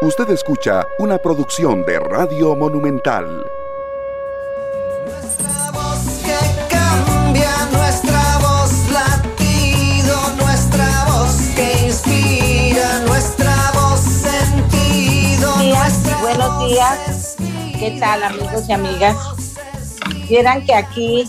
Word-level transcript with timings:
Usted 0.00 0.30
escucha 0.30 0.86
una 1.00 1.18
producción 1.18 1.84
de 1.84 1.98
Radio 1.98 2.54
Monumental. 2.54 3.44
Nuestra 5.04 5.72
voz 5.72 6.20
que 6.24 6.38
cambia, 6.72 7.50
nuestra 7.72 8.38
voz 8.38 8.72
latido, 8.92 10.16
nuestra 10.36 11.04
voz 11.06 11.36
que 11.56 11.86
inspira, 11.86 13.00
nuestra 13.08 13.56
voz 13.74 13.98
sentido. 13.98 15.56
nuestra 15.56 16.18
buenos 16.20 16.54
voz 16.54 16.68
días. 16.68 17.36
¿Qué 17.76 17.96
tal 17.98 18.22
amigos 18.22 18.68
y 18.68 18.72
amigas? 18.72 19.16
Vieran 20.28 20.64
que 20.64 20.74
aquí 20.74 21.28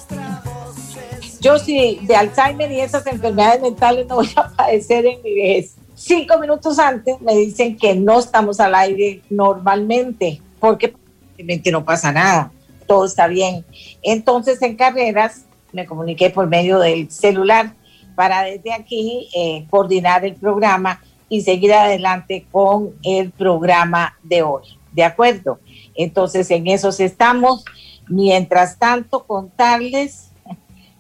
yo 1.42 1.58
sí 1.58 2.02
de 2.04 2.16
Alzheimer 2.16 2.72
y 2.72 2.82
esas 2.82 3.08
enfermedades 3.08 3.62
mentales 3.64 4.06
no 4.06 4.18
voy 4.18 4.32
a 4.36 4.48
padecer 4.56 5.08
en 5.08 5.24
mi 5.24 5.34
vejez. 5.34 5.79
Cinco 6.00 6.40
minutos 6.40 6.80
antes 6.80 7.20
me 7.20 7.36
dicen 7.36 7.76
que 7.76 7.94
no 7.94 8.20
estamos 8.20 8.62
al 8.62 8.74
aire 8.74 9.22
normalmente, 9.30 10.42
porque 10.58 10.94
realmente 11.36 11.74
no 11.74 11.84
pasa 11.84 12.14
nada, 12.14 12.54
todo 12.88 13.04
está 13.04 13.28
bien. 13.28 13.66
Entonces 14.02 14.62
en 14.62 14.78
carreras 14.78 15.44
me 15.74 15.86
comuniqué 15.86 16.30
por 16.30 16.48
medio 16.48 16.80
del 16.80 17.12
celular 17.12 17.74
para 18.16 18.44
desde 18.44 18.72
aquí 18.72 19.28
eh, 19.36 19.68
coordinar 19.70 20.24
el 20.24 20.36
programa 20.36 21.04
y 21.28 21.42
seguir 21.42 21.74
adelante 21.74 22.48
con 22.50 22.96
el 23.04 23.32
programa 23.32 24.18
de 24.24 24.42
hoy. 24.42 24.64
¿De 24.94 25.04
acuerdo? 25.04 25.60
Entonces 25.96 26.50
en 26.50 26.68
esos 26.68 27.02
estamos. 27.02 27.66
Mientras 28.08 28.80
tanto, 28.80 29.26
contarles, 29.26 30.32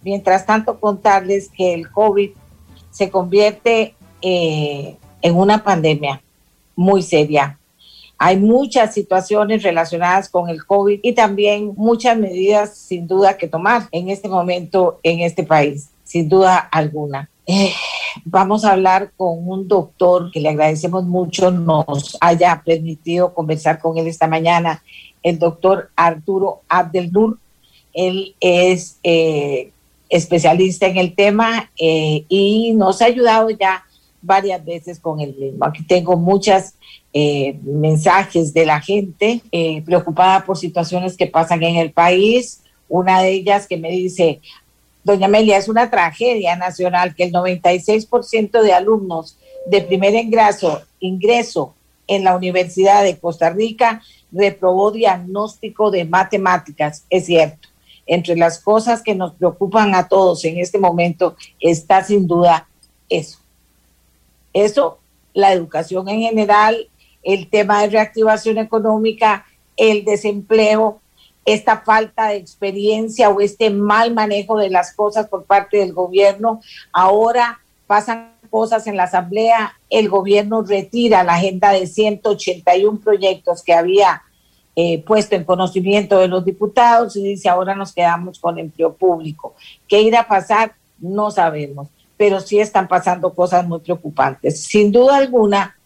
mientras 0.03 0.45
tanto, 0.45 0.77
contarles 0.77 1.47
que 1.47 1.73
el 1.73 1.89
COVID 1.89 2.31
se 2.91 3.09
convierte 3.09 3.95
eh, 4.21 4.97
en 5.21 5.35
una 5.35 5.63
pandemia 5.63 6.21
muy 6.75 7.01
seria. 7.01 7.57
Hay 8.17 8.37
muchas 8.37 8.93
situaciones 8.93 9.63
relacionadas 9.63 10.27
con 10.27 10.49
el 10.49 10.65
COVID 10.65 10.99
y 11.01 11.13
también 11.13 11.73
muchas 11.77 12.17
medidas 12.17 12.77
sin 12.77 13.07
duda 13.07 13.37
que 13.37 13.47
tomar 13.47 13.87
en 13.91 14.09
este 14.09 14.27
momento 14.27 14.99
en 15.03 15.21
este 15.21 15.43
país, 15.43 15.89
sin 16.03 16.27
duda 16.27 16.57
alguna. 16.57 17.29
Eh, 17.47 17.71
vamos 18.25 18.65
a 18.65 18.73
hablar 18.73 19.11
con 19.17 19.47
un 19.47 19.67
doctor 19.67 20.31
que 20.31 20.39
le 20.39 20.49
agradecemos 20.49 21.05
mucho 21.05 21.49
nos 21.49 22.15
haya 22.21 22.61
permitido 22.63 23.33
conversar 23.33 23.79
con 23.79 23.97
él 23.97 24.05
esta 24.05 24.27
mañana, 24.27 24.83
el 25.23 25.39
doctor 25.39 25.89
Arturo 25.95 26.61
Abdelnur. 26.67 27.39
Él 27.93 28.35
es 28.39 28.99
eh, 29.01 29.71
especialista 30.09 30.87
en 30.87 30.97
el 30.97 31.15
tema 31.15 31.71
eh, 31.79 32.25
y 32.29 32.73
nos 32.73 33.01
ha 33.01 33.05
ayudado 33.05 33.49
ya 33.49 33.83
varias 34.21 34.63
veces 34.63 34.99
con 34.99 35.19
el 35.19 35.35
mismo. 35.35 35.65
Aquí 35.65 35.83
tengo 35.83 36.17
muchas 36.17 36.75
eh, 37.13 37.57
mensajes 37.63 38.53
de 38.53 38.65
la 38.65 38.81
gente 38.81 39.41
eh, 39.51 39.81
preocupada 39.83 40.45
por 40.45 40.57
situaciones 40.57 41.17
que 41.17 41.27
pasan 41.27 41.63
en 41.63 41.77
el 41.77 41.91
país. 41.91 42.61
Una 42.87 43.21
de 43.21 43.31
ellas 43.31 43.67
que 43.67 43.77
me 43.77 43.91
dice, 43.91 44.41
doña 45.03 45.27
Amelia, 45.27 45.57
es 45.57 45.69
una 45.69 45.89
tragedia 45.89 46.55
nacional 46.55 47.15
que 47.15 47.25
el 47.25 47.33
96% 47.33 48.61
de 48.61 48.73
alumnos 48.73 49.37
de 49.67 49.81
primer 49.81 50.15
ingreso, 50.15 50.81
ingreso 50.99 51.75
en 52.07 52.23
la 52.23 52.35
Universidad 52.35 53.03
de 53.03 53.17
Costa 53.17 53.51
Rica 53.51 54.01
reprobó 54.31 54.91
diagnóstico 54.91 55.91
de 55.91 56.05
matemáticas. 56.05 57.05
Es 57.09 57.25
cierto. 57.25 57.69
Entre 58.05 58.35
las 58.35 58.59
cosas 58.59 59.03
que 59.03 59.13
nos 59.13 59.35
preocupan 59.35 59.93
a 59.93 60.07
todos 60.07 60.43
en 60.43 60.57
este 60.57 60.79
momento 60.79 61.35
está 61.59 62.03
sin 62.03 62.27
duda 62.27 62.67
eso. 63.07 63.39
Eso, 64.53 64.99
la 65.33 65.53
educación 65.53 66.09
en 66.09 66.21
general, 66.21 66.89
el 67.23 67.49
tema 67.49 67.81
de 67.81 67.89
reactivación 67.89 68.57
económica, 68.57 69.45
el 69.77 70.05
desempleo, 70.05 71.01
esta 71.45 71.79
falta 71.79 72.29
de 72.29 72.35
experiencia 72.35 73.29
o 73.29 73.41
este 73.41 73.69
mal 73.69 74.13
manejo 74.13 74.57
de 74.57 74.69
las 74.69 74.93
cosas 74.93 75.27
por 75.27 75.45
parte 75.45 75.77
del 75.77 75.93
gobierno. 75.93 76.61
Ahora 76.91 77.59
pasan 77.87 78.33
cosas 78.49 78.87
en 78.87 78.97
la 78.97 79.03
Asamblea, 79.03 79.73
el 79.89 80.09
gobierno 80.09 80.63
retira 80.63 81.23
la 81.23 81.35
agenda 81.35 81.71
de 81.71 81.87
181 81.87 82.99
proyectos 82.99 83.63
que 83.63 83.73
había 83.73 84.23
eh, 84.75 85.03
puesto 85.03 85.35
en 85.35 85.43
conocimiento 85.43 86.19
de 86.19 86.27
los 86.27 86.45
diputados 86.45 87.15
y 87.15 87.23
dice 87.23 87.49
ahora 87.49 87.75
nos 87.75 87.93
quedamos 87.93 88.39
con 88.39 88.57
empleo 88.57 88.93
público. 88.93 89.55
¿Qué 89.87 90.01
irá 90.01 90.21
a 90.21 90.27
pasar? 90.27 90.73
No 90.99 91.31
sabemos 91.31 91.87
pero 92.19 92.41
sí 92.41 92.59
están 92.59 92.89
pasando 92.89 93.33
cosas 93.33 93.65
muy 93.65 93.79
preocupantes. 93.79 94.63
Sin 94.63 94.91
duda 94.91 95.15
alguna, 95.15 95.77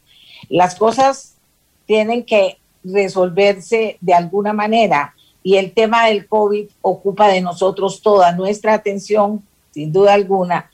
las 0.49 0.73
cosas 0.73 1.35
tienen 1.85 2.23
que 2.25 2.57
resolverse 2.83 3.99
de 4.01 4.13
alguna 4.15 4.51
manera 4.51 5.13
y 5.43 5.57
el 5.57 5.73
tema 5.73 6.07
del 6.07 6.27
COVID 6.27 6.69
ocupa 6.81 7.27
de 7.27 7.39
nosotros 7.39 8.01
toda 8.01 8.31
nuestra 8.31 8.73
atención, 8.73 9.43
sin 9.69 9.93
duda 9.93 10.15
alguna, 10.15 10.71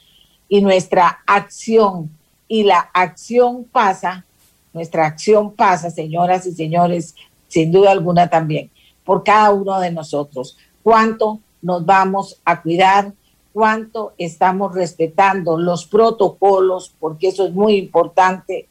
y 0.48 0.62
nuestra 0.62 1.20
acción. 1.28 2.10
Y 2.48 2.64
la 2.64 2.90
acción 2.94 3.66
pasa, 3.66 4.24
nuestra 4.72 5.08
acción 5.08 5.52
pasa, 5.52 5.92
señoras 5.92 6.46
y 6.46 6.54
señores, 6.54 7.16
sin 7.50 7.70
duda 7.74 7.92
alguna 7.92 8.30
también, 8.30 8.72
por 9.04 9.26
cada 9.26 9.52
uno 9.52 9.78
de 9.82 9.92
nosotros. 9.92 10.56
¿Cuánto 10.82 11.42
nos 11.62 11.86
vamos 11.86 12.40
a 12.46 12.62
cuidar? 12.62 13.12
Cuánto 13.54 14.14
estamos 14.18 14.74
respetando 14.74 15.58
los 15.58 15.86
protocolos, 15.86 16.94
porque 17.00 17.30
eso 17.30 17.46
es 17.46 17.54
muy 17.54 17.76
importante, 17.76 18.68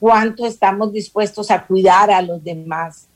cuánto 0.00 0.46
estamos 0.46 0.92
dispuestos 0.92 1.50
a 1.50 1.66
cuidar 1.66 2.10
a 2.10 2.22
los 2.22 2.42
demás, 2.42 3.06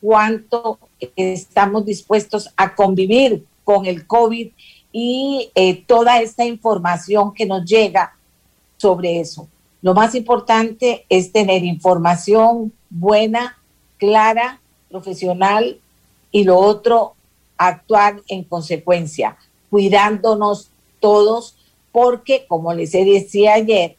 cuánto 0.00 0.78
estamos 1.16 1.84
dispuestos 1.84 2.50
a 2.56 2.74
convivir 2.74 3.44
con 3.64 3.86
el 3.86 4.06
COVID 4.06 4.50
y 4.92 5.50
eh, 5.54 5.84
toda 5.86 6.20
esta 6.20 6.44
información 6.44 7.34
que 7.34 7.46
nos 7.46 7.64
llega 7.64 8.16
sobre 8.76 9.20
eso. 9.20 9.48
Lo 9.82 9.94
más 9.94 10.14
importante 10.14 11.04
es 11.08 11.32
tener 11.32 11.64
información 11.64 12.72
buena, 12.88 13.58
clara, 13.98 14.60
profesional 14.88 15.80
y 16.30 16.44
lo 16.44 16.58
otro, 16.58 17.14
actuar 17.58 18.20
en 18.28 18.44
consecuencia 18.44 19.36
cuidándonos 19.70 20.70
todos, 21.00 21.56
porque 21.92 22.46
como 22.46 22.72
les 22.72 22.92
decía 22.92 23.54
ayer, 23.54 23.96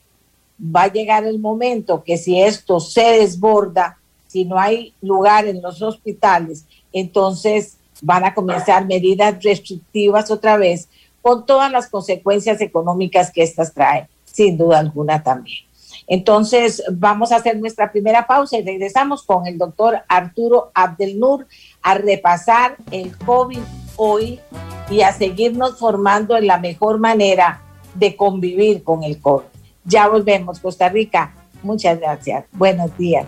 va 0.59 0.83
a 0.83 0.91
llegar 0.91 1.25
el 1.25 1.39
momento 1.39 2.03
que 2.03 2.17
si 2.17 2.41
esto 2.41 2.79
se 2.79 3.19
desborda, 3.19 3.97
si 4.27 4.45
no 4.45 4.59
hay 4.59 4.93
lugar 5.01 5.47
en 5.47 5.61
los 5.61 5.81
hospitales, 5.81 6.65
entonces 6.91 7.77
van 8.01 8.25
a 8.25 8.33
comenzar 8.33 8.85
medidas 8.85 9.43
restrictivas 9.43 10.29
otra 10.29 10.57
vez, 10.57 10.87
con 11.21 11.45
todas 11.45 11.71
las 11.71 11.87
consecuencias 11.87 12.61
económicas 12.61 13.31
que 13.31 13.43
estas 13.43 13.73
traen, 13.73 14.07
sin 14.25 14.57
duda 14.57 14.79
alguna 14.79 15.23
también. 15.23 15.67
Entonces, 16.07 16.81
vamos 16.91 17.31
a 17.31 17.37
hacer 17.37 17.59
nuestra 17.59 17.91
primera 17.91 18.25
pausa 18.25 18.57
y 18.57 18.63
regresamos 18.63 19.23
con 19.23 19.45
el 19.45 19.57
doctor 19.57 19.99
Arturo 20.07 20.71
Abdelnur 20.73 21.47
a 21.81 21.95
repasar 21.95 22.77
el 22.91 23.17
COVID 23.17 23.59
hoy 23.97 24.39
y 24.89 25.01
a 25.01 25.11
seguirnos 25.11 25.77
formando 25.77 26.37
en 26.37 26.47
la 26.47 26.57
mejor 26.57 26.99
manera 26.99 27.61
de 27.93 28.15
convivir 28.15 28.83
con 28.83 29.03
el 29.03 29.19
COVID. 29.19 29.45
Ya 29.83 30.07
volvemos, 30.07 30.59
Costa 30.59 30.89
Rica. 30.89 31.33
Muchas 31.63 31.99
gracias. 31.99 32.45
Buenos 32.53 32.95
días. 32.97 33.25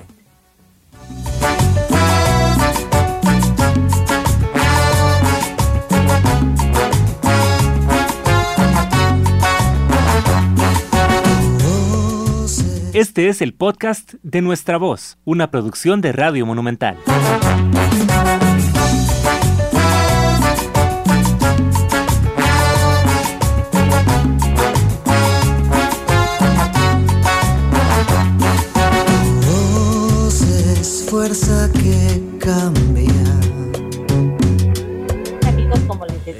Este 12.93 13.29
es 13.29 13.41
el 13.41 13.53
podcast 13.53 14.15
de 14.23 14.41
Nuestra 14.41 14.77
Voz, 14.77 15.17
una 15.23 15.51
producción 15.51 16.01
de 16.01 16.11
Radio 16.11 16.45
Monumental. 16.45 16.97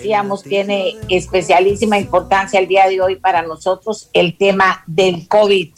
Decíamos, 0.10 0.42
tiene 0.42 0.96
especialísima 1.08 2.00
importancia 2.00 2.60
el 2.60 2.68
día 2.68 2.88
de 2.88 3.00
hoy 3.00 3.18
para 3.18 3.44
nosotros 3.44 4.10
el 4.12 4.36
tema 4.36 4.84
del 4.88 5.28
COVID. 5.28 5.70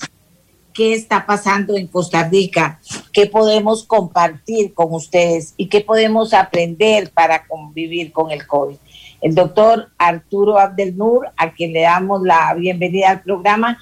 ¿Qué 0.73 0.93
está 0.93 1.25
pasando 1.25 1.75
en 1.75 1.87
Costa 1.87 2.29
Rica? 2.29 2.79
¿Qué 3.11 3.25
podemos 3.25 3.83
compartir 3.83 4.73
con 4.73 4.93
ustedes 4.93 5.53
y 5.57 5.67
qué 5.67 5.81
podemos 5.81 6.33
aprender 6.33 7.11
para 7.11 7.45
convivir 7.45 8.13
con 8.13 8.31
el 8.31 8.47
COVID? 8.47 8.77
El 9.19 9.35
doctor 9.35 9.89
Arturo 9.97 10.57
Abdelnur, 10.57 11.27
a 11.35 11.51
quien 11.51 11.73
le 11.73 11.81
damos 11.81 12.21
la 12.21 12.53
bienvenida 12.53 13.09
al 13.09 13.23
programa, 13.23 13.79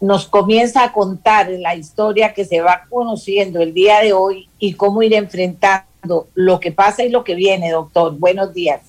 nos 0.00 0.26
comienza 0.26 0.82
a 0.82 0.92
contar 0.92 1.48
la 1.48 1.76
historia 1.76 2.34
que 2.34 2.44
se 2.44 2.60
va 2.60 2.86
conociendo 2.90 3.60
el 3.60 3.72
día 3.72 4.00
de 4.00 4.14
hoy 4.14 4.48
y 4.58 4.74
cómo 4.74 5.00
ir 5.04 5.14
enfrentando 5.14 6.26
lo 6.34 6.58
que 6.58 6.72
pasa 6.72 7.04
y 7.04 7.08
lo 7.08 7.22
que 7.22 7.36
viene, 7.36 7.70
doctor. 7.70 8.18
Buenos 8.18 8.52
días. 8.52 8.80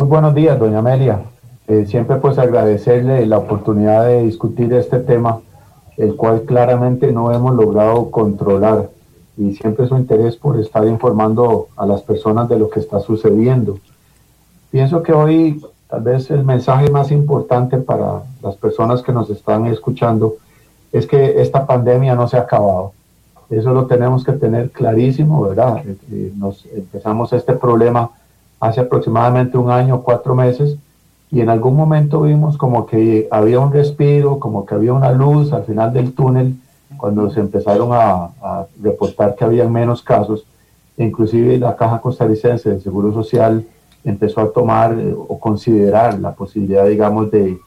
Muy 0.00 0.08
buenos 0.08 0.34
días, 0.34 0.58
doña 0.58 0.78
Amelia. 0.78 1.20
Eh, 1.68 1.84
siempre 1.86 2.16
pues 2.16 2.38
agradecerle 2.38 3.26
la 3.26 3.36
oportunidad 3.36 4.06
de 4.06 4.22
discutir 4.22 4.72
este 4.72 4.98
tema, 4.98 5.40
el 5.98 6.16
cual 6.16 6.44
claramente 6.46 7.12
no 7.12 7.30
hemos 7.30 7.54
logrado 7.54 8.10
controlar 8.10 8.88
y 9.36 9.52
siempre 9.56 9.86
su 9.86 9.98
interés 9.98 10.36
por 10.36 10.58
estar 10.58 10.86
informando 10.86 11.68
a 11.76 11.84
las 11.84 12.00
personas 12.00 12.48
de 12.48 12.58
lo 12.58 12.70
que 12.70 12.80
está 12.80 13.00
sucediendo. 13.00 13.78
Pienso 14.70 15.02
que 15.02 15.12
hoy 15.12 15.62
tal 15.86 16.00
vez 16.00 16.30
el 16.30 16.44
mensaje 16.44 16.88
más 16.88 17.12
importante 17.12 17.76
para 17.76 18.22
las 18.42 18.56
personas 18.56 19.02
que 19.02 19.12
nos 19.12 19.28
están 19.28 19.66
escuchando 19.66 20.36
es 20.92 21.06
que 21.06 21.42
esta 21.42 21.66
pandemia 21.66 22.14
no 22.14 22.26
se 22.26 22.38
ha 22.38 22.40
acabado. 22.40 22.92
Eso 23.50 23.74
lo 23.74 23.84
tenemos 23.84 24.24
que 24.24 24.32
tener 24.32 24.70
clarísimo, 24.70 25.42
¿verdad? 25.42 25.82
Eh, 25.86 25.94
eh, 26.10 26.32
nos 26.38 26.64
empezamos 26.74 27.34
este 27.34 27.52
problema 27.52 28.12
hace 28.60 28.80
aproximadamente 28.80 29.56
un 29.56 29.70
año, 29.70 30.02
cuatro 30.02 30.34
meses, 30.34 30.76
y 31.32 31.40
en 31.40 31.48
algún 31.48 31.76
momento 31.76 32.22
vimos 32.22 32.56
como 32.58 32.86
que 32.86 33.26
había 33.30 33.60
un 33.60 33.72
respiro, 33.72 34.38
como 34.38 34.66
que 34.66 34.74
había 34.74 34.92
una 34.92 35.12
luz 35.12 35.52
al 35.52 35.64
final 35.64 35.92
del 35.92 36.12
túnel, 36.12 36.56
cuando 36.96 37.30
se 37.30 37.40
empezaron 37.40 37.90
a, 37.92 38.30
reportar 38.82 39.34
que 39.34 39.44
había 39.44 39.68
menos 39.68 40.02
casos. 40.02 40.44
Inclusive 40.98 41.58
la 41.58 41.76
Caja 41.76 42.00
Costarricense 42.00 42.68
de 42.68 42.80
Seguro 42.80 43.12
Social 43.12 43.64
empezó 44.04 44.40
a 44.40 44.52
tomar 44.52 44.98
eh, 44.98 45.14
o 45.16 45.38
considerar 45.38 46.18
la 46.18 46.32
posibilidad, 46.32 46.86
digamos, 46.86 47.30
de 47.30 47.58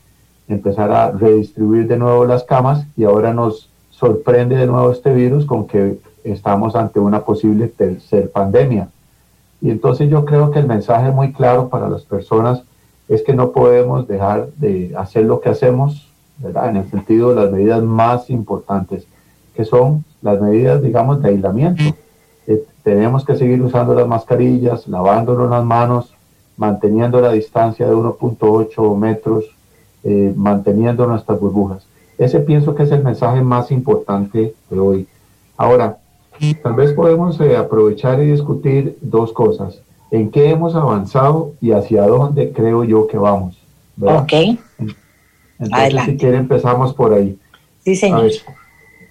empezar 0.47 0.91
a 0.91 1.11
redistribuir 1.11 1.87
de 1.87 1.97
nuevo 1.97 2.25
las 2.25 2.43
camas 2.43 2.85
y 2.97 3.05
ahora 3.05 3.33
nos 3.33 3.69
sorprende 3.91 4.57
de 4.57 4.67
nuevo 4.67 4.91
este 4.91 5.13
virus 5.13 5.45
con 5.45 5.65
que 5.67 5.99
estamos 6.23 6.75
ante 6.75 6.99
una 6.99 7.21
posible 7.21 7.67
tercer 7.69 8.29
pandemia. 8.29 8.89
Y 9.63 9.71
entonces 9.71 10.09
yo 10.09 10.25
creo 10.25 10.51
que 10.51 10.59
el 10.59 10.67
mensaje 10.67 11.09
muy 11.09 11.31
claro 11.31 11.69
para 11.69 11.87
las 11.87 12.03
personas 12.03 12.63
es 13.07 13.23
que 13.23 13.33
no 13.33 13.51
podemos 13.53 14.05
dejar 14.09 14.49
de 14.57 14.93
hacer 14.97 15.23
lo 15.23 15.39
que 15.39 15.47
hacemos, 15.47 16.11
¿verdad? 16.37 16.69
En 16.69 16.75
el 16.75 16.89
sentido 16.89 17.29
de 17.29 17.41
las 17.41 17.49
medidas 17.49 17.81
más 17.81 18.29
importantes, 18.29 19.07
que 19.55 19.63
son 19.63 20.03
las 20.21 20.41
medidas, 20.41 20.81
digamos, 20.81 21.21
de 21.21 21.29
aislamiento. 21.29 21.81
Eh, 22.45 22.61
tenemos 22.83 23.23
que 23.23 23.37
seguir 23.37 23.61
usando 23.61 23.95
las 23.95 24.05
mascarillas, 24.05 24.85
lavándonos 24.85 25.49
las 25.49 25.63
manos, 25.63 26.13
manteniendo 26.57 27.21
la 27.21 27.31
distancia 27.31 27.87
de 27.87 27.95
1.8 27.95 28.97
metros, 28.97 29.45
eh, 30.03 30.33
manteniendo 30.35 31.07
nuestras 31.07 31.39
burbujas. 31.39 31.87
Ese 32.17 32.41
pienso 32.41 32.75
que 32.75 32.83
es 32.83 32.91
el 32.91 33.01
mensaje 33.01 33.41
más 33.41 33.71
importante 33.71 34.53
de 34.69 34.79
hoy. 34.79 35.07
Ahora, 35.55 35.99
tal 36.61 36.73
vez 36.73 36.93
podemos 36.93 37.39
eh, 37.39 37.55
aprovechar 37.57 38.21
y 38.21 38.31
discutir 38.31 38.97
dos 39.01 39.31
cosas. 39.33 39.79
¿En 40.11 40.29
qué 40.29 40.49
hemos 40.49 40.75
avanzado 40.75 41.53
y 41.59 41.71
hacia 41.71 42.05
dónde 42.05 42.51
creo 42.51 42.83
yo 42.83 43.07
que 43.07 43.17
vamos? 43.17 43.57
Ok. 44.01 44.33
Entonces, 45.59 46.03
si 46.05 46.17
quiere, 46.17 46.37
empezamos 46.37 46.93
por 46.93 47.13
ahí. 47.13 47.37
Sí, 47.83 47.95
señor. 47.95 48.29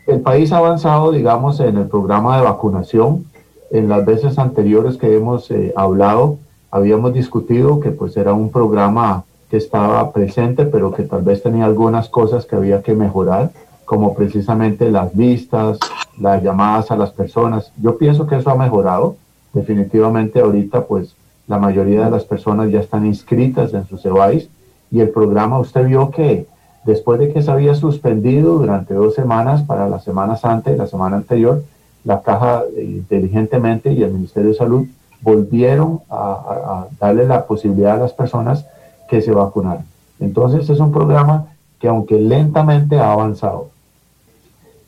el 0.07 0.21
país 0.21 0.53
ha 0.53 0.59
avanzado, 0.59 1.13
digamos, 1.13 1.61
en 1.61 1.77
el 1.77 1.87
programa 1.87 2.37
de 2.37 2.45
vacunación. 2.45 3.25
En 3.71 3.89
las 3.89 4.05
veces 4.05 4.39
anteriores 4.39 4.97
que 4.97 5.17
hemos 5.17 5.51
eh, 5.51 5.73
hablado, 5.77 6.39
habíamos 6.71 7.15
discutido 7.15 7.81
que 7.81 7.91
pues 7.91 8.17
era 8.17 8.33
un 8.35 8.51
programa 8.51 9.25
que 9.51 9.57
estaba 9.57 10.13
presente, 10.13 10.65
pero 10.67 10.93
que 10.93 11.03
tal 11.03 11.23
vez 11.23 11.43
tenía 11.43 11.67
algunas 11.67 12.09
cosas 12.09 12.47
que 12.47 12.57
había 12.57 12.83
que 12.83 12.95
mejorar, 12.95 13.51
como 13.93 14.15
precisamente 14.15 14.91
las 14.91 15.15
vistas, 15.15 15.79
las 16.19 16.43
llamadas 16.43 16.91
a 16.91 16.97
las 16.97 17.11
personas. 17.11 17.73
Yo 17.77 17.99
pienso 17.99 18.27
que 18.27 18.37
eso 18.37 18.49
ha 18.49 18.55
mejorado. 18.55 19.17
Definitivamente 19.53 20.41
ahorita 20.41 20.87
pues 20.87 21.15
la 21.47 21.59
mayoría 21.59 22.07
de 22.07 22.11
las 22.11 22.25
personas 22.25 22.71
ya 22.71 22.81
están 22.81 23.05
inscritas 23.05 23.75
en 23.75 23.87
su 23.87 23.99
CEBAIS 23.99 24.49
y 24.91 25.01
el 25.01 25.11
programa 25.11 25.59
usted 25.59 25.85
vio 25.87 26.11
que 26.11 26.47
después 26.87 27.19
de 27.19 27.35
que 27.35 27.43
se 27.43 27.51
había 27.51 27.75
suspendido 27.75 28.55
durante 28.57 28.95
dos 28.95 29.15
semanas 29.15 29.63
para 29.65 29.87
la 29.91 30.01
Semana 30.01 30.39
Santa 30.39 30.73
y 30.73 30.77
la 30.79 30.87
semana 30.87 31.17
anterior, 31.17 31.63
la 32.03 32.23
caja 32.23 32.63
eh, 32.75 32.85
inteligentemente 32.85 33.93
y 33.93 34.03
el 34.03 34.13
Ministerio 34.15 34.53
de 34.53 34.57
Salud 34.57 34.87
volvieron 35.21 36.01
a, 36.09 36.87
darle 36.99 37.27
la 37.27 37.45
posibilidad 37.45 37.97
a 37.97 38.05
las 38.05 38.15
personas 38.15 38.65
que 39.07 39.21
se 39.21 39.33
vacunaran. 39.33 39.85
Entonces 40.19 40.71
es 40.71 40.81
un 40.81 40.93
programa 40.93 41.49
que 41.79 41.89
aunque 41.89 42.19
lentamente 42.19 42.99
ha 42.99 43.13
avanzado. 43.13 43.72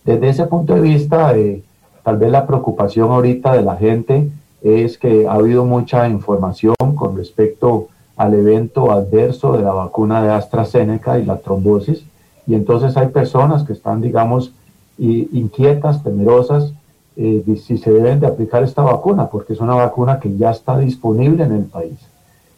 Desde 0.05 0.29
ese 0.29 0.47
punto 0.47 0.75
de 0.75 0.81
vista, 0.81 1.37
eh, 1.37 1.63
tal 2.03 2.19
vez 2.19 2.31
la 2.31 2.47
preocupación 2.47 3.11
ahorita 3.11 3.55
de 3.55 3.63
la 3.63 3.77
gente 3.77 4.29
es 4.63 4.99
que 4.99 5.27
ha 5.27 5.33
habido 5.33 5.65
mucha 5.65 6.09
información 6.09 6.75
con 6.95 7.17
respecto 7.17 7.89
al 8.17 8.35
evento 8.35 8.93
adverso 8.93 9.53
de 9.53 9.63
la 9.63 9.73
vacuna 9.73 10.23
de 10.23 10.31
AstraZeneca 10.31 11.19
y 11.19 11.25
la 11.25 11.39
trombosis. 11.39 12.05
Y 12.47 12.55
entonces 12.55 12.97
hay 12.97 13.09
personas 13.09 13.65
que 13.65 13.73
están, 13.73 14.01
digamos, 14.01 14.53
inquietas, 14.99 16.03
temerosas 16.03 16.73
eh, 17.17 17.45
si 17.65 17.79
se 17.79 17.93
deben 17.93 18.21
de 18.21 18.27
aplicar 18.27 18.63
esta 18.65 18.83
vacuna, 18.83 19.29
porque 19.29 19.53
es 19.53 19.61
una 19.61 19.75
vacuna 19.75 20.19
que 20.19 20.37
ya 20.37 20.51
está 20.51 20.79
disponible 20.79 21.45
en 21.45 21.53
el 21.53 21.65
país. 21.65 21.99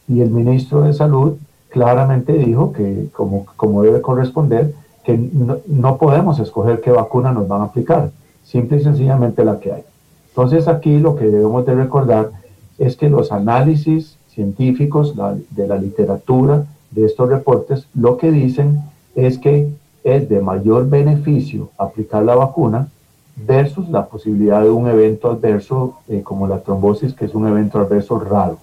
Y 0.08 0.20
el 0.20 0.30
ministro 0.30 0.82
de 0.82 0.94
Salud 0.94 1.34
claramente 1.68 2.32
dijo 2.32 2.72
que, 2.72 3.08
como, 3.12 3.46
como 3.56 3.82
debe 3.82 4.00
corresponder, 4.00 4.72
que 5.06 5.16
no, 5.16 5.98
podemos 5.98 6.40
escoger 6.40 6.80
qué 6.80 6.90
vacuna 6.90 7.30
nos 7.30 7.46
van 7.46 7.60
a 7.60 7.66
aplicar, 7.66 8.10
simple 8.42 8.78
y 8.78 8.82
sencillamente 8.82 9.44
la 9.44 9.60
que 9.60 9.72
hay. 9.72 9.84
Entonces 10.30 10.66
aquí 10.66 10.98
lo 10.98 11.14
que 11.14 11.26
debemos 11.26 11.64
de 11.64 11.76
recordar 11.76 12.32
es 12.76 12.96
que 12.96 13.08
los 13.08 13.30
análisis 13.30 14.16
científicos 14.28 15.14
de 15.50 15.68
la 15.68 15.76
literatura 15.76 16.64
de 16.90 17.04
estos 17.04 17.28
reportes 17.30 17.86
lo 17.94 18.16
que 18.16 18.32
dicen 18.32 18.80
es 19.14 19.38
que 19.38 19.70
es 20.02 20.28
de 20.28 20.40
mayor 20.40 20.88
beneficio 20.90 21.70
aplicar 21.78 22.24
la 22.24 22.34
vacuna 22.34 22.88
versus 23.36 23.88
la 23.88 24.06
posibilidad 24.06 24.60
de 24.60 24.70
un 24.70 24.88
evento 24.88 25.30
adverso 25.30 26.00
eh, 26.08 26.22
como 26.22 26.48
la 26.48 26.58
trombosis, 26.58 27.14
que 27.14 27.26
es 27.26 27.34
un 27.34 27.46
evento 27.46 27.78
adverso 27.78 28.18
raro. 28.18 28.58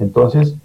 Entonces, 0.00 0.56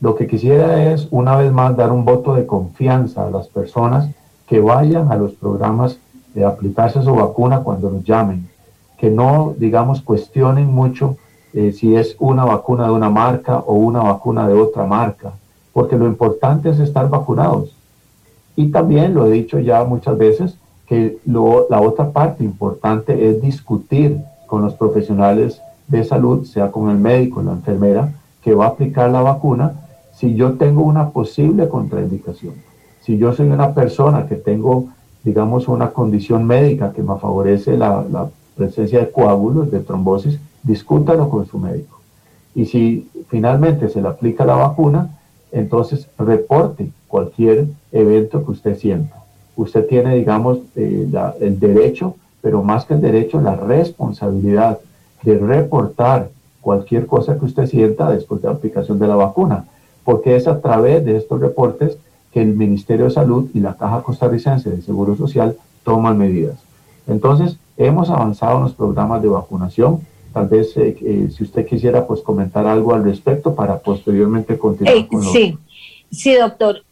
lo 0.00 0.14
que 0.14 0.26
quisiera 0.26 0.90
es, 0.92 1.08
una 1.10 1.36
vez 1.36 1.52
más, 1.52 1.76
dar 1.76 1.92
un 1.92 2.06
voto 2.06 2.34
de 2.34 2.46
confianza 2.46 3.26
a 3.26 3.30
las 3.30 3.48
personas 3.48 4.08
que 4.52 4.60
vayan 4.60 5.10
a 5.10 5.16
los 5.16 5.32
programas 5.32 5.96
de 6.34 6.44
aplicarse 6.44 7.02
su 7.02 7.14
vacuna 7.14 7.60
cuando 7.60 7.90
nos 7.90 8.04
llamen, 8.04 8.50
que 8.98 9.08
no, 9.08 9.54
digamos, 9.56 10.02
cuestionen 10.02 10.66
mucho 10.66 11.16
eh, 11.54 11.72
si 11.72 11.96
es 11.96 12.16
una 12.18 12.44
vacuna 12.44 12.84
de 12.84 12.90
una 12.90 13.08
marca 13.08 13.60
o 13.60 13.76
una 13.76 14.00
vacuna 14.02 14.46
de 14.46 14.52
otra 14.52 14.84
marca, 14.84 15.32
porque 15.72 15.96
lo 15.96 16.06
importante 16.06 16.68
es 16.68 16.80
estar 16.80 17.08
vacunados. 17.08 17.74
Y 18.54 18.70
también, 18.70 19.14
lo 19.14 19.24
he 19.24 19.30
dicho 19.30 19.58
ya 19.58 19.84
muchas 19.84 20.18
veces, 20.18 20.58
que 20.86 21.16
la 21.24 21.80
otra 21.80 22.10
parte 22.10 22.44
importante 22.44 23.30
es 23.30 23.40
discutir 23.40 24.20
con 24.46 24.60
los 24.60 24.74
profesionales 24.74 25.62
de 25.88 26.04
salud, 26.04 26.44
sea 26.44 26.70
con 26.70 26.90
el 26.90 26.98
médico, 26.98 27.42
la 27.42 27.52
enfermera, 27.52 28.12
que 28.42 28.54
va 28.54 28.66
a 28.66 28.68
aplicar 28.68 29.08
la 29.08 29.22
vacuna, 29.22 29.72
si 30.12 30.34
yo 30.34 30.58
tengo 30.58 30.82
una 30.82 31.08
posible 31.08 31.70
contraindicación. 31.70 32.71
Si 33.02 33.18
yo 33.18 33.32
soy 33.32 33.48
una 33.48 33.74
persona 33.74 34.26
que 34.26 34.36
tengo, 34.36 34.86
digamos, 35.24 35.68
una 35.68 35.90
condición 35.90 36.44
médica 36.44 36.92
que 36.92 37.02
me 37.02 37.18
favorece 37.18 37.76
la, 37.76 38.04
la 38.10 38.28
presencia 38.56 39.00
de 39.00 39.10
coágulos, 39.10 39.70
de 39.70 39.80
trombosis, 39.80 40.38
discútalo 40.62 41.28
con 41.28 41.46
su 41.46 41.58
médico. 41.58 42.00
Y 42.54 42.66
si 42.66 43.08
finalmente 43.28 43.88
se 43.88 44.00
le 44.00 44.08
aplica 44.08 44.44
la 44.44 44.54
vacuna, 44.54 45.10
entonces 45.50 46.08
reporte 46.18 46.90
cualquier 47.08 47.66
evento 47.92 48.44
que 48.44 48.50
usted 48.52 48.78
sienta 48.78 49.22
usted 49.56 49.86
tiene, 49.86 50.16
digamos, 50.16 50.58
eh, 50.76 51.08
el 51.40 51.60
derecho, 51.60 52.16
pero 52.40 52.62
más 52.62 52.84
que 52.84 52.94
el 52.94 53.00
derecho, 53.00 53.40
la 53.40 53.56
responsabilidad 53.56 54.78
de 55.22 55.38
reportar 55.38 56.30
cualquier 56.60 57.06
cosa 57.06 57.38
que 57.38 57.44
usted 57.44 57.66
sienta 57.66 58.10
después 58.10 58.42
de 58.42 58.48
la 58.48 58.54
aplicación 58.54 58.98
de 58.98 59.08
la 59.08 59.16
vacuna, 59.16 59.64
porque 60.04 60.36
es 60.36 60.48
a 60.48 60.60
través 60.60 61.04
de 61.04 61.16
estos 61.16 61.40
reportes 61.40 61.98
el 62.40 62.54
Ministerio 62.54 63.06
de 63.06 63.10
Salud 63.10 63.50
y 63.54 63.60
la 63.60 63.76
Caja 63.76 64.02
Costarricense 64.02 64.70
de 64.70 64.82
Seguro 64.82 65.16
Social 65.16 65.56
toman 65.84 66.18
medidas. 66.18 66.58
Entonces, 67.06 67.56
hemos 67.76 68.10
avanzado 68.10 68.58
en 68.58 68.64
los 68.64 68.72
programas 68.72 69.22
de 69.22 69.28
vacunación. 69.28 70.00
Tal 70.32 70.48
vez, 70.48 70.76
eh, 70.76 70.96
eh, 71.02 71.28
si 71.36 71.42
usted 71.44 71.66
quisiera, 71.66 72.06
pues 72.06 72.22
comentar 72.22 72.66
algo 72.66 72.94
al 72.94 73.04
respecto 73.04 73.54
para 73.54 73.78
posteriormente 73.78 74.56
continuar 74.56 75.06
con 75.08 75.22
Sí, 75.24 75.58
sí, 76.10 76.34
doctor 76.34 76.82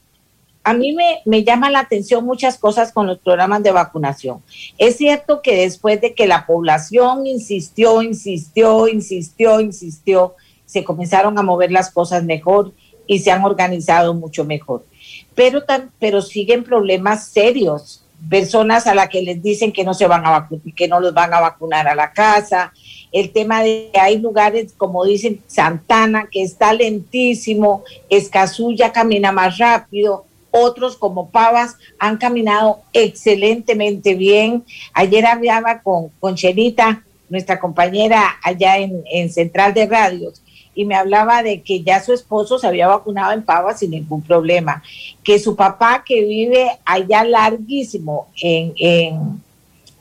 a 0.63 0.75
mí 0.75 0.93
me, 0.93 1.21
me 1.25 1.43
llama 1.43 1.71
la 1.71 1.81
atención 1.81 2.25
muchas 2.25 2.59
cosas 2.59 2.93
con 2.93 3.07
los 3.07 3.19
programas 3.19 3.63
de 3.63 3.73
vacunación. 3.73 4.43
Es 4.77 4.97
cierto 4.97 5.41
que 5.43 5.57
después 5.57 6.01
de 6.01 6.15
que 6.15 6.27
la 6.27 6.47
población 6.47 7.27
insistió, 7.27 8.03
insistió, 8.03 8.87
insistió, 8.87 9.61
insistió, 9.61 10.35
se 10.67 10.85
comenzaron 10.85 11.39
a 11.39 11.43
mover 11.43 11.73
las 11.73 11.91
cosas 11.91 12.25
mejor 12.25 12.73
y 13.07 13.21
se 13.21 13.31
han 13.31 13.45
organizado 13.45 14.15
mucho 14.15 14.45
mejor. 14.45 14.85
Pero, 15.35 15.65
tan, 15.65 15.91
pero 15.99 16.23
siguen 16.23 16.65
problemas 16.65 17.29
serios. 17.29 18.05
Personas 18.29 18.87
a 18.87 18.95
las 18.95 19.09
que 19.09 19.23
les 19.23 19.43
dicen 19.43 19.73
que 19.73 19.85
no 19.85 19.95
se 19.95 20.07
van 20.07 20.27
a 20.27 20.31
vacunar, 20.31 20.75
que 20.75 20.89
no 20.89 21.01
los 21.01 21.15
van 21.15 21.33
a 21.33 21.41
vacunar 21.41 21.89
a 21.89 21.95
la 21.95 22.13
casa. 22.13 22.73
El 23.13 23.31
tema 23.31 23.63
de 23.63 23.91
que 23.93 23.99
hay 23.99 24.19
lugares, 24.19 24.75
como 24.77 25.05
dicen 25.05 25.41
Santana, 25.47 26.29
que 26.31 26.43
está 26.43 26.73
lentísimo, 26.75 27.83
Escazú 28.11 28.73
ya 28.73 28.93
camina 28.93 29.33
más 29.33 29.57
rápido, 29.57 30.27
otros 30.51 30.97
como 30.97 31.31
Pavas 31.31 31.77
han 31.99 32.19
caminado 32.19 32.81
excelentemente 32.93 34.15
bien. 34.15 34.65
Ayer 34.93 35.25
hablaba 35.27 35.81
con, 35.81 36.09
con 36.21 36.35
Chelita, 36.35 37.03
nuestra 37.29 37.59
compañera 37.61 38.37
allá 38.43 38.79
en, 38.79 39.03
en 39.11 39.31
Central 39.31 39.73
de 39.73 39.87
Radios, 39.87 40.43
y 40.81 40.87
me 40.87 40.95
hablaba 40.95 41.43
de 41.43 41.61
que 41.61 41.83
ya 41.83 42.03
su 42.03 42.15
esposo 42.15 42.59
se 42.59 42.67
había 42.67 42.89
vacunado 42.89 43.33
en 43.33 43.43
Pavas 43.43 43.81
sin 43.81 43.91
ningún 43.91 44.23
problema, 44.23 44.83
que 45.23 45.39
su 45.39 45.55
papá 45.55 46.05
que 46.07 46.25
vive 46.25 46.71
allá 46.87 47.23
larguísimo 47.23 48.29
en, 48.41 48.73
en, 48.77 49.43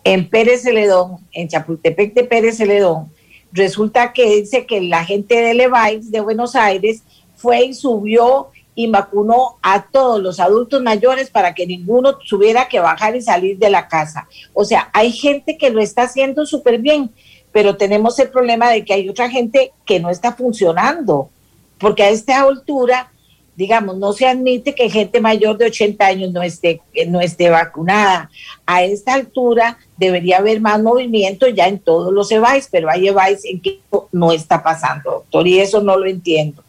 en 0.06 0.30
Pérez 0.30 0.62
Celedón, 0.62 1.18
en 1.34 1.50
Chapultepec 1.50 2.14
de 2.14 2.24
Pérez 2.24 2.56
Celedón, 2.56 3.12
resulta 3.52 4.14
que 4.14 4.38
dice 4.38 4.66
que 4.66 4.80
la 4.80 5.04
gente 5.04 5.36
de 5.42 5.54
Levi's 5.54 6.12
de 6.12 6.22
Buenos 6.22 6.56
Aires 6.56 7.04
fue 7.36 7.66
y 7.66 7.74
subió 7.74 8.48
y 8.74 8.88
vacunó 8.88 9.58
a 9.62 9.84
todos 9.84 10.22
los 10.22 10.40
adultos 10.40 10.82
mayores 10.82 11.30
para 11.30 11.54
que 11.54 11.68
ninguno 11.68 12.20
tuviera 12.20 12.70
que 12.70 12.80
bajar 12.80 13.18
y 13.18 13.22
salir 13.22 13.58
de 13.58 13.70
la 13.70 13.90
casa. 13.90 14.30
O 14.54 14.64
sea, 14.64 14.90
hay 14.94 15.12
gente 15.12 15.58
que 15.58 15.72
lo 15.72 15.82
está 15.82 16.04
haciendo 16.04 16.46
súper 16.46 16.80
bien, 16.80 17.12
pero 17.52 17.76
tenemos 17.76 18.18
el 18.20 18.30
problema 18.30 18.70
de 18.70 18.86
que 18.86 18.94
hay 18.94 19.10
otra 19.10 19.30
gente 19.30 19.72
que 19.86 20.00
no 20.00 20.10
está 20.10 20.34
funcionando, 20.34 21.30
porque 21.78 22.04
a 22.04 22.10
esta 22.10 22.42
altura, 22.42 23.12
digamos, 23.56 23.98
no 23.98 24.14
se 24.14 24.28
admite 24.28 24.76
que 24.76 24.90
gente 24.90 25.20
mayor 25.20 25.58
de 25.58 25.66
80 25.66 26.06
años 26.06 26.32
no 26.32 26.42
esté, 26.42 26.82
no 27.08 27.22
esté 27.22 27.50
vacunada. 27.50 28.30
A 28.66 28.84
esta 28.84 29.14
altura 29.14 29.78
debería 29.98 30.38
haber 30.38 30.62
más 30.62 30.82
movimiento 30.82 31.48
ya 31.48 31.68
en 31.68 31.80
todos 31.80 32.14
los 32.14 32.32
EVAIS, 32.32 32.68
pero 32.72 32.90
hay 32.90 33.08
EVAIS 33.08 33.46
en 33.46 33.62
que 33.62 33.80
no 34.12 34.32
está 34.32 34.62
pasando, 34.62 35.12
doctor, 35.12 35.48
y 35.48 35.60
eso 35.60 35.82
no 35.82 35.98
lo 35.98 36.06
entiendo. 36.06 36.64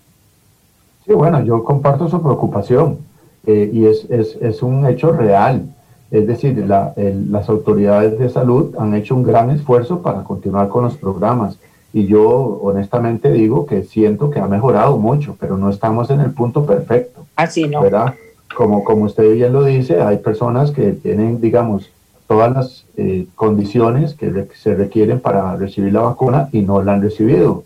Sí, 1.05 1.13
bueno, 1.13 1.45
yo 1.45 1.63
comparto 1.65 2.09
su 2.09 2.23
preocupación 2.23 2.99
eh, 3.47 3.71
y 3.73 3.87
es, 3.87 4.07
es, 4.11 4.37
es 4.41 4.63
un 4.63 4.87
hecho 4.87 5.13
real. 5.13 5.75
Es 6.11 6.27
decir, 6.27 6.67
las 6.67 7.49
autoridades 7.49 8.19
de 8.19 8.29
salud 8.31 8.75
han 8.79 8.95
hecho 8.95 9.15
un 9.15 9.23
gran 9.23 9.51
esfuerzo 9.51 10.03
para 10.03 10.25
continuar 10.25 10.69
con 10.69 10.85
los 10.85 10.97
programas. 10.97 11.59
Y 11.93 12.07
yo 12.07 12.59
honestamente 12.63 13.31
digo 13.33 13.67
que 13.67 13.85
siento 13.85 14.31
que 14.31 14.41
ha 14.41 14.47
mejorado 14.47 14.97
mucho, 14.99 15.37
pero 15.39 15.57
no 15.57 15.71
estamos 15.71 16.11
en 16.11 16.21
el 16.21 16.33
punto 16.33 16.67
perfecto. 16.67 17.27
Así 17.37 17.67
no. 17.69 17.83
¿verdad? 17.83 18.15
Como, 18.55 18.83
como 18.83 19.05
usted 19.05 19.33
bien 19.33 19.53
lo 19.53 19.65
dice, 19.65 20.03
hay 20.03 20.19
personas 20.19 20.73
que 20.73 20.93
tienen, 20.93 21.41
digamos, 21.41 21.91
todas 22.27 22.53
las 22.53 22.85
eh, 22.97 23.27
condiciones 23.35 24.15
que 24.15 24.47
se 24.55 24.75
requieren 24.75 25.19
para 25.19 25.57
recibir 25.57 25.93
la 25.93 26.03
vacuna 26.03 26.49
y 26.53 26.63
no 26.63 26.83
la 26.83 26.95
han 26.95 27.03
recibido. 27.03 27.65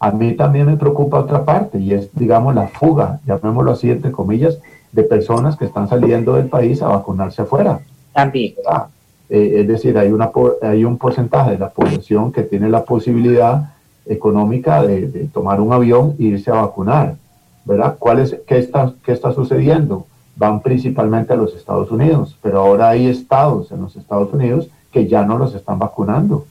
A 0.00 0.10
mí 0.10 0.32
también 0.32 0.66
me 0.66 0.76
preocupa 0.76 1.20
otra 1.20 1.44
parte 1.44 1.78
y 1.78 1.92
es, 1.92 2.08
digamos, 2.14 2.54
la 2.54 2.68
fuga, 2.68 3.20
llamémoslo 3.26 3.72
así, 3.72 3.90
entre 3.90 4.12
comillas, 4.12 4.58
de 4.96 5.02
personas 5.02 5.56
que 5.56 5.66
están 5.66 5.88
saliendo 5.88 6.32
del 6.32 6.46
país 6.46 6.80
a 6.80 6.88
vacunarse 6.88 7.42
afuera. 7.42 7.80
También. 8.14 8.54
Eh, 9.28 9.56
es 9.60 9.68
decir, 9.68 9.96
hay, 9.98 10.10
una, 10.10 10.30
hay 10.62 10.86
un 10.86 10.96
porcentaje 10.96 11.50
de 11.50 11.58
la 11.58 11.68
población 11.68 12.32
que 12.32 12.42
tiene 12.42 12.70
la 12.70 12.82
posibilidad 12.82 13.74
económica 14.06 14.82
de, 14.82 15.28
tomar 15.34 15.60
un 15.60 15.74
avión 15.74 16.14
e 16.18 16.22
irse 16.24 16.50
a 16.50 16.62
vacunar. 16.62 17.16
¿verdad? 17.66 17.96
¿Cuál 17.98 18.20
es, 18.20 18.36
qué, 18.46 18.58
está, 18.58 18.94
¿Qué 19.04 19.12
está 19.12 19.32
sucediendo? 19.32 20.06
Van 20.34 20.60
principalmente 20.60 21.34
a 21.34 21.36
los 21.36 21.54
Estados 21.54 21.90
Unidos, 21.90 22.38
pero 22.40 22.60
ahora 22.60 22.88
hay 22.90 23.06
estados 23.06 23.72
en 23.72 23.82
los 23.82 23.96
Estados 23.96 24.32
Unidos 24.32 24.68
que 24.92 25.06
ya 25.06 25.26
no 25.26 25.36
los 25.36 25.54
están 25.54 25.78
vacunando. 25.78 26.46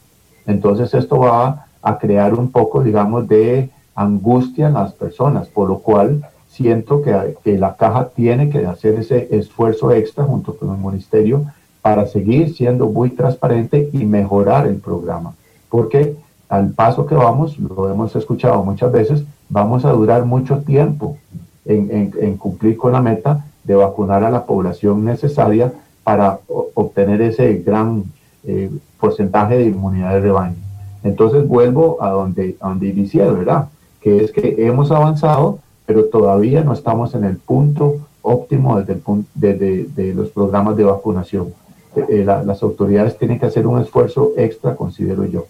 Entonces 0.45 0.93
esto 0.93 1.17
va 1.17 1.65
a 1.81 1.97
crear 1.97 2.35
un 2.35 2.51
poco, 2.51 2.83
digamos, 2.83 3.27
de 3.27 3.71
angustia 3.95 4.67
en 4.67 4.73
las 4.73 4.93
personas, 4.93 5.47
por 5.47 5.67
lo 5.67 5.79
cual 5.79 6.27
siento 6.55 7.01
que, 7.01 7.57
la 7.57 7.75
caja 7.75 8.09
tiene 8.15 8.49
que 8.49 8.65
hacer 8.65 8.95
ese 8.95 9.27
esfuerzo 9.31 9.91
extra 9.91 10.23
junto 10.23 10.55
con 10.55 10.73
el 10.73 10.77
ministerio 10.77 11.45
para 11.81 12.07
seguir 12.07 12.55
siendo 12.55 12.87
muy 12.87 13.09
transparente 13.09 13.89
y 13.91 14.05
mejorar 14.05 14.65
el 14.65 14.77
programa. 14.77 15.33
Porque 15.69 16.15
al 16.47 16.69
paso 16.71 17.05
que 17.05 17.15
vamos, 17.15 17.59
lo 17.59 17.91
hemos 17.91 18.15
escuchado 18.15 18.63
muchas 18.63 18.89
veces, 18.91 19.23
vamos 19.49 19.83
a 19.83 19.91
durar 19.91 20.23
mucho 20.23 20.59
tiempo 20.59 21.17
en, 21.65 22.37
cumplir 22.37 22.77
con 22.77 22.93
la 22.93 23.01
meta 23.01 23.45
de 23.65 23.75
vacunar 23.75 24.23
a 24.23 24.29
la 24.29 24.45
población 24.45 25.03
necesaria 25.03 25.73
para 26.03 26.39
obtener 26.47 27.21
ese 27.21 27.55
gran 27.65 28.05
eh, 28.45 28.71
porcentaje 28.99 29.57
de 29.57 29.65
inmunidad 29.65 30.13
de 30.13 30.21
rebaño. 30.21 30.55
Entonces 31.03 31.45
vuelvo 31.45 32.01
a 32.01 32.11
donde, 32.11 32.55
a 32.61 32.69
donde 32.69 32.87
inicié, 32.87 33.29
¿verdad? 33.29 33.67
Que 33.99 34.23
es 34.23 34.31
que 34.31 34.55
hemos 34.65 34.91
avanzado, 34.91 35.59
pero 35.85 36.05
todavía 36.05 36.63
no 36.63 36.73
estamos 36.73 37.13
en 37.15 37.23
el 37.23 37.37
punto 37.37 38.07
óptimo 38.21 38.79
desde, 38.79 38.93
el 38.93 38.99
punto, 38.99 39.29
de 39.35 40.13
los 40.15 40.29
programas 40.29 40.75
de 40.77 40.83
vacunación. 40.83 41.53
Eh, 41.95 42.05
eh, 42.09 42.25
las 42.25 42.61
autoridades 42.61 43.17
tienen 43.17 43.39
que 43.39 43.45
hacer 43.45 43.65
un 43.65 43.81
esfuerzo 43.81 44.33
extra, 44.37 44.75
considero 44.75 45.25
yo. 45.25 45.45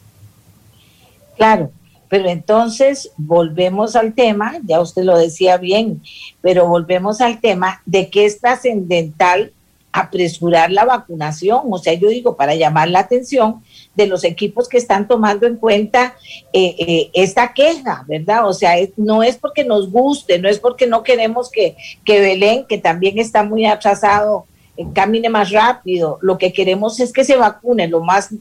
Claro, 1.35 1.71
pero 2.07 2.29
entonces 2.29 3.11
volvemos 3.17 3.95
al 3.95 4.13
tema, 4.13 4.53
ya 4.63 4.79
usted 4.79 5.03
lo 5.03 5.17
decía 5.17 5.57
bien, 5.57 6.01
pero 6.41 6.67
volvemos 6.67 7.19
al 7.21 7.39
tema 7.39 7.81
de 7.85 8.09
que 8.09 8.25
es 8.25 8.39
trascendental 8.39 9.51
apresurar 9.95 10.71
la 10.71 10.83
vacunación. 10.83 11.61
O 11.71 11.77
sea, 11.77 11.93
yo 11.93 12.09
digo, 12.09 12.35
para 12.35 12.53
llamar 12.53 12.89
la 12.89 12.99
atención 12.99 13.63
de 13.95 14.07
los 14.07 14.25
equipos 14.25 14.67
que 14.67 14.77
están 14.77 15.07
tomando 15.07 15.47
en 15.47 15.55
cuenta 15.55 16.17
eh, 16.51 16.75
eh, 16.77 17.09
esta 17.13 17.53
queja, 17.53 18.03
¿verdad? 18.05 18.45
O 18.45 18.51
sea, 18.51 18.73
no 18.97 19.23
es 19.23 19.37
porque 19.37 19.63
nos 19.63 19.89
guste, 19.89 20.37
no 20.37 20.49
es 20.49 20.59
porque 20.59 20.85
no 20.85 21.01
queremos 21.01 21.49
que, 21.49 21.77
que 22.03 22.19
Belén, 22.19 22.65
que 22.67 22.77
también 22.77 23.19
está 23.19 23.43
muy 23.43 23.65
atrasado, 23.65 24.45
eh, 24.75 24.85
camine 24.93 25.29
más 25.29 25.51
rápido. 25.51 26.19
Lo 26.21 26.37
que 26.37 26.51
queremos 26.51 26.99
es 26.99 27.13
que 27.13 27.23
se 27.23 27.37
vacune 27.37 27.87
lo 27.87 28.03
más 28.03 28.31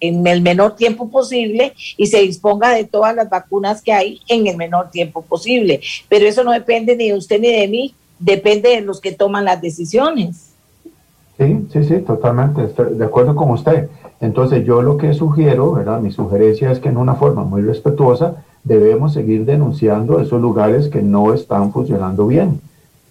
en 0.00 0.26
el 0.26 0.42
menor 0.42 0.74
tiempo 0.74 1.08
posible 1.10 1.74
y 1.96 2.08
se 2.08 2.22
disponga 2.22 2.74
de 2.74 2.82
todas 2.82 3.14
las 3.14 3.30
vacunas 3.30 3.82
que 3.82 3.92
hay 3.92 4.20
en 4.26 4.48
el 4.48 4.56
menor 4.56 4.90
tiempo 4.90 5.22
posible. 5.22 5.80
Pero 6.08 6.26
eso 6.26 6.42
no 6.42 6.50
depende 6.50 6.96
ni 6.96 7.10
de 7.10 7.14
usted 7.14 7.38
ni 7.40 7.52
de 7.52 7.68
mí, 7.68 7.94
depende 8.18 8.70
de 8.70 8.80
los 8.80 9.00
que 9.00 9.12
toman 9.12 9.44
las 9.44 9.62
decisiones. 9.62 10.51
Sí, 11.38 11.66
sí, 11.72 11.84
sí, 11.84 11.98
totalmente, 12.00 12.64
estoy 12.64 12.94
de 12.94 13.04
acuerdo 13.04 13.34
con 13.34 13.50
usted. 13.50 13.88
Entonces 14.20 14.64
yo 14.64 14.82
lo 14.82 14.96
que 14.96 15.14
sugiero, 15.14 15.72
¿verdad? 15.72 16.00
Mi 16.00 16.12
sugerencia 16.12 16.70
es 16.70 16.78
que 16.78 16.88
en 16.88 16.96
una 16.96 17.14
forma 17.14 17.42
muy 17.42 17.62
respetuosa 17.62 18.44
debemos 18.64 19.12
seguir 19.14 19.44
denunciando 19.44 20.20
esos 20.20 20.40
lugares 20.40 20.88
que 20.88 21.02
no 21.02 21.34
están 21.34 21.72
funcionando 21.72 22.26
bien. 22.26 22.60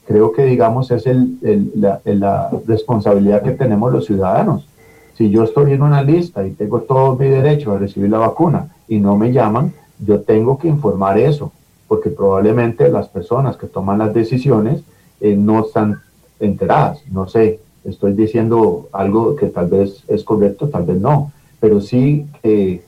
Creo 0.08 0.32
que, 0.32 0.46
digamos, 0.46 0.92
es 0.92 1.06
el, 1.08 1.38
la, 1.76 2.50
responsabilidad 2.66 3.44
que 3.44 3.52
tenemos 3.52 3.92
los 3.92 4.06
ciudadanos. 4.06 4.68
Si 5.16 5.30
yo 5.30 5.44
estoy 5.44 5.74
en 5.74 5.84
una 5.84 6.02
lista 6.02 6.46
y 6.46 6.52
tengo 6.52 6.82
todo 6.82 7.16
mi 7.16 7.28
derecho 7.28 7.72
a 7.72 7.78
recibir 7.78 8.10
la 8.10 8.18
vacuna 8.18 8.70
y 8.88 9.00
no 9.00 9.18
me 9.18 9.32
llaman, 9.32 9.74
yo 10.00 10.22
tengo 10.22 10.58
que 10.58 10.68
informar 10.68 11.18
eso, 11.18 11.52
porque 11.88 12.10
probablemente 12.10 12.90
las 12.90 13.10
personas 13.10 13.58
que 13.58 13.68
toman 13.68 14.00
las 14.00 14.14
decisiones 14.14 14.82
eh, 15.20 15.36
no 15.36 15.66
están 15.66 16.00
enteradas. 16.40 17.04
No 17.12 17.28
sé, 17.28 17.60
estoy 17.86 18.14
diciendo 18.14 18.90
algo 18.92 19.36
que 19.36 19.48
tal 19.48 19.68
vez 19.68 20.04
es 20.08 20.24
correcto, 20.24 20.70
tal 20.70 20.84
vez 20.84 21.00
no, 21.00 21.32
pero 21.60 21.82
sí 21.82 22.26
eh, 22.44 22.82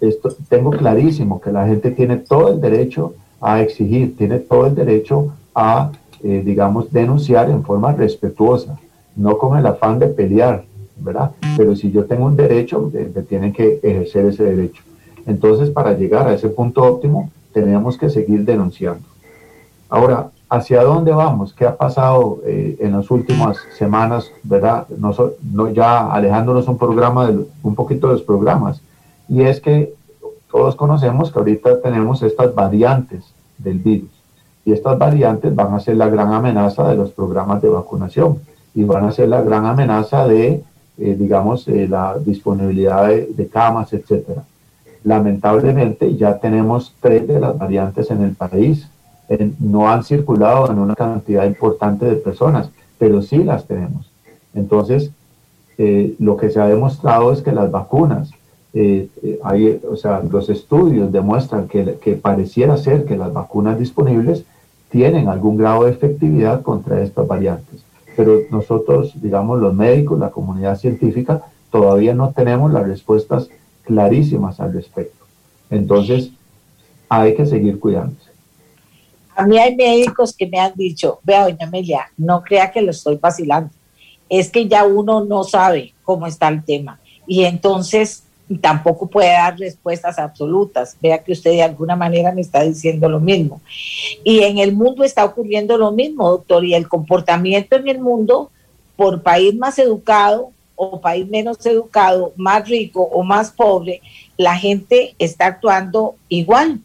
esto, 0.00 0.30
tengo 0.48 0.70
clarísimo 0.70 1.40
que 1.40 1.52
la 1.52 1.66
gente 1.66 1.90
tiene 1.90 2.16
todo 2.16 2.48
el 2.52 2.60
derecho 2.60 3.14
a 3.40 3.60
exigir, 3.62 4.16
tiene 4.16 4.38
todo 4.38 4.66
el 4.66 4.74
derecho 4.74 5.32
a, 5.54 5.92
eh, 6.22 6.42
digamos, 6.44 6.92
denunciar 6.92 7.50
en 7.50 7.64
forma 7.64 7.92
respetuosa, 7.92 8.78
no 9.16 9.38
con 9.38 9.58
el 9.58 9.66
afán 9.66 9.98
de 9.98 10.08
pelear, 10.08 10.64
¿verdad? 10.96 11.32
Pero 11.56 11.74
si 11.74 11.90
yo 11.90 12.04
tengo 12.04 12.26
un 12.26 12.36
derecho, 12.36 12.90
me 12.92 13.22
tienen 13.22 13.52
que 13.52 13.80
ejercer 13.82 14.26
ese 14.26 14.44
derecho. 14.44 14.82
Entonces, 15.26 15.70
para 15.70 15.92
llegar 15.94 16.28
a 16.28 16.34
ese 16.34 16.48
punto 16.48 16.82
óptimo, 16.82 17.30
tenemos 17.52 17.96
que 17.96 18.10
seguir 18.10 18.44
denunciando. 18.44 19.02
Ahora, 19.88 20.30
¿Hacia 20.52 20.82
dónde 20.82 21.12
vamos? 21.12 21.54
¿Qué 21.54 21.64
ha 21.64 21.76
pasado 21.76 22.40
eh, 22.44 22.76
en 22.80 22.90
las 22.90 23.08
últimas 23.12 23.56
semanas, 23.78 24.32
verdad? 24.42 24.84
No, 24.98 25.70
ya 25.70 26.10
alejándonos 26.10 26.66
un, 26.66 26.76
programa 26.76 27.30
de, 27.30 27.46
un 27.62 27.76
poquito 27.76 28.08
de 28.08 28.14
los 28.14 28.22
programas. 28.22 28.82
Y 29.28 29.42
es 29.42 29.60
que 29.60 29.94
todos 30.50 30.74
conocemos 30.74 31.30
que 31.30 31.38
ahorita 31.38 31.80
tenemos 31.80 32.24
estas 32.24 32.52
variantes 32.52 33.32
del 33.58 33.78
virus. 33.78 34.10
Y 34.64 34.72
estas 34.72 34.98
variantes 34.98 35.54
van 35.54 35.72
a 35.72 35.78
ser 35.78 35.96
la 35.96 36.08
gran 36.08 36.32
amenaza 36.32 36.88
de 36.88 36.96
los 36.96 37.12
programas 37.12 37.62
de 37.62 37.68
vacunación. 37.68 38.40
Y 38.74 38.82
van 38.82 39.04
a 39.04 39.12
ser 39.12 39.28
la 39.28 39.42
gran 39.42 39.66
amenaza 39.66 40.26
de, 40.26 40.64
eh, 40.98 41.16
digamos, 41.16 41.68
eh, 41.68 41.86
la 41.88 42.18
disponibilidad 42.18 43.06
de, 43.06 43.26
de 43.26 43.46
camas, 43.46 43.92
etcétera. 43.92 44.42
Lamentablemente 45.04 46.16
ya 46.16 46.38
tenemos 46.38 46.92
tres 47.00 47.28
de 47.28 47.38
las 47.38 47.56
variantes 47.56 48.10
en 48.10 48.22
el 48.22 48.34
país 48.34 48.89
eh, 49.30 49.52
no 49.60 49.88
han 49.88 50.02
circulado 50.02 50.68
en 50.70 50.80
una 50.80 50.96
cantidad 50.96 51.46
importante 51.46 52.04
de 52.04 52.16
personas, 52.16 52.68
pero 52.98 53.22
sí 53.22 53.44
las 53.44 53.64
tenemos. 53.64 54.10
Entonces, 54.54 55.12
eh, 55.78 56.16
lo 56.18 56.36
que 56.36 56.50
se 56.50 56.60
ha 56.60 56.66
demostrado 56.66 57.32
es 57.32 57.40
que 57.40 57.52
las 57.52 57.70
vacunas, 57.70 58.32
eh, 58.74 59.08
o 59.88 59.94
sea, 59.94 60.20
los 60.28 60.50
estudios 60.50 61.12
demuestran 61.12 61.68
que, 61.68 61.96
que 62.02 62.14
pareciera 62.14 62.76
ser 62.76 63.04
que 63.04 63.16
las 63.16 63.32
vacunas 63.32 63.78
disponibles 63.78 64.44
tienen 64.90 65.28
algún 65.28 65.56
grado 65.56 65.84
de 65.84 65.92
efectividad 65.92 66.62
contra 66.62 67.00
estas 67.00 67.28
variantes. 67.28 67.84
Pero 68.16 68.40
nosotros, 68.50 69.12
digamos, 69.22 69.60
los 69.60 69.72
médicos, 69.72 70.18
la 70.18 70.30
comunidad 70.30 70.76
científica, 70.76 71.42
todavía 71.70 72.14
no 72.14 72.32
tenemos 72.32 72.72
las 72.72 72.84
respuestas 72.84 73.48
clarísimas 73.84 74.58
al 74.58 74.72
respecto. 74.72 75.24
Entonces, 75.70 76.32
hay 77.08 77.36
que 77.36 77.46
seguir 77.46 77.78
cuidándose. 77.78 78.29
A 79.34 79.46
mí 79.46 79.58
hay 79.58 79.74
médicos 79.74 80.34
que 80.36 80.46
me 80.46 80.58
han 80.58 80.74
dicho, 80.74 81.20
vea, 81.22 81.44
doña 81.44 81.66
Amelia, 81.66 82.10
no 82.16 82.42
crea 82.42 82.70
que 82.70 82.82
lo 82.82 82.90
estoy 82.90 83.16
vacilando. 83.16 83.70
Es 84.28 84.50
que 84.50 84.68
ya 84.68 84.84
uno 84.84 85.24
no 85.24 85.44
sabe 85.44 85.94
cómo 86.02 86.26
está 86.26 86.48
el 86.48 86.64
tema. 86.64 87.00
Y 87.26 87.44
entonces 87.44 88.24
tampoco 88.60 89.06
puede 89.06 89.30
dar 89.30 89.58
respuestas 89.58 90.18
absolutas. 90.18 90.96
Vea 91.00 91.22
que 91.22 91.32
usted 91.32 91.52
de 91.52 91.62
alguna 91.62 91.96
manera 91.96 92.32
me 92.32 92.40
está 92.40 92.62
diciendo 92.62 93.08
lo 93.08 93.20
mismo. 93.20 93.60
Y 94.24 94.40
en 94.40 94.58
el 94.58 94.72
mundo 94.72 95.04
está 95.04 95.24
ocurriendo 95.24 95.78
lo 95.78 95.92
mismo, 95.92 96.28
doctor. 96.28 96.64
Y 96.64 96.74
el 96.74 96.88
comportamiento 96.88 97.76
en 97.76 97.88
el 97.88 98.00
mundo, 98.00 98.50
por 98.96 99.22
país 99.22 99.54
más 99.54 99.78
educado 99.78 100.50
o 100.74 101.00
país 101.00 101.28
menos 101.28 101.64
educado, 101.66 102.32
más 102.36 102.68
rico 102.68 103.02
o 103.02 103.22
más 103.22 103.50
pobre, 103.50 104.00
la 104.36 104.56
gente 104.56 105.14
está 105.18 105.46
actuando 105.46 106.16
igual. 106.28 106.80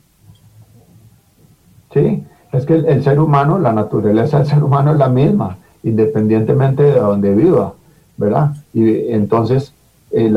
Sí, 1.93 2.23
es 2.57 2.65
que 2.65 2.75
el, 2.75 3.03
ser 3.03 3.19
humano, 3.19 3.59
la 3.59 3.73
naturaleza 3.73 4.39
del 4.39 4.47
ser 4.47 4.63
humano 4.63 4.91
es 4.91 4.97
la 4.97 5.09
misma, 5.09 5.57
independientemente 5.83 6.83
de 6.83 6.99
donde 6.99 7.33
viva, 7.33 7.73
¿verdad? 8.17 8.51
Y 8.73 9.11
entonces, 9.11 9.73
eh, 10.11 10.33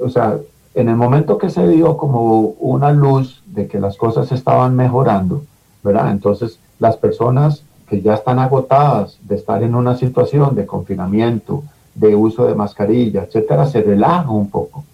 o 0.00 0.08
sea, 0.08 0.38
en 0.74 0.88
el 0.88 0.96
momento 0.96 1.38
que 1.38 1.50
se 1.50 1.66
dio 1.68 1.96
como 1.96 2.40
una 2.60 2.92
luz 2.92 3.42
de 3.46 3.66
que 3.66 3.80
las 3.80 3.96
cosas 3.96 4.30
estaban 4.32 4.76
mejorando, 4.76 5.42
¿verdad? 5.82 6.12
Entonces, 6.12 6.58
las 6.78 6.96
personas 6.96 7.62
que 7.88 8.02
ya 8.02 8.14
están 8.14 8.38
agotadas 8.38 9.18
de 9.22 9.36
estar 9.36 9.62
en 9.62 9.74
una 9.74 9.96
situación 9.96 10.54
de 10.54 10.66
confinamiento, 10.66 11.64
de 11.94 12.14
uso 12.14 12.46
de 12.46 12.54
mascarilla, 12.54 13.24
etcétera, 13.24 13.66
se 13.66 13.82
relajan 13.82 14.28
un 14.28 14.50
poco. 14.50 14.84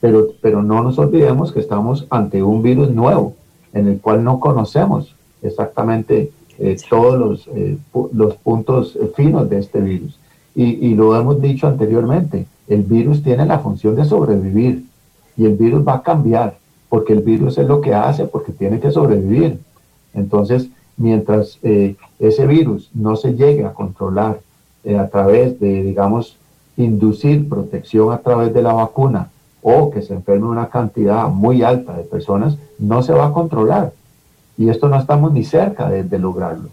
Pero, 0.00 0.28
pero 0.40 0.62
no 0.62 0.82
nos 0.82 0.98
olvidemos 0.98 1.52
que 1.52 1.60
estamos 1.60 2.06
ante 2.08 2.42
un 2.42 2.62
virus 2.62 2.90
nuevo, 2.90 3.34
en 3.72 3.88
el 3.88 4.00
cual 4.00 4.24
no 4.24 4.40
conocemos 4.40 5.16
exactamente 5.42 6.30
eh, 6.58 6.76
todos 6.88 7.18
los, 7.18 7.48
eh, 7.54 7.76
los 8.12 8.36
puntos 8.36 8.98
finos 9.14 9.48
de 9.50 9.58
este 9.58 9.80
virus. 9.80 10.18
Y, 10.54 10.86
y, 10.86 10.94
lo 10.94 11.14
hemos 11.14 11.40
dicho 11.42 11.66
anteriormente, 11.66 12.46
el 12.66 12.82
virus 12.82 13.22
tiene 13.22 13.44
la 13.44 13.58
función 13.58 13.94
de 13.94 14.06
sobrevivir 14.06 14.84
y 15.36 15.44
el 15.44 15.54
virus 15.54 15.86
va 15.86 15.96
a 15.96 16.02
cambiar, 16.02 16.56
porque 16.88 17.12
el 17.12 17.20
virus 17.20 17.58
es 17.58 17.68
lo 17.68 17.82
que 17.82 17.94
hace, 17.94 18.24
porque 18.24 18.52
tiene 18.52 18.80
que 18.80 18.90
sobrevivir. 18.90 19.58
Entonces, 20.14 20.68
mientras 20.96 21.58
eh, 21.62 21.96
ese 22.18 22.46
virus 22.46 22.90
no 22.94 23.16
se 23.16 23.34
llegue 23.34 23.66
a 23.66 23.74
controlar 23.74 24.40
a 24.98 25.08
través 25.08 25.58
de, 25.60 25.82
digamos, 25.82 26.38
inducir 26.76 27.48
protección 27.48 28.12
a 28.12 28.18
través 28.18 28.54
de 28.54 28.62
la 28.62 28.72
vacuna 28.72 29.30
o 29.62 29.90
que 29.90 30.02
se 30.02 30.14
enferme 30.14 30.46
una 30.46 30.68
cantidad 30.68 31.28
muy 31.28 31.62
alta 31.62 31.96
de 31.96 32.04
personas, 32.04 32.56
no 32.78 33.02
se 33.02 33.12
va 33.12 33.26
a 33.26 33.32
controlar. 33.32 33.92
Y 34.58 34.68
esto 34.68 34.88
no 34.88 34.98
estamos 34.98 35.32
ni 35.32 35.44
cerca 35.44 35.88
de, 35.88 36.18
lograrlo. 36.18 36.70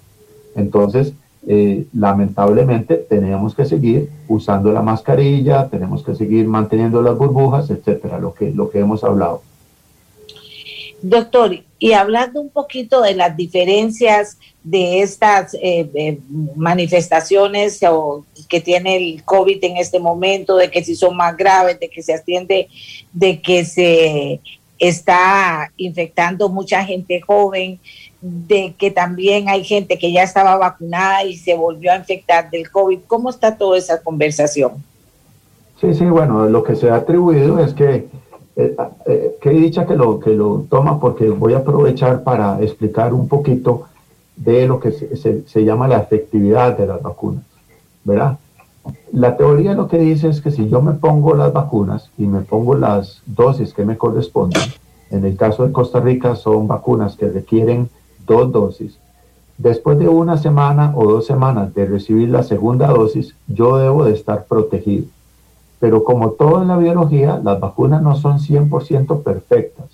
Entonces, 0.56 1.13
eh, 1.46 1.86
lamentablemente 1.94 2.96
tenemos 2.96 3.54
que 3.54 3.66
seguir 3.66 4.10
usando 4.28 4.72
la 4.72 4.82
mascarilla, 4.82 5.68
tenemos 5.68 6.04
que 6.04 6.16
seguir 6.16 6.48
manteniendo 6.48 7.02
las 7.02 7.18
burbujas, 7.18 7.70
etcétera, 7.70 8.20
lo 8.20 8.34
que, 8.34 8.52
lo 8.52 8.70
que 8.70 8.80
hemos 8.80 9.04
hablado. 9.04 9.42
Doctor, 11.01 11.60
y 11.79 11.92
hablando 11.92 12.40
un 12.40 12.50
poquito 12.50 13.01
de 13.01 13.14
las 13.14 13.36
diferencias 13.36 14.38
de 14.64 15.01
estas 15.01 15.53
eh, 15.62 16.18
manifestaciones 16.55 17.84
o, 17.84 18.25
que 18.48 18.62
tiene 18.62 18.96
el 18.96 19.24
COVID 19.25 19.62
en 19.62 19.75
este 19.75 20.00
momento, 20.00 20.55
de 20.55 20.72
que 20.72 20.81
si 20.81 20.96
son 20.96 21.18
más 21.18 21.36
graves, 21.36 21.77
de 21.81 21.90
que 21.90 22.01
se 22.01 22.14
atiende, 22.14 22.70
de 23.12 23.42
que 23.42 23.66
se 23.66 24.40
está 24.79 25.72
infectando 25.77 26.50
mucha 26.50 26.83
gente 26.83 27.22
joven, 27.22 27.79
de 28.22 28.74
que 28.77 28.90
también 28.90 29.50
hay 29.50 29.64
gente 29.64 29.98
que 29.98 30.12
ya 30.12 30.24
estaba 30.24 30.55
vacunada 30.55 31.25
y 31.25 31.36
se 31.36 31.55
volvió 31.55 31.92
a 31.92 31.98
infectar 31.98 32.50
del 32.50 32.72
COVID. 32.72 33.00
¿Cómo 33.07 33.29
está 33.29 33.57
toda 33.57 33.77
esa 33.77 34.01
conversación? 34.01 34.74
Sí, 35.81 35.94
sí, 35.94 36.05
bueno, 36.05 36.48
lo 36.48 36.64
que 36.64 36.75
se 36.77 36.90
ha 36.90 36.96
atribuido 36.96 37.59
es 37.59 37.74
que, 37.74 38.07
eh, 38.55 38.75
eh, 39.05 39.36
que 39.42 39.50
dicha 39.50 39.86
que 39.86 39.96
lo, 39.96 40.20
que 40.20 40.29
lo 40.29 40.66
toma 40.70 41.00
porque 41.01 41.27
voy 41.27 41.53
a 41.53 41.57
aprovechar 41.57 42.24
para 42.24 42.62
explicar 42.62 43.14
un 43.14 43.27
poquito 43.27 43.88
de 44.38 44.68
lo 44.68 44.79
que 44.79 44.92
se, 44.92 45.46
se 45.46 45.66
llama 45.66 45.90
la 45.90 46.00
efectividad 46.00 46.77
de 46.77 46.88
las 46.88 47.01
vacunas, 47.01 47.44
¿verdad? 48.05 48.38
La 49.11 49.37
teoría 49.37 49.74
lo 49.74 49.87
que 49.87 49.98
dice 49.98 50.27
es 50.27 50.41
que 50.41 50.51
si 50.51 50.67
yo 50.67 50.81
me 50.81 50.93
pongo 50.93 51.35
las 51.35 51.53
vacunas 51.53 52.09
y 52.17 52.25
me 52.25 52.41
pongo 52.41 52.75
las 52.75 53.22
dosis 53.25 53.74
que 53.74 53.85
me 53.85 53.98
corresponden, 53.98 54.63
en 55.11 55.25
el 55.25 55.37
caso 55.37 55.65
de 55.65 55.72
Costa 55.72 56.00
Rica 56.00 56.35
son 56.35 56.67
vacunas 56.67 57.15
que 57.15 57.29
requieren 57.29 57.89
dos 58.25 58.51
dosis. 58.51 58.98
Después 59.57 60.00
de 60.00 60.07
una 60.09 60.37
semana 60.37 60.93
o 60.96 61.05
dos 61.05 61.27
semanas 61.27 61.74
de 61.75 61.85
recibir 61.85 62.29
la 62.29 62.43
segunda 62.43 62.87
dosis, 62.87 63.35
yo 63.48 63.77
debo 63.77 64.03
de 64.03 64.13
estar 64.13 64.46
protegido. 64.46 65.05
Pero 65.79 66.03
como 66.03 66.31
todo 66.31 66.61
en 66.61 66.69
la 66.69 66.77
biología, 66.77 67.39
las 67.43 67.59
vacunas 67.59 68.01
no 68.01 68.15
son 68.15 68.39
100% 68.39 69.22
perfectas. 69.22 69.85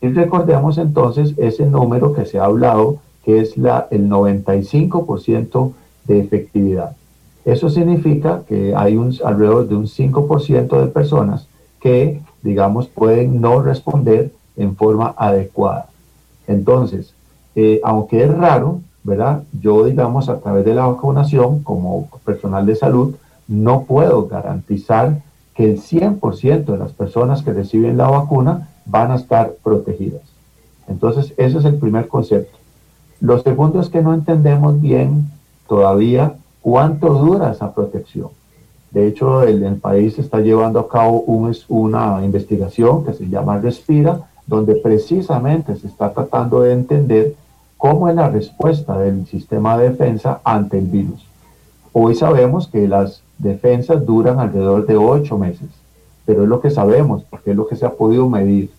Y 0.00 0.08
recordemos 0.08 0.78
entonces 0.78 1.34
ese 1.36 1.66
número 1.66 2.12
que 2.12 2.26
se 2.26 2.38
ha 2.38 2.44
hablado, 2.44 2.98
que 3.24 3.40
es 3.40 3.56
la, 3.56 3.88
el 3.90 4.08
95% 4.08 5.72
de 6.04 6.20
efectividad. 6.20 6.96
Eso 7.44 7.68
significa 7.70 8.42
que 8.46 8.74
hay 8.74 8.96
un, 8.96 9.14
alrededor 9.24 9.68
de 9.68 9.74
un 9.74 9.86
5% 9.86 10.80
de 10.80 10.86
personas 10.86 11.48
que, 11.80 12.20
digamos, 12.42 12.86
pueden 12.86 13.40
no 13.40 13.60
responder 13.60 14.32
en 14.56 14.76
forma 14.76 15.14
adecuada. 15.16 15.86
Entonces, 16.46 17.14
eh, 17.56 17.80
aunque 17.82 18.22
es 18.22 18.32
raro, 18.32 18.80
¿verdad? 19.02 19.42
Yo, 19.60 19.84
digamos, 19.84 20.28
a 20.28 20.38
través 20.38 20.64
de 20.64 20.74
la 20.74 20.86
vacunación, 20.86 21.62
como 21.62 22.08
personal 22.24 22.64
de 22.66 22.76
salud, 22.76 23.16
no 23.48 23.82
puedo 23.82 24.28
garantizar 24.28 25.22
que 25.54 25.64
el 25.64 25.80
100% 25.80 26.64
de 26.64 26.78
las 26.78 26.92
personas 26.92 27.42
que 27.42 27.52
reciben 27.52 27.96
la 27.96 28.08
vacuna 28.08 28.68
van 28.86 29.10
a 29.10 29.16
estar 29.16 29.54
protegidas. 29.62 30.22
Entonces, 30.88 31.34
ese 31.36 31.58
es 31.58 31.64
el 31.64 31.76
primer 31.76 32.08
concepto. 32.08 32.58
Lo 33.20 33.40
segundo 33.42 33.80
es 33.80 33.88
que 33.88 34.02
no 34.02 34.14
entendemos 34.14 34.80
bien 34.80 35.30
todavía 35.68 36.34
¿Cuánto 36.62 37.12
dura 37.12 37.52
esa 37.52 37.74
protección? 37.74 38.28
De 38.92 39.08
hecho, 39.08 39.42
el, 39.42 39.76
país 39.76 40.18
está 40.18 40.40
llevando 40.40 40.78
a 40.78 40.88
cabo 40.88 41.24
una 41.68 42.24
investigación 42.24 43.04
que 43.04 43.12
se 43.14 43.28
llama 43.28 43.58
Respira, 43.58 44.20
donde 44.46 44.76
precisamente 44.76 45.76
se 45.76 45.88
está 45.88 46.12
tratando 46.12 46.60
de 46.60 46.72
entender 46.72 47.34
cómo 47.76 48.08
es 48.08 48.14
la 48.14 48.28
respuesta 48.28 48.96
del 48.98 49.26
sistema 49.26 49.76
de 49.76 49.90
defensa 49.90 50.40
ante 50.44 50.78
el 50.78 50.86
virus. 50.86 51.26
Hoy 51.92 52.14
sabemos 52.14 52.68
que 52.68 52.86
las 52.86 53.22
defensas 53.38 54.06
duran 54.06 54.38
alrededor 54.38 54.86
de 54.86 54.96
ocho 54.96 55.36
meses, 55.36 55.68
pero 56.24 56.44
es 56.44 56.48
lo 56.48 56.60
que 56.60 56.70
sabemos, 56.70 57.24
porque 57.28 57.50
es 57.50 57.56
lo 57.56 57.66
que 57.66 57.76
se 57.76 57.84
ha 57.84 57.90
podido 57.90 58.28
medir. 58.28 58.70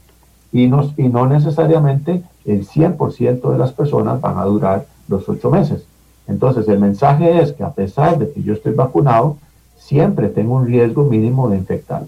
Y, 0.54 0.68
no 0.68 1.28
necesariamente 1.28 2.24
el 2.46 2.66
100% 2.66 3.52
de 3.52 3.58
las 3.58 3.74
personas 3.74 4.22
van 4.22 4.38
a 4.38 4.46
durar 4.46 4.86
los 5.08 5.28
ocho 5.28 5.50
meses. 5.50 5.86
Entonces, 6.28 6.68
el 6.68 6.80
mensaje 6.80 7.42
es 7.42 7.52
que 7.52 7.64
a 7.64 7.72
pesar 7.72 8.18
de 8.18 8.32
que 8.32 8.42
yo 8.44 8.54
estoy 8.54 8.74
vacunado, 8.74 9.38
siempre 9.78 10.30
tengo 10.30 10.56
un 10.56 10.66
riesgo 10.66 11.04
mínimo 11.04 11.50
de 11.50 11.58
infectar. 11.58 12.04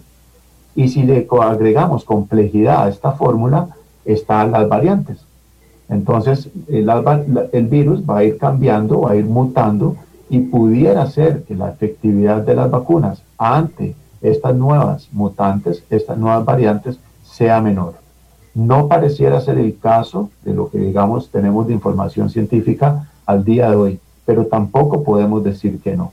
Y 0.76 0.90
si 0.90 1.04
le 1.04 1.28
agregamos 1.42 2.04
complejidad 2.04 2.84
a 2.84 2.90
esta 2.90 3.12
fórmula, 3.14 3.70
están 4.06 4.52
las 4.52 4.68
variantes. 4.68 5.26
Entonces, 5.90 6.50
el, 6.68 6.90
el, 7.52 7.68
virus 7.68 8.04
va 8.10 8.20
a 8.20 8.24
ir 8.24 8.38
cambiando, 8.38 9.02
va 9.02 9.12
a 9.12 9.16
ir 9.16 9.26
mutando 9.26 9.96
y 10.30 10.40
pudiera 10.40 11.06
ser 11.10 11.44
que 11.44 11.56
la 11.56 11.70
efectividad 11.70 12.42
de 12.42 12.56
las 12.56 12.72
vacunas 12.72 13.22
ante 13.38 13.96
estas 14.22 14.56
nuevas 14.56 15.08
mutantes, 15.12 15.84
estas 15.90 16.18
nuevas 16.18 16.44
variantes, 16.44 16.98
sea 17.24 17.62
menor. 17.62 17.94
No 18.56 18.88
pareciera 18.88 19.42
ser 19.42 19.60
el 19.60 19.78
caso 19.78 20.30
de 20.44 20.54
lo 20.54 20.70
que, 20.70 20.80
digamos, 20.80 21.30
tenemos 21.30 21.68
de 21.68 21.74
información 21.74 22.30
científica 22.30 23.10
al 23.26 23.44
día 23.44 23.70
de 23.70 23.76
hoy 23.76 24.00
pero 24.26 24.46
tampoco 24.46 25.04
podemos 25.04 25.44
decir 25.44 25.80
que 25.82 25.96
no. 25.96 26.12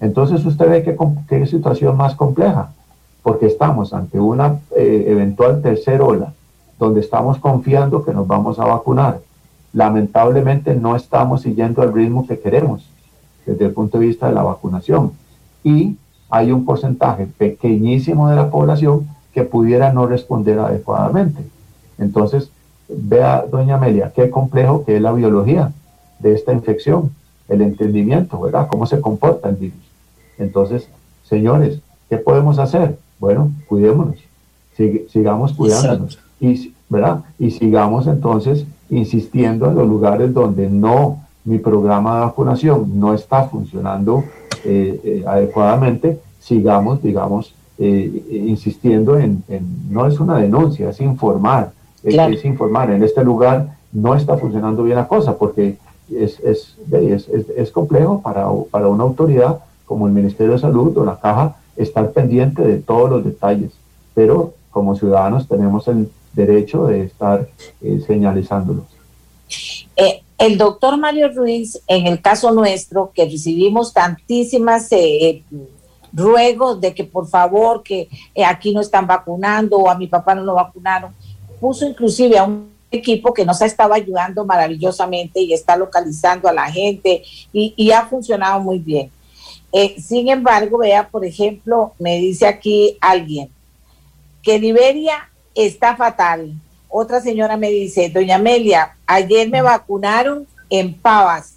Entonces 0.00 0.44
usted 0.44 0.68
ve 0.68 0.82
que, 0.82 0.96
qué 1.28 1.46
situación 1.46 1.96
más 1.96 2.14
compleja, 2.14 2.72
porque 3.22 3.46
estamos 3.46 3.92
ante 3.92 4.18
una 4.18 4.58
eh, 4.76 5.04
eventual 5.08 5.62
tercera 5.62 6.04
ola, 6.04 6.32
donde 6.78 7.00
estamos 7.00 7.38
confiando 7.38 8.04
que 8.04 8.12
nos 8.12 8.26
vamos 8.26 8.58
a 8.58 8.64
vacunar, 8.64 9.20
lamentablemente 9.72 10.74
no 10.74 10.96
estamos 10.96 11.42
siguiendo 11.42 11.82
el 11.82 11.92
ritmo 11.92 12.26
que 12.26 12.40
queremos 12.40 12.88
desde 13.46 13.66
el 13.66 13.72
punto 13.72 13.98
de 13.98 14.06
vista 14.06 14.28
de 14.28 14.34
la 14.34 14.42
vacunación. 14.42 15.12
Y 15.64 15.96
hay 16.30 16.50
un 16.50 16.64
porcentaje 16.64 17.26
pequeñísimo 17.26 18.28
de 18.28 18.36
la 18.36 18.50
población 18.50 19.06
que 19.32 19.44
pudiera 19.44 19.92
no 19.92 20.06
responder 20.06 20.58
adecuadamente. 20.58 21.42
Entonces, 21.98 22.50
vea, 22.88 23.44
doña 23.50 23.76
Amelia, 23.76 24.12
qué 24.14 24.30
complejo 24.30 24.84
que 24.84 24.96
es 24.96 25.02
la 25.02 25.12
biología 25.12 25.72
de 26.18 26.34
esta 26.34 26.52
infección, 26.52 27.10
el 27.52 27.62
entendimiento, 27.62 28.40
¿verdad? 28.40 28.66
Cómo 28.68 28.86
se 28.86 29.00
comporta 29.00 29.48
el 29.48 29.56
virus. 29.56 29.84
Entonces, 30.38 30.88
señores, 31.24 31.80
¿qué 32.08 32.16
podemos 32.16 32.58
hacer? 32.58 32.98
Bueno, 33.18 33.52
cuidémonos, 33.68 34.16
sigamos 35.08 35.52
cuidándonos. 35.52 36.18
Y, 36.40 36.72
¿verdad? 36.88 37.20
y 37.38 37.52
sigamos 37.52 38.06
entonces 38.06 38.66
insistiendo 38.90 39.68
en 39.68 39.76
los 39.76 39.86
lugares 39.86 40.34
donde 40.34 40.68
no, 40.68 41.20
mi 41.44 41.58
programa 41.58 42.16
de 42.16 42.20
vacunación 42.26 42.98
no 42.98 43.14
está 43.14 43.44
funcionando 43.44 44.24
eh, 44.64 45.00
eh, 45.04 45.24
adecuadamente, 45.26 46.20
sigamos, 46.40 47.02
digamos, 47.02 47.54
eh, 47.78 48.44
insistiendo 48.46 49.18
en, 49.18 49.42
no 49.88 50.06
es 50.06 50.20
una 50.20 50.36
denuncia, 50.36 50.90
es 50.90 51.00
informar, 51.00 51.72
es, 52.04 52.44
informar, 52.44 52.90
en 52.90 53.02
este 53.02 53.24
lugar 53.24 53.76
no 53.92 54.14
está 54.14 54.36
funcionando 54.36 54.82
bien 54.82 54.96
la 54.96 55.08
cosa, 55.08 55.36
porque 55.36 55.76
es, 56.16 56.40
es, 56.40 56.76
es, 56.92 57.28
es 57.56 57.70
complejo 57.70 58.20
para, 58.22 58.46
para 58.70 58.88
una 58.88 59.04
autoridad 59.04 59.60
como 59.84 60.06
el 60.06 60.12
Ministerio 60.12 60.52
de 60.52 60.58
Salud 60.58 60.96
o 60.96 61.04
la 61.04 61.18
Caja 61.18 61.56
estar 61.76 62.10
pendiente 62.12 62.62
de 62.62 62.78
todos 62.78 63.10
los 63.10 63.24
detalles, 63.24 63.72
pero 64.14 64.54
como 64.70 64.96
ciudadanos 64.96 65.48
tenemos 65.48 65.88
el 65.88 66.10
derecho 66.32 66.86
de 66.86 67.04
estar 67.04 67.48
señalizándolos. 68.06 68.84
Eh, 69.96 70.22
el 70.38 70.58
doctor 70.58 70.96
Mario 70.96 71.30
Ruiz, 71.32 71.80
en 71.86 72.06
el 72.06 72.20
caso 72.20 72.50
nuestro, 72.52 73.12
que 73.14 73.24
recibimos 73.24 73.92
tantísimas 73.92 74.90
eh, 74.92 75.42
ruegos 76.12 76.80
de 76.80 76.94
que 76.94 77.04
por 77.04 77.28
favor, 77.28 77.82
que 77.82 78.08
eh, 78.34 78.44
aquí 78.44 78.74
no 78.74 78.80
están 78.80 79.06
vacunando 79.06 79.76
o 79.76 79.90
a 79.90 79.96
mi 79.96 80.06
papá 80.06 80.34
no 80.34 80.42
lo 80.42 80.54
vacunaron, 80.54 81.14
puso 81.60 81.86
inclusive 81.86 82.38
a 82.38 82.44
un 82.44 82.72
equipo 82.92 83.32
que 83.32 83.44
nos 83.44 83.60
ha 83.62 83.66
estado 83.66 83.94
ayudando 83.94 84.44
maravillosamente 84.44 85.40
y 85.40 85.52
está 85.52 85.76
localizando 85.76 86.48
a 86.48 86.52
la 86.52 86.70
gente 86.70 87.22
y, 87.52 87.90
ha 87.90 88.06
funcionado 88.06 88.60
muy 88.60 88.78
bien. 88.78 89.10
sin 89.98 90.28
embargo, 90.28 90.78
vea, 90.78 91.08
por 91.08 91.24
ejemplo, 91.24 91.92
me 91.98 92.18
dice 92.18 92.46
aquí 92.46 92.96
alguien 93.00 93.50
que 94.42 94.58
Liberia 94.58 95.30
está 95.54 95.96
fatal, 95.96 96.52
otra 96.88 97.20
señora 97.20 97.56
me 97.56 97.70
dice, 97.70 98.10
doña 98.10 98.36
Amelia, 98.36 98.96
ayer 99.06 99.48
me 99.48 99.62
vacunaron 99.62 100.46
en 100.68 100.92
Pavas, 100.92 101.54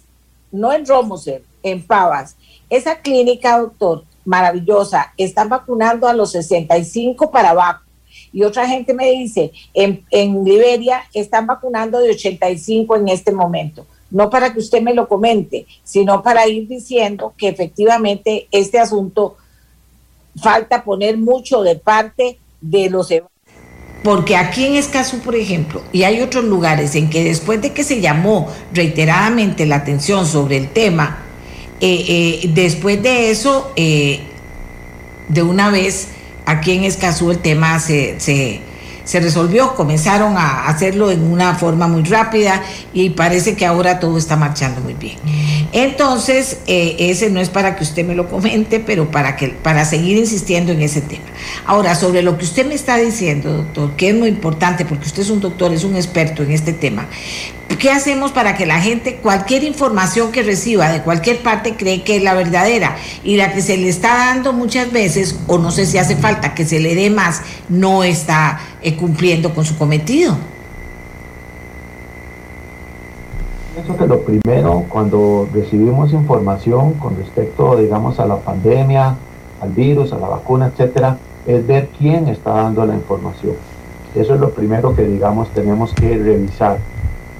no 0.50 0.72
en 0.72 0.86
Romoser, 0.86 1.42
en 1.62 1.86
Pavas. 1.86 2.36
Esa 2.70 3.00
clínica, 3.00 3.58
doctor, 3.58 4.04
maravillosa, 4.24 5.12
están 5.16 5.48
vacunando 5.48 6.08
a 6.08 6.14
los 6.14 6.32
65 6.32 7.30
para 7.30 7.50
abajo. 7.50 7.85
Y 8.36 8.42
otra 8.42 8.68
gente 8.68 8.92
me 8.92 9.10
dice, 9.12 9.50
en, 9.72 10.04
en 10.10 10.44
Liberia 10.44 11.04
están 11.14 11.46
vacunando 11.46 11.98
de 12.00 12.10
85 12.10 12.96
en 12.96 13.08
este 13.08 13.32
momento. 13.32 13.86
No 14.10 14.28
para 14.28 14.52
que 14.52 14.58
usted 14.58 14.82
me 14.82 14.92
lo 14.92 15.08
comente, 15.08 15.64
sino 15.82 16.22
para 16.22 16.46
ir 16.46 16.68
diciendo 16.68 17.32
que 17.38 17.48
efectivamente 17.48 18.46
este 18.50 18.78
asunto 18.78 19.38
falta 20.36 20.84
poner 20.84 21.16
mucho 21.16 21.62
de 21.62 21.76
parte 21.76 22.38
de 22.60 22.90
los 22.90 23.10
porque 24.02 24.36
aquí 24.36 24.66
en 24.66 24.76
Escazú, 24.76 25.20
por 25.20 25.34
ejemplo, 25.34 25.82
y 25.90 26.02
hay 26.02 26.20
otros 26.20 26.44
lugares 26.44 26.94
en 26.94 27.08
que 27.08 27.24
después 27.24 27.62
de 27.62 27.72
que 27.72 27.84
se 27.84 28.02
llamó 28.02 28.48
reiteradamente 28.74 29.64
la 29.64 29.76
atención 29.76 30.26
sobre 30.26 30.58
el 30.58 30.68
tema, 30.68 31.22
eh, 31.80 32.04
eh, 32.06 32.50
después 32.52 33.02
de 33.02 33.30
eso, 33.30 33.72
eh, 33.76 34.20
de 35.28 35.42
una 35.42 35.70
vez, 35.70 36.08
aquí 36.46 36.72
en 36.72 36.84
Escazú 36.84 37.30
el 37.30 37.38
tema 37.40 37.78
se, 37.78 38.18
se 38.18 38.60
se 39.06 39.20
resolvió, 39.20 39.74
comenzaron 39.74 40.36
a 40.36 40.66
hacerlo 40.66 41.10
en 41.12 41.22
una 41.22 41.54
forma 41.54 41.86
muy 41.86 42.02
rápida 42.02 42.60
y 42.92 43.10
parece 43.10 43.54
que 43.54 43.64
ahora 43.64 44.00
todo 44.00 44.18
está 44.18 44.36
marchando 44.36 44.80
muy 44.80 44.94
bien. 44.94 45.16
Entonces, 45.72 46.58
eh, 46.66 46.96
ese 46.98 47.30
no 47.30 47.40
es 47.40 47.48
para 47.48 47.76
que 47.76 47.84
usted 47.84 48.04
me 48.04 48.14
lo 48.14 48.28
comente, 48.28 48.80
pero 48.80 49.10
para, 49.10 49.36
que, 49.36 49.48
para 49.48 49.84
seguir 49.84 50.16
insistiendo 50.16 50.72
en 50.72 50.82
ese 50.82 51.00
tema. 51.00 51.24
Ahora, 51.66 51.94
sobre 51.94 52.22
lo 52.22 52.36
que 52.36 52.44
usted 52.44 52.66
me 52.66 52.74
está 52.74 52.96
diciendo, 52.96 53.52
doctor, 53.52 53.92
que 53.96 54.08
es 54.08 54.14
muy 54.14 54.28
importante, 54.28 54.84
porque 54.84 55.06
usted 55.06 55.22
es 55.22 55.30
un 55.30 55.40
doctor, 55.40 55.72
es 55.72 55.84
un 55.84 55.94
experto 55.94 56.42
en 56.42 56.50
este 56.50 56.72
tema, 56.72 57.06
¿Qué 57.80 57.90
hacemos 57.90 58.30
para 58.30 58.56
que 58.56 58.64
la 58.64 58.80
gente, 58.80 59.16
cualquier 59.16 59.64
información 59.64 60.30
que 60.30 60.42
reciba 60.42 60.88
de 60.88 61.02
cualquier 61.02 61.42
parte, 61.42 61.74
cree 61.76 62.04
que 62.04 62.16
es 62.16 62.22
la 62.22 62.32
verdadera? 62.32 62.96
Y 63.24 63.36
la 63.36 63.52
que 63.52 63.60
se 63.60 63.76
le 63.76 63.88
está 63.88 64.16
dando 64.16 64.52
muchas 64.52 64.92
veces, 64.92 65.36
o 65.48 65.58
no 65.58 65.72
sé 65.72 65.84
si 65.84 65.98
hace 65.98 66.16
falta 66.16 66.54
que 66.54 66.64
se 66.64 66.78
le 66.78 66.94
dé 66.94 67.10
más, 67.10 67.42
no 67.68 68.04
está 68.04 68.60
cumpliendo 68.94 69.52
con 69.52 69.64
su 69.64 69.76
cometido. 69.76 70.36
Pienso 73.74 73.96
que 73.96 74.06
lo 74.06 74.20
primero, 74.20 74.84
cuando 74.88 75.48
recibimos 75.52 76.12
información 76.12 76.94
con 76.94 77.16
respecto, 77.16 77.76
digamos, 77.76 78.18
a 78.20 78.26
la 78.26 78.36
pandemia, 78.36 79.16
al 79.60 79.70
virus, 79.70 80.12
a 80.12 80.18
la 80.18 80.28
vacuna, 80.28 80.68
etcétera, 80.68 81.18
es 81.46 81.66
ver 81.66 81.88
quién 81.98 82.28
está 82.28 82.52
dando 82.52 82.86
la 82.86 82.94
información. 82.94 83.54
Eso 84.14 84.34
es 84.34 84.40
lo 84.40 84.50
primero 84.50 84.94
que, 84.94 85.04
digamos, 85.04 85.50
tenemos 85.50 85.92
que 85.92 86.16
revisar 86.16 86.78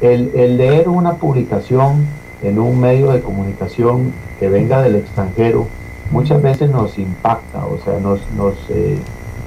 el, 0.00 0.56
leer 0.58 0.88
una 0.88 1.14
publicación 1.14 2.06
en 2.42 2.58
un 2.58 2.80
medio 2.80 3.12
de 3.12 3.20
comunicación 3.20 4.12
que 4.38 4.48
venga 4.48 4.82
del 4.82 4.96
extranjero 4.96 5.66
muchas 6.10 6.42
veces 6.42 6.70
nos 6.70 6.98
impacta, 6.98 7.64
o 7.66 7.78
sea, 7.84 7.98
nos, 7.98 8.20
nos 8.36 8.54
eh, 8.68 8.98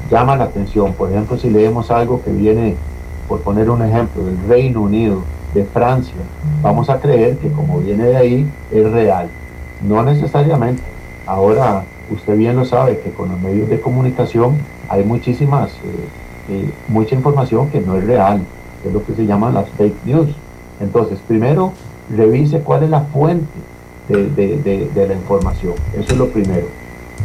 llama 0.10 0.36
la 0.36 0.46
atención. 0.46 0.94
Por 0.94 1.12
ejemplo, 1.12 1.38
si 1.38 1.50
leemos 1.50 1.92
algo 1.92 2.22
que 2.22 2.32
viene, 2.32 2.76
por 3.28 3.42
poner 3.42 3.70
un 3.70 3.82
ejemplo, 3.82 4.24
del 4.24 4.38
Reino 4.48 4.82
Unido, 4.82 5.22
de 5.54 5.64
Francia, 5.66 6.16
vamos 6.62 6.90
a 6.90 7.00
creer 7.00 7.38
que 7.38 7.52
como 7.52 7.80
viene 7.80 8.06
de 8.06 8.18
ahí 8.18 8.52
es 8.72 8.92
real. 8.92 9.30
No 9.82 10.04
necesariamente. 10.04 10.84
Ahora, 11.26 11.84
usted 12.12 12.38
bien 12.38 12.56
lo 12.56 12.66
sabe 12.66 13.00
que 13.00 13.12
con 13.12 13.30
los 13.30 13.40
medios 13.40 13.70
de 13.70 13.80
comunicación 13.80 14.58
hay 14.90 15.04
muchísimas, 15.04 15.72
eh, 15.72 16.08
eh, 16.50 16.72
mucha 16.88 17.16
información 17.16 17.70
que 17.70 17.82
no 17.82 17.98
es 17.98 18.06
real 18.06 18.42
es 18.86 18.94
lo 18.94 19.04
que 19.06 19.14
se 19.14 19.26
llaman 19.26 19.54
las 19.54 19.70
fake 19.72 20.06
news. 20.06 20.30
Entonces, 20.80 21.20
primero, 21.28 21.74
revise 22.16 22.62
cuál 22.62 22.84
es 22.84 22.90
la 22.90 23.02
fuente 23.02 23.48
de, 24.08 24.90
la 24.96 25.14
información. 25.14 25.74
Eso 25.94 26.14
es 26.14 26.18
lo 26.18 26.30
primero. 26.30 26.68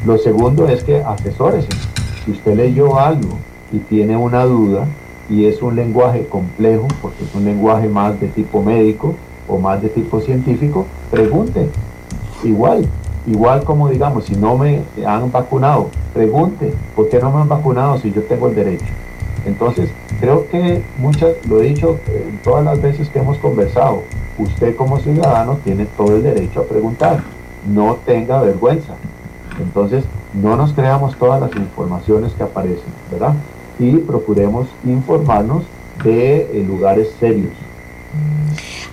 Lo 0.05 0.18
segundo 0.18 0.68
es 0.68 0.85
que 0.85 1.03
asesórese. 1.03 1.68
Si 2.24 2.30
usted 2.30 2.54
leyó 2.54 2.98
algo 2.98 3.38
y 3.72 3.78
tiene 3.78 4.16
una 4.16 4.44
duda 4.44 4.87
y 5.28 5.46
es 5.46 5.62
un 5.62 5.76
lenguaje 5.76 6.26
complejo, 6.26 6.87
porque 7.02 7.24
es 7.24 7.34
un 7.34 7.44
lenguaje 7.44 7.88
más 7.88 8.18
de 8.20 8.28
tipo 8.28 8.62
médico 8.62 9.14
o 9.48 9.58
más 9.58 9.82
de 9.82 9.88
tipo 9.88 10.20
científico, 10.20 10.87
pregunte. 11.10 11.68
Igual, 12.42 12.87
igual 13.26 13.64
como 13.64 13.88
digamos, 13.88 14.24
si 14.24 14.34
no 14.34 14.56
me 14.56 14.80
han 15.06 15.30
vacunado, 15.32 15.88
pregunte, 16.12 16.72
¿por 16.94 17.08
qué 17.08 17.18
no 17.18 17.30
me 17.30 17.40
han 17.40 17.48
vacunado 17.48 17.98
si 17.98 18.12
yo 18.12 18.22
tengo 18.22 18.48
el 18.48 18.54
derecho? 18.54 18.87
Entonces, 19.46 19.90
creo 20.20 20.48
que 20.48 20.82
muchas, 20.98 21.34
lo 21.48 21.60
he 21.60 21.68
dicho 21.68 21.98
en 22.06 22.38
todas 22.38 22.64
las 22.64 22.80
veces 22.80 23.08
que 23.10 23.18
hemos 23.18 23.37
conversado, 23.38 24.02
usted 24.38 24.74
como 24.76 24.98
ciudadano 24.98 25.58
tiene 25.62 25.87
todo 25.96 26.16
el 26.16 26.22
derecho 26.22 26.60
a 26.60 26.64
preguntar, 26.64 27.22
no 27.66 27.98
tenga 28.06 28.40
vergüenza. 28.40 28.94
Entonces, 29.60 30.04
no 30.32 30.56
nos 30.56 30.72
creamos 30.72 31.16
todas 31.16 31.40
las 31.40 31.54
informaciones 31.56 32.32
que 32.32 32.42
aparecen, 32.42 32.92
¿verdad? 33.10 33.34
Y 33.78 33.92
procuremos 33.98 34.68
informarnos 34.84 35.64
de 36.02 36.42
eh, 36.42 36.64
lugares 36.66 37.08
serios. 37.20 37.52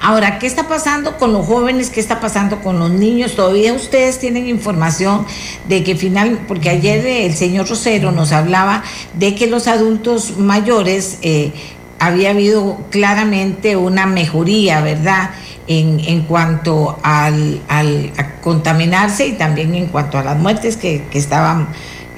Ahora, 0.03 0.39
¿qué 0.39 0.47
está 0.47 0.67
pasando 0.67 1.17
con 1.17 1.31
los 1.31 1.45
jóvenes? 1.45 1.91
¿Qué 1.91 1.99
está 1.99 2.19
pasando 2.19 2.61
con 2.61 2.79
los 2.79 2.89
niños? 2.89 3.35
Todavía 3.35 3.73
ustedes 3.73 4.17
tienen 4.17 4.47
información 4.47 5.27
de 5.67 5.83
que 5.83 5.95
final, 5.95 6.39
porque 6.47 6.69
ayer 6.71 7.05
el 7.05 7.35
señor 7.35 7.69
Rosero 7.69 8.11
nos 8.11 8.31
hablaba 8.31 8.83
de 9.13 9.35
que 9.35 9.45
los 9.45 9.67
adultos 9.67 10.37
mayores 10.37 11.19
eh, 11.21 11.51
había 11.99 12.31
habido 12.31 12.79
claramente 12.89 13.75
una 13.75 14.07
mejoría, 14.07 14.81
¿verdad? 14.81 15.29
En, 15.73 15.99
en 16.01 16.23
cuanto 16.23 16.97
al, 17.01 17.61
al, 17.69 18.11
a 18.17 18.41
contaminarse 18.41 19.27
y 19.27 19.33
también 19.33 19.73
en 19.75 19.87
cuanto 19.87 20.17
a 20.17 20.23
las 20.23 20.37
muertes 20.37 20.75
que, 20.75 21.03
que 21.09 21.17
estaban 21.17 21.67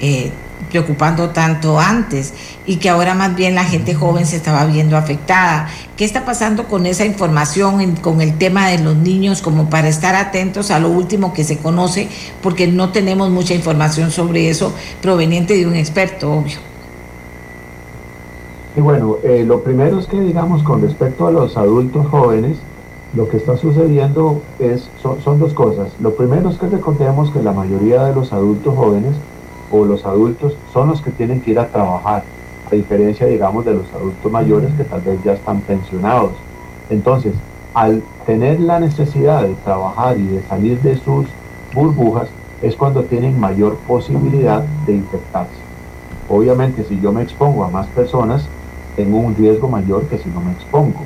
eh, 0.00 0.32
preocupando 0.70 1.30
tanto 1.30 1.78
antes 1.78 2.34
y 2.66 2.76
que 2.76 2.88
ahora 2.88 3.14
más 3.14 3.36
bien 3.36 3.54
la 3.54 3.62
gente 3.64 3.94
joven 3.94 4.26
se 4.26 4.34
estaba 4.34 4.64
viendo 4.66 4.96
afectada. 4.96 5.68
¿Qué 5.96 6.04
está 6.04 6.24
pasando 6.24 6.64
con 6.64 6.86
esa 6.86 7.04
información, 7.04 7.94
con 7.96 8.20
el 8.20 8.36
tema 8.38 8.68
de 8.68 8.80
los 8.80 8.96
niños, 8.96 9.40
como 9.40 9.70
para 9.70 9.88
estar 9.88 10.16
atentos 10.16 10.72
a 10.72 10.80
lo 10.80 10.88
último 10.88 11.32
que 11.32 11.44
se 11.44 11.58
conoce, 11.58 12.08
porque 12.42 12.66
no 12.66 12.90
tenemos 12.90 13.30
mucha 13.30 13.54
información 13.54 14.10
sobre 14.10 14.48
eso 14.48 14.74
proveniente 15.00 15.56
de 15.56 15.66
un 15.66 15.76
experto, 15.76 16.32
obvio? 16.32 16.58
Y 18.76 18.80
bueno, 18.80 19.18
eh, 19.22 19.44
lo 19.46 19.62
primero 19.62 20.00
es 20.00 20.06
que 20.06 20.18
digamos 20.18 20.64
con 20.64 20.82
respecto 20.82 21.28
a 21.28 21.30
los 21.30 21.56
adultos 21.56 22.08
jóvenes, 22.08 22.56
lo 23.14 23.28
que 23.28 23.36
está 23.36 23.56
sucediendo 23.56 24.42
es, 24.58 24.88
son, 25.00 25.20
son, 25.22 25.38
dos 25.38 25.54
cosas. 25.54 25.88
Lo 26.00 26.14
primero 26.14 26.50
es 26.50 26.58
que 26.58 26.66
recordemos 26.66 27.30
que 27.30 27.42
la 27.42 27.52
mayoría 27.52 28.04
de 28.04 28.14
los 28.14 28.32
adultos 28.32 28.74
jóvenes 28.74 29.14
o 29.70 29.84
los 29.84 30.04
adultos 30.04 30.54
son 30.72 30.88
los 30.88 31.00
que 31.00 31.10
tienen 31.10 31.40
que 31.40 31.52
ir 31.52 31.58
a 31.58 31.68
trabajar, 31.68 32.24
a 32.70 32.74
diferencia, 32.74 33.26
digamos, 33.26 33.64
de 33.64 33.74
los 33.74 33.92
adultos 33.92 34.32
mayores 34.32 34.72
que 34.74 34.84
tal 34.84 35.00
vez 35.00 35.22
ya 35.22 35.34
están 35.34 35.60
pensionados. 35.60 36.32
Entonces, 36.90 37.34
al 37.72 38.02
tener 38.26 38.60
la 38.60 38.80
necesidad 38.80 39.42
de 39.42 39.54
trabajar 39.64 40.16
y 40.18 40.26
de 40.26 40.42
salir 40.42 40.80
de 40.80 40.96
sus 40.96 41.26
burbujas, 41.72 42.28
es 42.62 42.76
cuando 42.76 43.02
tienen 43.04 43.38
mayor 43.38 43.76
posibilidad 43.86 44.62
de 44.86 44.94
infectarse. 44.94 45.52
Obviamente, 46.28 46.84
si 46.84 46.98
yo 47.00 47.12
me 47.12 47.22
expongo 47.22 47.64
a 47.64 47.68
más 47.68 47.86
personas, 47.88 48.46
tengo 48.96 49.18
un 49.18 49.34
riesgo 49.36 49.68
mayor 49.68 50.04
que 50.04 50.18
si 50.18 50.28
no 50.30 50.40
me 50.40 50.52
expongo. 50.52 51.04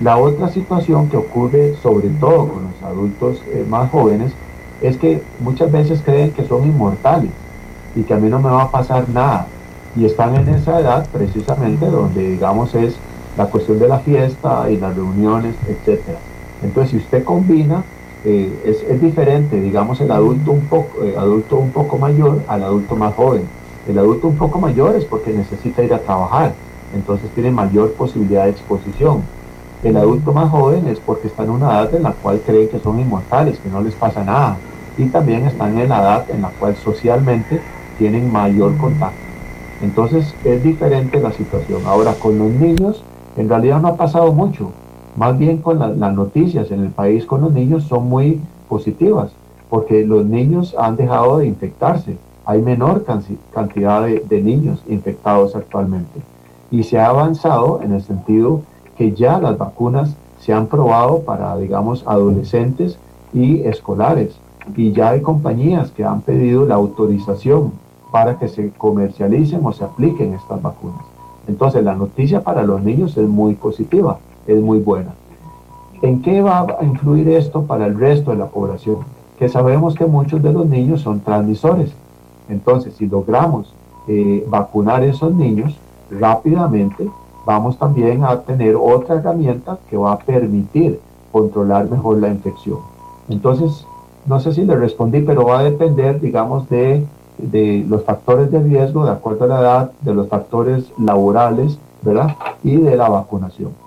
La 0.00 0.16
otra 0.16 0.48
situación 0.48 1.08
que 1.08 1.16
ocurre 1.16 1.76
sobre 1.80 2.08
todo 2.08 2.48
con 2.48 2.64
los 2.64 2.82
adultos 2.82 3.40
eh, 3.52 3.64
más 3.68 3.90
jóvenes 3.92 4.32
es 4.82 4.96
que 4.96 5.22
muchas 5.38 5.70
veces 5.70 6.02
creen 6.04 6.32
que 6.32 6.44
son 6.44 6.64
inmortales 6.64 7.30
y 7.94 8.02
que 8.02 8.12
a 8.12 8.16
mí 8.16 8.28
no 8.28 8.40
me 8.40 8.50
va 8.50 8.62
a 8.62 8.70
pasar 8.72 9.08
nada. 9.08 9.46
Y 9.94 10.04
están 10.04 10.34
en 10.34 10.48
esa 10.48 10.80
edad 10.80 11.06
precisamente 11.12 11.86
donde 11.86 12.28
digamos 12.28 12.74
es 12.74 12.96
la 13.38 13.46
cuestión 13.46 13.78
de 13.78 13.86
la 13.86 14.00
fiesta 14.00 14.68
y 14.68 14.78
las 14.78 14.96
reuniones, 14.96 15.54
etc. 15.68 16.00
Entonces 16.64 16.90
si 16.90 16.96
usted 16.96 17.22
combina, 17.22 17.84
eh, 18.24 18.50
es, 18.64 19.00
diferente, 19.00 19.60
digamos, 19.60 20.00
el 20.00 20.10
adulto 20.10 20.50
un, 20.50 20.62
poco, 20.62 21.04
eh, 21.04 21.14
adulto 21.16 21.56
un 21.56 21.70
poco 21.70 21.98
mayor 21.98 22.42
al 22.48 22.64
adulto 22.64 22.96
más 22.96 23.14
joven. 23.14 23.42
El 23.86 23.98
adulto 23.98 24.26
un 24.26 24.36
poco 24.36 24.58
mayor 24.58 24.96
es 24.96 25.04
porque 25.04 25.30
necesita 25.32 25.84
ir 25.84 25.94
a 25.94 25.98
trabajar, 26.00 26.52
entonces 26.96 27.30
tiene 27.34 27.52
mayor 27.52 27.92
posibilidad 27.92 28.44
de 28.44 28.50
exposición 28.50 29.22
el 29.84 29.98
adulto 29.98 30.32
más 30.32 30.50
joven 30.50 30.88
es 30.88 30.98
porque 30.98 31.28
está 31.28 31.44
en 31.44 31.50
una 31.50 31.66
edad 31.66 31.94
en 31.94 32.04
la 32.04 32.12
cual 32.12 32.40
creen 32.44 32.68
que 32.70 32.78
son 32.78 32.98
inmortales, 32.98 33.58
que 33.58 33.68
no 33.68 33.82
les 33.82 33.94
pasa 33.94 34.24
nada. 34.24 34.56
Y 34.96 35.06
también 35.06 35.44
están 35.44 35.78
en 35.78 35.90
la 35.90 36.00
edad 36.00 36.30
en 36.30 36.40
la 36.40 36.48
cual 36.48 36.74
socialmente 36.76 37.60
tienen 37.98 38.32
mayor 38.32 38.76
contacto. 38.78 39.18
Entonces 39.82 40.34
es 40.42 40.62
diferente 40.62 41.20
la 41.20 41.32
situación. 41.32 41.82
Ahora 41.84 42.14
con 42.14 42.38
los 42.38 42.50
niños, 42.50 43.04
en 43.36 43.48
realidad 43.48 43.82
no 43.82 43.88
ha 43.88 43.96
pasado 43.96 44.32
mucho. 44.32 44.70
Más 45.16 45.38
bien 45.38 45.58
con 45.58 45.78
las 45.78 46.14
noticias 46.14 46.70
en 46.70 46.80
el 46.80 46.90
país 46.90 47.26
con 47.26 47.42
los 47.42 47.52
niños 47.52 47.84
son 47.84 48.08
muy 48.08 48.40
positivas, 48.68 49.32
porque 49.68 50.06
los 50.06 50.24
niños 50.24 50.74
han 50.78 50.96
dejado 50.96 51.38
de 51.38 51.46
infectarse. 51.46 52.16
Hay 52.46 52.62
menor 52.62 53.04
cantidad 53.52 54.02
de, 54.02 54.20
de 54.20 54.42
niños 54.42 54.82
infectados 54.88 55.54
actualmente. 55.54 56.20
Y 56.70 56.84
se 56.84 56.98
ha 56.98 57.08
avanzado 57.08 57.80
en 57.82 57.92
el 57.92 58.02
sentido 58.02 58.62
que 58.96 59.12
ya 59.12 59.38
las 59.38 59.58
vacunas 59.58 60.14
se 60.40 60.52
han 60.52 60.66
probado 60.66 61.20
para, 61.20 61.56
digamos, 61.56 62.04
adolescentes 62.06 62.98
y 63.32 63.60
escolares. 63.60 64.38
Y 64.76 64.92
ya 64.92 65.10
hay 65.10 65.20
compañías 65.20 65.90
que 65.90 66.04
han 66.04 66.20
pedido 66.20 66.66
la 66.66 66.74
autorización 66.74 67.72
para 68.12 68.38
que 68.38 68.48
se 68.48 68.70
comercialicen 68.70 69.64
o 69.64 69.72
se 69.72 69.84
apliquen 69.84 70.34
estas 70.34 70.62
vacunas. 70.62 71.04
Entonces 71.46 71.84
la 71.84 71.94
noticia 71.94 72.42
para 72.42 72.62
los 72.62 72.82
niños 72.82 73.16
es 73.16 73.28
muy 73.28 73.54
positiva, 73.54 74.18
es 74.46 74.62
muy 74.62 74.78
buena. 74.78 75.14
¿En 76.02 76.22
qué 76.22 76.42
va 76.42 76.66
a 76.78 76.84
influir 76.84 77.28
esto 77.28 77.62
para 77.62 77.86
el 77.86 77.98
resto 77.98 78.30
de 78.30 78.36
la 78.36 78.46
población? 78.46 78.98
Que 79.38 79.48
sabemos 79.48 79.94
que 79.94 80.06
muchos 80.06 80.42
de 80.42 80.52
los 80.52 80.66
niños 80.66 81.00
son 81.00 81.20
transmisores. 81.20 81.92
Entonces, 82.48 82.94
si 82.94 83.06
logramos 83.06 83.74
eh, 84.06 84.44
vacunar 84.48 85.02
a 85.02 85.06
esos 85.06 85.34
niños 85.34 85.74
rápidamente, 86.10 87.08
vamos 87.44 87.78
también 87.78 88.24
a 88.24 88.40
tener 88.40 88.76
otra 88.76 89.16
herramienta 89.16 89.78
que 89.88 89.96
va 89.96 90.12
a 90.12 90.18
permitir 90.18 91.00
controlar 91.32 91.90
mejor 91.90 92.18
la 92.18 92.28
infección. 92.28 92.78
Entonces, 93.28 93.86
no 94.26 94.40
sé 94.40 94.52
si 94.52 94.64
le 94.64 94.76
respondí, 94.76 95.20
pero 95.20 95.44
va 95.44 95.60
a 95.60 95.64
depender, 95.64 96.20
digamos, 96.20 96.68
de, 96.68 97.06
de 97.38 97.84
los 97.88 98.04
factores 98.04 98.50
de 98.50 98.60
riesgo 98.60 99.04
de 99.04 99.12
acuerdo 99.12 99.44
a 99.44 99.48
la 99.48 99.60
edad, 99.60 99.90
de 100.00 100.14
los 100.14 100.28
factores 100.28 100.92
laborales, 100.98 101.78
¿verdad? 102.02 102.36
Y 102.62 102.76
de 102.76 102.96
la 102.96 103.08
vacunación. 103.08 103.83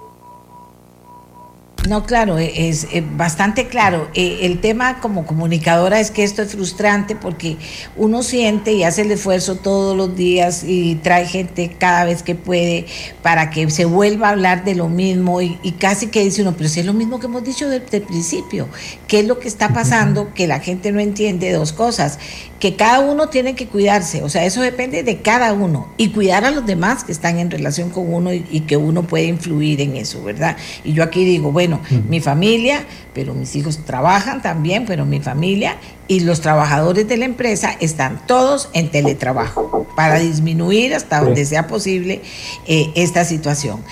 No, 1.87 2.05
claro, 2.05 2.37
e, 2.37 2.67
es, 2.67 2.85
eh, 2.91 3.01
bastante 3.01 3.67
claro. 3.67 4.09
Eh, 4.13 4.39
el 4.41 4.59
tema 4.59 4.99
como 4.99 5.25
comunicadora 5.25 6.01
es 6.01 6.11
que 6.11 6.23
esto 6.23 6.41
es 6.41 6.51
frustrante 6.51 7.15
porque 7.15 7.55
uno 7.95 8.23
siente 8.23 8.73
y 8.73 8.83
hace 8.83 9.03
el 9.03 9.11
esfuerzo 9.11 9.55
todos 9.55 9.95
los 9.95 10.13
días 10.15 10.65
y 10.65 10.95
trae 10.95 11.25
gente 11.25 11.71
cada 11.79 12.03
vez 12.03 12.23
que 12.23 12.35
puede 12.35 12.87
para 13.21 13.49
que 13.51 13.69
se 13.69 13.85
vuelva 13.85 14.27
a 14.27 14.31
hablar 14.31 14.65
de 14.65 14.75
lo 14.75 14.89
mismo 14.89 15.41
y, 15.41 15.55
casi 15.79 16.07
que 16.07 16.23
dice 16.23 16.41
uno, 16.41 16.55
pero 16.57 16.69
si 16.69 16.81
es 16.81 16.85
lo 16.85 16.93
mismo 16.93 17.19
que 17.19 17.27
hemos 17.27 17.43
dicho 17.43 17.69
desde 17.69 17.97
el 17.97 18.03
principio, 18.03 18.67
¿qué 19.07 19.21
es 19.21 19.25
lo 19.25 19.39
que 19.39 19.47
está 19.47 19.69
pasando? 19.69 20.33
Que 20.33 20.47
la 20.47 20.59
gente 20.59 20.91
no 20.91 20.99
entiende 20.99 21.53
dos 21.53 21.71
cosas 21.71 22.19
que 22.59 22.75
cada 22.75 22.99
uno 22.99 23.29
tiene 23.29 23.55
que 23.55 23.67
cuidarse, 23.67 24.23
o 24.23 24.29
sea, 24.29 24.45
eso 24.45 24.61
depende 24.61 25.03
de 25.03 25.21
cada 25.21 25.53
uno 25.53 25.89
y 25.97 26.09
cuidar 26.09 26.43
a 26.43 26.51
los 26.51 26.65
demás 26.65 27.03
que 27.03 27.11
están 27.11 27.37
en 27.37 27.51
relación 27.51 27.91
con 27.91 28.11
uno 28.11 28.33
y, 28.33 28.61
que 28.67 28.77
uno 28.77 29.03
puede 29.03 29.25
influir 29.25 29.79
en 29.81 29.95
eso, 29.95 30.23
¿verdad? 30.23 30.57
Y 30.83 30.93
yo 30.93 31.03
aquí 31.03 31.23
digo, 31.23 31.51
bueno, 31.51 31.76
mi 32.07 32.19
familia, 32.19 32.85
pero 33.13 33.33
mis 33.33 33.55
hijos 33.55 33.79
trabajan 33.85 34.41
también, 34.41 34.85
pero 34.85 35.05
mi 35.05 35.19
familia 35.19 35.77
y 36.07 36.21
los 36.21 36.41
trabajadores 36.41 37.07
de 37.07 37.17
la 37.17 37.25
empresa 37.25 37.75
están 37.79 38.25
todos 38.27 38.69
en 38.73 38.89
teletrabajo 38.89 39.87
para 39.95 40.19
disminuir 40.19 40.93
hasta 40.93 41.21
donde 41.21 41.45
sea 41.45 41.67
posible 41.67 42.21
eh, 42.65 42.91
esta 42.95 43.25
situación. 43.25 43.83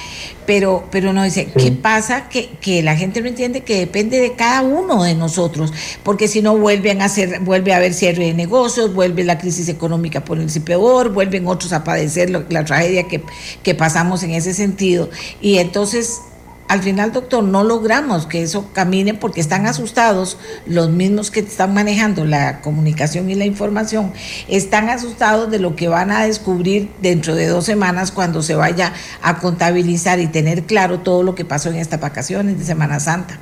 Pero, 0.46 0.86
pero 0.92 1.12
no 1.12 1.24
dice, 1.24 1.48
¿qué 1.48 1.72
pasa? 1.72 2.30
Que, 2.30 2.50
que, 2.62 2.84
la 2.84 2.96
gente 2.96 3.20
no 3.20 3.28
entiende 3.28 3.62
que 3.62 3.80
depende 3.80 4.20
de 4.20 4.34
cada 4.34 4.62
uno 4.62 5.04
de 5.04 5.16
nosotros, 5.16 5.74
porque 6.04 6.28
si 6.28 6.44
no 6.44 6.56
vuelven 6.56 7.02
a 7.02 7.06
hacer, 7.06 7.40
vuelve 7.40 7.74
a 7.74 7.78
haber 7.78 7.96
cierre 7.96 8.26
de 8.26 8.34
negocios, 8.36 8.94
vuelve 8.94 9.24
la 9.24 9.40
crisis 9.40 9.68
económica 9.70 10.20
por 10.20 10.38
ponerse 10.38 10.62
peor, 10.62 11.12
vuelven 11.12 11.48
otros 11.48 11.74
a 11.74 11.84
padecer 11.84 12.30
la 12.30 12.64
tragedia 12.64 13.08
que, 13.08 13.24
que 13.64 13.74
pasamos 13.74 14.22
en 14.22 14.32
ese 14.32 14.54
sentido. 14.54 15.10
Y 15.42 15.58
entonces 15.58 16.22
al 16.68 16.82
final, 16.82 17.12
doctor, 17.12 17.44
no 17.44 17.64
logramos 17.64 18.26
que 18.26 18.42
eso 18.42 18.66
camine 18.74 19.14
porque 19.14 19.40
están 19.40 19.68
asustados 19.68 20.40
los 20.66 20.90
mismos 20.90 21.30
que 21.30 21.42
están 21.42 21.74
manejando 21.76 22.26
la 22.26 22.62
comunicación 22.62 23.30
y 23.30 23.36
la 23.36 23.46
información, 23.46 24.12
están 24.48 24.90
asustados 24.90 25.52
de 25.52 25.60
lo 25.60 25.76
que 25.76 25.90
van 25.90 26.10
a 26.10 26.26
descubrir 26.26 26.90
dentro 27.02 27.36
de 27.36 27.48
dos 27.48 27.66
semanas 27.66 28.12
cuando 28.12 28.42
se 28.42 28.56
vaya 28.56 28.94
a 29.22 29.38
contabilizar 29.38 30.20
y 30.20 30.28
tener 30.28 30.64
claro 30.64 31.00
todo 31.00 31.22
lo 31.22 31.36
que 31.36 31.46
pasó 31.46 31.70
en 31.70 31.76
estas 31.76 32.02
vacaciones 32.02 32.58
de 32.58 32.66
Semana 32.66 33.00
Santa. 33.00 33.38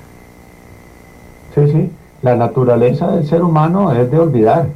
Sí, 1.55 1.61
sí, 1.71 1.89
la 2.21 2.35
naturaleza 2.35 3.07
del 3.11 3.25
ser 3.25 3.41
humano 3.41 3.93
es 3.93 4.11
de 4.11 4.19
olvidar. 4.19 4.67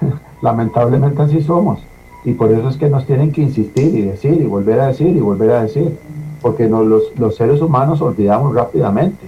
Lamentablemente 0.42 1.20
así 1.20 1.42
somos. 1.42 1.80
Y 2.24 2.32
por 2.32 2.50
eso 2.50 2.68
es 2.68 2.76
que 2.76 2.88
nos 2.88 3.06
tienen 3.06 3.30
que 3.30 3.42
insistir 3.42 3.94
y 3.94 4.02
decir 4.02 4.34
y 4.40 4.44
volver 4.44 4.80
a 4.80 4.88
decir 4.88 5.08
y 5.08 5.20
volver 5.20 5.50
a 5.50 5.62
decir 5.62 5.98
porque 6.40 6.68
los, 6.68 7.36
seres 7.36 7.60
humanos 7.60 8.00
olvidamos 8.00 8.54
rápidamente, 8.54 9.26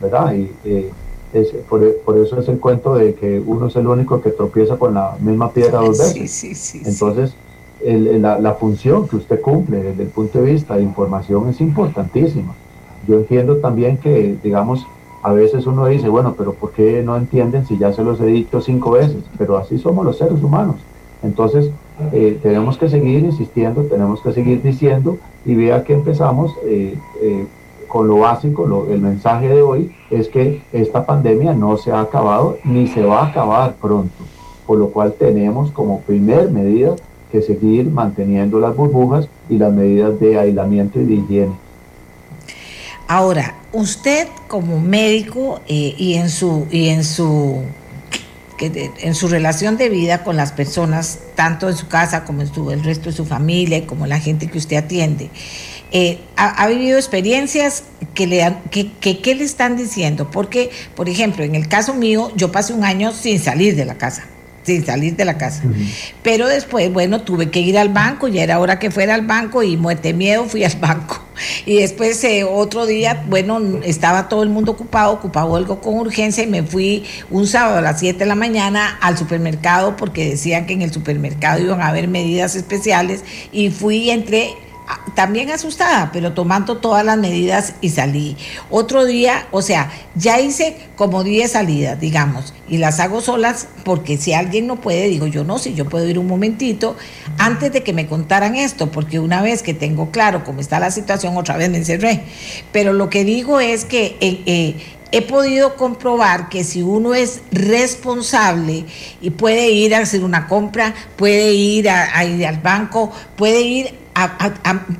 ¿verdad? 0.00 0.34
Y 0.34 0.50
eh, 0.64 0.90
es, 1.32 1.48
por, 1.68 1.82
eso 2.18 2.40
es 2.40 2.48
el 2.48 2.58
cuento 2.58 2.94
de 2.94 3.14
que 3.14 3.40
uno 3.40 3.66
es 3.66 3.76
el 3.76 3.86
único 3.86 4.20
que 4.20 4.30
tropieza 4.30 4.76
con 4.76 4.94
la 4.94 5.16
misma 5.20 5.50
piedra 5.50 5.80
dos 5.80 5.98
veces. 5.98 6.30
Sí, 6.30 6.54
sí, 6.54 6.54
sí, 6.54 6.82
Entonces, 6.84 7.34
la, 7.84 8.38
la, 8.38 8.54
función 8.54 9.08
que 9.08 9.16
usted 9.16 9.40
cumple 9.40 9.82
desde 9.82 10.04
el 10.04 10.08
punto 10.10 10.40
de 10.40 10.52
vista 10.52 10.76
de 10.76 10.82
información 10.82 11.48
es 11.48 11.60
importantísima. 11.60 12.54
Yo 13.08 13.16
entiendo 13.16 13.56
también 13.56 13.96
que, 13.96 14.36
digamos, 14.42 14.86
a 15.22 15.32
veces 15.32 15.66
uno 15.66 15.86
dice, 15.86 16.08
bueno, 16.08 16.34
pero 16.36 16.52
¿por 16.52 16.72
qué 16.72 17.02
no 17.02 17.16
entienden 17.16 17.64
si 17.66 17.78
ya 17.78 17.92
se 17.92 18.02
los 18.02 18.20
he 18.20 18.26
dicho 18.26 18.60
cinco 18.60 18.92
veces? 18.92 19.22
Pero 19.38 19.56
así 19.56 19.78
somos 19.78 20.04
los 20.04 20.18
seres 20.18 20.42
humanos. 20.42 20.76
Entonces, 21.22 21.70
eh, 22.12 22.38
tenemos 22.42 22.78
que 22.78 22.88
seguir 22.88 23.24
insistiendo, 23.24 23.84
tenemos 23.84 24.20
que 24.22 24.32
seguir 24.32 24.62
diciendo 24.62 25.18
y 25.44 25.54
vea 25.54 25.84
que 25.84 25.92
empezamos 25.92 26.54
eh, 26.64 26.96
eh, 27.22 27.46
con 27.88 28.08
lo 28.08 28.18
básico, 28.18 28.86
el 28.90 29.00
mensaje 29.00 29.48
de 29.48 29.60
hoy 29.60 29.94
es 30.10 30.28
que 30.28 30.62
esta 30.72 31.04
pandemia 31.04 31.52
no 31.52 31.76
se 31.76 31.92
ha 31.92 32.00
acabado 32.00 32.56
ni 32.64 32.86
se 32.86 33.02
va 33.04 33.20
a 33.20 33.26
acabar 33.28 33.74
pronto, 33.74 34.24
por 34.66 34.78
lo 34.78 34.88
cual 34.88 35.12
tenemos 35.18 35.70
como 35.72 36.00
primer 36.00 36.50
medida 36.50 36.96
que 37.30 37.42
seguir 37.42 37.90
manteniendo 37.90 38.58
las 38.60 38.74
burbujas 38.74 39.28
y 39.50 39.58
las 39.58 39.72
medidas 39.72 40.18
de 40.20 40.38
aislamiento 40.38 41.00
y 41.00 41.04
de 41.04 41.14
higiene. 41.14 41.52
Ahora, 43.08 43.56
usted 43.72 44.26
como 44.48 44.80
médico 44.80 45.60
y 45.66 46.14
en 46.14 46.30
su 46.30 46.66
y 46.70 46.88
en 46.88 47.04
su 47.04 47.62
en 48.60 49.14
su 49.14 49.28
relación 49.28 49.76
de 49.76 49.88
vida 49.88 50.22
con 50.24 50.36
las 50.36 50.52
personas, 50.52 51.18
tanto 51.34 51.68
en 51.68 51.76
su 51.76 51.88
casa 51.88 52.24
como 52.24 52.42
en 52.42 52.52
su, 52.52 52.70
el 52.70 52.84
resto 52.84 53.10
de 53.10 53.16
su 53.16 53.24
familia, 53.24 53.86
como 53.86 54.06
la 54.06 54.20
gente 54.20 54.48
que 54.48 54.58
usted 54.58 54.76
atiende, 54.76 55.30
eh, 55.90 56.20
ha, 56.36 56.66
vivido 56.68 56.96
experiencias 56.96 57.84
que 58.14 58.26
le, 58.26 58.56
que, 58.70 59.34
le 59.34 59.44
están 59.44 59.76
diciendo. 59.76 60.30
Porque, 60.30 60.70
por 60.94 61.08
ejemplo, 61.08 61.44
en 61.44 61.54
el 61.54 61.68
caso 61.68 61.92
mío, 61.94 62.32
yo 62.34 62.50
pasé 62.50 62.72
un 62.72 62.84
año 62.84 63.12
sin 63.12 63.38
salir 63.38 63.76
de 63.76 63.84
la 63.84 63.96
casa. 63.96 64.24
Sin 64.62 64.84
salir 64.84 65.16
de 65.16 65.24
la 65.24 65.38
casa. 65.38 65.62
Pero 66.22 66.46
después, 66.46 66.92
bueno, 66.92 67.22
tuve 67.22 67.50
que 67.50 67.60
ir 67.60 67.78
al 67.78 67.88
banco, 67.88 68.28
ya 68.28 68.42
era 68.42 68.60
hora 68.60 68.78
que 68.78 68.90
fuera 68.90 69.14
al 69.14 69.26
banco 69.26 69.62
y 69.62 69.76
muerte 69.76 70.12
miedo 70.12 70.44
fui 70.46 70.64
al 70.64 70.76
banco. 70.78 71.20
Y 71.66 71.76
después 71.76 72.22
eh, 72.24 72.44
otro 72.44 72.86
día, 72.86 73.24
bueno, 73.28 73.58
estaba 73.82 74.28
todo 74.28 74.42
el 74.42 74.48
mundo 74.48 74.72
ocupado, 74.72 75.12
ocupado 75.12 75.56
algo 75.56 75.80
con 75.80 75.94
urgencia 75.94 76.44
y 76.44 76.46
me 76.46 76.62
fui 76.62 77.04
un 77.30 77.46
sábado 77.46 77.78
a 77.78 77.80
las 77.80 77.98
7 78.00 78.18
de 78.18 78.26
la 78.26 78.34
mañana 78.34 78.98
al 79.00 79.16
supermercado 79.16 79.96
porque 79.96 80.30
decían 80.30 80.66
que 80.66 80.74
en 80.74 80.82
el 80.82 80.92
supermercado 80.92 81.60
iban 81.60 81.80
a 81.80 81.88
haber 81.88 82.06
medidas 82.06 82.54
especiales 82.54 83.24
y 83.50 83.70
fui 83.70 83.96
y 83.96 84.10
entré 84.10 84.54
también 85.14 85.50
asustada, 85.50 86.10
pero 86.12 86.32
tomando 86.32 86.78
todas 86.78 87.04
las 87.04 87.18
medidas 87.18 87.74
y 87.80 87.90
salí. 87.90 88.36
Otro 88.70 89.04
día, 89.04 89.46
o 89.50 89.62
sea, 89.62 89.90
ya 90.14 90.40
hice 90.40 90.76
como 90.96 91.24
10 91.24 91.52
salidas, 91.52 92.00
digamos, 92.00 92.54
y 92.68 92.78
las 92.78 93.00
hago 93.00 93.20
solas 93.20 93.68
porque 93.84 94.16
si 94.16 94.32
alguien 94.32 94.66
no 94.66 94.80
puede, 94.80 95.08
digo 95.08 95.26
yo 95.26 95.44
no, 95.44 95.58
si 95.58 95.74
yo 95.74 95.88
puedo 95.88 96.08
ir 96.08 96.18
un 96.18 96.26
momentito 96.26 96.96
antes 97.38 97.72
de 97.72 97.82
que 97.82 97.92
me 97.92 98.06
contaran 98.06 98.56
esto, 98.56 98.90
porque 98.90 99.18
una 99.18 99.42
vez 99.42 99.62
que 99.62 99.74
tengo 99.74 100.10
claro 100.10 100.44
cómo 100.44 100.60
está 100.60 100.80
la 100.80 100.90
situación, 100.90 101.36
otra 101.36 101.56
vez 101.56 101.70
me 101.70 101.78
encerré. 101.78 102.22
Pero 102.72 102.92
lo 102.92 103.10
que 103.10 103.24
digo 103.24 103.60
es 103.60 103.84
que... 103.84 104.16
Eh, 104.20 104.42
eh, 104.46 104.76
he 105.12 105.22
podido 105.22 105.76
comprobar 105.76 106.48
que 106.48 106.64
si 106.64 106.82
uno 106.82 107.14
es 107.14 107.42
responsable 107.52 108.84
y 109.20 109.30
puede 109.30 109.70
ir 109.70 109.94
a 109.94 109.98
hacer 109.98 110.24
una 110.24 110.48
compra, 110.48 110.94
puede 111.16 111.52
ir 111.52 111.88
a 111.88 112.24
ir 112.24 112.46
al 112.46 112.58
banco, 112.58 113.12
puede 113.36 113.60
ir 113.60 114.02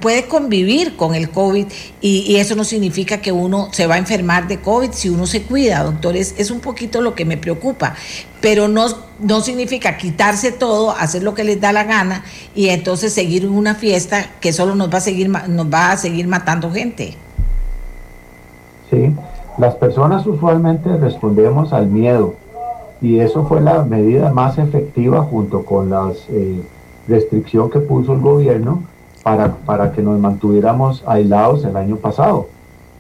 puede 0.00 0.26
convivir 0.26 0.96
con 0.96 1.14
el 1.14 1.30
COVID 1.30 1.66
y, 2.00 2.36
eso 2.36 2.56
no 2.56 2.64
significa 2.64 3.20
que 3.20 3.30
uno 3.30 3.68
se 3.72 3.86
va 3.86 3.96
a 3.96 3.98
enfermar 3.98 4.48
de 4.48 4.60
COVID 4.60 4.90
si 4.92 5.08
uno 5.08 5.26
se 5.26 5.42
cuida, 5.42 5.82
doctores. 5.82 6.34
Es 6.38 6.50
un 6.50 6.60
poquito 6.60 7.00
lo 7.02 7.14
que 7.14 7.24
me 7.24 7.36
preocupa, 7.36 7.94
pero 8.40 8.68
no, 8.68 8.86
no 9.20 9.40
significa 9.42 9.96
quitarse 9.98 10.50
todo, 10.50 10.92
hacer 10.92 11.22
lo 11.22 11.34
que 11.34 11.44
les 11.44 11.60
da 11.60 11.72
la 11.72 11.84
gana 11.84 12.24
y 12.54 12.68
entonces 12.68 13.12
seguir 13.12 13.46
una 13.46 13.74
fiesta 13.74 14.30
que 14.40 14.52
solo 14.52 14.74
nos 14.74 14.92
va 14.92 14.98
a 14.98 15.02
seguir, 15.02 15.28
nos 15.28 15.72
va 15.72 15.92
a 15.92 15.96
seguir 15.96 16.26
matando 16.26 16.72
gente. 16.72 17.14
Sí, 18.90 19.14
las 19.58 19.74
personas 19.74 20.26
usualmente 20.26 20.96
respondemos 20.96 21.72
al 21.72 21.86
miedo 21.86 22.34
y 23.02 23.18
eso 23.18 23.44
fue 23.44 23.60
la 23.60 23.82
medida 23.82 24.32
más 24.32 24.58
efectiva 24.58 25.22
junto 25.22 25.64
con 25.64 25.90
la 25.90 26.12
eh, 26.30 26.62
restricción 27.06 27.68
que 27.68 27.80
puso 27.80 28.14
el 28.14 28.20
gobierno 28.20 28.82
para, 29.22 29.54
para 29.54 29.92
que 29.92 30.02
nos 30.02 30.18
mantuviéramos 30.18 31.04
aislados 31.06 31.64
el 31.64 31.76
año 31.76 31.96
pasado, 31.96 32.46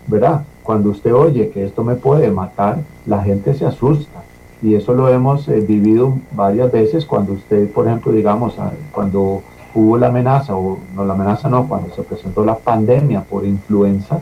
¿verdad? 0.06 0.42
Cuando 0.62 0.90
usted 0.90 1.14
oye 1.14 1.50
que 1.50 1.64
esto 1.64 1.84
me 1.84 1.94
puede 1.94 2.30
matar, 2.30 2.80
la 3.06 3.22
gente 3.22 3.54
se 3.54 3.64
asusta. 3.64 4.22
Y 4.60 4.74
eso 4.74 4.94
lo 4.94 5.08
hemos 5.08 5.48
eh, 5.48 5.60
vivido 5.60 6.14
varias 6.32 6.70
veces 6.70 7.04
cuando 7.04 7.32
usted, 7.32 7.68
por 7.72 7.86
ejemplo, 7.86 8.12
digamos, 8.12 8.56
ah, 8.58 8.70
cuando 8.92 9.42
hubo 9.74 9.98
la 9.98 10.08
amenaza, 10.08 10.54
o 10.54 10.78
no 10.94 11.04
la 11.04 11.14
amenaza 11.14 11.48
no, 11.48 11.66
cuando 11.66 11.92
se 11.94 12.02
presentó 12.02 12.44
la 12.44 12.56
pandemia 12.56 13.22
por 13.22 13.44
influenza 13.44 14.20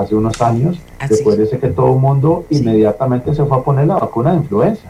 hace 0.00 0.14
unos 0.14 0.40
años, 0.40 0.80
después 1.08 1.36
de 1.36 1.58
que 1.58 1.68
todo 1.68 1.94
el 1.94 2.00
mundo 2.00 2.44
inmediatamente 2.50 3.34
se 3.34 3.44
fue 3.44 3.58
a 3.58 3.62
poner 3.62 3.86
la 3.86 3.96
vacuna 3.96 4.32
de 4.32 4.38
influenza. 4.38 4.88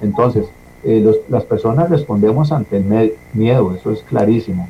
Entonces, 0.00 0.46
eh, 0.84 1.22
las 1.28 1.44
personas 1.44 1.90
respondemos 1.90 2.52
ante 2.52 2.76
el 2.76 3.14
miedo, 3.34 3.74
eso 3.74 3.90
es 3.90 4.02
clarísimo. 4.02 4.68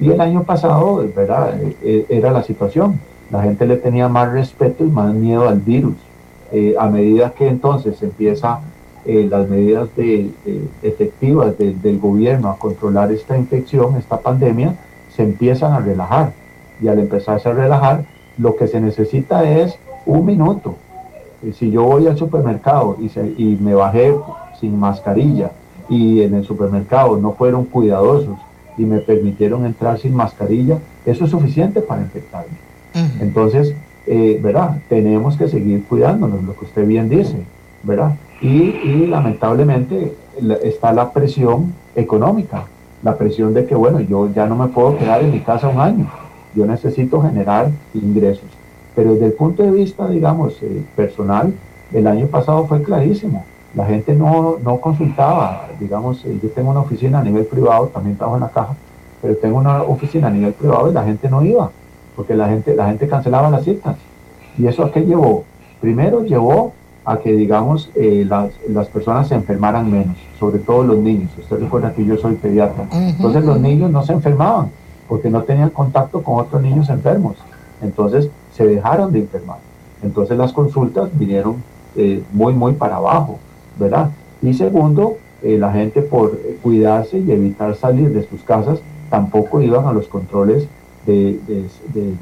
Y 0.00 0.10
el 0.10 0.20
año 0.20 0.44
pasado, 0.44 1.06
¿verdad? 1.14 1.60
Eh, 1.62 1.76
eh, 1.82 2.06
era 2.08 2.32
la 2.32 2.42
situación. 2.42 2.98
La 3.30 3.42
gente 3.42 3.66
le 3.66 3.76
tenía 3.76 4.08
más 4.08 4.32
respeto 4.32 4.82
y 4.82 4.88
más 4.88 5.12
miedo 5.12 5.46
al 5.46 5.60
virus. 5.60 5.94
Eh, 6.52 6.74
a 6.78 6.88
medida 6.88 7.30
que 7.30 7.46
entonces 7.46 8.02
empieza 8.02 8.60
las 9.06 9.48
medidas 9.48 9.88
de, 9.96 10.30
efectivas 10.82 11.56
del 11.58 11.98
gobierno 11.98 12.50
a 12.50 12.56
controlar 12.56 13.10
esta 13.10 13.36
infección, 13.36 13.96
esta 13.96 14.20
pandemia, 14.20 14.74
se 15.16 15.22
empiezan 15.22 15.72
a 15.72 15.80
relajar. 15.80 16.32
Y 16.82 16.88
al 16.88 16.98
empezarse 16.98 17.48
a 17.48 17.52
relajar, 17.52 18.04
lo 18.38 18.56
que 18.56 18.68
se 18.68 18.80
necesita 18.80 19.48
es 19.48 19.78
un 20.06 20.24
minuto. 20.24 20.76
si 21.54 21.70
yo 21.70 21.84
voy 21.84 22.06
al 22.06 22.16
supermercado 22.16 22.96
y, 23.00 23.10
y 23.42 23.56
me 23.60 23.74
bajé 23.74 24.14
sin 24.60 24.78
mascarilla 24.78 25.50
y 25.88 26.22
en 26.22 26.34
el 26.34 26.44
supermercado 26.44 27.16
no 27.16 27.32
fueron 27.32 27.64
cuidadosos 27.64 28.38
y 28.78 28.84
me 28.84 29.00
permitieron 29.00 29.66
entrar 29.66 29.98
sin 29.98 30.14
mascarilla, 30.14 30.78
eso 31.04 31.24
es 31.24 31.30
suficiente 31.30 31.80
para 31.80 32.02
infectarme. 32.02 32.56
Entonces, 33.20 33.74
eh, 34.06 34.40
¿verdad? 34.42 34.78
Tenemos 34.88 35.36
que 35.36 35.48
seguir 35.48 35.84
cuidándonos, 35.84 36.42
lo 36.42 36.56
que 36.56 36.64
usted 36.64 36.86
bien 36.86 37.08
dice, 37.08 37.36
¿verdad? 37.82 38.14
Y, 38.40 39.06
lamentablemente 39.06 40.14
está 40.62 40.92
la 40.92 41.12
presión 41.12 41.74
económica, 41.94 42.64
la 43.02 43.16
presión 43.16 43.52
de 43.52 43.66
que, 43.66 43.74
bueno, 43.74 44.00
yo 44.00 44.32
ya 44.32 44.46
no 44.46 44.56
me 44.56 44.68
puedo 44.68 44.96
quedar 44.96 45.22
en 45.22 45.32
mi 45.32 45.40
casa 45.40 45.68
un 45.68 45.80
año, 45.80 46.10
yo 46.54 46.66
necesito 46.66 47.22
generar 47.22 47.70
ingresos. 47.94 48.48
Pero 48.94 49.14
desde 49.14 49.26
el 49.26 49.32
punto 49.32 49.62
de 49.62 49.70
vista, 49.70 50.08
digamos, 50.08 50.62
eh, 50.62 50.82
personal, 50.96 51.52
el 51.92 52.06
año 52.06 52.26
pasado 52.26 52.66
fue 52.66 52.82
clarísimo 52.82 53.44
la 53.74 53.86
gente 53.86 54.14
no, 54.14 54.56
no 54.62 54.80
consultaba, 54.80 55.68
digamos, 55.78 56.24
eh, 56.24 56.38
yo 56.42 56.48
tengo 56.50 56.70
una 56.70 56.80
oficina 56.80 57.20
a 57.20 57.24
nivel 57.24 57.44
privado, 57.44 57.86
también 57.88 58.16
trabajo 58.16 58.36
en 58.36 58.42
la 58.42 58.48
caja, 58.48 58.74
pero 59.22 59.36
tengo 59.36 59.58
una 59.58 59.82
oficina 59.82 60.26
a 60.26 60.30
nivel 60.30 60.52
privado 60.52 60.90
y 60.90 60.94
la 60.94 61.04
gente 61.04 61.28
no 61.30 61.44
iba, 61.44 61.70
porque 62.16 62.34
la 62.34 62.48
gente, 62.48 62.74
la 62.74 62.88
gente 62.88 63.06
cancelaba 63.06 63.50
las 63.50 63.64
citas. 63.64 63.96
¿Y 64.58 64.66
eso 64.66 64.84
a 64.84 64.92
qué 64.92 65.02
llevó? 65.02 65.44
Primero 65.80 66.24
llevó 66.24 66.72
a 67.04 67.18
que, 67.18 67.32
digamos, 67.32 67.90
eh, 67.94 68.26
las, 68.28 68.50
las, 68.68 68.88
personas 68.88 69.28
se 69.28 69.34
enfermaran 69.34 69.90
menos, 69.90 70.16
sobre 70.38 70.58
todo 70.58 70.82
los 70.82 70.98
niños. 70.98 71.30
Usted 71.38 71.60
recuerda 71.60 71.92
que 71.92 72.04
yo 72.04 72.16
soy 72.16 72.34
pediatra. 72.34 72.86
Entonces 72.92 73.44
los 73.44 73.60
niños 73.60 73.90
no 73.90 74.02
se 74.02 74.12
enfermaban 74.12 74.70
porque 75.10 75.28
no 75.28 75.42
tenían 75.42 75.68
contacto 75.68 76.22
con 76.22 76.40
otros 76.40 76.62
niños 76.62 76.88
enfermos. 76.88 77.36
Entonces 77.82 78.30
se 78.54 78.66
dejaron 78.66 79.12
de 79.12 79.18
enfermar. 79.18 79.58
Entonces 80.02 80.38
las 80.38 80.54
consultas 80.54 81.10
vinieron 81.12 81.56
eh, 81.96 82.22
muy, 82.32 82.54
muy 82.54 82.72
para 82.72 82.96
abajo. 82.96 83.38
¿verdad? 83.80 84.10
Y 84.42 84.54
segundo, 84.54 85.16
eh, 85.42 85.58
la 85.58 85.72
gente 85.72 86.02
por 86.02 86.38
cuidarse 86.62 87.18
y 87.18 87.32
evitar 87.32 87.74
salir 87.74 88.12
de 88.12 88.26
sus 88.28 88.42
casas 88.42 88.80
tampoco 89.08 89.60
iban 89.60 89.86
a 89.86 89.92
los 89.92 90.06
controles 90.06 90.68
de, 91.06 91.40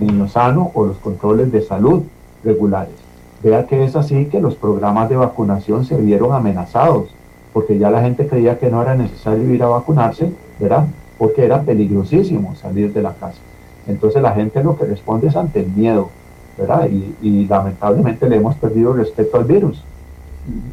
niño 0.01 0.29
sano 0.29 0.71
o 0.73 0.87
los 0.87 0.97
controles 0.99 1.53
de 1.53 1.61
salud 1.61 2.03
regulares. 2.43 2.95
Vea 3.43 3.67
que 3.67 3.85
es 3.85 3.95
así 3.97 4.27
que 4.27 4.41
los 4.41 4.55
programas 4.55 5.09
de 5.09 5.17
vacunación 5.17 5.85
se 5.85 5.97
vieron 5.97 6.33
amenazados, 6.33 7.11
porque 7.53 7.79
ya 7.79 7.91
la 7.91 8.01
gente 8.01 8.27
creía 8.27 8.59
que 8.59 8.71
no 8.71 8.81
era 8.81 8.95
necesario 8.95 9.53
ir 9.53 9.63
a 9.63 9.69
vacunarse, 9.69 10.33
¿verdad? 10.59 10.87
Porque 11.19 11.45
era 11.45 11.63
peligrosísimo 11.63 12.55
salir 12.57 12.93
de 12.93 13.03
la 13.03 13.15
casa. 13.15 13.39
Entonces 13.87 14.23
la 14.23 14.33
gente 14.33 14.63
lo 14.63 14.77
que 14.77 14.85
responde 14.85 15.29
es 15.29 15.37
ante 15.37 15.61
el 15.61 15.69
miedo, 15.69 16.11
¿verdad? 16.57 16.89
Y, 17.23 17.47
lamentablemente 17.47 18.29
le 18.29 18.37
hemos 18.37 18.55
perdido 18.57 18.93
respeto 18.93 19.39
al 19.39 19.45
virus. 19.45 19.83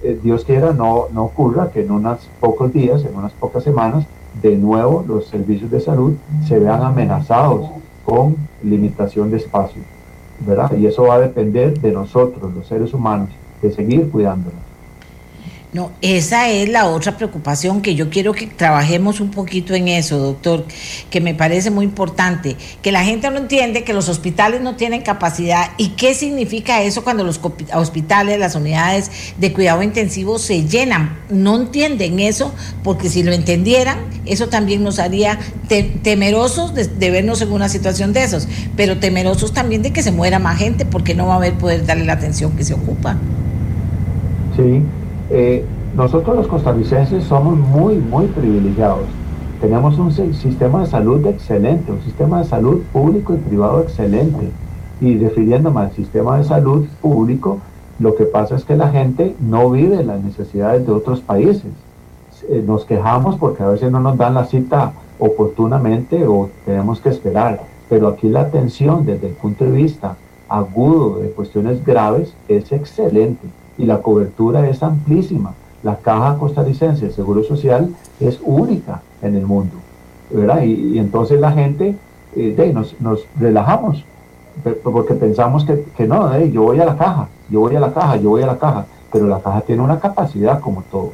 Eh, 0.03 0.19
Dios 0.21 0.45
quiera 0.45 0.73
no, 0.73 1.07
no 1.13 1.25
ocurra 1.25 1.69
que 1.71 1.81
en 1.81 1.91
unos 1.91 2.29
pocos 2.39 2.71
días, 2.71 3.03
en 3.05 3.15
unas 3.15 3.33
pocas 3.33 3.63
semanas, 3.63 4.05
de 4.41 4.57
nuevo 4.57 5.03
los 5.07 5.27
servicios 5.27 5.71
de 5.71 5.79
salud 5.79 6.15
se 6.45 6.59
vean 6.59 6.83
amenazados 6.83 7.69
con 8.03 8.35
limitación 8.63 9.31
de 9.31 9.37
espacio, 9.37 9.81
¿verdad? 10.45 10.71
Y 10.77 10.85
eso 10.85 11.03
va 11.03 11.15
a 11.15 11.19
depender 11.19 11.79
de 11.79 11.91
nosotros, 11.91 12.53
los 12.53 12.67
seres 12.67 12.93
humanos, 12.93 13.29
de 13.61 13.71
seguir 13.71 14.09
cuidándonos. 14.11 14.64
No, 15.75 15.91
esa 16.01 16.49
es 16.49 16.69
la 16.69 16.85
otra 16.85 17.17
preocupación 17.17 17.81
que 17.81 17.95
yo 17.95 18.09
quiero 18.09 18.31
que 18.31 18.47
trabajemos 18.47 19.19
un 19.19 19.29
poquito 19.29 19.73
en 19.73 19.89
eso, 19.89 20.17
doctor, 20.17 20.63
que 21.09 21.19
me 21.19 21.35
parece 21.35 21.69
muy 21.69 21.83
importante, 21.83 22.55
que 22.81 22.93
la 22.93 23.03
gente 23.03 23.29
no 23.29 23.39
entiende 23.39 23.83
que 23.83 23.91
los 23.91 24.07
hospitales 24.07 24.61
no 24.61 24.77
tienen 24.77 25.01
capacidad 25.01 25.71
y 25.77 25.89
qué 25.89 26.13
significa 26.13 26.81
eso 26.81 27.03
cuando 27.03 27.25
los 27.25 27.41
hospitales, 27.73 28.39
las 28.39 28.55
unidades 28.55 29.11
de 29.37 29.51
cuidado 29.51 29.83
intensivo 29.83 30.39
se 30.39 30.63
llenan. 30.63 31.19
No 31.29 31.57
entienden 31.57 32.21
eso 32.21 32.55
porque 32.81 33.09
si 33.09 33.21
lo 33.21 33.33
entendieran, 33.33 33.97
eso 34.25 34.47
también 34.47 34.81
nos 34.81 34.97
haría 34.97 35.39
temerosos 36.03 36.73
de, 36.73 36.85
de 36.85 37.11
vernos 37.11 37.41
en 37.41 37.51
una 37.51 37.67
situación 37.67 38.13
de 38.13 38.23
esos, 38.23 38.47
pero 38.77 38.99
temerosos 38.99 39.51
también 39.51 39.81
de 39.81 39.91
que 39.91 40.03
se 40.03 40.13
muera 40.13 40.39
más 40.39 40.57
gente 40.57 40.85
porque 40.85 41.15
no 41.15 41.27
va 41.27 41.33
a 41.33 41.37
haber 41.37 41.55
poder 41.55 41.85
darle 41.85 42.05
la 42.05 42.13
atención 42.13 42.55
que 42.55 42.63
se 42.63 42.73
ocupa. 42.73 43.17
Sí, 44.55 44.81
eh, 45.29 45.65
nosotros 45.95 46.35
los 46.35 46.47
costarricenses 46.47 47.23
somos 47.23 47.57
muy, 47.57 47.95
muy 47.95 48.27
privilegiados. 48.27 49.05
Tenemos 49.61 49.97
un 49.97 50.11
sistema 50.11 50.81
de 50.81 50.87
salud 50.87 51.25
excelente, 51.25 51.91
un 51.91 52.01
sistema 52.01 52.39
de 52.39 52.45
salud 52.45 52.81
público 52.91 53.33
y 53.33 53.37
privado 53.37 53.81
excelente. 53.81 54.49
Y 55.01 55.17
refiriéndome 55.17 55.81
al 55.81 55.91
sistema 55.93 56.37
de 56.37 56.43
salud 56.43 56.85
público, 57.01 57.59
lo 57.99 58.15
que 58.15 58.25
pasa 58.25 58.55
es 58.55 58.65
que 58.65 58.75
la 58.75 58.89
gente 58.89 59.35
no 59.39 59.71
vive 59.71 60.03
las 60.03 60.21
necesidades 60.21 60.85
de 60.85 60.91
otros 60.91 61.21
países. 61.21 61.71
Eh, 62.49 62.63
nos 62.65 62.85
quejamos 62.85 63.37
porque 63.37 63.63
a 63.63 63.67
veces 63.67 63.91
no 63.91 63.99
nos 63.99 64.17
dan 64.17 64.35
la 64.35 64.45
cita 64.45 64.93
oportunamente 65.17 66.27
o 66.27 66.49
tenemos 66.65 66.99
que 66.99 67.09
esperar. 67.09 67.61
Pero 67.89 68.09
aquí 68.09 68.29
la 68.29 68.41
atención 68.41 69.05
desde 69.05 69.27
el 69.27 69.33
punto 69.33 69.65
de 69.65 69.71
vista 69.71 70.17
agudo 70.49 71.19
de 71.19 71.29
cuestiones 71.29 71.83
graves 71.83 72.33
es 72.47 72.71
excelente 72.71 73.47
y 73.77 73.85
la 73.85 74.01
cobertura 74.01 74.67
es 74.69 74.81
amplísima. 74.83 75.53
La 75.83 75.97
caja 75.97 76.37
costarricense 76.37 77.05
de 77.05 77.11
Seguro 77.11 77.43
Social 77.43 77.93
es 78.19 78.39
única 78.43 79.01
en 79.21 79.35
el 79.35 79.45
mundo, 79.45 79.75
¿verdad? 80.31 80.63
Y, 80.63 80.97
entonces 80.97 81.39
la 81.39 81.51
gente, 81.51 81.95
eh, 82.35 82.71
nos, 82.73 82.99
nos, 82.99 83.25
relajamos, 83.39 84.03
porque 84.83 85.13
pensamos 85.13 85.65
que, 85.65 85.83
que 85.95 86.07
no, 86.07 86.37
yo 86.45 86.63
voy 86.63 86.79
a 86.79 86.85
la 86.85 86.97
caja, 86.97 87.27
yo 87.49 87.59
voy 87.59 87.75
a 87.75 87.79
la 87.79 87.93
caja, 87.93 88.15
yo 88.17 88.29
voy 88.29 88.41
a 88.41 88.47
la 88.47 88.57
caja, 88.57 88.85
pero 89.11 89.27
la 89.27 89.39
caja 89.39 89.61
tiene 89.61 89.81
una 89.81 89.99
capacidad 89.99 90.59
como 90.59 90.81
todo. 90.83 91.11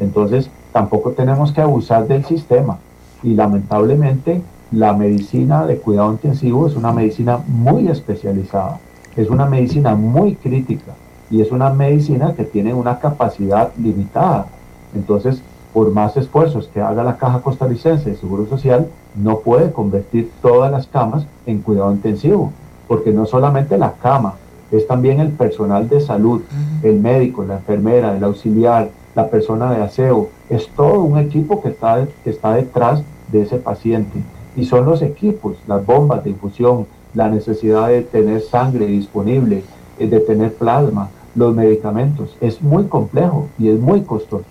Entonces, 0.00 0.48
tampoco 0.72 1.10
tenemos 1.10 1.52
que 1.52 1.60
abusar 1.60 2.06
del 2.06 2.24
sistema. 2.24 2.78
Y 3.22 3.34
lamentablemente, 3.34 4.42
la 4.72 4.92
medicina 4.92 5.66
de 5.66 5.78
cuidado 5.78 6.12
intensivo 6.12 6.66
es 6.66 6.76
una 6.76 6.92
medicina 6.92 7.40
muy 7.46 7.88
especializada, 7.88 8.80
es 9.16 9.28
una 9.28 9.46
medicina 9.46 9.94
muy 9.94 10.34
crítica 10.34 10.94
y 11.30 11.40
es 11.40 11.50
una 11.50 11.70
medicina 11.70 12.34
que 12.34 12.44
tiene 12.44 12.74
una 12.74 12.98
capacidad 12.98 13.70
limitada. 13.76 14.46
Entonces, 14.94 15.42
por 15.72 15.90
más 15.90 16.16
esfuerzos 16.16 16.68
que 16.68 16.80
haga 16.80 17.02
la 17.02 17.16
Caja 17.16 17.40
Costarricense 17.40 18.10
de 18.10 18.16
Seguro 18.16 18.46
Social, 18.46 18.86
no 19.16 19.40
puede 19.40 19.72
convertir 19.72 20.30
todas 20.40 20.70
las 20.70 20.86
camas 20.86 21.26
en 21.46 21.60
cuidado 21.60 21.92
intensivo, 21.92 22.52
porque 22.86 23.10
no 23.10 23.26
solamente 23.26 23.76
la 23.76 23.92
cama, 23.92 24.34
es 24.70 24.86
también 24.86 25.20
el 25.20 25.30
personal 25.30 25.88
de 25.88 26.00
salud, 26.00 26.42
el 26.82 27.00
médico, 27.00 27.44
la 27.44 27.56
enfermera, 27.56 28.16
el 28.16 28.24
auxiliar, 28.24 28.90
la 29.14 29.28
persona 29.28 29.72
de 29.72 29.82
aseo, 29.82 30.28
es 30.48 30.68
todo 30.68 31.02
un 31.02 31.18
equipo 31.18 31.62
que 31.62 31.68
está, 31.68 32.06
que 32.22 32.30
está 32.30 32.54
detrás 32.54 33.02
de 33.30 33.42
ese 33.42 33.56
paciente. 33.56 34.18
Y 34.56 34.64
son 34.64 34.86
los 34.86 35.02
equipos, 35.02 35.56
las 35.66 35.84
bombas 35.84 36.24
de 36.24 36.30
infusión, 36.30 36.86
la 37.14 37.28
necesidad 37.28 37.88
de 37.88 38.02
tener 38.02 38.40
sangre 38.40 38.86
disponible, 38.86 39.62
de 39.98 40.20
tener 40.20 40.54
plasma, 40.54 41.10
los 41.34 41.54
medicamentos. 41.54 42.36
Es 42.40 42.62
muy 42.62 42.84
complejo 42.84 43.48
y 43.58 43.68
es 43.68 43.78
muy 43.78 44.02
costoso. 44.02 44.44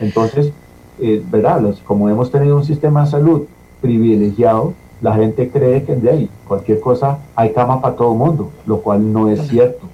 Entonces, 0.00 0.52
eh, 1.00 1.22
¿verdad? 1.30 1.74
como 1.86 2.08
hemos 2.08 2.30
tenido 2.30 2.56
un 2.56 2.64
sistema 2.64 3.04
de 3.04 3.10
salud 3.10 3.42
privilegiado, 3.80 4.74
la 5.00 5.14
gente 5.14 5.50
cree 5.50 5.84
que 5.84 5.94
de 5.94 6.10
ahí 6.10 6.30
cualquier 6.48 6.80
cosa 6.80 7.18
hay 7.34 7.52
cama 7.52 7.80
para 7.80 7.96
todo 7.96 8.12
el 8.12 8.18
mundo, 8.18 8.50
lo 8.66 8.80
cual 8.80 9.12
no 9.12 9.30
es 9.30 9.46
cierto. 9.48 9.86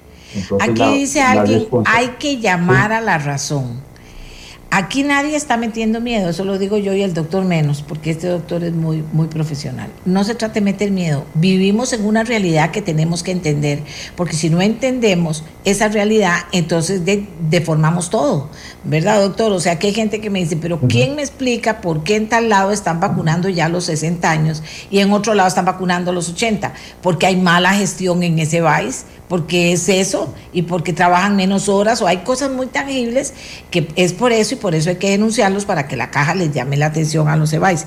Aquí 0.60 0.98
dice 0.98 1.20
alguien, 1.20 1.66
hay 1.84 2.08
que 2.18 2.38
llamar 2.40 2.92
a 2.92 3.00
la 3.00 3.18
razón. 3.18 3.91
Aquí 4.74 5.02
nadie 5.02 5.36
está 5.36 5.58
metiendo 5.58 6.00
miedo, 6.00 6.30
eso 6.30 6.46
lo 6.46 6.58
digo 6.58 6.78
yo 6.78 6.94
y 6.94 7.02
el 7.02 7.12
doctor 7.12 7.44
menos, 7.44 7.82
porque 7.82 8.10
este 8.10 8.28
doctor 8.28 8.64
es 8.64 8.72
muy, 8.72 9.04
muy 9.12 9.26
profesional. 9.26 9.90
No 10.06 10.24
se 10.24 10.34
trata 10.34 10.54
de 10.54 10.60
meter 10.62 10.90
miedo, 10.90 11.26
vivimos 11.34 11.92
en 11.92 12.06
una 12.06 12.24
realidad 12.24 12.70
que 12.70 12.80
tenemos 12.80 13.22
que 13.22 13.32
entender, 13.32 13.82
porque 14.16 14.34
si 14.34 14.48
no 14.48 14.62
entendemos 14.62 15.44
esa 15.66 15.88
realidad, 15.88 16.36
entonces 16.52 17.02
deformamos 17.50 18.08
todo, 18.08 18.48
¿verdad, 18.82 19.20
doctor? 19.20 19.52
O 19.52 19.60
sea, 19.60 19.78
que 19.78 19.88
hay 19.88 19.92
gente 19.92 20.22
que 20.22 20.30
me 20.30 20.38
dice, 20.38 20.56
pero 20.56 20.80
¿quién 20.88 21.16
me 21.16 21.20
explica 21.20 21.82
por 21.82 22.02
qué 22.02 22.16
en 22.16 22.30
tal 22.30 22.48
lado 22.48 22.72
están 22.72 22.98
vacunando 22.98 23.50
ya 23.50 23.68
los 23.68 23.84
60 23.84 24.30
años 24.30 24.62
y 24.90 25.00
en 25.00 25.12
otro 25.12 25.34
lado 25.34 25.48
están 25.48 25.66
vacunando 25.66 26.14
los 26.14 26.30
80? 26.30 26.72
Porque 27.02 27.26
hay 27.26 27.36
mala 27.36 27.74
gestión 27.74 28.22
en 28.22 28.38
ese 28.38 28.62
país, 28.62 29.04
porque 29.32 29.72
es 29.72 29.88
eso 29.88 30.30
y 30.52 30.60
porque 30.60 30.92
trabajan 30.92 31.36
menos 31.36 31.70
horas 31.70 32.02
o 32.02 32.06
hay 32.06 32.18
cosas 32.18 32.50
muy 32.50 32.66
tangibles 32.66 33.32
que 33.70 33.88
es 33.96 34.12
por 34.12 34.30
eso 34.30 34.56
y 34.56 34.58
por 34.58 34.74
eso 34.74 34.90
hay 34.90 34.96
que 34.96 35.08
denunciarlos 35.08 35.64
para 35.64 35.88
que 35.88 35.96
la 35.96 36.10
caja 36.10 36.34
les 36.34 36.52
llame 36.52 36.76
la 36.76 36.84
atención 36.84 37.28
a 37.28 37.36
los 37.36 37.50
EBAIS. 37.50 37.86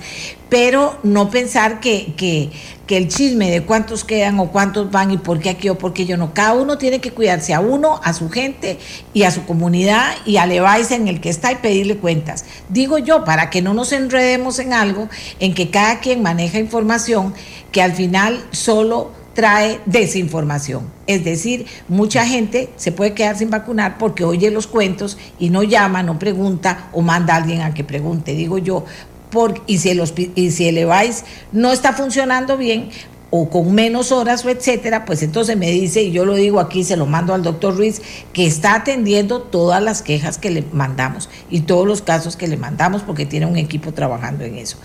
Pero 0.49 0.97
no 1.03 1.29
pensar 1.29 1.79
que, 1.81 2.15
que, 2.17 2.49
el 2.97 3.09
chisme 3.09 3.51
de 3.51 3.61
cuántos 3.61 4.03
quedan 4.03 4.39
o 4.39 4.51
cuántos 4.51 4.89
van 4.89 5.11
y 5.11 5.19
por 5.19 5.39
qué 5.39 5.51
aquí 5.51 5.69
o 5.69 5.77
por 5.77 5.93
qué 5.93 6.07
yo 6.07 6.17
no. 6.17 6.33
Cada 6.33 6.55
uno 6.55 6.79
tiene 6.79 6.99
que 6.99 7.11
cuidarse 7.11 7.53
a 7.53 7.59
uno, 7.59 8.01
a 8.03 8.13
su 8.13 8.31
gente 8.31 8.79
y 9.13 9.21
a 9.21 9.29
su 9.29 9.45
comunidad 9.45 10.15
y 10.25 10.37
al 10.37 10.51
EBAIS 10.51 10.89
en 10.89 11.07
el 11.07 11.21
que 11.21 11.29
está 11.29 11.51
y 11.51 11.57
pedirle 11.57 11.97
cuentas. 11.97 12.45
Digo 12.69 12.97
yo, 12.97 13.23
para 13.23 13.51
que 13.51 13.61
no 13.61 13.75
nos 13.75 13.91
enredemos 13.91 14.57
en 14.57 14.73
algo 14.73 15.09
en 15.39 15.53
que 15.53 15.69
cada 15.69 15.99
quien 15.99 16.23
maneja 16.23 16.57
información 16.57 17.35
que 17.71 17.83
al 17.83 17.93
final 17.93 18.43
solo 18.49 19.24
trae 19.35 19.81
desinformación. 19.85 20.89
Es 21.05 21.23
decir, 21.23 21.67
mucha 21.87 22.25
gente 22.25 22.69
se 22.77 22.91
puede 22.91 23.13
quedar 23.13 23.37
sin 23.37 23.51
vacunar 23.51 23.99
porque 23.99 24.23
oye 24.23 24.49
los 24.49 24.65
cuentos 24.65 25.17
y 25.37 25.49
no 25.51 25.61
llama, 25.61 26.01
no 26.01 26.17
pregunta 26.17 26.89
o 26.93 27.01
manda 27.01 27.35
a 27.35 27.37
alguien 27.37 27.61
a 27.61 27.73
que 27.73 27.83
pregunte. 27.83 28.33
Digo 28.33 28.57
yo, 28.57 28.85
por, 29.29 29.61
y, 29.67 29.77
si 29.79 29.89
el, 29.89 30.01
y 30.35 30.51
si 30.51 30.67
el 30.69 30.77
EVAIS 30.77 31.25
no 31.51 31.73
está 31.73 31.91
funcionando 31.91 32.57
bien, 32.57 32.89
o 33.37 33.49
con 33.49 33.73
menos 33.73 34.11
horas 34.13 34.45
o 34.45 34.49
etcétera, 34.49 35.03
pues 35.03 35.21
entonces 35.21 35.57
me 35.57 35.69
dice, 35.69 36.03
y 36.03 36.11
yo 36.11 36.23
lo 36.23 36.35
digo 36.35 36.59
aquí, 36.61 36.83
se 36.83 36.95
lo 36.95 37.05
mando 37.05 37.33
al 37.33 37.43
doctor 37.43 37.75
Ruiz, 37.75 38.01
que 38.31 38.45
está 38.45 38.75
atendiendo 38.75 39.41
todas 39.41 39.83
las 39.83 40.01
quejas 40.01 40.37
que 40.37 40.49
le 40.49 40.63
mandamos 40.71 41.29
y 41.49 41.61
todos 41.61 41.85
los 41.85 42.01
casos 42.01 42.37
que 42.37 42.47
le 42.47 42.55
mandamos 42.55 43.01
porque 43.01 43.25
tiene 43.25 43.45
un 43.45 43.57
equipo 43.57 43.91
trabajando 43.93 44.45
en 44.45 44.55
eso. 44.55 44.77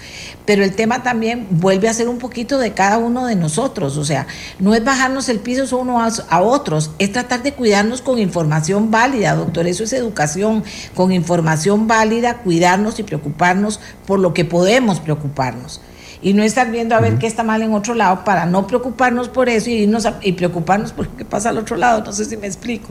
Pero 0.46 0.64
el 0.64 0.74
tema 0.74 1.04
también 1.04 1.46
vuelve 1.50 1.88
a 1.88 1.94
ser 1.94 2.08
un 2.08 2.18
poquito 2.18 2.58
de 2.58 2.72
cada 2.72 2.98
uno 2.98 3.26
de 3.26 3.36
nosotros, 3.36 3.96
o 3.96 4.04
sea, 4.04 4.26
no 4.58 4.74
es 4.74 4.82
bajarnos 4.82 5.28
el 5.28 5.38
piso 5.38 5.78
uno 5.78 6.00
a 6.00 6.42
otros, 6.42 6.90
es 6.98 7.12
tratar 7.12 7.42
de 7.42 7.52
cuidarnos 7.52 8.02
con 8.02 8.18
información 8.18 8.90
válida, 8.90 9.34
doctor, 9.34 9.66
eso 9.68 9.84
es 9.84 9.92
educación, 9.92 10.64
con 10.94 11.12
información 11.12 11.86
válida, 11.86 12.38
cuidarnos 12.38 12.98
y 12.98 13.04
preocuparnos 13.04 13.78
por 14.06 14.18
lo 14.18 14.34
que 14.34 14.44
podemos 14.44 14.98
preocuparnos 14.98 15.80
y 16.22 16.34
no 16.34 16.42
estar 16.42 16.70
viendo 16.70 16.94
a 16.94 17.00
ver 17.00 17.18
qué 17.18 17.26
está 17.26 17.42
mal 17.42 17.62
en 17.62 17.72
otro 17.72 17.94
lado 17.94 18.24
para 18.24 18.46
no 18.46 18.66
preocuparnos 18.66 19.28
por 19.28 19.48
eso 19.48 19.70
y, 19.70 19.84
irnos 19.84 20.08
y 20.22 20.32
preocuparnos 20.32 20.92
por 20.92 21.08
qué 21.08 21.24
pasa 21.24 21.48
al 21.48 21.58
otro 21.58 21.76
lado. 21.76 22.02
No 22.04 22.12
sé 22.12 22.24
si 22.24 22.36
me 22.36 22.46
explico. 22.46 22.88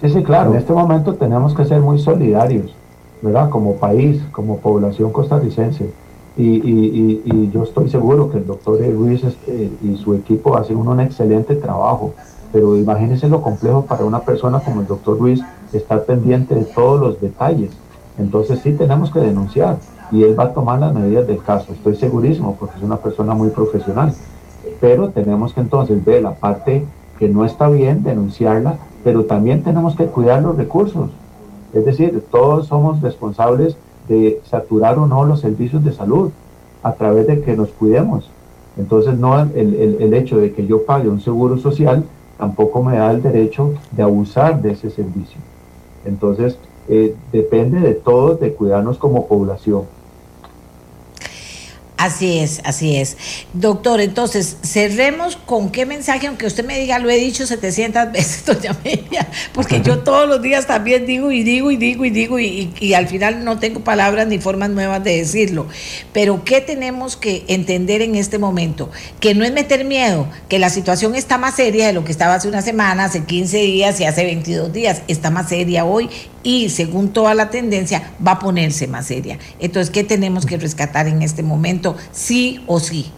Sí, 0.00 0.10
sí, 0.10 0.22
claro. 0.22 0.52
En 0.52 0.58
este 0.58 0.72
momento 0.72 1.14
tenemos 1.14 1.54
que 1.54 1.64
ser 1.64 1.80
muy 1.80 1.98
solidarios, 1.98 2.74
¿verdad? 3.20 3.50
Como 3.50 3.76
país, 3.76 4.22
como 4.32 4.58
población 4.58 5.12
costarricense. 5.12 5.92
Y, 6.36 6.44
y, 6.44 7.22
y, 7.26 7.50
yo 7.52 7.62
estoy 7.62 7.90
seguro 7.90 8.30
que 8.30 8.38
el 8.38 8.46
doctor 8.46 8.80
Ruiz 8.90 9.22
este, 9.22 9.70
y 9.82 9.96
su 9.98 10.14
equipo 10.14 10.56
hacen 10.56 10.78
un, 10.78 10.98
excelente 10.98 11.56
trabajo, 11.56 12.14
pero 12.50 12.78
imagínense 12.78 13.28
lo 13.28 13.42
complejo 13.42 13.84
para 13.84 14.06
una 14.06 14.20
persona 14.20 14.60
como 14.60 14.80
el 14.80 14.86
doctor 14.86 15.18
Ruiz 15.18 15.42
estar 15.74 16.04
pendiente 16.04 16.54
de 16.54 16.64
todos 16.64 17.00
los 17.00 17.20
detalles. 17.20 17.72
Entonces 18.18 18.60
sí 18.62 18.72
tenemos 18.72 19.10
que 19.10 19.20
denunciar 19.20 19.76
y 20.12 20.22
él 20.22 20.38
va 20.38 20.44
a 20.44 20.52
tomar 20.52 20.78
las 20.78 20.94
medidas 20.94 21.26
del 21.26 21.42
caso, 21.42 21.72
estoy 21.72 21.96
segurísimo, 21.96 22.56
porque 22.60 22.76
es 22.76 22.82
una 22.82 22.98
persona 22.98 23.34
muy 23.34 23.48
profesional. 23.48 24.14
Pero 24.78 25.08
tenemos 25.08 25.54
que 25.54 25.60
entonces 25.60 26.04
ver 26.04 26.22
la 26.22 26.34
parte 26.34 26.84
que 27.18 27.28
no 27.28 27.44
está 27.44 27.68
bien, 27.68 28.02
denunciarla, 28.02 28.76
pero 29.02 29.24
también 29.24 29.62
tenemos 29.62 29.96
que 29.96 30.06
cuidar 30.06 30.42
los 30.42 30.56
recursos. 30.56 31.10
Es 31.72 31.84
decir, 31.86 32.22
todos 32.30 32.66
somos 32.66 33.00
responsables 33.00 33.76
de 34.06 34.40
saturar 34.44 34.98
o 34.98 35.06
no 35.06 35.24
los 35.24 35.40
servicios 35.40 35.82
de 35.82 35.92
salud 35.92 36.30
a 36.82 36.92
través 36.92 37.26
de 37.26 37.40
que 37.40 37.56
nos 37.56 37.70
cuidemos. 37.70 38.30
Entonces, 38.76 39.18
no 39.18 39.40
el, 39.40 39.74
el, 40.00 40.14
hecho 40.14 40.38
de 40.38 40.52
que 40.52 40.66
yo 40.66 40.84
pague 40.84 41.08
un 41.08 41.20
seguro 41.20 41.56
social 41.56 42.04
tampoco 42.38 42.82
me 42.82 42.96
da 42.96 43.10
el 43.12 43.22
derecho 43.22 43.74
de 43.92 44.02
abusar 44.02 44.60
de 44.60 44.72
ese 44.72 44.90
servicio. 44.90 45.40
Entonces, 46.04 46.58
eh, 46.88 47.14
depende 47.30 47.80
de 47.80 47.94
todos 47.94 48.40
de 48.40 48.52
cuidarnos 48.52 48.98
como 48.98 49.26
población. 49.26 49.82
Así 52.02 52.40
es, 52.40 52.60
así 52.64 52.96
es. 52.96 53.16
Doctor, 53.52 54.00
entonces, 54.00 54.56
cerremos 54.64 55.36
con 55.36 55.70
qué 55.70 55.86
mensaje, 55.86 56.26
aunque 56.26 56.46
usted 56.46 56.64
me 56.64 56.76
diga, 56.76 56.98
lo 56.98 57.08
he 57.08 57.14
dicho 57.14 57.46
700 57.46 58.10
veces, 58.12 58.44
doña 58.44 58.72
Amelia, 58.72 59.28
porque 59.54 59.82
yo 59.82 60.00
todos 60.00 60.28
los 60.28 60.42
días 60.42 60.66
también 60.66 61.06
digo 61.06 61.30
y 61.30 61.44
digo 61.44 61.70
y 61.70 61.76
digo 61.76 62.04
y 62.04 62.10
digo 62.10 62.40
y, 62.40 62.72
y, 62.80 62.94
al 62.94 63.06
final 63.06 63.44
no 63.44 63.60
tengo 63.60 63.84
palabras 63.84 64.26
ni 64.26 64.40
formas 64.40 64.70
nuevas 64.70 65.04
de 65.04 65.16
decirlo. 65.18 65.68
Pero 66.12 66.42
¿qué 66.42 66.60
tenemos 66.60 67.16
que 67.16 67.44
entender 67.46 68.02
en 68.02 68.16
este 68.16 68.36
momento? 68.36 68.90
Que 69.20 69.36
no 69.36 69.44
es 69.44 69.52
meter 69.52 69.84
miedo, 69.84 70.26
que 70.48 70.58
la 70.58 70.70
situación 70.70 71.14
está 71.14 71.38
más 71.38 71.54
seria 71.54 71.86
de 71.86 71.92
lo 71.92 72.02
que 72.04 72.10
estaba 72.10 72.34
hace 72.34 72.48
una 72.48 72.62
semana, 72.62 73.04
hace 73.04 73.22
15 73.22 73.58
días 73.58 74.00
y 74.00 74.06
hace 74.06 74.24
22 74.24 74.72
días. 74.72 75.02
Está 75.06 75.30
más 75.30 75.50
seria 75.50 75.84
hoy 75.84 76.10
y 76.42 76.68
según 76.68 77.08
toda 77.08 77.34
la 77.34 77.50
tendencia 77.50 78.14
va 78.26 78.32
a 78.32 78.38
ponerse 78.38 78.86
más 78.86 79.06
seria. 79.06 79.38
Entonces, 79.58 79.90
¿qué 79.90 80.04
tenemos 80.04 80.46
que 80.46 80.56
rescatar 80.56 81.06
en 81.08 81.22
este 81.22 81.42
momento, 81.42 81.96
sí 82.10 82.62
o 82.66 82.80
sí? 82.80 83.12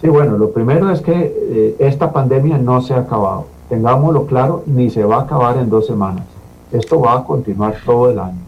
Sí, 0.00 0.08
bueno, 0.08 0.38
lo 0.38 0.52
primero 0.52 0.90
es 0.90 1.00
que 1.00 1.12
eh, 1.12 1.76
esta 1.80 2.12
pandemia 2.12 2.58
no 2.58 2.80
se 2.82 2.94
ha 2.94 2.98
acabado. 2.98 3.46
Tengámoslo 3.68 4.26
claro, 4.26 4.62
ni 4.66 4.90
se 4.90 5.04
va 5.04 5.16
a 5.16 5.22
acabar 5.22 5.58
en 5.58 5.68
dos 5.68 5.86
semanas. 5.86 6.24
Esto 6.72 7.00
va 7.00 7.18
a 7.18 7.24
continuar 7.24 7.76
todo 7.84 8.10
el 8.10 8.18
año. 8.18 8.38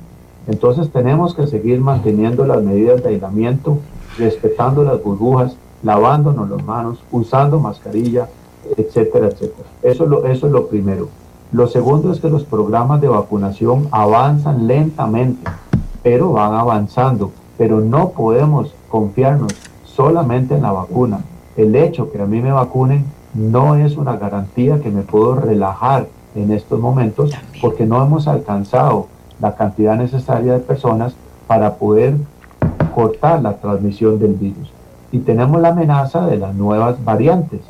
Entonces 0.47 0.91
tenemos 0.91 1.35
que 1.35 1.47
seguir 1.47 1.81
manteniendo 1.81 2.47
las 2.47 2.63
medidas 2.63 3.03
de 3.03 3.11
aislamiento, 3.11 3.79
respetando 4.19 4.85
las 4.85 5.03
burbujas, 5.03 5.57
lavándonos 5.83 6.51
las 6.51 6.65
manos, 6.65 6.99
usando 7.11 7.59
mascarilla, 7.59 8.29
etcétera, 8.77 9.27
etcétera. 9.27 9.69
Eso 9.83 10.07
lo, 10.07 10.27
eso 10.27 10.47
es 10.47 10.53
lo 10.53 10.67
primero. 10.69 11.09
Lo 11.53 11.67
segundo 11.67 12.13
es 12.13 12.21
que 12.21 12.31
los 12.31 12.45
programas 12.45 13.01
de 13.01 13.09
vacunación 13.09 13.89
avanzan 13.91 14.69
lentamente, 14.69 15.51
pero 16.03 16.33
van 16.33 16.55
avanzando. 16.55 17.33
Pero 17.59 17.81
no 17.81 18.11
podemos 18.11 18.73
confiarnos 18.89 19.53
solamente 19.85 20.55
en 20.55 20.63
la 20.63 20.71
vacuna. 20.71 21.21
El 21.57 21.75
hecho 21.75 22.13
que 22.13 22.23
a 22.23 22.27
mí 22.27 22.41
me 22.41 22.53
vacunen 22.53 23.05
no 23.35 23.75
es 23.75 23.97
una 23.97 24.17
garantía 24.17 24.81
que 24.81 24.91
me 24.91 25.03
puedo 25.03 25.35
relajar 25.35 26.07
en 26.37 26.53
estos 26.53 26.79
momentos 26.79 27.33
porque 27.61 27.85
no 27.85 28.03
hemos 28.03 28.29
alcanzado 28.29 29.09
la 29.41 29.57
cantidad 29.57 29.97
necesaria 29.97 30.53
de 30.53 30.61
personas 30.61 31.15
para 31.49 31.75
poder 31.75 32.15
cortar 32.95 33.43
la 33.43 33.57
transmisión 33.57 34.21
del 34.21 34.35
virus. 34.35 34.73
Y 35.11 35.19
tenemos 35.19 35.61
la 35.61 35.71
amenaza 35.71 36.27
de 36.27 36.37
las 36.37 36.55
nuevas 36.55 37.05
variantes 37.05 37.61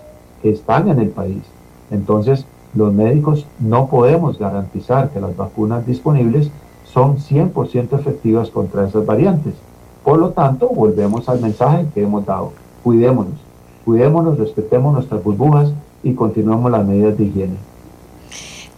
que 0.43 0.51
están 0.51 0.89
en 0.89 0.99
el 0.99 1.09
país. 1.09 1.43
Entonces, 1.91 2.45
los 2.75 2.93
médicos 2.93 3.47
no 3.59 3.87
podemos 3.89 4.39
garantizar 4.39 5.11
que 5.11 5.21
las 5.21 5.37
vacunas 5.37 5.87
disponibles 5.87 6.51
son 6.85 7.19
100% 7.19 7.99
efectivas 7.99 8.51
contra 8.51 8.87
esas 8.87 9.05
variantes. 9.05 9.55
Por 10.05 10.19
lo 10.19 10.31
tanto, 10.31 10.69
volvemos 10.69 11.29
al 11.29 11.41
mensaje 11.41 11.87
que 11.95 12.03
hemos 12.03 12.25
dado. 12.27 12.53
Cuidémonos, 12.83 13.35
cuidémonos, 13.85 14.39
respetemos 14.39 14.95
nuestras 14.95 15.23
burbujas 15.23 15.73
y 16.03 16.15
continuemos 16.15 16.71
las 16.71 16.87
medidas 16.87 17.17
de 17.19 17.25
higiene. 17.25 17.70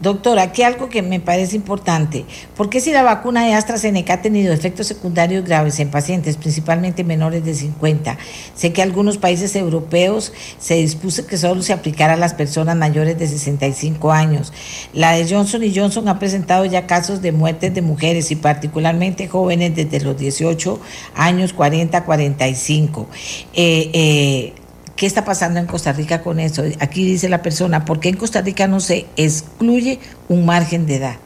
Doctor, 0.03 0.41
aquí 0.41 0.65
algo 0.65 0.89
que 0.89 1.01
me 1.01 1.21
parece 1.21 1.55
importante. 1.55 2.25
¿Por 2.57 2.69
qué 2.69 2.81
si 2.81 2.91
la 2.91 3.05
vacuna 3.05 3.47
de 3.47 3.55
AstraZeneca 3.55 4.15
ha 4.15 4.21
tenido 4.21 4.53
efectos 4.53 4.89
secundarios 4.89 5.45
graves 5.45 5.79
en 5.79 5.93
pacientes, 5.93 6.37
principalmente 6.37 7.05
menores 7.05 7.45
de 7.45 7.55
50? 7.55 8.19
Sé 8.57 8.73
que 8.73 8.83
algunos 8.83 9.19
países 9.19 9.55
europeos 9.55 10.33
se 10.59 10.75
dispuso 10.75 11.25
que 11.29 11.39
solo 11.39 11.63
se 11.63 11.73
aplicara 11.73 12.15
a 12.15 12.17
las 12.17 12.35
personas 12.35 12.77
mayores 12.77 13.17
de 13.17 13.29
65 13.29 14.11
años. 14.11 14.53
La 14.93 15.13
de 15.13 15.33
Johnson 15.33 15.63
y 15.63 15.73
Johnson 15.73 16.09
ha 16.09 16.19
presentado 16.19 16.65
ya 16.65 16.89
casos 16.89 17.23
de 17.23 17.31
muertes 17.31 17.73
de 17.73 17.83
mujeres 17.83 18.33
y 18.33 18.37
particularmente 18.37 19.29
jóvenes 19.29 19.77
desde 19.77 20.01
los 20.01 20.19
18 20.19 20.81
años, 21.15 21.53
40 21.53 21.99
a 21.99 22.05
45. 22.05 23.07
Eh, 23.55 23.91
eh, 23.93 24.53
¿Qué 24.97 25.07
está 25.07 25.25
pasando 25.25 25.59
en 25.59 25.67
Costa 25.67 25.93
Rica 25.93 26.23
con 26.23 26.39
eso? 26.39 26.63
Aquí 26.81 27.05
dice 27.05 27.29
la 27.29 27.43
persona, 27.43 27.85
¿por 27.85 27.99
qué 27.99 28.11
en 28.11 28.17
Costa 28.17 28.41
Rica 28.43 28.67
no 28.67 28.81
se 28.81 29.07
excluye 29.17 29.99
un 30.29 30.45
margen 30.47 30.87
de 30.87 30.97
edad? 30.97 31.17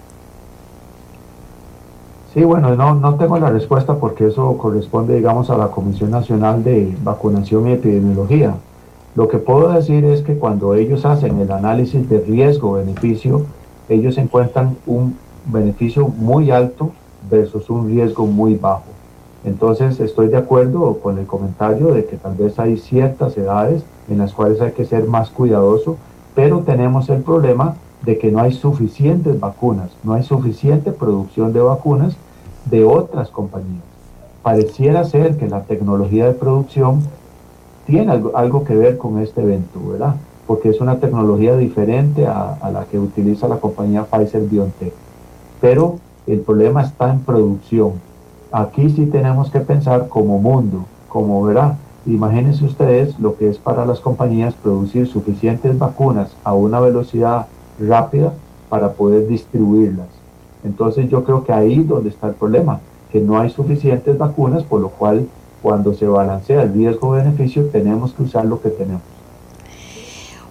Sí, 2.33 2.45
bueno, 2.45 2.75
no, 2.77 2.95
no 2.95 3.15
tengo 3.15 3.39
la 3.39 3.51
respuesta 3.51 3.95
porque 3.95 4.27
eso 4.27 4.59
corresponde, 4.59 5.17
digamos, 5.17 5.51
a 5.51 5.57
la 5.57 5.69
Comisión 5.69 6.11
Nacional 6.11 6.63
de 6.63 6.95
Vacunación 7.03 7.69
y 7.69 7.73
Epidemiología. 7.73 8.55
Lo 9.15 9.29
que 9.29 9.39
puedo 9.39 9.73
decir 9.73 10.05
es 10.05 10.21
que 10.21 10.37
cuando 10.37 10.75
ellos 10.75 11.07
hacen 11.07 11.41
el 11.41 11.51
análisis 11.51 12.07
de 12.09 12.21
riesgo-beneficio, 12.21 13.47
ellos 13.89 14.19
encuentran 14.19 14.77
un 14.87 15.17
beneficio 15.47 16.09
muy 16.09 16.51
alto 16.51 16.93
versus 17.31 17.71
un 17.71 17.89
riesgo 17.89 18.27
muy 18.27 18.57
bajo. 18.57 18.96
Entonces 19.47 20.01
estoy 20.01 20.27
de 20.27 20.37
acuerdo 20.37 20.99
con 20.99 21.19
el 21.19 21.27
comentario 21.27 21.95
de 21.95 22.05
que 22.05 22.17
tal 22.17 22.35
vez 22.35 22.59
hay 22.59 22.77
ciertas 22.77 23.39
edades 23.39 23.85
en 24.11 24.19
las 24.19 24.33
cuales 24.33 24.61
hay 24.61 24.73
que 24.73 24.85
ser 24.85 25.07
más 25.07 25.31
cuidadoso, 25.31 25.97
pero 26.35 26.61
tenemos 26.61 27.09
el 27.09 27.23
problema 27.23 27.77
de 28.05 28.19
que 28.19 28.33
no 28.33 28.41
hay 28.41 28.53
suficientes 28.53 29.39
vacunas, 29.39 29.91
no 30.03 30.15
hay 30.15 30.25
suficiente 30.25 30.91
producción 30.91 31.53
de 31.53 31.61
vacunas 31.61 32.17
de 32.65 32.85
otras 32.85 33.31
compañías. 33.31 33.85
Pareciera 34.43 35.05
ser 35.05 35.37
que 35.37 35.49
la 35.49 35.63
tecnología 35.63 36.27
de 36.27 36.35
producción 36.35 37.03
tiene 37.87 38.11
algo, 38.35 38.65
que 38.65 38.75
ver 38.75 38.99
con 38.99 39.21
este 39.21 39.43
evento, 39.43 39.81
¿verdad? 39.89 40.17
Porque 40.49 40.71
es 40.71 40.81
una 40.81 40.99
tecnología 40.99 41.57
diferente 41.57 42.27
a, 42.27 42.55
a 42.55 42.71
la 42.73 42.85
que 42.85 42.99
utiliza 42.99 43.47
la 43.47 43.59
compañía 43.59 44.05
Pfizer 44.05 44.43
BioNTech. 44.43 44.93
Pero 45.61 45.99
el 46.27 46.41
problema 46.41 46.83
está 46.83 47.13
en 47.13 47.21
producción. 47.21 47.93
Aquí 48.53 48.91
sí 48.91 49.07
tenemos 49.07 49.51
que 49.51 49.61
pensar 49.61 50.09
como 50.09 50.39
mundo, 50.39 50.85
como 51.09 51.43
verá. 51.43 51.77
Imagínense 52.07 52.65
ustedes 52.65 53.19
lo 53.19 53.37
que 53.37 53.49
es 53.49 53.59
para 53.59 53.85
las 53.85 54.01
compañías 54.01 54.55
producir 54.55 55.09
suficientes 55.09 55.77
vacunas 55.79 56.31
a 56.45 56.55
una 56.55 56.79
velocidad 56.79 57.47
rápida 57.81 58.33
para 58.69 58.93
poder 58.93 59.27
distribuirlas. 59.27 60.07
Entonces 60.65 61.09
yo 61.09 61.25
creo 61.25 61.45
que 61.45 61.53
ahí 61.53 61.81
es 61.81 61.89
donde 61.89 62.11
está 62.11 62.29
el 62.29 62.35
problema, 62.35 62.81
que 63.11 63.21
no 63.21 63.39
hay 63.39 63.51
suficientes 63.51 64.17
vacunas, 64.17 64.63
por 64.63 64.81
lo 64.81 64.89
cual 64.89 65.27
cuando 65.63 65.95
se 65.95 66.07
balancea 66.07 66.63
el 66.63 66.73
riesgo-beneficio 66.73 67.67
tenemos 67.67 68.13
que 68.13 68.23
usar 68.23 68.45
lo 68.45 68.61
que 68.61 68.69
tenemos. 68.69 69.03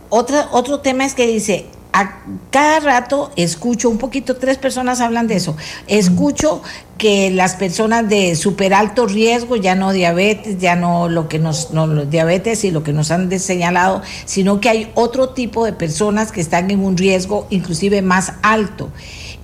Otra, 0.10 0.50
otro 0.52 0.80
tema 0.80 1.06
es 1.06 1.14
que 1.14 1.28
dice, 1.28 1.66
a 1.96 2.18
cada 2.52 2.82
rato 2.82 3.32
escucho 3.38 3.89
un 3.89 3.98
poquito, 3.98 4.36
tres 4.36 4.58
personas 4.58 5.00
hablan 5.00 5.28
de 5.28 5.38
eso, 5.38 5.56
escucho 5.88 6.62
que 6.98 7.32
las 7.32 7.56
personas 7.56 8.10
de 8.10 8.36
super 8.36 8.74
alto 8.74 9.08
riesgo, 9.08 9.56
ya 9.56 9.76
no 9.76 9.93
diabetes, 9.93 10.58
ya 10.60 10.76
no 10.76 11.08
lo 11.08 11.30
que 11.30 11.39
nos, 11.39 11.72
no 11.72 11.88
los 11.88 12.10
diabetes 12.10 12.66
y 12.66 12.72
lo 12.72 12.84
que 12.84 12.91
nos 12.91 13.12
han 13.12 13.32
señalado, 13.39 14.02
sino 14.26 14.60
que 14.60 14.68
hay 14.68 14.91
otro 14.93 15.30
tipo 15.30 15.64
de 15.64 15.72
personas 15.72 16.34
que 16.34 16.41
están 16.41 16.70
en 16.70 16.84
un 16.84 16.98
riesgo 16.98 17.48
inclusive 17.50 18.02
más 18.02 18.34
alto. 18.41 18.89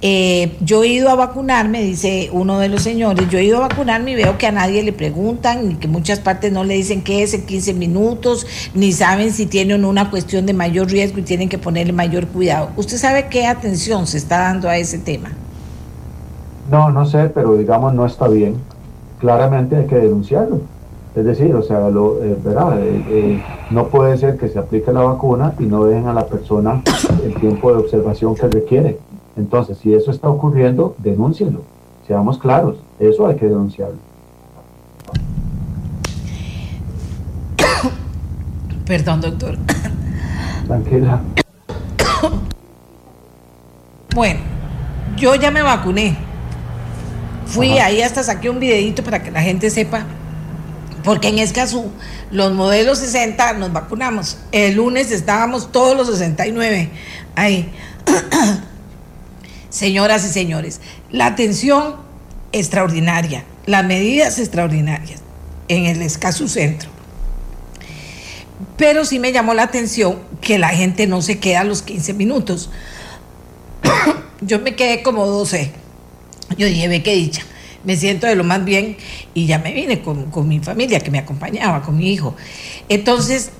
Eh, 0.03 0.57
yo 0.61 0.83
he 0.83 0.87
ido 0.87 1.09
a 1.09 1.15
vacunarme, 1.15 1.83
dice 1.83 2.29
uno 2.33 2.57
de 2.57 2.69
los 2.69 2.81
señores, 2.81 3.29
yo 3.29 3.37
he 3.37 3.43
ido 3.43 3.57
a 3.57 3.67
vacunarme 3.67 4.11
y 4.11 4.15
veo 4.15 4.35
que 4.37 4.47
a 4.47 4.51
nadie 4.51 4.81
le 4.81 4.93
preguntan, 4.93 5.69
ni 5.69 5.75
que 5.75 5.87
muchas 5.87 6.19
partes 6.19 6.51
no 6.51 6.63
le 6.63 6.73
dicen 6.73 7.03
qué 7.03 7.21
es 7.21 7.35
en 7.35 7.45
15 7.45 7.75
minutos, 7.75 8.47
ni 8.73 8.93
saben 8.93 9.31
si 9.31 9.45
tienen 9.45 9.85
una 9.85 10.09
cuestión 10.09 10.47
de 10.47 10.53
mayor 10.53 10.89
riesgo 10.89 11.19
y 11.19 11.21
tienen 11.21 11.49
que 11.49 11.59
ponerle 11.59 11.93
mayor 11.93 12.25
cuidado. 12.27 12.69
¿Usted 12.77 12.97
sabe 12.97 13.27
qué 13.29 13.45
atención 13.45 14.07
se 14.07 14.17
está 14.17 14.39
dando 14.39 14.69
a 14.69 14.77
ese 14.77 14.97
tema? 14.97 15.29
No, 16.71 16.89
no 16.89 17.05
sé, 17.05 17.29
pero 17.29 17.55
digamos 17.55 17.93
no 17.93 18.05
está 18.05 18.27
bien. 18.27 18.55
Claramente 19.19 19.75
hay 19.75 19.85
que 19.85 19.97
denunciarlo. 19.97 20.61
Es 21.15 21.25
decir, 21.25 21.53
o 21.53 21.61
sea, 21.61 21.89
lo, 21.89 22.23
eh, 22.23 22.37
¿verdad? 22.43 22.79
Eh, 22.79 23.03
eh, 23.09 23.43
no 23.69 23.89
puede 23.89 24.17
ser 24.17 24.37
que 24.37 24.47
se 24.47 24.57
aplique 24.57 24.91
la 24.93 25.01
vacuna 25.01 25.53
y 25.59 25.63
no 25.63 25.83
dejen 25.83 26.07
a 26.07 26.13
la 26.13 26.25
persona 26.25 26.81
el 27.23 27.33
tiempo 27.35 27.71
de 27.71 27.79
observación 27.79 28.33
que 28.33 28.47
requiere. 28.47 28.97
Entonces, 29.37 29.77
si 29.77 29.93
eso 29.93 30.11
está 30.11 30.29
ocurriendo, 30.29 30.95
denúncienlo. 30.97 31.63
Seamos 32.07 32.37
claros, 32.37 32.77
eso 32.99 33.27
hay 33.27 33.35
que 33.35 33.45
denunciarlo. 33.45 33.97
Perdón, 38.85 39.21
doctor. 39.21 39.57
Tranquila. 40.67 41.21
Bueno, 44.13 44.41
yo 45.15 45.35
ya 45.35 45.51
me 45.51 45.61
vacuné. 45.61 46.17
Fui 47.45 47.77
ahí 47.79 48.01
hasta 48.01 48.23
saqué 48.23 48.49
un 48.49 48.59
videito 48.59 49.03
para 49.03 49.23
que 49.23 49.31
la 49.31 49.41
gente 49.41 49.69
sepa. 49.69 50.05
Porque 51.03 51.29
en 51.29 51.39
Escazú, 51.39 51.89
los 52.29 52.51
modelos 52.53 52.99
60 52.99 53.53
nos 53.53 53.71
vacunamos. 53.71 54.37
El 54.51 54.75
lunes 54.75 55.11
estábamos 55.11 55.71
todos 55.71 55.95
los 55.95 56.07
69 56.07 56.89
ahí. 57.35 57.71
Señoras 59.71 60.25
y 60.25 60.29
señores, 60.29 60.81
la 61.11 61.27
atención 61.27 61.95
extraordinaria, 62.51 63.45
las 63.65 63.85
medidas 63.85 64.37
extraordinarias 64.37 65.21
en 65.69 65.85
el 65.85 66.01
Escazú 66.01 66.49
Centro. 66.49 66.89
Pero 68.75 69.05
sí 69.05 69.17
me 69.17 69.31
llamó 69.31 69.53
la 69.53 69.63
atención 69.63 70.19
que 70.41 70.59
la 70.59 70.69
gente 70.69 71.07
no 71.07 71.21
se 71.21 71.39
queda 71.39 71.61
a 71.61 71.63
los 71.63 71.83
15 71.83 72.13
minutos. 72.13 72.69
Yo 74.41 74.59
me 74.59 74.75
quedé 74.75 75.03
como 75.03 75.25
12. 75.25 75.71
Yo 76.57 76.67
dije, 76.67 76.89
ve 76.89 77.01
qué 77.01 77.15
dicha. 77.15 77.43
Me 77.85 77.95
siento 77.95 78.27
de 78.27 78.35
lo 78.35 78.43
más 78.43 78.65
bien 78.65 78.97
y 79.33 79.45
ya 79.45 79.57
me 79.57 79.71
vine 79.71 80.01
con, 80.01 80.29
con 80.31 80.49
mi 80.49 80.59
familia 80.59 80.99
que 80.99 81.11
me 81.11 81.19
acompañaba, 81.19 81.81
con 81.81 81.95
mi 81.95 82.11
hijo. 82.11 82.35
Entonces, 82.89 83.51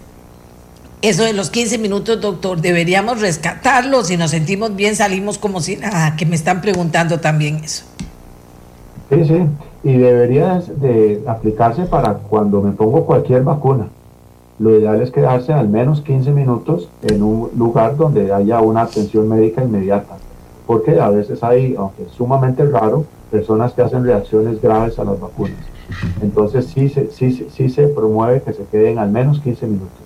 eso 1.02 1.24
de 1.24 1.34
los 1.34 1.49
15 1.49 1.78
minutos, 1.78 2.22
doctor, 2.22 2.62
deberíamos 2.62 3.22
rescatarlo. 3.22 4.04
Si 4.04 4.18
nos 4.18 4.32
sentimos 4.32 4.76
bien, 4.76 4.95
salimos 4.95 5.38
como 5.38 5.60
si 5.62 5.78
nada. 5.78 6.16
Que 6.16 6.26
me 6.26 6.36
están 6.36 6.62
preguntando 6.62 7.20
también 7.20 7.58
eso. 7.64 7.84
Sí, 9.10 9.26
sí. 9.26 9.39
Y 9.84 9.93
debería 9.97 10.62
de 10.78 11.24
aplicarse 11.28 11.84
para 11.84 12.14
cuando 12.14 12.62
me 12.62 12.72
pongo 12.72 13.06
cualquier 13.06 13.43
vacuna. 13.43 13.88
Lo 14.60 14.78
ideal 14.78 15.02
es 15.02 15.10
quedarse 15.10 15.52
al 15.54 15.68
menos 15.70 16.02
15 16.02 16.32
minutos 16.32 16.88
en 17.02 17.24
un 17.24 17.49
lugar 17.58 17.97
donde 17.97 18.32
haya 18.32 18.62
una 18.62 18.82
atención 18.82 19.28
médica 19.28 19.64
inmediata. 19.64 20.18
Porque 20.68 20.99
a 20.99 21.10
veces 21.10 21.43
hay, 21.43 21.76
aunque 21.78 22.04
es 22.04 22.12
sumamente 22.12 22.64
raro, 22.66 23.06
personas 23.32 23.74
que 23.74 23.82
hacen 23.82 24.06
reacciones 24.06 24.62
graves 24.62 24.99
a 24.99 25.04
las 25.04 25.20
vacunas. 25.20 25.58
Entonces 26.22 26.68
sí, 26.68 26.89
sí, 26.89 27.32
se- 27.34 27.49
sí 27.49 27.70
se 27.70 27.88
promueve 27.88 28.41
que 28.43 28.54
se 28.54 28.64
queden 28.66 28.99
al 28.99 29.10
menos 29.10 29.39
15 29.41 29.66
minutos. 29.66 29.97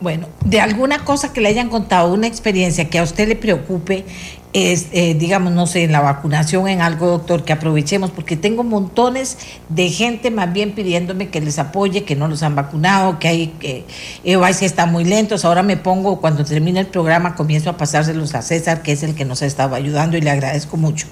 Bueno, 0.00 0.26
de 0.44 0.60
alguna 0.60 0.98
cosa 1.04 1.32
que 1.32 1.40
le 1.40 1.48
hayan 1.48 1.68
contado, 1.70 2.12
una 2.12 2.26
experiencia 2.26 2.90
que 2.90 2.98
a 2.98 3.02
usted 3.02 3.28
le 3.28 3.36
preocupe, 3.36 4.04
es, 4.52 4.86
eh, 4.92 5.14
digamos, 5.14 5.52
no 5.52 5.66
sé, 5.66 5.82
en 5.82 5.90
la 5.92 6.00
vacunación, 6.00 6.68
en 6.68 6.80
algo, 6.80 7.08
doctor, 7.08 7.44
que 7.44 7.52
aprovechemos, 7.52 8.10
porque 8.10 8.36
tengo 8.36 8.62
montones 8.62 9.36
de 9.68 9.90
gente 9.90 10.30
más 10.30 10.52
bien 10.52 10.72
pidiéndome 10.72 11.28
que 11.28 11.40
les 11.40 11.58
apoye, 11.58 12.04
que 12.04 12.14
no 12.14 12.28
los 12.28 12.42
han 12.44 12.54
vacunado, 12.54 13.18
que 13.18 13.28
hay 13.28 13.46
que, 13.58 13.84
eh, 14.24 14.38
están 14.60 14.92
muy 14.92 15.04
lentos. 15.04 15.44
Ahora 15.44 15.62
me 15.64 15.76
pongo, 15.76 16.20
cuando 16.20 16.44
termine 16.44 16.78
el 16.80 16.86
programa, 16.86 17.34
comienzo 17.34 17.70
a 17.70 17.76
pasárselos 17.76 18.34
a 18.36 18.42
César, 18.42 18.82
que 18.82 18.92
es 18.92 19.02
el 19.02 19.14
que 19.16 19.24
nos 19.24 19.42
ha 19.42 19.46
estado 19.46 19.74
ayudando 19.74 20.16
y 20.16 20.20
le 20.20 20.30
agradezco 20.30 20.76
mucho. 20.76 21.08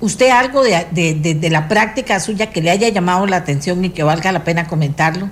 ¿Usted 0.00 0.28
algo 0.30 0.62
de, 0.62 0.86
de- 0.90 1.14
de- 1.14 1.34
de 1.34 1.50
la 1.50 1.68
práctica 1.68 2.18
suya 2.20 2.50
que 2.50 2.60
le 2.60 2.70
haya 2.70 2.88
llamado 2.90 3.26
la 3.26 3.36
atención 3.36 3.82
y 3.84 3.90
que 3.90 4.02
valga 4.02 4.32
la 4.32 4.44
pena 4.44 4.66
comentarlo? 4.66 5.28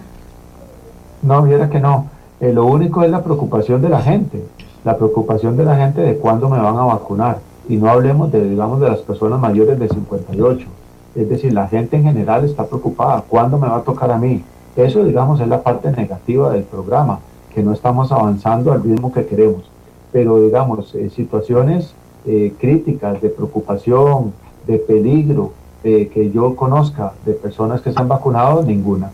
No, 1.22 1.42
viera 1.42 1.68
que 1.68 1.78
no. 1.80 2.08
Eh, 2.40 2.54
lo 2.54 2.64
único 2.64 3.02
es 3.02 3.10
la 3.10 3.22
preocupación 3.22 3.82
de 3.82 3.90
la 3.90 4.00
gente. 4.00 4.42
la 4.82 4.96
preocupación 4.96 5.58
de 5.58 5.64
la 5.66 5.76
gente 5.76 6.00
de 6.00 6.16
cuándo 6.16 6.48
me 6.48 6.58
van 6.58 6.78
a 6.78 6.84
vacunar. 6.86 7.40
Y 7.68 7.76
no 7.76 7.90
hablemos 7.90 8.32
de, 8.32 8.48
digamos, 8.48 8.80
de 8.80 8.88
las 8.88 9.00
personas 9.00 9.38
mayores 9.38 9.78
de 9.78 9.86
58. 9.86 10.66
Es 11.14 11.28
decir, 11.28 11.52
la 11.52 11.68
gente 11.68 11.98
en 11.98 12.04
general 12.04 12.46
está 12.46 12.64
preocupada, 12.64 13.22
¿cuándo 13.28 13.58
me 13.58 13.68
va 13.68 13.76
a 13.76 13.82
tocar 13.82 14.10
a 14.10 14.16
mí? 14.16 14.42
Eso, 14.76 15.04
digamos, 15.04 15.38
es 15.38 15.48
la 15.48 15.62
parte 15.62 15.90
negativa 15.90 16.50
del 16.50 16.62
programa, 16.62 17.18
que 17.54 17.62
no 17.62 17.74
estamos 17.74 18.10
avanzando 18.10 18.72
al 18.72 18.82
ritmo 18.82 19.12
que 19.12 19.26
queremos. 19.26 19.70
Pero, 20.12 20.40
digamos, 20.40 20.94
eh, 20.94 21.10
situaciones 21.10 21.94
eh, 22.24 22.54
críticas 22.58 23.20
de 23.20 23.28
preocupación, 23.28 24.32
de 24.66 24.78
peligro, 24.78 25.52
que 25.82 26.30
yo 26.34 26.56
conozca 26.56 27.12
de 27.24 27.32
personas 27.32 27.80
que 27.80 27.90
se 27.90 27.98
han 27.98 28.06
vacunado, 28.06 28.62
ninguna. 28.62 29.12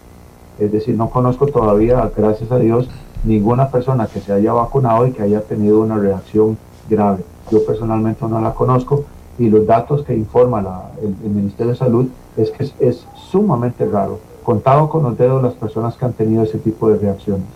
Es 0.59 0.73
decir, 0.73 0.97
no 0.97 1.11
conozco 1.11 1.47
todavía, 1.47 2.11
gracias 2.17 2.51
a 2.51 2.59
Dios, 2.59 2.89
ninguna 3.27 3.69
persona 3.69 4.07
que 4.07 4.21
se 4.21 4.33
haya 4.33 4.53
vacunado 4.53 5.07
y 5.07 5.13
que 5.13 5.23
haya 5.23 5.41
tenido 5.43 5.81
una 5.81 5.99
reacción 5.99 6.57
grave. 6.89 7.25
Yo 7.51 7.65
personalmente 7.67 8.25
no 8.27 8.41
la 8.41 8.55
conozco 8.55 9.05
y 9.39 9.51
los 9.51 9.67
datos 9.67 10.03
que 10.03 10.15
informa 10.15 10.91
el, 11.03 11.31
Ministerio 11.31 11.73
de 11.73 11.79
Salud 11.79 12.07
es 12.37 12.51
que 12.51 12.71
es, 12.81 13.07
sumamente 13.31 13.85
raro, 13.85 14.19
contado 14.45 14.89
con 14.89 15.03
los 15.03 15.19
dedos 15.19 15.43
las 15.43 15.55
personas 15.55 15.97
que 15.97 16.05
han 16.05 16.13
tenido 16.13 16.45
ese 16.45 16.59
tipo 16.59 16.89
de 16.89 16.99
reacciones. 16.99 17.47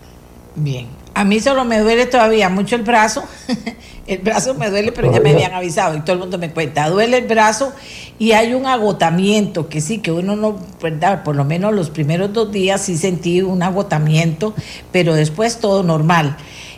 Bien, 0.55 0.87
a 1.21 1.23
mí 1.23 1.39
solo 1.39 1.65
me 1.65 1.77
duele 1.79 2.07
todavía 2.07 2.49
mucho 2.49 2.75
el 2.75 2.81
brazo. 2.81 3.23
el 4.07 4.17
brazo 4.17 4.55
me 4.55 4.71
duele, 4.71 4.91
pero 4.91 5.13
ya 5.13 5.19
me 5.19 5.29
habían 5.29 5.53
avisado 5.53 5.95
y 5.95 6.01
todo 6.01 6.13
el 6.13 6.19
mundo 6.19 6.39
me 6.39 6.49
cuenta. 6.49 6.89
Duele 6.89 7.19
el 7.19 7.27
brazo 7.27 7.73
y 8.17 8.31
hay 8.31 8.55
un 8.55 8.65
agotamiento 8.65 9.69
que 9.69 9.81
sí, 9.81 9.99
que 9.99 10.11
uno 10.11 10.35
no, 10.35 10.57
¿verdad? 10.81 11.23
Por 11.23 11.35
lo 11.35 11.45
menos 11.45 11.75
los 11.75 11.91
primeros 11.91 12.33
dos 12.33 12.51
días 12.51 12.81
sí 12.81 12.97
sentí 12.97 13.43
un 13.43 13.61
agotamiento, 13.61 14.55
pero 14.91 15.13
después 15.13 15.59
todo 15.59 15.83
normal. 15.83 16.37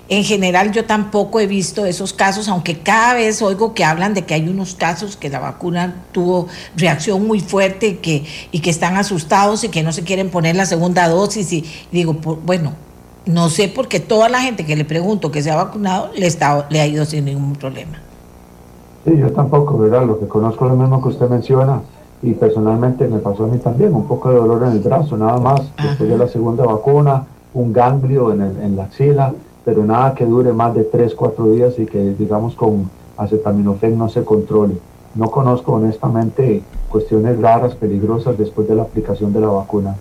En 0.10 0.26
general 0.26 0.74
yo 0.74 0.84
tampoco 0.84 1.40
he 1.40 1.48
visto 1.48 1.86
esos 1.86 2.12
casos, 2.12 2.50
aunque 2.50 2.80
cada 2.80 3.14
vez 3.14 3.42
oigo 3.42 3.74
que 3.74 3.86
hablan 3.86 4.14
de 4.14 4.26
que 4.26 4.34
hay 4.34 4.50
unos 4.50 4.76
casos 4.76 5.16
que 5.16 5.30
la 5.30 5.40
vacuna 5.40 6.04
tuvo 6.12 6.50
reacción 6.76 7.26
muy 7.26 7.40
fuerte 7.40 7.88
y 7.88 7.94
que, 7.96 8.26
y 8.52 8.60
que 8.60 8.70
están 8.70 8.98
asustados 8.98 9.64
y 9.64 9.70
que 9.70 9.84
no 9.84 9.94
se 9.94 10.04
quieren 10.04 10.30
poner 10.30 10.58
la 10.58 10.66
segunda 10.66 11.08
dosis. 11.08 11.54
Y, 11.54 11.64
digo, 11.94 12.12
bueno, 12.14 12.74
no 13.26 13.50
sé 13.50 13.68
por 13.70 13.88
qué 13.88 14.00
toda 14.00 14.30
la 14.30 14.42
gente 14.42 14.66
que 14.66 14.76
le 14.76 14.86
pregunto 14.86 15.32
que 15.32 15.42
se 15.42 15.52
ha 15.52 15.56
vacunado 15.56 16.10
le, 16.16 16.28
está, 16.28 16.68
le 16.70 16.82
ha 16.82 16.88
ido 16.88 17.06
sin 17.06 17.26
ningún 17.26 17.54
problema. 17.54 18.02
Sí, 19.06 19.18
yo 19.18 19.32
tampoco, 19.32 19.78
¿verdad? 19.78 20.06
Lo 20.06 20.20
que 20.20 20.28
conozco 20.28 20.66
es 20.66 20.72
lo 20.72 20.78
mismo 20.78 21.02
que 21.02 21.10
usted 21.10 21.30
menciona 21.30 21.82
y 22.22 22.32
personalmente 22.34 23.08
me 23.08 23.20
pasó 23.20 23.44
a 23.44 23.48
mí 23.48 23.58
también, 23.58 23.94
un 23.94 24.08
poco 24.08 24.30
de 24.30 24.38
dolor 24.38 24.64
en 24.64 24.72
el 24.72 24.80
brazo, 24.80 25.18
nada 25.18 25.40
más, 25.40 25.62
después 25.82 26.10
de 26.10 26.18
la 26.18 26.28
segunda 26.28 26.64
vacuna, 26.66 27.26
un 27.54 27.74
ganglio 27.74 28.32
en, 28.32 28.42
el, 28.42 28.62
en 28.62 28.76
la 28.78 28.86
axila, 28.86 29.34
pero 29.66 29.84
nada 29.84 30.14
que 30.14 30.26
dure 30.26 30.54
más 30.54 30.74
de 30.74 30.86
3, 30.86 31.14
4 31.16 31.48
días 31.52 31.74
y 31.80 31.86
que 31.86 32.00
digamos 32.18 32.56
con 32.56 32.90
acetaminofén 33.18 33.98
no 33.98 34.10
se 34.10 34.24
controle. 34.24 34.78
No 35.16 35.30
conozco 35.30 35.74
honestamente 35.74 36.64
cuestiones 36.90 37.40
raras, 37.40 37.76
peligrosas 37.76 38.38
después 38.38 38.68
de 38.68 38.76
la 38.76 38.84
aplicación 38.84 39.34
de 39.34 39.42
la 39.42 39.48
vacuna. 39.48 39.96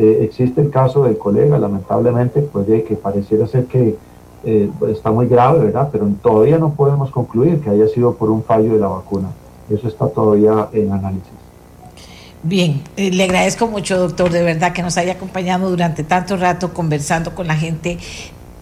Eh, 0.00 0.24
existe 0.24 0.62
el 0.62 0.70
caso 0.70 1.04
del 1.04 1.18
colega, 1.18 1.58
lamentablemente, 1.58 2.40
pues 2.40 2.66
de 2.66 2.84
que 2.84 2.96
pareciera 2.96 3.46
ser 3.46 3.66
que 3.66 3.96
eh, 4.44 4.70
está 4.88 5.10
muy 5.10 5.26
grave, 5.28 5.66
¿verdad? 5.66 5.90
Pero 5.92 6.08
todavía 6.22 6.56
no 6.56 6.72
podemos 6.72 7.10
concluir 7.10 7.60
que 7.60 7.68
haya 7.68 7.86
sido 7.86 8.14
por 8.14 8.30
un 8.30 8.42
fallo 8.42 8.72
de 8.72 8.80
la 8.80 8.88
vacuna. 8.88 9.28
Eso 9.68 9.88
está 9.88 10.08
todavía 10.08 10.68
en 10.72 10.90
análisis. 10.90 11.28
Bien, 12.42 12.80
eh, 12.96 13.10
le 13.10 13.24
agradezco 13.24 13.66
mucho, 13.66 13.98
doctor, 13.98 14.30
de 14.30 14.42
verdad 14.42 14.72
que 14.72 14.82
nos 14.82 14.96
haya 14.96 15.12
acompañado 15.12 15.68
durante 15.68 16.02
tanto 16.02 16.38
rato 16.38 16.72
conversando 16.72 17.34
con 17.34 17.46
la 17.46 17.56
gente 17.56 17.98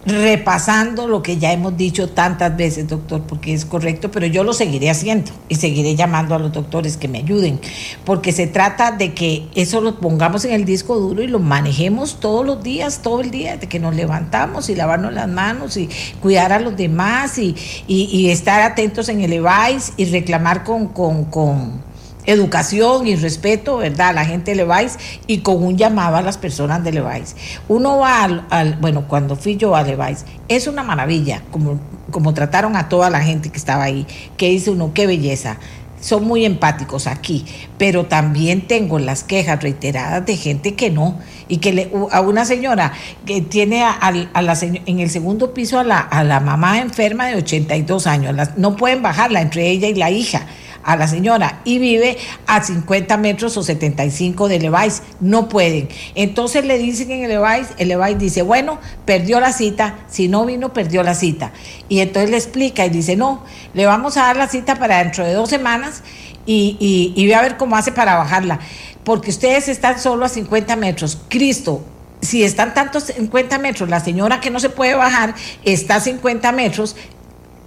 repasando 0.05 1.07
lo 1.07 1.21
que 1.21 1.37
ya 1.37 1.51
hemos 1.51 1.75
dicho 1.75 2.09
tantas 2.09 2.55
veces, 2.55 2.87
doctor, 2.87 3.21
porque 3.23 3.53
es 3.53 3.65
correcto, 3.65 4.09
pero 4.11 4.25
yo 4.25 4.43
lo 4.43 4.53
seguiré 4.53 4.89
haciendo 4.89 5.31
y 5.49 5.55
seguiré 5.55 5.95
llamando 5.95 6.35
a 6.35 6.39
los 6.39 6.53
doctores 6.53 6.95
que 6.97 7.07
me 7.07 7.19
ayuden, 7.19 7.59
porque 8.05 8.31
se 8.31 8.47
trata 8.47 8.91
de 8.91 9.13
que 9.13 9.47
eso 9.55 9.81
lo 9.81 9.99
pongamos 9.99 10.45
en 10.45 10.53
el 10.53 10.65
disco 10.65 10.97
duro 10.97 11.21
y 11.21 11.27
lo 11.27 11.39
manejemos 11.39 12.19
todos 12.19 12.45
los 12.45 12.63
días, 12.63 13.01
todo 13.01 13.21
el 13.21 13.31
día, 13.31 13.57
de 13.57 13.67
que 13.67 13.79
nos 13.79 13.95
levantamos 13.95 14.69
y 14.69 14.75
lavarnos 14.75 15.13
las 15.13 15.27
manos 15.27 15.75
y 15.75 15.89
cuidar 16.21 16.53
a 16.53 16.59
los 16.59 16.77
demás 16.77 17.37
y, 17.37 17.55
y, 17.87 18.29
estar 18.29 18.61
atentos 18.61 19.09
en 19.09 19.21
el 19.21 19.33
EVAIS 19.33 19.93
y 19.97 20.05
reclamar 20.05 20.63
con, 20.63 20.87
con, 20.87 21.25
con 21.25 21.88
educación 22.25 23.07
y 23.07 23.15
respeto, 23.15 23.77
¿verdad? 23.77 24.09
A 24.09 24.13
la 24.13 24.25
gente 24.25 24.55
de 24.55 24.65
Levi's 24.65 24.97
y 25.27 25.39
con 25.39 25.63
un 25.63 25.77
llamado 25.77 26.17
a 26.17 26.21
las 26.21 26.37
personas 26.37 26.83
de 26.83 26.91
Levi's. 26.91 27.35
Uno 27.67 27.97
va 27.97 28.23
al, 28.23 28.77
bueno, 28.79 29.07
cuando 29.07 29.35
fui 29.35 29.57
yo 29.57 29.75
a 29.75 29.83
Levi's, 29.83 30.25
es 30.47 30.67
una 30.67 30.83
maravilla 30.83 31.43
como, 31.51 31.79
como 32.11 32.33
trataron 32.33 32.75
a 32.75 32.89
toda 32.89 33.09
la 33.09 33.21
gente 33.21 33.49
que 33.49 33.57
estaba 33.57 33.83
ahí, 33.83 34.05
que 34.37 34.49
dice 34.49 34.71
uno, 34.71 34.91
qué 34.93 35.07
belleza. 35.07 35.57
Son 36.01 36.25
muy 36.25 36.45
empáticos 36.45 37.07
aquí, 37.07 37.45
pero 37.77 38.05
también 38.05 38.67
tengo 38.67 38.99
las 38.99 39.25
quejas 39.25 39.61
reiteradas 39.61 40.25
de 40.25 40.37
gente 40.37 40.73
que 40.73 40.89
no, 40.89 41.17
y 41.49 41.57
que 41.57 41.73
le, 41.73 41.91
a 42.11 42.21
una 42.21 42.45
señora 42.45 42.93
que 43.25 43.41
tiene 43.41 43.83
a, 43.83 44.11
la, 44.11 44.57
en 44.61 44.99
el 44.99 45.09
segundo 45.09 45.53
piso 45.53 45.77
a 45.77 45.83
la, 45.83 45.99
a 45.99 46.23
la 46.23 46.39
mamá 46.39 46.79
enferma 46.79 47.27
de 47.27 47.35
82 47.35 48.07
años, 48.07 48.33
no 48.55 48.77
pueden 48.77 49.01
bajarla 49.01 49.41
entre 49.41 49.69
ella 49.69 49.89
y 49.89 49.95
la 49.95 50.09
hija 50.09 50.45
a 50.89 50.95
la 50.95 51.07
señora 51.07 51.61
y 51.65 51.77
vive 51.77 52.17
a 52.47 52.63
50 52.63 53.15
metros 53.17 53.55
o 53.57 53.63
75 53.63 54.47
de 54.47 54.59
Levi's. 54.59 55.03
No 55.19 55.47
pueden. 55.47 55.87
Entonces 56.15 56.65
le 56.65 56.79
dicen 56.79 57.11
en 57.11 57.23
el 57.23 57.29
Levi's, 57.29 57.67
el 57.77 57.89
Levi's 57.89 58.17
dice, 58.17 58.41
bueno, 58.41 58.79
perdió 59.05 59.39
la 59.39 59.53
cita, 59.53 59.99
si 60.09 60.27
no 60.27 60.45
vino, 60.45 60.73
perdió 60.73 61.03
la 61.03 61.13
cita. 61.13 61.51
Y 61.89 61.99
entonces 61.99 62.31
le 62.31 62.37
explica 62.37 62.85
y 62.85 62.89
dice, 62.89 63.15
no, 63.15 63.43
le 63.75 63.85
vamos 63.85 64.17
a 64.17 64.23
dar 64.23 64.37
la 64.37 64.47
cita 64.47 64.75
para 64.75 64.97
dentro 65.03 65.23
de 65.23 65.33
dos 65.33 65.49
semanas 65.49 66.01
y, 66.47 66.75
y, 66.79 67.13
y 67.15 67.31
a 67.33 67.41
ver 67.41 67.57
cómo 67.57 67.75
hace 67.75 67.91
para 67.91 68.15
bajarla. 68.15 68.59
Porque 69.03 69.29
ustedes 69.29 69.67
están 69.67 69.99
solo 69.99 70.25
a 70.25 70.29
50 70.29 70.75
metros. 70.75 71.19
Cristo, 71.29 71.83
si 72.21 72.43
están 72.43 72.73
tantos 72.73 73.03
50 73.03 73.59
metros, 73.59 73.89
la 73.89 73.99
señora 73.99 74.41
que 74.41 74.49
no 74.49 74.59
se 74.59 74.69
puede 74.69 74.95
bajar 74.95 75.35
está 75.63 75.95
a 75.95 75.99
50 75.99 76.51
metros, 76.51 76.95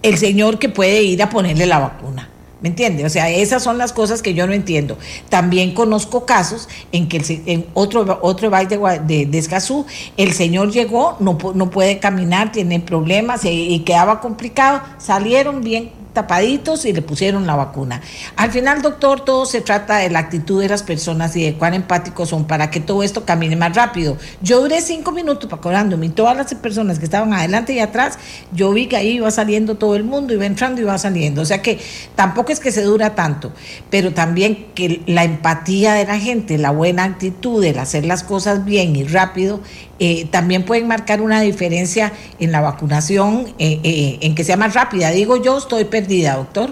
el 0.03 0.19
señor 0.19 0.59
que 0.59 0.69
puede 0.69 1.05
ir 1.05 1.23
a 1.23 1.31
ponerle 1.31 1.67
la 1.67 1.79
vacuna. 1.79 2.32
¿Me 2.63 2.69
entiende? 2.69 3.05
O 3.05 3.11
sea, 3.11 3.29
esas 3.29 3.63
son 3.63 3.77
las 3.77 3.93
cosas 3.93 4.23
que 4.23 4.35
yo 4.35 4.47
no 4.47 4.53
entiendo. 4.53 4.97
También 5.29 5.75
conozco 5.75 6.25
casos 6.27 6.69
en 6.93 7.09
que 7.09 7.43
en 7.47 7.67
otro, 7.75 8.21
otro 8.23 8.51
baile 8.51 8.79
de, 9.07 9.27
de, 9.27 9.39
Escazú, 9.39 9.85
el 10.17 10.33
señor 10.33 10.71
llegó, 10.71 11.17
no, 11.19 11.37
no 11.55 11.71
puede 11.71 11.99
caminar, 11.99 12.53
tiene 12.53 12.79
problemas 12.79 13.45
y 13.45 13.81
quedaba 13.81 14.21
complicado. 14.21 14.81
Salieron 14.99 15.63
bien 15.63 16.02
tapaditos 16.13 16.85
y 16.85 16.93
le 16.93 17.03
pusieron 17.03 17.47
la 17.47 17.57
vacuna. 17.57 18.01
Al 18.37 18.51
final, 18.51 18.83
doctor, 18.83 19.25
todo 19.25 19.47
se 19.47 19.61
trata 19.61 19.97
de 19.97 20.11
la 20.11 20.19
actitud 20.19 20.61
de 20.61 20.69
las 20.69 20.83
personas 20.83 21.35
y 21.37 21.45
de 21.45 21.55
cuán 21.55 21.75
empáticos 21.75 22.29
son 22.29 22.47
para 22.47 22.71
que 22.71 22.81
todo 22.81 23.03
esto 23.03 23.25
camine 23.25 23.57
más 23.57 23.75
rápido. 23.75 24.17
Yo 24.43 24.61
duré 24.61 24.81
cinco 24.81 25.13
minutos 25.13 25.49
pacorándome 25.49 26.07
y 26.07 26.11
todas 26.11 26.37
las 26.37 26.53
personas 26.55 26.99
que 26.99 27.05
estaban 27.05 27.33
adelante 27.33 27.73
y 27.73 27.81
atrás, 27.81 28.19
yo 28.53 28.73
vi 28.73 28.87
que 28.87 28.97
ahí 28.97 29.13
iba 29.13 29.31
saliendo 29.31 29.77
todo 29.77 29.97
el 29.97 30.05
mundo, 30.05 30.35
iba 30.35 30.47
entrando 30.47 30.81
y 30.81 30.85
iba 30.85 30.97
saliendo. 30.99 31.43
O 31.43 31.45
sea 31.45 31.63
que 31.63 31.79
tampoco 32.15 32.53
es 32.53 32.61
que 32.61 32.73
se 32.73 32.83
dura 32.83 33.15
tanto, 33.15 33.53
pero 33.91 34.13
también 34.13 34.67
que 34.75 35.03
la 35.07 35.25
empatía 35.25 35.95
de 35.95 36.05
la 36.05 36.19
gente, 36.19 36.59
la 36.59 36.71
buena 36.71 37.05
actitud, 37.05 37.63
el 37.65 37.79
hacer 37.79 38.05
las 38.05 38.23
cosas 38.23 38.65
bien 38.65 38.97
y 38.97 39.05
rápido, 39.05 39.61
eh, 39.99 40.27
también 40.31 40.65
pueden 40.65 40.89
marcar 40.89 41.21
una 41.21 41.41
diferencia 41.41 42.13
en 42.39 42.51
la 42.51 42.61
vacunación, 42.61 43.47
eh, 43.59 43.81
eh, 43.85 44.19
en 44.23 44.35
que 44.35 44.45
sea 44.45 44.57
más 44.57 44.75
rápida. 44.75 45.11
Digo 45.11 45.37
yo, 45.37 45.59
estoy 45.59 45.85
perdida, 45.85 46.37
doctor. 46.37 46.71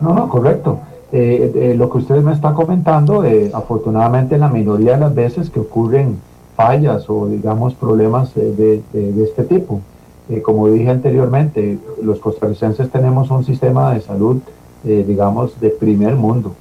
No, 0.00 0.14
no, 0.14 0.28
correcto. 0.28 0.80
lo 1.12 1.90
que 1.90 1.98
usted 1.98 2.16
me 2.22 2.32
está 2.32 2.52
comentando, 2.52 3.24
afortunadamente 3.54 4.34
en 4.34 4.42
la 4.42 4.48
minoría 4.48 4.92
de 4.92 5.00
las 5.00 5.14
veces 5.14 5.48
que 5.48 5.60
ocurren 5.60 6.18
fallas 6.54 7.08
o 7.08 7.26
digamos 7.26 7.74
problemas 7.74 8.34
de, 8.34 8.82
este 9.24 9.44
tipo. 9.44 9.80
como 10.44 10.68
dije 10.68 10.90
anteriormente, 10.90 11.78
los 12.02 12.18
costarricenses 12.18 12.90
tenemos 12.90 13.30
un 13.30 13.44
sistema 13.44 13.94
de 13.94 14.00
salud, 14.02 14.38
digamos, 14.84 15.58
de 15.58 15.70
primer 15.70 16.14
mundo. 16.14 16.54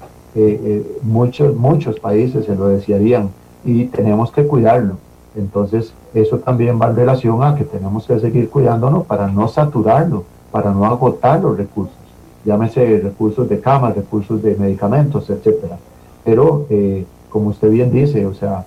muchos, 1.03 1.53
muchos 1.55 1.99
países 1.99 2.45
se 2.45 2.55
lo 2.55 2.69
desearían 2.69 3.29
y 3.65 3.85
tenemos 3.85 4.31
que 4.31 4.47
cuidarlo. 4.47 4.95
Entonces, 5.35 5.93
eso 6.13 6.37
también 6.39 6.79
va 6.81 6.89
en 6.89 6.95
relación 6.95 7.43
a 7.43 7.55
que 7.55 7.65
tenemos 7.65 8.07
que 8.07 8.19
seguir 8.19 8.49
cuidándonos 8.49 9.05
para 9.05 9.27
no 9.27 9.47
saturarlo, 9.47 10.23
para 10.51 10.71
no 10.71 10.85
agotar 10.85 11.41
los 11.41 11.57
recursos, 11.57 11.95
llámese 12.45 13.01
recursos 13.03 13.49
de 13.49 13.59
cama, 13.59 13.91
recursos 13.91 14.41
de 14.41 14.55
medicamentos, 14.55 15.29
etcétera. 15.29 15.77
Pero, 16.23 16.65
eh, 16.69 17.05
como 17.29 17.49
usted 17.49 17.69
bien 17.69 17.91
dice, 17.91 18.25
o 18.25 18.33
sea, 18.33 18.65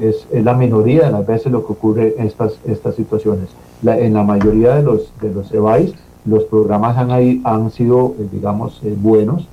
es, 0.00 0.26
la 0.32 0.54
minoría 0.54 1.04
de 1.06 1.12
las 1.12 1.26
veces 1.26 1.52
lo 1.52 1.66
que 1.66 1.72
ocurre 1.74 2.14
en 2.16 2.26
estas, 2.26 2.58
estas 2.64 2.94
situaciones. 2.94 3.48
en 3.84 4.14
la 4.14 4.22
mayoría 4.22 4.76
de 4.76 4.82
los, 4.82 5.12
de 5.20 5.34
los 5.34 5.52
EVAIS, 5.52 5.92
los 6.24 6.44
programas 6.44 6.96
han, 6.96 7.10
han 7.44 7.70
sido, 7.70 8.14
eh, 8.18 8.26
digamos, 8.32 8.80
eh, 8.82 8.96
buenos, 8.98 9.46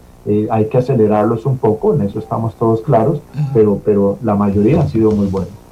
hay 0.49 0.67
que 0.67 0.77
acelerarlos 0.77 1.45
un 1.45 1.57
poco, 1.57 1.93
en 1.93 2.03
eso 2.03 2.17
estamos 2.17 2.55
todos 2.55 2.79
claros, 2.79 3.19
pero, 3.53 3.81
pero 3.83 4.17
la 4.23 4.35
mayoría 4.35 4.79
han 4.79 4.87
sido 4.87 5.11
muy 5.11 5.27
buenos. 5.27 5.62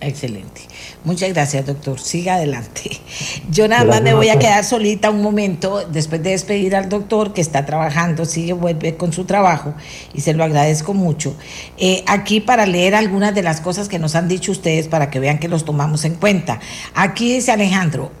Excelente. 0.00 0.62
Muchas 1.04 1.30
gracias, 1.30 1.66
doctor. 1.66 2.00
Siga 2.00 2.36
adelante. 2.36 2.90
Yo 3.50 3.68
nada 3.68 3.84
más 3.84 4.02
me 4.02 4.14
voy 4.14 4.30
a 4.30 4.38
quedar 4.38 4.64
solita 4.64 5.10
un 5.10 5.22
momento 5.22 5.86
después 5.86 6.22
de 6.22 6.30
despedir 6.30 6.74
al 6.74 6.88
doctor 6.88 7.34
que 7.34 7.40
está 7.40 7.66
trabajando, 7.66 8.24
sigue, 8.24 8.54
vuelve 8.54 8.96
con 8.96 9.12
su 9.12 9.24
trabajo 9.24 9.74
y 10.14 10.22
se 10.22 10.32
lo 10.32 10.42
agradezco 10.42 10.94
mucho. 10.94 11.34
Eh, 11.76 12.02
aquí 12.06 12.40
para 12.40 12.64
leer 12.66 12.94
algunas 12.94 13.34
de 13.34 13.42
las 13.42 13.60
cosas 13.60 13.88
que 13.88 13.98
nos 13.98 14.14
han 14.14 14.28
dicho 14.28 14.52
ustedes 14.52 14.88
para 14.88 15.10
que 15.10 15.20
vean 15.20 15.38
que 15.38 15.48
los 15.48 15.64
tomamos 15.64 16.04
en 16.04 16.14
cuenta. 16.14 16.60
Aquí 16.94 17.34
dice 17.34 17.52
Alejandro. 17.52 18.12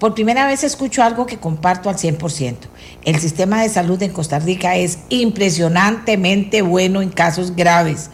Por 0.00 0.14
primera 0.14 0.46
vez 0.46 0.64
escucho 0.64 1.02
algo 1.02 1.26
que 1.26 1.36
comparto 1.36 1.90
al 1.90 1.96
100%. 1.96 2.56
El 3.04 3.20
sistema 3.20 3.62
de 3.62 3.68
salud 3.68 4.02
en 4.02 4.12
Costa 4.12 4.38
Rica 4.38 4.76
es 4.76 5.00
impresionantemente 5.10 6.62
bueno 6.62 7.02
en 7.02 7.10
casos 7.10 7.54
graves, 7.54 8.08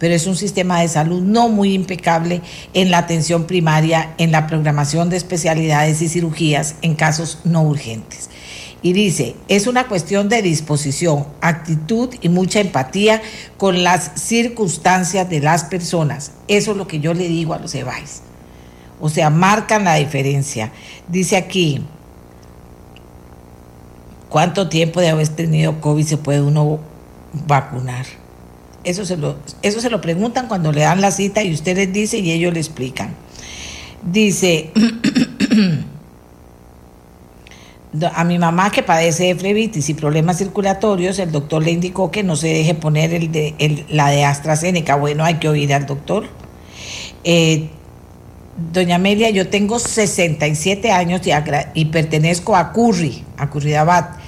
pero 0.00 0.14
es 0.14 0.26
un 0.26 0.34
sistema 0.34 0.80
de 0.80 0.88
salud 0.88 1.22
no 1.22 1.50
muy 1.50 1.74
impecable 1.74 2.40
en 2.72 2.90
la 2.90 2.98
atención 2.98 3.44
primaria, 3.44 4.14
en 4.16 4.32
la 4.32 4.46
programación 4.46 5.10
de 5.10 5.18
especialidades 5.18 6.00
y 6.00 6.08
cirugías 6.08 6.74
en 6.80 6.94
casos 6.94 7.40
no 7.44 7.62
urgentes. 7.62 8.30
Y 8.82 8.94
dice, 8.94 9.36
es 9.48 9.66
una 9.66 9.86
cuestión 9.88 10.30
de 10.30 10.40
disposición, 10.40 11.26
actitud 11.42 12.14
y 12.22 12.30
mucha 12.30 12.60
empatía 12.60 13.20
con 13.58 13.84
las 13.84 14.12
circunstancias 14.14 15.28
de 15.28 15.40
las 15.40 15.64
personas. 15.64 16.32
Eso 16.48 16.70
es 16.70 16.76
lo 16.78 16.86
que 16.86 17.00
yo 17.00 17.12
le 17.12 17.28
digo 17.28 17.52
a 17.52 17.58
los 17.58 17.74
EVAIS. 17.74 18.22
O 18.98 19.10
sea, 19.10 19.28
marcan 19.28 19.84
la 19.84 19.96
diferencia. 19.96 20.72
Dice 21.08 21.36
aquí, 21.36 21.84
¿cuánto 24.30 24.70
tiempo 24.70 25.00
de 25.00 25.10
haber 25.10 25.28
tenido 25.28 25.78
COVID 25.82 26.06
se 26.06 26.16
puede 26.16 26.40
uno 26.40 26.80
vacunar? 27.46 28.19
Eso 28.84 29.04
se 29.04 29.16
lo, 29.16 29.36
eso 29.62 29.80
se 29.80 29.90
lo 29.90 30.00
preguntan 30.00 30.48
cuando 30.48 30.72
le 30.72 30.80
dan 30.80 31.00
la 31.00 31.10
cita 31.10 31.42
y 31.42 31.52
usted 31.52 31.76
les 31.76 31.92
dice 31.92 32.18
y 32.18 32.30
ellos 32.30 32.54
le 32.54 32.60
explican. 32.60 33.14
Dice, 34.02 34.70
a 38.14 38.24
mi 38.24 38.38
mamá 38.38 38.70
que 38.70 38.82
padece 38.82 39.24
de 39.24 39.34
flebitis 39.34 39.88
y 39.90 39.94
problemas 39.94 40.38
circulatorios, 40.38 41.18
el 41.18 41.32
doctor 41.32 41.62
le 41.62 41.72
indicó 41.72 42.10
que 42.10 42.22
no 42.22 42.36
se 42.36 42.48
deje 42.48 42.74
poner 42.74 43.12
el 43.12 43.30
de, 43.30 43.84
la 43.90 44.08
de 44.08 44.24
AstraZeneca. 44.24 44.96
Bueno, 44.96 45.24
hay 45.24 45.34
que 45.34 45.48
oír 45.48 45.74
al 45.74 45.86
doctor. 45.86 46.26
Eh, 47.24 47.68
Doña 48.72 48.96
Amelia, 48.96 49.30
yo 49.30 49.48
tengo 49.48 49.78
67 49.78 50.92
años 50.92 51.22
y 51.74 51.84
pertenezco 51.86 52.56
a 52.56 52.72
Curry, 52.72 53.24
a 53.38 53.48
Curridabat. 53.48 54.19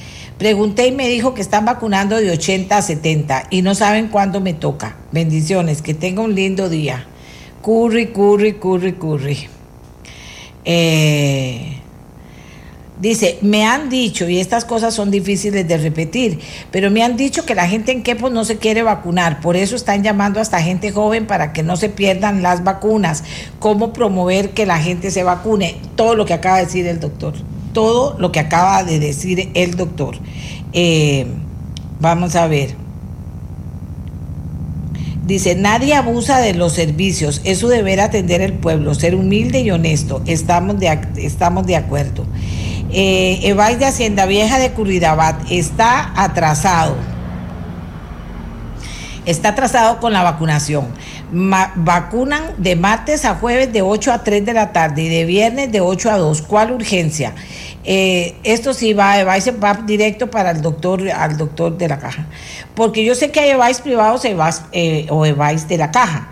Pregunté 0.43 0.88
y 0.88 0.90
me 0.90 1.07
dijo 1.07 1.34
que 1.34 1.40
están 1.40 1.64
vacunando 1.64 2.16
de 2.16 2.28
80 2.32 2.76
a 2.76 2.82
70 2.82 3.45
y 3.51 3.62
no 3.62 3.76
saben 3.76 4.09
cuándo 4.09 4.40
me 4.40 4.53
toca. 4.53 4.97
Bendiciones, 5.12 5.82
que 5.82 5.95
tenga 5.95 6.20
un 6.20 6.34
lindo 6.34 6.68
día. 6.68 7.07
Curry, 7.64 8.09
Curry, 8.09 8.55
Curry, 8.55 8.95
Curry. 8.95 9.38
Eh, 10.64 11.78
Dice, 13.01 13.38
me 13.43 13.66
han 13.66 13.88
dicho, 13.88 14.28
y 14.28 14.40
estas 14.40 14.64
cosas 14.64 14.95
son 14.95 15.12
difíciles 15.12 15.66
de 15.68 15.76
repetir, 15.76 16.40
pero 16.72 16.90
me 16.90 17.05
han 17.05 17.16
dicho 17.16 17.47
que 17.47 17.55
la 17.55 17.68
gente 17.68 17.93
en 17.93 18.03
Quepos 18.03 18.32
no 18.32 18.45
se 18.45 18.59
quiere 18.59 18.82
vacunar, 18.82 19.40
por 19.40 19.57
eso 19.57 19.76
están 19.76 20.03
llamando 20.03 20.40
hasta 20.40 20.61
gente 20.61 20.90
joven 20.90 21.28
para 21.28 21.53
que 21.53 21.62
no 21.62 21.76
se 21.76 21.88
pierdan 21.88 22.43
las 22.43 22.64
vacunas. 22.64 23.22
¿Cómo 23.61 23.93
promover 23.93 24.51
que 24.51 24.66
la 24.66 24.78
gente 24.78 25.12
se 25.12 25.22
vacune? 25.22 25.76
Todo 25.95 26.16
lo 26.16 26.26
que 26.26 26.34
acaba 26.34 26.59
de 26.59 26.64
decir 26.64 26.86
el 26.88 26.99
doctor, 26.99 27.34
todo 27.72 28.16
lo 28.18 28.32
que 28.32 28.40
acaba 28.40 28.84
de 28.84 28.98
decir 28.98 29.50
el 29.54 29.76
doctor. 29.76 30.16
Eh, 30.72 31.26
vamos 32.00 32.36
a 32.36 32.46
ver. 32.46 32.74
Dice, 35.26 35.54
nadie 35.54 35.94
abusa 35.94 36.40
de 36.40 36.52
los 36.52 36.72
servicios, 36.72 37.40
es 37.44 37.58
su 37.58 37.68
deber 37.68 38.00
atender 38.00 38.40
el 38.40 38.54
pueblo, 38.54 38.94
ser 38.94 39.14
humilde 39.14 39.60
y 39.60 39.70
honesto, 39.70 40.20
estamos 40.26 40.80
de, 40.80 40.98
estamos 41.16 41.64
de 41.64 41.76
acuerdo. 41.76 42.26
Eh, 42.90 43.54
de 43.78 43.86
Hacienda 43.86 44.26
Vieja 44.26 44.58
de 44.58 44.72
Curridabat 44.72 45.50
está 45.50 46.12
atrasado. 46.14 46.96
Está 49.24 49.50
atrasado 49.50 50.00
con 50.00 50.12
la 50.12 50.22
vacunación. 50.22 50.88
Vacunan 51.30 52.42
de 52.58 52.76
martes 52.76 53.24
a 53.24 53.36
jueves 53.36 53.72
de 53.72 53.80
8 53.80 54.12
a 54.12 54.24
3 54.24 54.44
de 54.44 54.52
la 54.52 54.72
tarde 54.72 55.04
y 55.04 55.08
de 55.08 55.24
viernes 55.24 55.72
de 55.72 55.80
8 55.80 56.10
a 56.10 56.18
2. 56.18 56.42
¿Cuál 56.42 56.72
urgencia? 56.72 57.32
Eh, 57.85 58.37
esto 58.45 58.74
sí 58.74 58.93
va, 58.95 59.18
Evais 59.18 59.51
va 59.62 59.74
directo 59.74 60.30
para 60.30 60.53
el 60.53 60.62
doctor, 60.62 61.09
al 61.11 61.37
doctor 61.37 61.76
de 61.76 61.89
la 61.89 61.99
caja. 61.99 62.26
Porque 62.74 63.05
yo 63.05 63.14
sé 63.14 63.30
que 63.30 63.41
hay 63.41 63.51
Evais 63.51 63.80
privados 63.80 64.22
eh, 64.72 65.07
o 65.11 65.26
Evais 65.26 65.68
de 65.68 65.78
la 65.78 65.91
caja. 65.91 66.30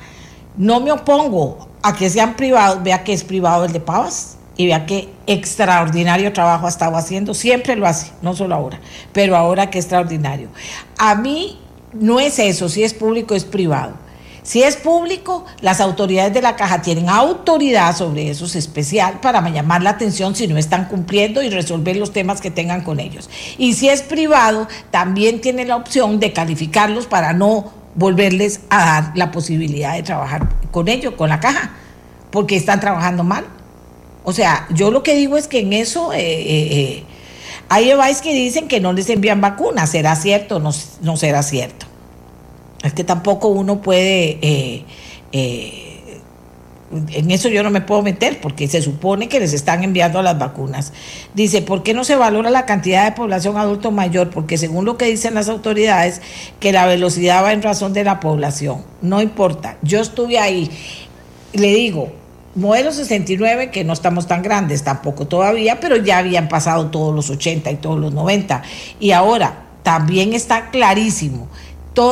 No 0.57 0.81
me 0.81 0.93
opongo 0.93 1.69
a 1.83 1.95
que 1.97 2.11
sean 2.11 2.35
privados, 2.35 2.83
vea 2.83 3.03
que 3.03 3.13
es 3.13 3.25
privado 3.25 3.65
el 3.65 3.73
de 3.73 3.81
Pavas 3.81 4.37
y 4.57 4.67
vea 4.67 4.85
qué 4.85 5.09
extraordinario 5.27 6.33
trabajo 6.33 6.67
ha 6.67 6.69
estado 6.69 6.97
haciendo, 6.97 7.33
siempre 7.33 7.77
lo 7.77 7.87
hace, 7.87 8.13
no 8.21 8.35
solo 8.35 8.55
ahora, 8.55 8.79
pero 9.13 9.37
ahora 9.37 9.71
qué 9.71 9.79
extraordinario. 9.79 10.49
A 10.99 11.15
mí 11.15 11.59
no 11.95 12.21
es 12.21 12.39
eso, 12.39 12.69
si 12.69 12.83
es 12.83 12.93
público 12.93 13.35
es 13.35 13.45
privado. 13.45 13.95
Si 14.43 14.63
es 14.63 14.77
público, 14.77 15.45
las 15.61 15.81
autoridades 15.81 16.33
de 16.33 16.41
la 16.41 16.57
caja 16.57 16.81
tienen 16.81 17.09
autoridad 17.09 17.95
sobre 17.95 18.31
eso, 18.31 18.47
es 18.47 18.57
especial 18.57 19.21
para 19.21 19.47
llamar 19.51 19.83
la 19.83 19.91
atención 19.91 20.35
si 20.35 20.49
no 20.49 20.57
están 20.57 20.87
cumpliendo 20.87 21.43
y 21.43 21.51
resolver 21.51 21.97
los 21.97 22.13
temas 22.13 22.41
que 22.41 22.51
tengan 22.51 22.83
con 22.83 23.01
ellos. 23.01 23.29
Y 23.59 23.75
si 23.75 23.89
es 23.89 24.03
privado, 24.03 24.67
también 24.91 25.41
tiene 25.41 25.65
la 25.67 25.77
opción 25.77 26.21
de 26.21 26.33
calificarlos 26.33 27.07
para 27.07 27.33
no 27.33 27.73
volverles 27.95 28.61
a 28.71 28.79
dar 28.79 29.13
la 29.15 29.31
posibilidad 29.31 29.95
de 29.95 30.03
trabajar 30.03 30.49
con 30.71 30.89
ellos, 30.89 31.15
con 31.15 31.29
la 31.29 31.41
caja, 31.41 31.73
porque 32.31 32.57
están 32.57 32.81
trabajando 32.81 33.25
mal. 33.25 33.45
O 34.25 34.33
sea, 34.33 34.67
yo 34.71 34.91
lo 34.91 35.03
que 35.03 35.15
digo 35.15 35.37
es 35.37 35.49
que 35.49 35.61
en 35.61 35.73
eso 35.73 36.13
eh, 36.13 36.19
eh, 36.21 36.69
eh, 36.71 37.05
hay 37.69 37.91
EVAIS 37.91 38.21
que 38.21 38.35
dicen 38.35 38.69
que 38.69 38.81
no 38.81 38.93
les 38.93 39.09
envían 39.11 39.41
vacunas. 39.41 39.91
¿Será 39.91 40.15
cierto 40.17 40.57
o 40.57 40.59
no, 40.61 40.71
no 41.03 41.17
será 41.17 41.43
cierto? 41.43 41.87
Es 42.83 42.93
que 42.93 43.05
tampoco 43.05 43.49
uno 43.49 43.81
puede... 43.81 44.39
eh, 44.41 44.85
eh, 45.33 45.91
en 47.13 47.31
eso 47.31 47.49
yo 47.49 47.63
no 47.63 47.71
me 47.71 47.81
puedo 47.81 48.03
meter 48.03 48.41
porque 48.41 48.67
se 48.67 48.83
supone 48.83 49.29
que 49.29 49.39
les 49.39 49.53
están 49.53 49.85
enviando 49.85 50.23
las 50.23 50.39
vacunas. 50.39 50.93
Dice, 51.35 51.63
¿por 51.63 51.83
qué 51.83 51.95
no 51.95 52.03
se 52.05 52.17
valora 52.17 52.51
la 52.51 52.67
cantidad 52.67 53.05
de 53.05 53.13
población 53.13 53.57
adulto 53.57 53.93
mayor? 53.93 54.31
Porque 54.31 54.59
según 54.59 54.85
lo 54.85 54.97
que 54.97 55.05
dicen 55.07 55.35
las 55.35 55.49
autoridades, 55.49 56.21
que 56.59 56.73
la 56.73 56.87
velocidad 56.87 57.45
va 57.45 57.53
en 57.53 57.63
razón 57.63 57.93
de 57.93 58.03
la 58.03 58.19
población. 58.19 58.83
No 59.03 59.23
importa, 59.23 59.77
yo 59.83 60.01
estuve 60.01 60.39
ahí. 60.39 60.69
Le 61.53 61.69
digo, 61.75 62.13
modelo 62.57 62.91
69, 62.91 63.71
que 63.71 63.85
no 63.85 63.93
estamos 63.93 64.27
tan 64.27 64.43
grandes 64.43 64.83
tampoco 64.83 65.29
todavía, 65.29 65.79
pero 65.79 65.97
ya 65.97 66.19
habían 66.19 66.49
pasado 66.49 66.87
todos 66.87 67.15
los 67.15 67.31
80 67.31 67.71
y 67.71 67.77
todos 67.77 68.01
los 68.01 68.13
90. 68.13 68.63
Y 68.99 69.13
ahora 69.13 69.63
también 69.85 70.33
está 70.33 70.71
clarísimo, 70.71 71.49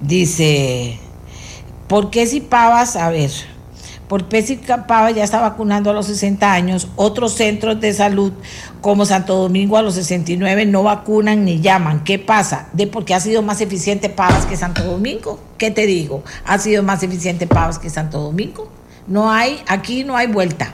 Dice, 0.00 0.98
¿por 1.86 2.10
qué 2.10 2.26
si 2.26 2.40
Pavas, 2.40 2.96
a 2.96 3.10
ver, 3.10 3.30
por 4.08 4.28
qué 4.28 4.42
si 4.42 4.56
Pavas 4.56 5.14
ya 5.14 5.22
está 5.22 5.40
vacunando 5.40 5.90
a 5.90 5.92
los 5.92 6.06
60 6.06 6.52
años, 6.52 6.88
otros 6.96 7.34
centros 7.34 7.80
de 7.80 7.92
salud 7.92 8.32
como 8.80 9.04
Santo 9.04 9.36
Domingo 9.36 9.76
a 9.76 9.82
los 9.82 9.94
69 9.94 10.66
no 10.66 10.82
vacunan 10.82 11.44
ni 11.44 11.60
llaman? 11.60 12.02
¿Qué 12.02 12.18
pasa? 12.18 12.68
De 12.72 12.86
porque 12.88 13.14
ha 13.14 13.20
sido 13.20 13.42
más 13.42 13.60
eficiente 13.60 14.08
Pavas 14.08 14.46
que 14.46 14.56
Santo 14.56 14.82
Domingo. 14.82 15.38
¿Qué 15.58 15.70
te 15.70 15.86
digo? 15.86 16.24
¿Ha 16.46 16.58
sido 16.58 16.82
más 16.82 17.02
eficiente 17.02 17.46
Pavas 17.46 17.78
que 17.78 17.90
Santo 17.90 18.18
Domingo? 18.18 18.79
No 19.10 19.28
hay, 19.28 19.60
aquí 19.66 20.04
no 20.04 20.16
hay 20.16 20.28
vuelta. 20.28 20.72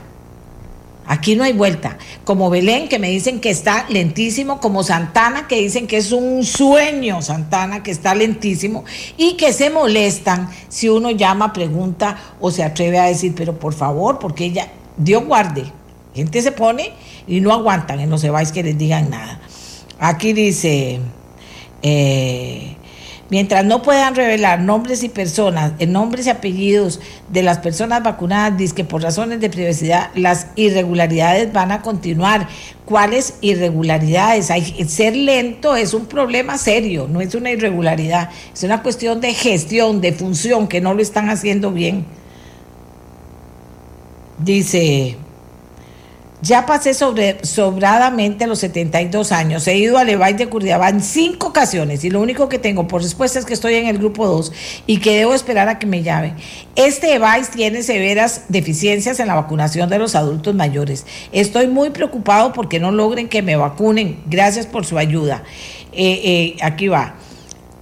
Aquí 1.07 1.35
no 1.35 1.43
hay 1.43 1.53
vuelta. 1.53 1.97
Como 2.23 2.51
Belén, 2.51 2.87
que 2.87 2.99
me 2.99 3.09
dicen 3.09 3.41
que 3.41 3.49
está 3.49 3.87
lentísimo, 3.89 4.59
como 4.59 4.83
Santana, 4.83 5.47
que 5.47 5.59
dicen 5.59 5.87
que 5.87 5.97
es 5.97 6.11
un 6.11 6.45
sueño, 6.45 7.23
Santana, 7.23 7.81
que 7.81 7.89
está 7.89 8.13
lentísimo, 8.13 8.85
y 9.17 9.37
que 9.37 9.53
se 9.53 9.71
molestan 9.71 10.49
si 10.69 10.87
uno 10.87 11.09
llama, 11.09 11.51
pregunta 11.51 12.19
o 12.39 12.51
se 12.51 12.63
atreve 12.63 12.99
a 12.99 13.05
decir, 13.05 13.33
pero 13.35 13.57
por 13.57 13.73
favor, 13.73 14.19
porque 14.19 14.45
ella, 14.45 14.67
Dios 14.97 15.25
guarde, 15.25 15.71
gente 16.13 16.39
se 16.43 16.51
pone 16.51 16.91
y 17.25 17.41
no 17.41 17.51
aguantan 17.51 17.99
y 18.01 18.05
no 18.05 18.19
se 18.19 18.29
vais 18.29 18.51
que 18.51 18.61
les 18.61 18.77
digan 18.77 19.09
nada. 19.09 19.39
Aquí 19.97 20.33
dice, 20.33 20.99
eh, 21.81 22.76
mientras 23.29 23.65
no 23.65 23.81
puedan 23.81 24.15
revelar 24.15 24.61
nombres 24.61 25.03
y 25.03 25.09
personas, 25.09 25.73
eh, 25.79 25.87
nombres 25.87 26.27
y 26.27 26.29
apellidos 26.29 26.99
de 27.29 27.43
las 27.43 27.59
personas 27.59 28.03
vacunadas, 28.03 28.57
dice 28.57 28.75
que 28.75 28.83
por 28.83 29.01
razones 29.01 29.39
de 29.39 29.49
privacidad 29.49 30.11
las 30.15 30.47
irregularidades 30.55 31.51
van 31.51 31.71
a 31.71 31.81
continuar. 31.81 32.47
¿Cuáles 32.85 33.35
irregularidades? 33.41 34.49
Hay, 34.49 34.63
ser 34.87 35.15
lento 35.15 35.75
es 35.75 35.93
un 35.93 36.05
problema 36.05 36.57
serio, 36.57 37.07
no 37.09 37.19
es 37.19 37.35
una 37.35 37.51
irregularidad, 37.51 38.29
es 38.53 38.63
una 38.63 38.81
cuestión 38.81 39.19
de 39.19 39.33
gestión, 39.33 39.99
de 39.99 40.13
función, 40.13 40.67
que 40.67 40.79
no 40.79 40.93
lo 40.93 41.01
están 41.01 41.29
haciendo 41.29 41.71
bien. 41.71 42.05
Dice, 44.37 45.17
ya 46.41 46.67
pasé 46.67 46.93
sobre, 46.93 47.43
sobradamente 47.43 48.45
los 48.45 48.59
72 48.59 49.31
años. 49.31 49.67
He 49.67 49.77
ido 49.77 49.97
a 49.97 50.03
Levay 50.03 50.33
de 50.33 50.47
Curriaba 50.47 50.89
en 50.89 51.01
cinco 51.01 51.47
ocasiones 51.47 52.03
y 52.03 52.09
lo 52.09 52.21
único 52.21 52.47
que 52.47 52.59
tengo 52.59 52.87
por 52.87 53.01
respuesta 53.01 53.39
es 53.39 53.45
que 53.45 53.55
estoy 53.55 53.75
en 53.75 53.87
el 53.87 53.97
grupo 53.97 54.27
2 54.27 54.51
y 54.85 54.99
que 54.99 55.17
debo 55.17 55.33
esperar 55.33 55.67
a 55.67 55.79
que 55.79 55.87
me 55.87 56.03
llame. 56.03 56.35
Este 56.75 57.15
EVAIS 57.15 57.49
tiene 57.49 57.81
severas 57.81 58.43
deficiencias 58.49 59.19
en 59.19 59.27
la 59.27 59.35
vacunación 59.35 59.89
de 59.89 59.97
los 59.97 60.13
adultos 60.15 60.53
mayores. 60.53 61.05
Estoy 61.31 61.67
muy 61.67 61.89
preocupado 61.89 62.53
porque 62.53 62.79
no 62.79 62.91
logren 62.91 63.29
que 63.29 63.41
me 63.41 63.55
vacunen. 63.55 64.21
Gracias 64.27 64.67
por 64.67 64.85
su 64.85 64.99
ayuda. 64.99 65.43
Eh, 65.91 66.21
eh, 66.23 66.57
aquí 66.61 66.87
va. 66.87 67.15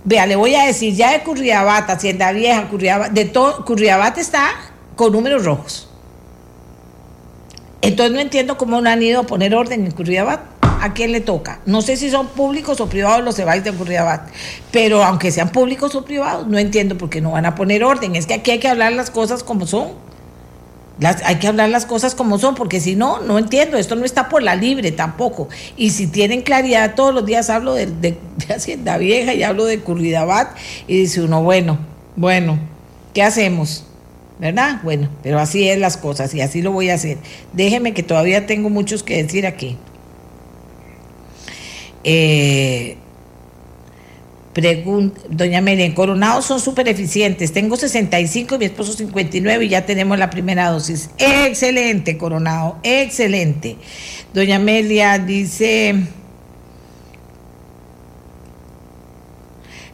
Vea, 0.05 0.25
le 0.27 0.35
voy 0.35 0.55
a 0.55 0.65
decir, 0.65 0.93
ya 0.93 1.11
de 1.11 1.23
Curriabat, 1.23 1.89
Hacienda 1.89 2.31
Vieja, 2.31 2.69
Curriabat, 2.69 3.11
de 3.11 3.25
todo, 3.25 3.65
Curriabat 3.65 4.17
está 4.19 4.51
con 4.95 5.11
números 5.11 5.43
rojos. 5.43 5.89
Entonces 7.81 8.13
no 8.13 8.19
entiendo 8.19 8.57
cómo 8.57 8.81
no 8.81 8.89
han 8.89 9.01
ido 9.03 9.21
a 9.21 9.23
poner 9.23 9.55
orden 9.55 9.85
en 9.85 9.91
Curriabat. 9.91 10.41
¿A 10.81 10.93
quién 10.93 11.11
le 11.11 11.21
toca? 11.21 11.61
No 11.65 11.81
sé 11.81 11.97
si 11.97 12.09
son 12.09 12.27
públicos 12.27 12.81
o 12.81 12.87
privados 12.87 13.23
los 13.23 13.35
Cebáis 13.35 13.63
de 13.63 13.71
Curriabat, 13.71 14.29
pero 14.71 15.03
aunque 15.03 15.31
sean 15.31 15.49
públicos 15.49 15.95
o 15.95 16.03
privados, 16.03 16.47
no 16.47 16.57
entiendo 16.59 16.97
por 16.97 17.09
qué 17.09 17.21
no 17.21 17.31
van 17.31 17.45
a 17.45 17.55
poner 17.55 17.83
orden. 17.83 18.15
Es 18.15 18.25
que 18.25 18.35
aquí 18.35 18.51
hay 18.51 18.59
que 18.59 18.67
hablar 18.67 18.93
las 18.93 19.09
cosas 19.09 19.43
como 19.43 19.65
son. 19.65 19.93
Las, 20.99 21.23
hay 21.23 21.37
que 21.37 21.47
hablar 21.47 21.69
las 21.69 21.85
cosas 21.85 22.15
como 22.15 22.37
son, 22.37 22.55
porque 22.55 22.79
si 22.79 22.95
no, 22.95 23.19
no 23.21 23.37
entiendo. 23.37 23.77
Esto 23.77 23.95
no 23.95 24.05
está 24.05 24.29
por 24.29 24.43
la 24.43 24.55
libre 24.55 24.91
tampoco. 24.91 25.49
Y 25.75 25.89
si 25.89 26.07
tienen 26.07 26.41
claridad, 26.41 26.95
todos 26.95 27.13
los 27.13 27.25
días 27.25 27.49
hablo 27.49 27.73
de, 27.73 27.87
de, 27.87 28.17
Hacienda 28.53 28.97
Vieja 28.97 29.33
y 29.33 29.43
hablo 29.43 29.65
de 29.65 29.79
Curriabat, 29.79 30.55
y 30.87 30.99
dice 30.99 31.21
uno, 31.21 31.41
bueno, 31.41 31.79
bueno, 32.15 32.59
¿qué 33.13 33.23
hacemos? 33.23 33.85
¿Verdad? 34.39 34.79
Bueno, 34.83 35.09
pero 35.23 35.39
así 35.39 35.67
es 35.69 35.77
las 35.77 35.97
cosas 35.97 36.33
y 36.33 36.41
así 36.41 36.61
lo 36.61 36.71
voy 36.71 36.89
a 36.89 36.95
hacer. 36.95 37.17
Déjeme 37.53 37.93
que 37.93 38.03
todavía 38.03 38.45
tengo 38.45 38.69
muchos 38.69 39.03
que 39.03 39.21
decir 39.21 39.45
aquí. 39.45 39.77
Eh, 42.03 42.97
Doña 45.29 45.59
Melen, 45.59 45.93
coronados 45.93 46.45
son 46.45 46.61
súper 46.61 46.87
eficientes. 46.87 47.51
Tengo 47.51 47.75
65 47.75 48.55
y 48.55 48.57
mi 48.57 48.65
esposo 48.65 48.93
59 48.93 49.65
y 49.65 49.69
ya 49.69 49.85
tenemos 49.85 50.17
la 50.17 50.29
primera 50.29 50.69
dosis. 50.69 51.09
Excelente, 51.17 52.17
coronado, 52.17 52.77
excelente. 52.83 53.77
Doña 54.33 54.57
Amelia 54.57 55.17
dice... 55.19 55.95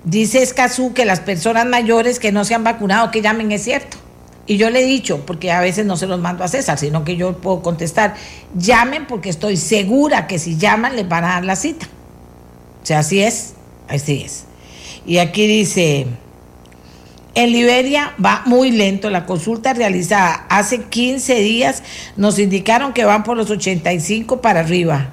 Dice 0.03 0.41
Escazú 0.41 0.93
que 0.93 1.05
las 1.05 1.19
personas 1.19 1.67
mayores 1.67 2.17
que 2.19 2.31
no 2.31 2.43
se 2.43 2.55
han 2.55 2.63
vacunado 2.63 3.11
que 3.11 3.21
llamen, 3.21 3.51
es 3.51 3.63
cierto. 3.63 3.97
Y 4.51 4.57
yo 4.57 4.69
le 4.69 4.81
he 4.81 4.85
dicho, 4.85 5.25
porque 5.25 5.49
a 5.49 5.61
veces 5.61 5.85
no 5.85 5.95
se 5.95 6.07
los 6.07 6.19
mando 6.19 6.43
a 6.43 6.49
César, 6.49 6.77
sino 6.77 7.05
que 7.05 7.15
yo 7.15 7.37
puedo 7.37 7.61
contestar, 7.61 8.15
llamen 8.53 9.07
porque 9.07 9.29
estoy 9.29 9.55
segura 9.55 10.27
que 10.27 10.39
si 10.39 10.57
llaman 10.57 10.97
les 10.97 11.07
van 11.07 11.23
a 11.23 11.27
dar 11.35 11.45
la 11.45 11.55
cita. 11.55 11.87
O 12.83 12.85
sea, 12.85 12.99
así 12.99 13.21
es, 13.21 13.53
así 13.87 14.23
es. 14.25 14.43
Y 15.05 15.19
aquí 15.19 15.47
dice, 15.47 16.05
en 17.33 17.51
Liberia 17.53 18.13
va 18.21 18.43
muy 18.45 18.71
lento. 18.71 19.09
La 19.09 19.25
consulta 19.25 19.71
realizada 19.71 20.45
hace 20.49 20.83
15 20.83 21.35
días 21.35 21.81
nos 22.17 22.37
indicaron 22.37 22.91
que 22.91 23.05
van 23.05 23.23
por 23.23 23.37
los 23.37 23.49
85 23.49 24.41
para 24.41 24.59
arriba. 24.59 25.11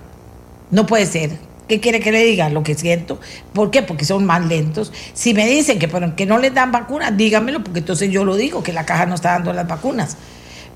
No 0.73 0.85
puede 0.85 1.07
ser. 1.07 1.48
¿Qué 1.69 1.81
quiere 1.81 2.01
que 2.01 2.11
le 2.11 2.25
diga? 2.25 2.49
Lo 2.49 2.63
que 2.63 2.75
siento. 2.75 3.21
¿Por 3.53 3.71
qué? 3.71 3.83
Porque 3.83 4.05
son 4.05 4.25
más 4.25 4.45
lentos. 4.47 4.93
Si 5.13 5.35
me 5.35 5.47
dicen 5.47 5.79
que, 5.79 5.89
que 6.17 6.27
no 6.27 6.39
les 6.39 6.55
dan 6.55 6.73
vacunas, 6.73 7.17
dígamelo, 7.17 7.63
porque 7.63 7.81
entonces 7.81 8.11
yo 8.11 8.25
lo 8.25 8.37
digo, 8.37 8.63
que 8.63 8.73
la 8.73 8.87
caja 8.87 9.07
no 9.07 9.15
está 9.15 9.33
dando 9.33 9.53
las 9.53 9.69
vacunas. 9.69 10.17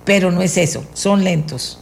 Pero 0.04 0.30
no 0.30 0.42
es 0.42 0.56
eso, 0.58 0.84
son 0.92 1.24
lentos. 1.24 1.81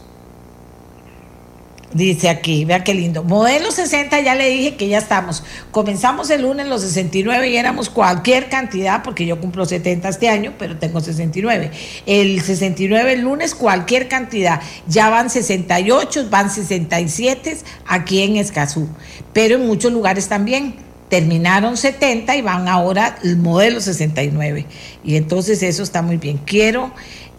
Dice 1.93 2.29
aquí, 2.29 2.63
vea 2.63 2.83
qué 2.85 2.93
lindo. 2.93 3.23
Modelo 3.23 3.69
60 3.69 4.21
ya 4.21 4.33
le 4.35 4.49
dije 4.49 4.75
que 4.75 4.87
ya 4.87 4.97
estamos. 4.97 5.43
Comenzamos 5.71 6.29
el 6.29 6.43
lunes 6.43 6.67
los 6.67 6.81
69 6.81 7.49
y 7.49 7.57
éramos 7.57 7.89
cualquier 7.89 8.47
cantidad, 8.47 9.03
porque 9.03 9.25
yo 9.25 9.41
cumplo 9.41 9.65
70 9.65 10.07
este 10.07 10.29
año, 10.29 10.53
pero 10.57 10.77
tengo 10.77 11.01
69. 11.01 11.71
El 12.05 12.41
69 12.41 13.13
el 13.13 13.21
lunes 13.21 13.55
cualquier 13.55 14.07
cantidad. 14.07 14.61
Ya 14.87 15.09
van 15.09 15.29
68, 15.29 16.27
van 16.29 16.49
67 16.49 17.57
aquí 17.85 18.21
en 18.21 18.37
Escazú, 18.37 18.87
pero 19.33 19.55
en 19.55 19.67
muchos 19.67 19.91
lugares 19.91 20.29
también 20.29 20.75
terminaron 21.09 21.75
70 21.75 22.37
y 22.37 22.41
van 22.41 22.69
ahora 22.69 23.17
el 23.21 23.35
modelo 23.35 23.81
69. 23.81 24.65
Y 25.03 25.17
entonces 25.17 25.61
eso 25.61 25.83
está 25.83 26.01
muy 26.01 26.15
bien. 26.15 26.39
Quiero 26.45 26.93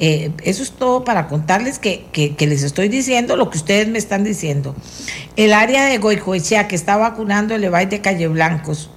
eh, 0.04 0.32
eso 0.42 0.64
es 0.64 0.72
todo 0.72 1.04
para 1.04 1.28
contarles 1.28 1.78
que, 1.78 2.34
les 2.36 2.64
estoy 2.64 2.88
diciendo 2.88 3.36
lo 3.36 3.50
que 3.50 3.58
ustedes 3.58 3.86
me 3.86 3.98
están 3.98 4.24
diciendo. 4.24 4.74
El 5.36 5.52
área 5.52 5.84
de 5.84 5.98
Goicoechea 5.98 6.66
que 6.66 6.74
está 6.74 6.96
vacunando 6.96 7.54
el 7.54 7.62
EVAI 7.62 7.86
de 7.86 8.00
Calle 8.00 8.26
Blancos 8.26 8.90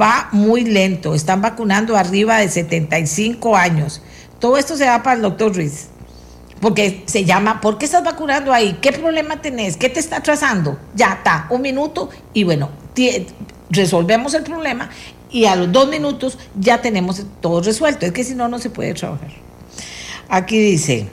va 0.00 0.28
muy 0.30 0.62
lento. 0.62 1.16
Están 1.16 1.42
vacunando 1.42 1.96
arriba 1.96 2.38
de 2.38 2.48
75 2.48 3.56
años. 3.56 4.02
Todo 4.38 4.56
esto 4.56 4.76
se 4.76 4.86
va 4.86 5.02
para 5.02 5.16
el 5.16 5.22
doctor 5.22 5.52
Ruiz. 5.52 5.88
Porque 6.60 7.02
se 7.06 7.24
llama, 7.24 7.60
¿por 7.60 7.76
qué 7.76 7.86
estás 7.86 8.04
vacunando 8.04 8.52
ahí? 8.52 8.78
¿Qué 8.80 8.92
problema 8.92 9.42
tenés? 9.42 9.76
¿Qué 9.76 9.88
te 9.88 9.98
está 9.98 10.18
atrasando? 10.18 10.78
Ya 10.94 11.14
está, 11.14 11.48
un 11.50 11.60
minuto 11.60 12.08
y 12.34 12.44
bueno, 12.44 12.70
resolvemos 13.68 14.34
el 14.34 14.44
problema 14.44 14.90
y 15.28 15.46
a 15.46 15.56
los 15.56 15.72
dos 15.72 15.88
minutos 15.88 16.38
ya 16.54 16.80
tenemos 16.80 17.20
todo 17.40 17.62
resuelto. 17.62 18.06
Es 18.06 18.12
que 18.12 18.22
si 18.22 18.36
no, 18.36 18.46
no 18.46 18.60
se 18.60 18.70
puede 18.70 18.94
trabajar. 18.94 19.49
Aquí 20.30 20.58
dice, 20.58 21.08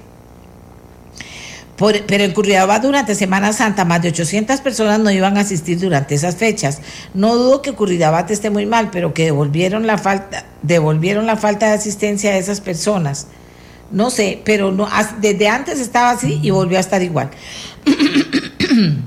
pero 1.77 2.23
en 2.23 2.33
Curridabat 2.33 2.81
durante 2.81 3.13
Semana 3.13 3.53
Santa 3.53 3.85
más 3.85 4.01
de 4.01 4.09
800 4.09 4.61
personas 4.61 4.99
no 4.99 5.11
iban 5.11 5.37
a 5.37 5.41
asistir 5.41 5.79
durante 5.79 6.15
esas 6.15 6.35
fechas. 6.35 6.79
No 7.13 7.35
dudo 7.35 7.61
que 7.61 7.73
Curridabat 7.73 8.31
esté 8.31 8.49
muy 8.49 8.65
mal, 8.65 8.89
pero 8.91 9.13
que 9.13 9.25
devolvieron 9.25 9.85
la 9.85 9.99
falta, 9.99 10.45
devolvieron 10.63 11.27
la 11.27 11.35
falta 11.35 11.67
de 11.67 11.73
asistencia 11.73 12.31
a 12.31 12.37
esas 12.37 12.61
personas. 12.61 13.27
No 13.91 14.09
sé, 14.09 14.41
pero 14.43 14.71
no, 14.71 14.89
desde 15.19 15.47
antes 15.47 15.79
estaba 15.79 16.11
así 16.11 16.39
y 16.41 16.49
volvió 16.49 16.77
a 16.77 16.81
estar 16.81 17.01
igual. 17.01 17.29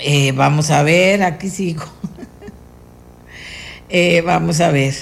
Eh, 0.00 0.30
vamos 0.30 0.70
a 0.70 0.84
ver, 0.84 1.24
aquí 1.24 1.50
sigo. 1.50 1.84
Eh, 3.90 4.20
vamos 4.20 4.60
a 4.60 4.70
ver. 4.70 4.94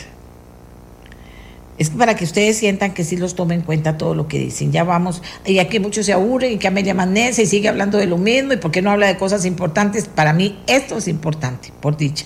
Es 1.78 1.90
para 1.90 2.16
que 2.16 2.24
ustedes 2.24 2.56
sientan 2.56 2.94
que 2.94 3.04
sí 3.04 3.16
los 3.16 3.34
tomen 3.34 3.60
en 3.60 3.64
cuenta 3.64 3.98
todo 3.98 4.14
lo 4.14 4.28
que 4.28 4.38
dicen. 4.38 4.72
Ya 4.72 4.84
vamos, 4.84 5.22
y 5.44 5.58
aquí 5.58 5.78
muchos 5.78 6.06
se 6.06 6.12
aburren 6.12 6.52
y 6.52 6.56
que 6.58 6.68
Amelia 6.68 6.94
Manese 6.94 7.42
y 7.42 7.46
sigue 7.46 7.68
hablando 7.68 7.98
de 7.98 8.06
lo 8.06 8.16
mismo 8.18 8.54
y 8.54 8.56
por 8.56 8.70
qué 8.70 8.82
no 8.82 8.90
habla 8.90 9.06
de 9.06 9.16
cosas 9.16 9.44
importantes. 9.44 10.08
Para 10.08 10.32
mí 10.32 10.58
esto 10.66 10.98
es 10.98 11.08
importante, 11.08 11.72
por 11.80 11.96
dicha. 11.96 12.24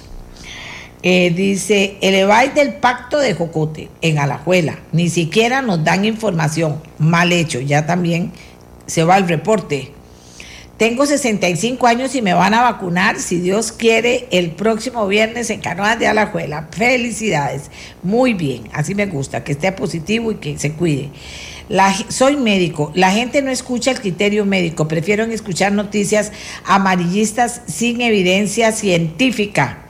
Eh, 1.03 1.33
dice, 1.35 1.97
el 2.03 2.29
del 2.55 2.75
pacto 2.75 3.19
de 3.19 3.33
Jocote 3.35 3.89
en 4.03 4.19
Alajuela, 4.19 4.81
ni 4.93 5.09
siquiera 5.09 5.63
nos 5.63 5.83
dan 5.83 6.05
información, 6.05 6.77
mal 6.99 7.33
hecho, 7.33 7.59
ya 7.59 7.87
también 7.87 8.33
se 8.87 9.05
va 9.05 9.17
el 9.17 9.27
reporte. 9.27 9.93
Tengo 10.81 11.05
65 11.05 11.87
años 11.87 12.15
y 12.15 12.23
me 12.23 12.33
van 12.33 12.55
a 12.55 12.63
vacunar, 12.63 13.19
si 13.19 13.39
Dios 13.39 13.71
quiere, 13.71 14.27
el 14.31 14.53
próximo 14.53 15.07
viernes 15.07 15.51
en 15.51 15.61
Canoas 15.61 15.99
de 15.99 16.07
Alajuela. 16.07 16.69
Felicidades. 16.71 17.71
Muy 18.03 18.33
bien, 18.33 18.63
así 18.73 18.95
me 18.95 19.05
gusta, 19.05 19.45
que 19.45 19.53
esté 19.53 19.73
positivo 19.73 20.33
y 20.33 20.37
que 20.37 20.59
se 20.59 20.73
cuide. 20.73 21.11
soy 22.09 22.39
médico, 22.39 22.93
la 22.95 23.11
gente 23.11 23.43
no 23.43 23.51
escucha 23.51 23.91
el 23.91 24.01
criterio 24.01 24.47
médico, 24.47 24.89
prefieren 24.89 25.33
escuchar 25.33 25.73
noticias 25.73 26.33
amarillistas 26.65 27.61
sin 27.67 28.01
evidencia 28.01 28.73
científica. 28.73 29.81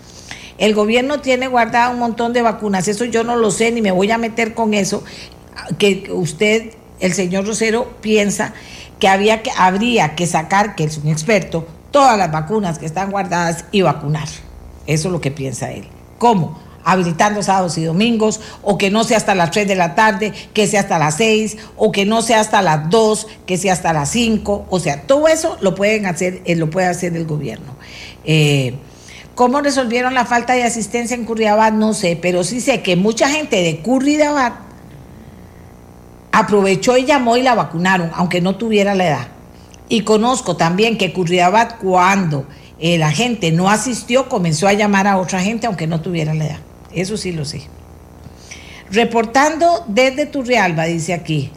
El 0.58 0.74
gobierno 0.74 1.20
tiene 1.20 1.46
guardado 1.46 1.92
un 1.92 2.00
montón 2.00 2.32
de 2.32 2.42
vacunas, 2.42 2.88
eso 2.88 3.04
yo 3.04 3.22
no 3.22 3.36
lo 3.36 3.52
sé 3.52 3.70
ni 3.70 3.80
me 3.80 3.92
voy 3.92 4.10
a 4.10 4.18
meter 4.18 4.54
con 4.54 4.74
eso, 4.74 5.04
que 5.78 6.10
usted, 6.10 6.72
el 6.98 7.12
señor 7.12 7.46
Rosero, 7.46 7.96
piensa 8.00 8.54
que, 9.00 9.08
había 9.08 9.42
que 9.42 9.50
habría 9.56 10.14
que 10.14 10.26
sacar, 10.26 10.76
que 10.76 10.84
es 10.84 10.98
un 10.98 11.08
experto, 11.08 11.66
todas 11.90 12.16
las 12.16 12.30
vacunas 12.30 12.78
que 12.78 12.86
están 12.86 13.10
guardadas 13.10 13.64
y 13.72 13.82
vacunar. 13.82 14.28
Eso 14.86 15.08
es 15.08 15.12
lo 15.12 15.20
que 15.20 15.30
piensa 15.30 15.72
él. 15.72 15.88
¿Cómo? 16.18 16.70
habilitando 16.84 17.42
sábados 17.42 17.76
y 17.78 17.84
domingos, 17.84 18.40
o 18.62 18.78
que 18.78 18.90
no 18.90 19.04
sea 19.04 19.18
hasta 19.18 19.34
las 19.34 19.50
3 19.50 19.68
de 19.68 19.74
la 19.74 19.94
tarde, 19.94 20.32
que 20.54 20.66
sea 20.66 20.80
hasta 20.80 20.98
las 20.98 21.16
6, 21.16 21.58
o 21.76 21.92
que 21.92 22.06
no 22.06 22.22
sea 22.22 22.40
hasta 22.40 22.62
las 22.62 22.88
2, 22.88 23.26
que 23.46 23.58
sea 23.58 23.74
hasta 23.74 23.92
las 23.92 24.10
5. 24.10 24.66
O 24.68 24.80
sea, 24.80 25.02
todo 25.02 25.28
eso 25.28 25.58
lo 25.60 25.74
pueden 25.74 26.06
hacer, 26.06 26.40
eh, 26.44 26.56
lo 26.56 26.70
puede 26.70 26.86
hacer 26.86 27.14
el 27.16 27.26
gobierno. 27.26 27.76
Eh, 28.24 28.74
¿Cómo 29.34 29.60
resolvieron 29.60 30.14
la 30.14 30.26
falta 30.26 30.54
de 30.54 30.64
asistencia 30.64 31.14
en 31.14 31.24
Curriabat? 31.24 31.72
No 31.74 31.94
sé, 31.94 32.18
pero 32.20 32.44
sí 32.44 32.60
sé 32.60 32.82
que 32.82 32.96
mucha 32.96 33.28
gente 33.28 33.62
de 33.62 33.80
Curriabat 33.80 34.69
aprovechó 36.32 36.96
y 36.96 37.04
llamó 37.04 37.36
y 37.36 37.42
la 37.42 37.54
vacunaron, 37.54 38.10
aunque 38.14 38.40
no 38.40 38.56
tuviera 38.56 38.94
la 38.94 39.06
edad. 39.06 39.28
Y 39.88 40.02
conozco 40.02 40.56
también 40.56 40.98
que 40.98 41.12
Curriabat 41.12 41.78
cuando 41.78 42.46
la 42.80 43.10
gente 43.10 43.52
no 43.52 43.68
asistió, 43.68 44.28
comenzó 44.28 44.68
a 44.68 44.72
llamar 44.72 45.06
a 45.06 45.18
otra 45.18 45.40
gente 45.40 45.66
aunque 45.66 45.86
no 45.86 46.00
tuviera 46.00 46.32
la 46.32 46.46
edad. 46.46 46.58
Eso 46.92 47.16
sí 47.16 47.32
lo 47.32 47.44
sé. 47.44 47.62
Reportando 48.90 49.84
desde 49.86 50.26
Turrialba, 50.26 50.84
dice 50.84 51.14
aquí. 51.14 51.50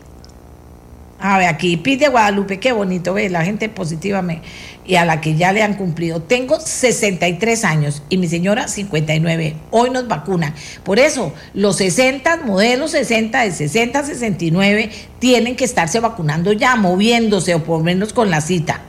A 1.19 1.37
ver, 1.37 1.47
aquí, 1.47 1.77
pide 1.77 2.09
Guadalupe, 2.09 2.59
qué 2.59 2.73
bonito, 2.73 3.13
ve, 3.13 3.29
la 3.29 3.45
gente 3.45 3.69
positiva 3.69 4.21
me, 4.21 4.41
y 4.85 4.95
a 4.95 5.05
la 5.05 5.21
que 5.21 5.35
ya 5.35 5.53
le 5.53 5.63
han 5.63 5.75
cumplido. 5.75 6.21
Tengo 6.21 6.59
63 6.59 7.63
años 7.63 8.03
y 8.09 8.17
mi 8.17 8.27
señora 8.27 8.67
59. 8.67 9.55
Hoy 9.71 9.89
nos 9.89 10.07
vacuna. 10.07 10.53
Por 10.83 10.99
eso, 10.99 11.33
los 11.53 11.77
60, 11.77 12.37
modelos 12.37 12.91
60, 12.91 13.41
de 13.41 13.51
60 13.51 13.99
a 13.99 14.03
69, 14.03 14.91
tienen 15.19 15.55
que 15.55 15.65
estarse 15.65 15.99
vacunando 15.99 16.51
ya, 16.51 16.75
moviéndose 16.75 17.55
o 17.55 17.63
por 17.63 17.79
lo 17.79 17.83
menos 17.85 18.13
con 18.13 18.29
la 18.29 18.41
cita. 18.41 18.81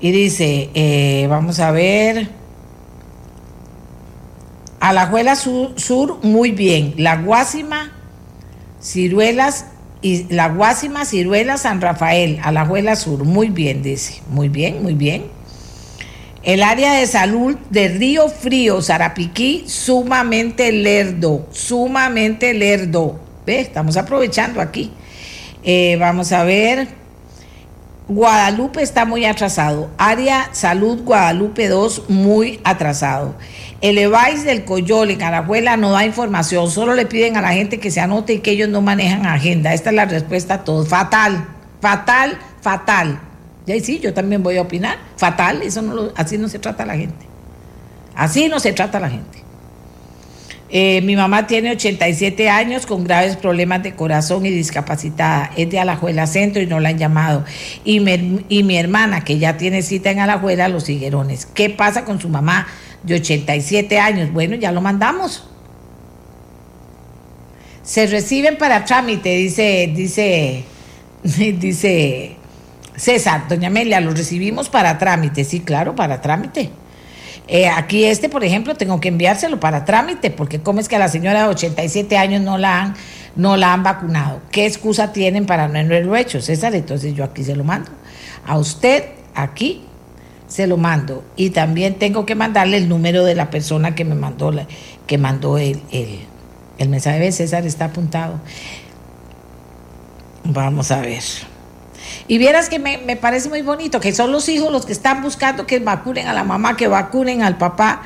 Y 0.00 0.12
dice, 0.12 0.70
eh, 0.74 1.26
vamos 1.28 1.60
a 1.60 1.70
ver. 1.70 2.28
Alajuela 4.80 5.34
sur, 5.34 5.80
sur, 5.80 6.18
muy 6.22 6.50
bien. 6.50 6.94
La 6.98 7.16
Guásima, 7.16 7.92
Ciruelas 8.82 9.66
y 10.04 10.26
la 10.28 10.50
Guásima, 10.50 11.06
Ciruelas, 11.06 11.62
San 11.62 11.80
Rafael, 11.80 12.38
Alajuela 12.42 12.94
Sur, 12.94 13.24
muy 13.24 13.48
bien, 13.48 13.82
dice. 13.82 14.20
Muy 14.28 14.50
bien, 14.50 14.82
muy 14.82 14.92
bien. 14.92 15.24
El 16.42 16.62
área 16.62 16.92
de 16.92 17.06
salud 17.06 17.56
de 17.70 17.88
Río 17.88 18.28
Frío, 18.28 18.82
Zarapiquí, 18.82 19.64
sumamente 19.66 20.70
lerdo, 20.72 21.48
sumamente 21.52 22.52
lerdo. 22.52 23.18
Ve, 23.46 23.60
estamos 23.60 23.96
aprovechando 23.96 24.60
aquí. 24.60 24.92
Eh, 25.62 25.96
vamos 25.98 26.32
a 26.32 26.44
ver. 26.44 26.86
Guadalupe 28.06 28.82
está 28.82 29.06
muy 29.06 29.24
atrasado. 29.24 29.88
Área 29.96 30.50
Salud 30.52 31.02
Guadalupe 31.02 31.68
2 31.68 32.10
muy 32.10 32.60
atrasado. 32.62 33.36
El 33.84 33.98
EVAIS 33.98 34.44
del 34.44 34.64
Coyol 34.64 35.10
en 35.10 35.22
Arajuela 35.22 35.76
no 35.76 35.90
da 35.90 36.06
información, 36.06 36.70
solo 36.70 36.94
le 36.94 37.04
piden 37.04 37.36
a 37.36 37.42
la 37.42 37.52
gente 37.52 37.78
que 37.78 37.90
se 37.90 38.00
anote 38.00 38.32
y 38.32 38.38
que 38.38 38.52
ellos 38.52 38.70
no 38.70 38.80
manejan 38.80 39.26
agenda. 39.26 39.74
Esta 39.74 39.90
es 39.90 39.96
la 39.96 40.06
respuesta 40.06 40.54
a 40.54 40.64
todos. 40.64 40.88
Fatal, 40.88 41.44
fatal, 41.82 42.38
fatal. 42.62 43.20
Y 43.66 43.78
sí, 43.80 44.00
yo 44.00 44.14
también 44.14 44.42
voy 44.42 44.56
a 44.56 44.62
opinar. 44.62 44.96
Fatal, 45.18 45.60
eso 45.60 45.82
no 45.82 45.92
lo, 45.92 46.12
así 46.16 46.38
no 46.38 46.48
se 46.48 46.58
trata 46.58 46.86
la 46.86 46.96
gente. 46.96 47.26
Así 48.14 48.48
no 48.48 48.58
se 48.58 48.72
trata 48.72 48.98
la 48.98 49.10
gente. 49.10 49.44
Eh, 50.70 51.02
mi 51.02 51.14
mamá 51.14 51.46
tiene 51.46 51.70
87 51.72 52.48
años 52.48 52.86
con 52.86 53.04
graves 53.04 53.36
problemas 53.36 53.82
de 53.82 53.94
corazón 53.94 54.46
y 54.46 54.50
discapacitada. 54.50 55.50
Es 55.58 55.68
de 55.68 55.78
Alajuela 55.78 56.26
Centro 56.26 56.62
y 56.62 56.66
no 56.66 56.80
la 56.80 56.88
han 56.88 56.96
llamado. 56.96 57.44
Y 57.84 58.00
mi, 58.00 58.46
y 58.48 58.62
mi 58.62 58.78
hermana, 58.78 59.24
que 59.24 59.38
ya 59.38 59.58
tiene 59.58 59.82
cita 59.82 60.10
en 60.10 60.20
Alajuela, 60.20 60.68
Los 60.68 60.88
Higuerones. 60.88 61.44
¿Qué 61.44 61.68
pasa 61.68 62.06
con 62.06 62.18
su 62.18 62.30
mamá 62.30 62.66
de 63.04 63.14
87 63.14 63.98
años? 63.98 64.32
Bueno, 64.32 64.56
ya 64.56 64.72
lo 64.72 64.80
mandamos. 64.80 65.44
Se 67.82 68.06
reciben 68.06 68.56
para 68.56 68.84
trámite, 68.84 69.36
dice, 69.36 69.92
dice, 69.94 70.64
dice 71.22 72.36
César, 72.96 73.46
doña 73.48 73.68
Amelia, 73.68 74.00
los 74.00 74.16
recibimos 74.16 74.68
para 74.68 74.98
trámite. 74.98 75.44
Sí, 75.44 75.60
claro, 75.60 75.94
para 75.94 76.20
trámite. 76.20 76.70
Eh, 77.46 77.68
aquí 77.68 78.04
este, 78.04 78.28
por 78.28 78.42
ejemplo, 78.42 78.74
tengo 78.74 79.00
que 79.00 79.08
enviárselo 79.08 79.60
para 79.60 79.84
trámite, 79.84 80.30
porque 80.30 80.60
cómo 80.60 80.80
es 80.80 80.88
que 80.88 80.96
a 80.96 80.98
la 80.98 81.08
señora 81.08 81.42
de 81.42 81.48
87 81.48 82.16
años 82.16 82.40
no 82.40 82.56
la 82.56 82.80
han, 82.80 82.94
no 83.36 83.56
la 83.56 83.72
han 83.72 83.82
vacunado. 83.82 84.40
¿Qué 84.50 84.64
excusa 84.64 85.12
tienen 85.12 85.44
para 85.44 85.68
no 85.68 85.78
haberlo 85.78 86.16
hecho, 86.16 86.40
César? 86.40 86.74
Entonces 86.74 87.14
yo 87.14 87.24
aquí 87.24 87.44
se 87.44 87.54
lo 87.54 87.64
mando. 87.64 87.90
A 88.46 88.56
usted, 88.56 89.04
aquí, 89.34 89.82
se 90.54 90.68
lo 90.68 90.76
mando. 90.76 91.24
Y 91.34 91.50
también 91.50 91.98
tengo 91.98 92.24
que 92.26 92.36
mandarle 92.36 92.76
el 92.76 92.88
número 92.88 93.24
de 93.24 93.34
la 93.34 93.50
persona 93.50 93.96
que 93.96 94.04
me 94.04 94.14
mandó, 94.14 94.52
la, 94.52 94.68
que 95.08 95.18
mandó 95.18 95.58
el, 95.58 95.82
el, 96.78 96.88
mensaje 96.88 97.18
de 97.18 97.32
César, 97.32 97.66
está 97.66 97.86
apuntado. 97.86 98.38
Vamos 100.44 100.92
a 100.92 101.00
ver. 101.00 101.24
Y 102.28 102.38
vieras 102.38 102.68
que 102.68 102.78
me, 102.78 102.98
me, 102.98 103.16
parece 103.16 103.48
muy 103.48 103.62
bonito, 103.62 103.98
que 103.98 104.12
son 104.12 104.30
los 104.30 104.48
hijos 104.48 104.70
los 104.70 104.86
que 104.86 104.92
están 104.92 105.22
buscando 105.22 105.66
que 105.66 105.80
vacunen 105.80 106.28
a 106.28 106.32
la 106.32 106.44
mamá, 106.44 106.76
que 106.76 106.86
vacunen 106.86 107.42
al 107.42 107.58
papá. 107.58 108.02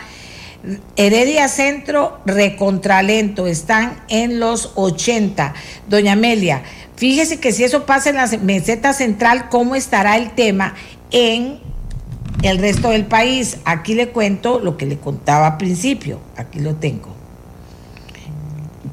Heredia 0.96 1.48
Centro, 1.48 2.18
recontralento, 2.24 3.46
están 3.46 4.00
en 4.08 4.40
los 4.40 4.72
80. 4.74 5.52
Doña 5.86 6.12
Amelia, 6.12 6.62
fíjese 6.96 7.40
que 7.40 7.52
si 7.52 7.64
eso 7.64 7.84
pasa 7.84 8.08
en 8.08 8.16
la 8.16 8.26
meseta 8.38 8.94
central, 8.94 9.50
¿cómo 9.50 9.74
estará 9.74 10.16
el 10.16 10.30
tema 10.30 10.74
en 11.10 11.67
el 12.42 12.58
resto 12.58 12.90
del 12.90 13.06
país? 13.06 13.58
Aquí 13.64 13.94
le 13.94 14.08
cuento 14.08 14.60
lo 14.60 14.76
que 14.76 14.86
le 14.86 14.98
contaba 14.98 15.46
al 15.46 15.56
principio, 15.56 16.20
aquí 16.36 16.60
lo 16.60 16.74
tengo 16.74 17.18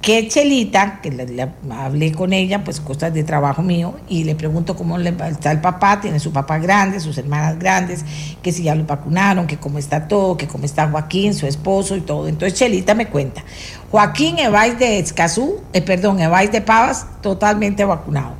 que 0.05 0.27
Chelita, 0.27 0.99
que 1.01 1.09
le, 1.09 1.49
hablé 1.71 2.11
con 2.11 2.31
ella, 2.31 2.63
pues 2.63 2.79
cosas 2.79 3.11
de 3.11 3.23
trabajo 3.23 3.63
mío, 3.63 3.95
y 4.07 4.23
le 4.23 4.35
pregunto 4.35 4.75
cómo 4.75 4.99
le, 4.99 5.15
está 5.31 5.51
el 5.51 5.61
papá, 5.61 5.99
tiene 5.99 6.19
su 6.19 6.31
papá 6.31 6.59
grande, 6.59 6.99
sus 6.99 7.17
hermanas 7.17 7.57
grandes, 7.57 8.05
que 8.43 8.51
si 8.51 8.61
ya 8.61 8.75
lo 8.75 8.85
vacunaron, 8.85 9.47
que 9.47 9.57
cómo 9.57 9.79
está 9.79 10.07
todo, 10.07 10.37
que 10.37 10.47
cómo 10.47 10.65
está 10.65 10.87
Joaquín, 10.89 11.33
su 11.33 11.47
esposo 11.47 11.95
y 11.95 12.01
todo. 12.01 12.27
Entonces 12.27 12.57
Chelita 12.57 12.93
me 12.93 13.07
cuenta, 13.07 13.43
Joaquín 13.89 14.37
Evais 14.37 14.77
de 14.77 14.99
Escazú, 14.99 15.61
eh, 15.73 15.81
perdón, 15.81 16.19
Evais 16.19 16.51
de 16.51 16.61
Pavas, 16.61 17.07
totalmente 17.21 17.83
vacunado. 17.83 18.35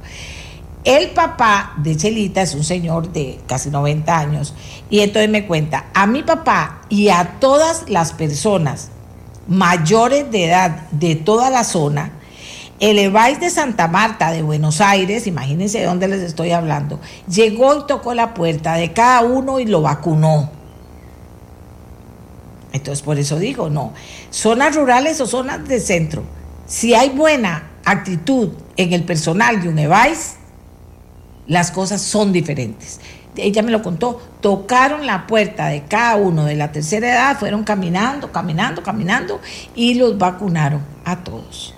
El 0.86 1.09
papá 1.09 1.73
de 1.77 1.97
Chelita 1.97 2.43
es 2.43 2.53
un 2.53 2.63
señor 2.63 3.11
de 3.11 3.39
casi 3.47 3.71
90 3.71 4.17
años, 4.17 4.53
y 4.91 4.99
entonces 4.99 5.31
me 5.31 5.47
cuenta, 5.47 5.88
a 5.95 6.05
mi 6.05 6.21
papá 6.21 6.81
y 6.89 7.09
a 7.09 7.39
todas 7.39 7.89
las 7.89 8.13
personas 8.13 8.89
mayores 9.47 10.29
de 10.29 10.45
edad 10.45 10.88
de 10.91 11.15
toda 11.15 11.49
la 11.49 11.63
zona, 11.63 12.11
el 12.79 12.99
EVAIS 12.99 13.39
de 13.39 13.49
Santa 13.49 13.88
Marta 13.88 14.31
de 14.31 14.43
Buenos 14.43 14.79
Aires, 14.79 15.25
imagínense 15.25 15.79
de 15.79 15.86
dónde 15.86 16.07
les 16.07 16.21
estoy 16.21 16.51
hablando, 16.51 16.99
llegó 17.27 17.79
y 17.79 17.88
tocó 17.88 18.13
la 18.13 18.36
puerta 18.36 18.75
de 18.75 18.93
cada 18.93 19.21
uno 19.21 19.59
y 19.59 19.65
lo 19.65 19.81
vacunó. 19.81 20.51
Entonces, 22.73 23.01
por 23.01 23.17
eso 23.17 23.39
digo, 23.39 23.71
no, 23.71 23.93
zonas 24.29 24.75
rurales 24.75 25.19
o 25.19 25.25
zonas 25.25 25.67
de 25.67 25.79
centro, 25.79 26.23
si 26.67 26.93
hay 26.93 27.09
buena 27.09 27.71
actitud 27.86 28.49
en 28.77 28.93
el 28.93 29.03
personal 29.03 29.63
de 29.63 29.69
un 29.69 29.79
EVAIS, 29.79 30.36
las 31.48 31.72
cosas 31.72 32.02
son 32.02 32.32
diferentes 32.32 33.00
ella 33.38 33.62
me 33.62 33.72
lo 33.72 33.82
contó, 33.82 34.22
tocaron 34.41 35.06
la 35.06 35.28
puerta 35.28 35.68
de 35.68 35.84
cada 35.84 36.16
uno 36.16 36.46
de 36.46 36.56
la 36.56 36.72
tercera 36.72 37.12
edad, 37.12 37.38
fueron 37.38 37.64
caminando, 37.64 38.32
caminando, 38.32 38.84
caminando 38.84 39.39
y 39.76 39.96
los 39.96 40.18
vacunaron 40.18 40.82
a 41.04 41.24
todos. 41.24 41.74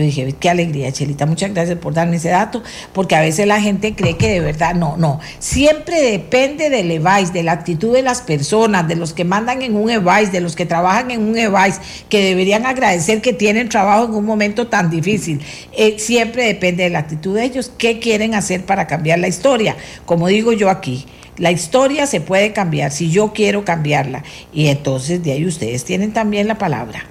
Yo 0.00 0.06
dije, 0.06 0.34
qué 0.40 0.48
alegría, 0.48 0.90
Chelita, 0.90 1.26
muchas 1.26 1.52
gracias 1.52 1.76
por 1.76 1.92
darme 1.92 2.16
ese 2.16 2.30
dato, 2.30 2.62
porque 2.94 3.16
a 3.16 3.20
veces 3.20 3.46
la 3.46 3.60
gente 3.60 3.94
cree 3.94 4.16
que 4.16 4.28
de 4.28 4.40
verdad, 4.40 4.74
no, 4.74 4.96
no, 4.96 5.20
siempre 5.40 6.00
depende 6.00 6.70
del 6.70 6.90
EVAIS, 6.90 7.34
de 7.34 7.42
la 7.42 7.52
actitud 7.52 7.92
de 7.92 8.00
las 8.00 8.22
personas, 8.22 8.88
de 8.88 8.96
los 8.96 9.12
que 9.12 9.24
mandan 9.24 9.60
en 9.60 9.76
un 9.76 9.90
EVAIS, 9.90 10.32
de 10.32 10.40
los 10.40 10.56
que 10.56 10.64
trabajan 10.64 11.10
en 11.10 11.20
un 11.20 11.36
EVAIS, 11.36 11.80
que 12.08 12.24
deberían 12.24 12.64
agradecer 12.64 13.20
que 13.20 13.34
tienen 13.34 13.68
trabajo 13.68 14.06
en 14.06 14.14
un 14.14 14.24
momento 14.24 14.68
tan 14.68 14.88
difícil. 14.88 15.42
Eh, 15.76 15.96
siempre 15.98 16.46
depende 16.46 16.84
de 16.84 16.90
la 16.90 17.00
actitud 17.00 17.34
de 17.34 17.44
ellos, 17.44 17.70
qué 17.76 17.98
quieren 17.98 18.34
hacer 18.34 18.64
para 18.64 18.86
cambiar 18.86 19.18
la 19.18 19.28
historia. 19.28 19.76
Como 20.06 20.28
digo 20.28 20.54
yo 20.54 20.70
aquí, 20.70 21.04
la 21.36 21.50
historia 21.50 22.06
se 22.06 22.22
puede 22.22 22.54
cambiar 22.54 22.90
si 22.90 23.10
yo 23.10 23.34
quiero 23.34 23.66
cambiarla, 23.66 24.24
y 24.50 24.68
entonces 24.68 25.22
de 25.22 25.32
ahí 25.32 25.44
ustedes 25.44 25.84
tienen 25.84 26.14
también 26.14 26.48
la 26.48 26.56
palabra. 26.56 27.04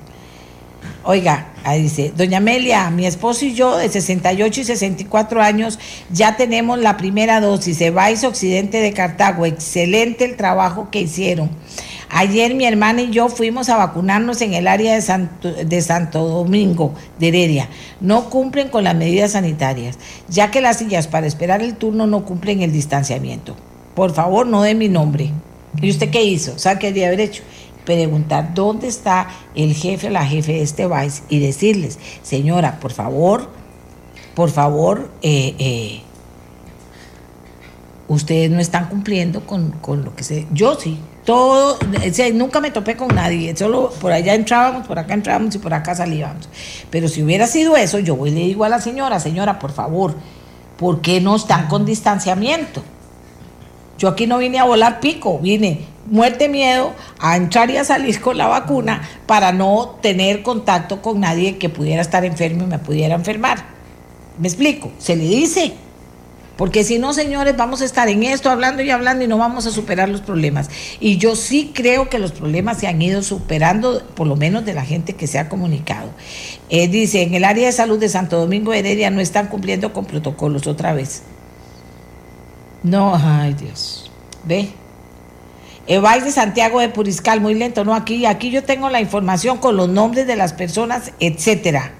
Oiga, 1.05 1.53
ahí 1.63 1.83
dice, 1.83 2.13
doña 2.17 2.39
Amelia, 2.39 2.91
mi 2.91 3.07
esposo 3.07 3.45
y 3.45 3.55
yo 3.55 3.77
de 3.77 3.89
68 3.89 4.61
y 4.61 4.65
64 4.65 5.41
años 5.41 5.79
ya 6.11 6.37
tenemos 6.37 6.81
la 6.81 6.97
primera 6.97 7.41
dosis, 7.41 7.79
se 7.79 7.91
va 7.91 8.09
Occidente 8.27 8.79
de 8.79 8.93
Cartago, 8.93 9.47
excelente 9.47 10.25
el 10.25 10.37
trabajo 10.37 10.91
que 10.91 11.03
hicieron. 11.03 11.49
Ayer 12.11 12.57
mi 12.57 12.65
hermana 12.65 13.03
y 13.03 13.11
yo 13.11 13.29
fuimos 13.29 13.69
a 13.69 13.77
vacunarnos 13.77 14.41
en 14.41 14.55
el 14.55 14.67
área 14.67 14.95
de 14.95 15.03
Santo, 15.03 15.53
de 15.53 15.81
Santo 15.81 16.27
Domingo, 16.27 16.93
de 17.21 17.29
Heredia. 17.29 17.69
No 18.01 18.31
cumplen 18.31 18.69
con 18.69 18.83
las 18.83 18.97
medidas 18.97 19.33
sanitarias, 19.33 19.97
ya 20.29 20.51
que 20.51 20.61
las 20.61 20.79
sillas 20.79 21.07
para 21.07 21.29
esperar 21.29 21.63
el 21.63 21.77
turno 21.77 22.09
no 22.09 22.25
cumplen 22.25 22.63
el 22.63 22.73
distanciamiento 22.73 23.57
por 23.97 24.13
favor 24.13 24.47
no 24.47 24.63
dé 24.63 24.75
mi 24.75 24.89
nombre. 24.89 25.33
¿Y 25.81 25.91
usted 25.91 26.11
qué 26.11 26.23
hizo? 26.23 26.59
¿Sabe 26.59 26.79
qué 26.79 26.87
debería 26.89 27.09
haber 27.09 27.21
hecho? 27.21 27.43
Preguntar 27.85 28.55
dónde 28.55 28.87
está 28.87 29.29
el 29.55 29.75
jefe 29.75 30.09
o 30.09 30.11
la 30.11 30.25
jefe 30.25 30.53
de 30.53 30.63
este 30.63 30.87
vice 30.87 31.23
y 31.29 31.41
decirles, 31.41 31.99
señora, 32.23 32.79
por 32.79 32.93
favor, 32.93 33.49
por 34.35 34.51
favor, 34.51 35.11
eh, 35.23 35.55
eh, 35.59 36.01
ustedes 38.09 38.51
no 38.51 38.61
están 38.61 38.89
cumpliendo 38.89 39.47
con, 39.47 39.73
lo 40.05 40.15
que 40.15 40.25
se... 40.25 40.47
Yo 40.53 40.75
sí, 40.75 40.99
todo, 41.25 41.79
nunca 42.35 42.61
me 42.61 42.71
topé 42.71 42.97
con 42.97 43.15
nadie, 43.15 43.57
solo 43.57 43.91
por 44.01 44.13
allá 44.13 44.35
entrábamos, 44.35 44.87
por 44.87 44.99
acá 44.99 45.15
entrábamos 45.15 45.55
y 45.55 45.59
por 45.59 45.73
acá 45.73 45.95
salíamos. 45.95 46.49
Pero 46.91 47.09
si 47.09 47.23
hubiera 47.23 47.47
sido 47.47 47.77
eso, 47.77 47.99
yo 47.99 48.15
voy 48.15 48.31
y 48.31 48.35
le 48.35 48.41
digo 48.41 48.65
a 48.65 48.69
la 48.69 48.81
señora, 48.81 49.21
señora, 49.21 49.59
por 49.59 49.73
favor, 49.73 50.15
¿por 50.77 51.01
qué 51.01 51.21
no 51.21 51.37
están 51.37 51.69
con 51.69 51.87
distanciamiento? 51.87 52.83
Yo 53.99 54.09
aquí 54.09 54.27
no 54.27 54.39
vine 54.39 54.59
a 54.59 54.65
volar 54.65 55.01
pico, 55.01 55.39
vine 55.39 55.97
muerte 56.11 56.49
miedo 56.49 56.93
a 57.19 57.37
entrar 57.37 57.71
y 57.71 57.77
a 57.77 57.85
salir 57.85 58.21
con 58.21 58.39
la 58.39 58.47
vacuna 58.47 59.03
para 59.27 59.53
no 59.53 59.99
tener 60.01 60.43
contacto 60.43 61.03
con 61.03 61.21
nadie 61.21 61.59
que 61.59 61.69
pudiera 61.69 62.03
estar 62.03 62.25
enfermo 62.25 62.65
y 62.65 62.67
me 62.67 62.79
pudiera 62.79 63.15
enfermar. 63.15 63.65
¿Me 64.39 64.49
explico? 64.49 64.91
Se 64.99 65.17
le 65.17 65.25
dice. 65.25 65.75
Porque 66.57 66.85
si 66.85 66.99
no, 66.99 67.13
señores, 67.13 67.55
vamos 67.55 67.83
a 67.83 67.85
estar 67.85 68.09
en 68.09 68.23
esto 68.23 68.49
hablando 68.49 68.83
y 68.83 68.89
hablando 68.89 69.23
y 69.23 69.29
no 69.29 69.37
vamos 69.37 69.67
a 69.67 69.71
superar 69.71 70.09
los 70.09 70.23
problemas. 70.23 70.71
Y 71.01 71.19
yo 71.19 71.37
sí 71.37 71.73
creo 71.75 72.09
que 72.09 72.19
los 72.19 72.33
problemas 72.33 72.79
se 72.79 72.87
han 72.87 73.03
ido 73.03 73.23
superando, 73.23 74.03
por 74.15 74.27
lo 74.27 74.37
menos 74.37 74.65
de 74.65 74.73
la 74.73 74.83
gente 74.83 75.13
que 75.13 75.27
se 75.27 75.39
ha 75.39 75.51
comunicado. 75.51 76.09
Eh, 76.71 76.89
dice, 76.89 77.21
en 77.21 77.35
el 77.35 77.45
área 77.45 77.67
de 77.67 77.73
salud 77.73 77.99
de 77.99 78.09
Santo 78.09 78.39
Domingo 78.39 78.73
de 78.73 78.79
Heredia 78.79 79.11
no 79.11 79.21
están 79.21 79.49
cumpliendo 79.49 79.93
con 79.93 80.07
protocolos 80.07 80.67
otra 80.67 80.95
vez. 80.95 81.25
No, 82.87 83.17
ay 83.17 83.55
Dios. 83.55 84.09
Ve. 84.45 84.69
Evais 85.89 86.25
de 86.25 86.31
Santiago 86.31 86.79
de 86.79 86.89
Puriscal, 86.89 87.41
muy 87.41 87.55
lento, 87.55 87.85
¿no? 87.85 87.97
Aquí, 87.97 88.27
aquí 88.27 88.51
yo 88.51 88.63
tengo 88.63 88.89
la 88.91 89.01
información 89.01 89.59
con 89.59 89.77
los 89.77 89.89
nombres 89.89 90.29
de 90.29 90.37
las 90.37 90.53
personas, 90.53 91.11
etcétera. 91.19 91.91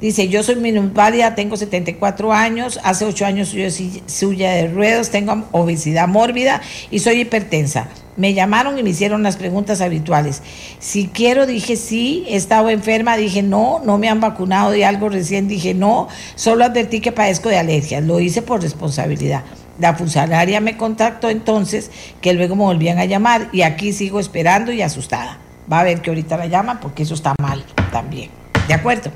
Dice, 0.00 0.28
yo 0.28 0.44
soy 0.44 0.54
minusválica, 0.54 1.34
tengo 1.34 1.56
74 1.56 2.32
años, 2.32 2.78
hace 2.84 3.06
8 3.06 3.26
años 3.26 3.48
soy 3.48 4.02
suya 4.06 4.52
de 4.52 4.68
ruedos, 4.68 5.10
tengo 5.10 5.48
obesidad 5.50 6.06
mórbida 6.06 6.62
y 6.92 7.00
soy 7.00 7.22
hipertensa. 7.22 7.88
Me 8.16 8.32
llamaron 8.32 8.78
y 8.78 8.84
me 8.84 8.90
hicieron 8.90 9.24
las 9.24 9.36
preguntas 9.36 9.80
habituales. 9.80 10.42
Si 10.78 11.08
quiero, 11.08 11.46
dije 11.46 11.74
sí, 11.74 12.24
he 12.28 12.36
estado 12.36 12.70
enferma, 12.70 13.16
dije 13.16 13.42
no, 13.42 13.82
no 13.84 13.98
me 13.98 14.08
han 14.08 14.20
vacunado 14.20 14.70
de 14.70 14.84
algo 14.84 15.08
recién, 15.08 15.48
dije 15.48 15.74
no, 15.74 16.06
solo 16.36 16.64
advertí 16.64 17.00
que 17.00 17.10
padezco 17.10 17.48
de 17.48 17.58
alergias, 17.58 18.04
lo 18.04 18.20
hice 18.20 18.42
por 18.42 18.62
responsabilidad. 18.62 19.42
La 19.80 19.94
funcionaria 19.94 20.60
me 20.60 20.76
contactó 20.76 21.30
entonces, 21.30 21.90
que 22.20 22.34
luego 22.34 22.54
me 22.54 22.64
volvían 22.64 22.98
a 22.98 23.06
llamar 23.06 23.48
y 23.52 23.62
aquí 23.62 23.92
sigo 23.92 24.20
esperando 24.20 24.72
y 24.72 24.82
asustada. 24.82 25.38
Va 25.72 25.80
a 25.80 25.84
ver 25.84 26.02
que 26.02 26.10
ahorita 26.10 26.36
la 26.36 26.46
llaman 26.46 26.80
porque 26.80 27.02
eso 27.02 27.14
está 27.14 27.34
mal 27.40 27.64
también. 27.90 28.30
¿De 28.68 28.74
acuerdo? 28.74 29.10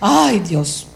Ay, 0.00 0.40
Dios. 0.40 0.88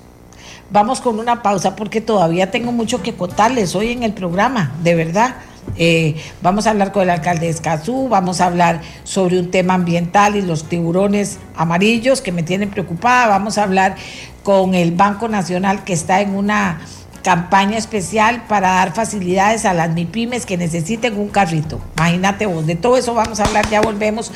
Vamos 0.70 1.00
con 1.00 1.18
una 1.18 1.42
pausa 1.42 1.74
porque 1.74 2.00
todavía 2.00 2.50
tengo 2.50 2.70
mucho 2.70 3.02
que 3.02 3.14
contarles 3.14 3.74
hoy 3.74 3.92
en 3.92 4.02
el 4.02 4.12
programa, 4.12 4.72
de 4.82 4.94
verdad. 4.94 5.36
Eh, 5.76 6.16
vamos 6.42 6.66
a 6.66 6.70
hablar 6.70 6.92
con 6.92 7.02
el 7.02 7.10
alcalde 7.10 7.46
de 7.46 7.52
Escazú, 7.52 8.08
vamos 8.08 8.40
a 8.40 8.46
hablar 8.46 8.80
sobre 9.04 9.38
un 9.38 9.50
tema 9.50 9.74
ambiental 9.74 10.36
y 10.36 10.42
los 10.42 10.68
tiburones 10.68 11.38
amarillos 11.54 12.20
que 12.20 12.32
me 12.32 12.42
tienen 12.42 12.70
preocupada, 12.70 13.28
vamos 13.28 13.58
a 13.58 13.62
hablar 13.62 13.96
con 14.42 14.74
el 14.74 14.92
Banco 14.92 15.28
Nacional 15.28 15.84
que 15.84 15.92
está 15.92 16.20
en 16.20 16.34
una 16.34 16.80
campaña 17.22 17.78
especial 17.78 18.44
para 18.48 18.72
dar 18.72 18.94
facilidades 18.94 19.64
a 19.64 19.74
las 19.74 19.90
MIPIMES 19.90 20.46
que 20.46 20.56
necesiten 20.56 21.18
un 21.18 21.28
carrito. 21.28 21.80
Imagínate 21.96 22.46
vos, 22.46 22.66
de 22.66 22.74
todo 22.74 22.96
eso 22.96 23.14
vamos 23.14 23.40
a 23.40 23.44
hablar, 23.44 23.68
ya 23.70 23.80
volvemos. 23.80 24.32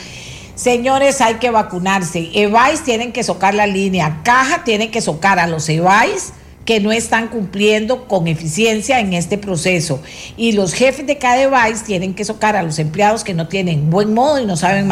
Señores, 0.55 1.20
hay 1.20 1.34
que 1.34 1.51
vacunarse. 1.51 2.30
EVAIS 2.32 2.82
tienen 2.82 3.12
que 3.12 3.22
socar 3.22 3.55
la 3.55 3.66
línea. 3.66 4.20
Caja 4.22 4.64
tiene 4.64 4.91
que 4.91 5.03
socar 5.03 5.39
a 5.39 5.47
los 5.47 5.68
EVAIS 5.68 6.32
que 6.66 6.80
no 6.80 6.92
están 6.92 7.28
cumpliendo 7.28 8.06
con 8.08 8.26
eficiencia 8.26 8.98
en 8.98 9.14
este 9.14 9.38
proceso. 9.38 10.02
Y 10.36 10.52
los 10.52 10.74
jefes 10.74 11.06
de 11.06 11.16
cada 11.16 11.36
device 11.36 11.84
tienen 11.84 12.12
que 12.12 12.24
socar 12.24 12.56
a 12.56 12.62
los 12.62 12.78
empleados 12.80 13.22
que 13.22 13.32
no 13.34 13.47
tienen 13.47 13.88
buen 13.88 14.12
modo 14.12 14.40
y 14.40 14.47
no 14.47 14.56
saben 14.56 14.90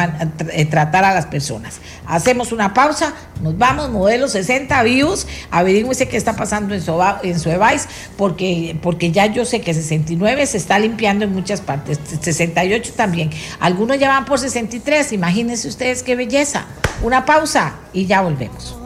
eh, 0.53 0.65
tratar 0.67 1.05
a 1.05 1.13
las 1.13 1.27
personas. 1.27 1.81
Hacemos 2.07 2.53
una 2.53 2.73
pausa, 2.73 3.13
nos 3.43 3.59
vamos, 3.59 3.91
modelo 3.91 4.29
60 4.29 4.83
vivos, 4.85 5.27
averigüense 5.51 6.07
qué 6.09 6.17
está 6.17 6.37
pasando 6.37 6.75
en 6.75 6.81
su, 6.81 7.03
en 7.25 7.41
su 7.41 7.51
porque, 8.17 8.77
porque 8.81 9.11
ya 9.11 9.27
yo 9.27 9.45
sé 9.45 9.61
que 9.61 9.75
69 9.75 10.47
se 10.47 10.57
está 10.57 10.79
limpiando 10.79 11.25
en 11.25 11.33
muchas 11.33 11.61
partes, 11.61 11.99
68 12.21 12.93
también. 12.97 13.31
Algunos 13.59 13.99
ya 13.99 14.09
van 14.09 14.25
por 14.25 14.39
63, 14.39 15.13
imagínense 15.13 15.67
ustedes 15.67 16.05
qué 16.05 16.15
belleza. 16.15 16.67
Una 17.03 17.25
pausa 17.27 17.75
y 17.93 18.07
ya 18.07 18.21
volvemos. 18.21 18.77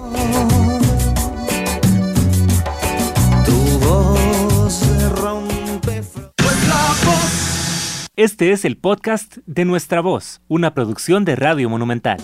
Este 8.19 8.51
es 8.51 8.65
el 8.65 8.77
podcast 8.77 9.37
de 9.47 9.65
Nuestra 9.65 10.01
Voz, 10.01 10.41
una 10.49 10.75
producción 10.75 11.25
de 11.25 11.37
Radio 11.37 11.71
Monumental. 11.71 12.19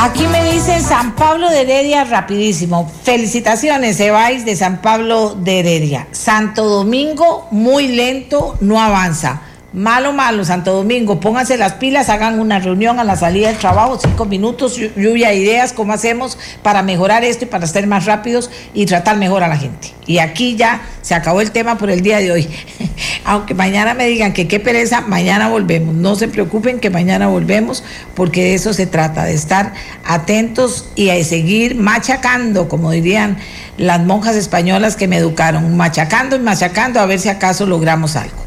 Aquí 0.00 0.26
me 0.26 0.52
dice 0.52 0.80
San 0.80 1.14
Pablo 1.14 1.48
de 1.48 1.60
Heredia 1.60 2.02
rapidísimo. 2.02 2.90
Felicitaciones, 3.04 4.00
Evais 4.00 4.44
de 4.44 4.56
San 4.56 4.82
Pablo 4.82 5.36
de 5.36 5.60
Heredia. 5.60 6.08
Santo 6.10 6.64
Domingo, 6.64 7.46
muy 7.52 7.86
lento, 7.86 8.56
no 8.60 8.80
avanza. 8.80 9.42
Malo, 9.74 10.12
malo, 10.12 10.44
Santo 10.44 10.72
Domingo, 10.72 11.18
pónganse 11.18 11.56
las 11.56 11.74
pilas, 11.74 12.08
hagan 12.08 12.38
una 12.38 12.60
reunión 12.60 13.00
a 13.00 13.04
la 13.04 13.16
salida 13.16 13.48
del 13.48 13.58
trabajo, 13.58 13.98
cinco 14.00 14.24
minutos, 14.24 14.76
lluvia 14.76 15.30
de 15.30 15.36
ideas, 15.36 15.72
cómo 15.72 15.92
hacemos 15.92 16.38
para 16.62 16.82
mejorar 16.82 17.24
esto 17.24 17.44
y 17.44 17.48
para 17.48 17.66
ser 17.66 17.88
más 17.88 18.06
rápidos 18.06 18.50
y 18.72 18.86
tratar 18.86 19.16
mejor 19.16 19.42
a 19.42 19.48
la 19.48 19.56
gente. 19.56 19.92
Y 20.06 20.18
aquí 20.18 20.54
ya 20.54 20.82
se 21.02 21.14
acabó 21.14 21.40
el 21.40 21.50
tema 21.50 21.76
por 21.76 21.90
el 21.90 22.02
día 22.02 22.18
de 22.18 22.30
hoy. 22.30 22.48
Aunque 23.24 23.54
mañana 23.54 23.94
me 23.94 24.06
digan 24.06 24.32
que 24.32 24.46
qué 24.46 24.60
pereza, 24.60 25.00
mañana 25.00 25.48
volvemos. 25.48 25.94
No 25.94 26.14
se 26.14 26.28
preocupen 26.28 26.78
que 26.78 26.90
mañana 26.90 27.26
volvemos 27.26 27.82
porque 28.14 28.44
de 28.44 28.54
eso 28.54 28.74
se 28.74 28.86
trata, 28.86 29.24
de 29.24 29.34
estar 29.34 29.72
atentos 30.04 30.90
y 30.94 31.06
de 31.06 31.24
seguir 31.24 31.74
machacando, 31.74 32.68
como 32.68 32.92
dirían 32.92 33.38
las 33.76 34.00
monjas 34.00 34.36
españolas 34.36 34.94
que 34.94 35.08
me 35.08 35.16
educaron, 35.16 35.76
machacando 35.76 36.36
y 36.36 36.40
machacando 36.40 37.00
a 37.00 37.06
ver 37.06 37.18
si 37.18 37.28
acaso 37.28 37.66
logramos 37.66 38.14
algo. 38.14 38.43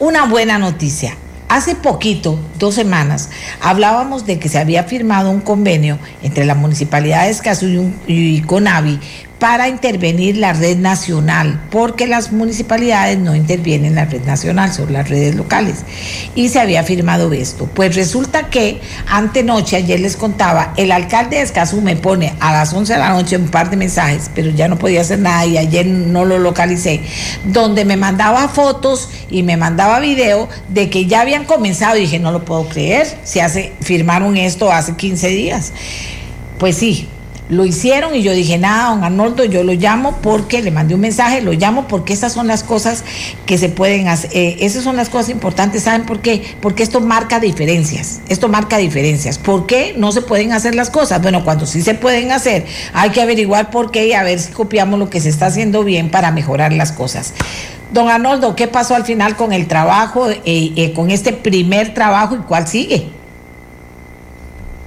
Una 0.00 0.24
buena 0.24 0.56
noticia. 0.56 1.14
Hace 1.50 1.74
poquito, 1.74 2.38
dos 2.58 2.74
semanas, 2.74 3.28
hablábamos 3.60 4.24
de 4.24 4.38
que 4.38 4.48
se 4.48 4.58
había 4.58 4.84
firmado 4.84 5.30
un 5.30 5.42
convenio 5.42 5.98
entre 6.22 6.46
la 6.46 6.54
Municipalidad 6.54 7.24
de 7.24 7.30
Escazú 7.30 7.92
y 8.06 8.40
Conavi 8.40 8.98
para 9.40 9.68
intervenir 9.68 10.36
la 10.36 10.52
red 10.52 10.76
nacional, 10.76 11.60
porque 11.70 12.06
las 12.06 12.30
municipalidades 12.30 13.18
no 13.18 13.34
intervienen 13.34 13.86
en 13.86 13.94
la 13.94 14.04
red 14.04 14.22
nacional, 14.24 14.70
son 14.70 14.92
las 14.92 15.08
redes 15.08 15.34
locales. 15.34 15.78
Y 16.34 16.50
se 16.50 16.60
había 16.60 16.84
firmado 16.84 17.32
esto. 17.32 17.66
Pues 17.74 17.96
resulta 17.96 18.50
que 18.50 18.80
antenoche, 19.08 19.76
ayer 19.76 19.98
les 19.98 20.16
contaba, 20.16 20.74
el 20.76 20.92
alcalde 20.92 21.38
de 21.38 21.42
Escazú 21.42 21.80
me 21.80 21.96
pone 21.96 22.34
a 22.38 22.52
las 22.52 22.72
11 22.74 22.92
de 22.92 22.98
la 22.98 23.10
noche 23.10 23.38
un 23.38 23.48
par 23.48 23.70
de 23.70 23.78
mensajes, 23.78 24.30
pero 24.34 24.50
ya 24.50 24.68
no 24.68 24.78
podía 24.78 25.00
hacer 25.00 25.18
nada 25.18 25.46
y 25.46 25.56
ayer 25.56 25.86
no 25.86 26.26
lo 26.26 26.38
localicé, 26.38 27.00
donde 27.44 27.86
me 27.86 27.96
mandaba 27.96 28.46
fotos 28.48 29.08
y 29.30 29.42
me 29.42 29.56
mandaba 29.56 30.00
video 30.00 30.50
de 30.68 30.90
que 30.90 31.06
ya 31.06 31.22
habían 31.22 31.46
comenzado. 31.46 31.96
Y 31.96 32.02
dije, 32.02 32.18
no 32.18 32.30
lo 32.30 32.44
puedo 32.44 32.68
creer, 32.68 33.06
se 33.24 33.40
hace, 33.40 33.72
firmaron 33.80 34.36
esto 34.36 34.70
hace 34.70 34.96
15 34.96 35.28
días. 35.28 35.72
Pues 36.58 36.76
sí, 36.76 37.08
lo 37.50 37.64
hicieron 37.64 38.14
y 38.14 38.22
yo 38.22 38.32
dije, 38.32 38.56
nada, 38.58 38.90
don 38.90 39.04
Arnoldo, 39.04 39.44
yo 39.44 39.64
lo 39.64 39.72
llamo 39.72 40.16
porque 40.22 40.62
le 40.62 40.70
mandé 40.70 40.94
un 40.94 41.00
mensaje, 41.00 41.42
lo 41.42 41.52
llamo 41.52 41.88
porque 41.88 42.12
esas 42.12 42.32
son 42.32 42.46
las 42.46 42.62
cosas 42.62 43.04
que 43.44 43.58
se 43.58 43.68
pueden 43.68 44.08
hacer, 44.08 44.30
eh, 44.32 44.56
esas 44.60 44.84
son 44.84 44.96
las 44.96 45.08
cosas 45.08 45.30
importantes, 45.30 45.82
¿saben 45.82 46.06
por 46.06 46.20
qué? 46.20 46.42
Porque 46.60 46.84
esto 46.84 47.00
marca 47.00 47.40
diferencias, 47.40 48.20
esto 48.28 48.48
marca 48.48 48.78
diferencias. 48.78 49.36
¿Por 49.38 49.66
qué 49.66 49.94
no 49.96 50.12
se 50.12 50.22
pueden 50.22 50.52
hacer 50.52 50.76
las 50.76 50.90
cosas? 50.90 51.20
Bueno, 51.20 51.44
cuando 51.44 51.66
sí 51.66 51.82
se 51.82 51.94
pueden 51.94 52.30
hacer, 52.30 52.64
hay 52.94 53.10
que 53.10 53.20
averiguar 53.20 53.70
por 53.70 53.90
qué 53.90 54.06
y 54.06 54.12
a 54.12 54.22
ver 54.22 54.38
si 54.38 54.52
copiamos 54.52 54.98
lo 54.98 55.10
que 55.10 55.20
se 55.20 55.28
está 55.28 55.46
haciendo 55.46 55.82
bien 55.82 56.10
para 56.10 56.30
mejorar 56.30 56.72
las 56.72 56.92
cosas. 56.92 57.34
Don 57.92 58.08
Arnoldo, 58.08 58.54
¿qué 58.54 58.68
pasó 58.68 58.94
al 58.94 59.04
final 59.04 59.34
con 59.34 59.52
el 59.52 59.66
trabajo, 59.66 60.30
eh, 60.30 60.40
eh, 60.44 60.92
con 60.94 61.10
este 61.10 61.32
primer 61.32 61.92
trabajo 61.94 62.36
y 62.36 62.38
cuál 62.38 62.68
sigue? 62.68 63.08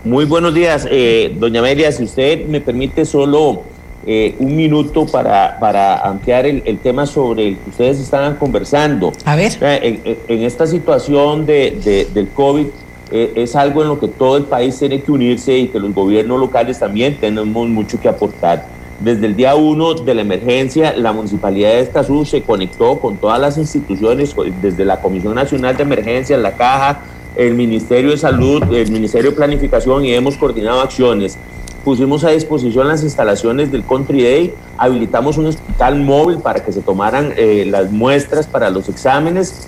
Muy 0.06 0.26
buenos 0.26 0.54
días, 0.54 0.86
eh, 0.92 1.34
doña 1.40 1.62
Amelia. 1.62 1.90
Si 1.94 2.04
usted 2.04 2.46
me 2.48 2.60
permite 2.60 3.06
solo 3.06 3.62
eh, 4.06 4.36
un 4.38 4.54
minuto 4.54 5.06
para, 5.06 5.58
para 5.62 5.98
ampliar 6.00 6.46
el, 6.46 6.78
tema 6.80 7.06
sobre 7.06 7.48
el 7.48 7.58
que 7.58 7.70
ustedes 7.70 8.02
estaban 8.02 8.36
conversando. 8.36 9.14
A 9.24 9.38
ver. 9.38 9.54
En, 9.62 10.44
esta 10.44 10.68
situación 10.68 11.46
de, 11.46 12.06
del 12.14 12.28
COVID 12.32 12.66
eh, 13.12 13.32
es 13.36 13.56
algo 13.56 13.82
en 13.82 13.88
lo 13.88 13.98
que 13.98 14.10
todo 14.10 14.36
el 14.36 14.44
país 14.44 14.78
tiene 14.78 15.02
que 15.02 15.10
unirse 15.10 15.58
y 15.58 15.68
que 15.70 15.80
los 15.80 15.94
gobiernos 15.94 16.38
locales 16.38 16.80
también 16.80 17.18
tenemos 17.18 17.70
mucho 17.70 17.98
que 17.98 18.10
aportar. 18.10 18.66
Desde 19.00 19.26
el 19.26 19.38
día 19.38 19.56
uno 19.56 19.94
de 19.94 20.16
la 20.16 20.22
emergencia, 20.22 20.94
la 20.98 21.14
Municipalidad 21.14 21.70
de 21.70 21.80
Escazú 21.80 22.26
se 22.26 22.42
conectó 22.42 23.00
con 23.00 23.16
todas 23.16 23.40
las 23.40 23.58
instituciones, 23.58 24.36
desde 24.62 24.84
la 24.84 25.00
Comisión 25.00 25.36
Nacional 25.36 25.78
de 25.78 25.84
Emergencias, 25.84 26.42
la 26.42 26.52
Caja, 26.52 27.02
el 27.36 27.54
Ministerio 27.56 28.12
de 28.12 28.18
Salud, 28.18 28.64
el 28.74 28.92
Ministerio 28.92 29.32
de 29.32 29.36
Planificación 29.36 30.06
y 30.06 30.14
hemos 30.14 30.38
coordinado 30.38 30.82
acciones. 30.82 31.38
Pusimos 31.84 32.24
a 32.24 32.30
disposición 32.30 32.88
las 32.88 33.04
instalaciones 33.04 33.72
del 33.72 33.84
Country 33.84 34.24
Day, 34.24 34.54
habilitamos 34.78 35.38
un 35.38 35.48
hospital 35.48 36.00
móvil 36.00 36.38
para 36.38 36.64
que 36.64 36.72
se 36.72 36.82
tomaran 36.82 37.34
eh, 37.36 37.66
las 37.68 37.92
muestras 37.92 38.48
para 38.48 38.70
los 38.70 38.88
exámenes 38.88 39.68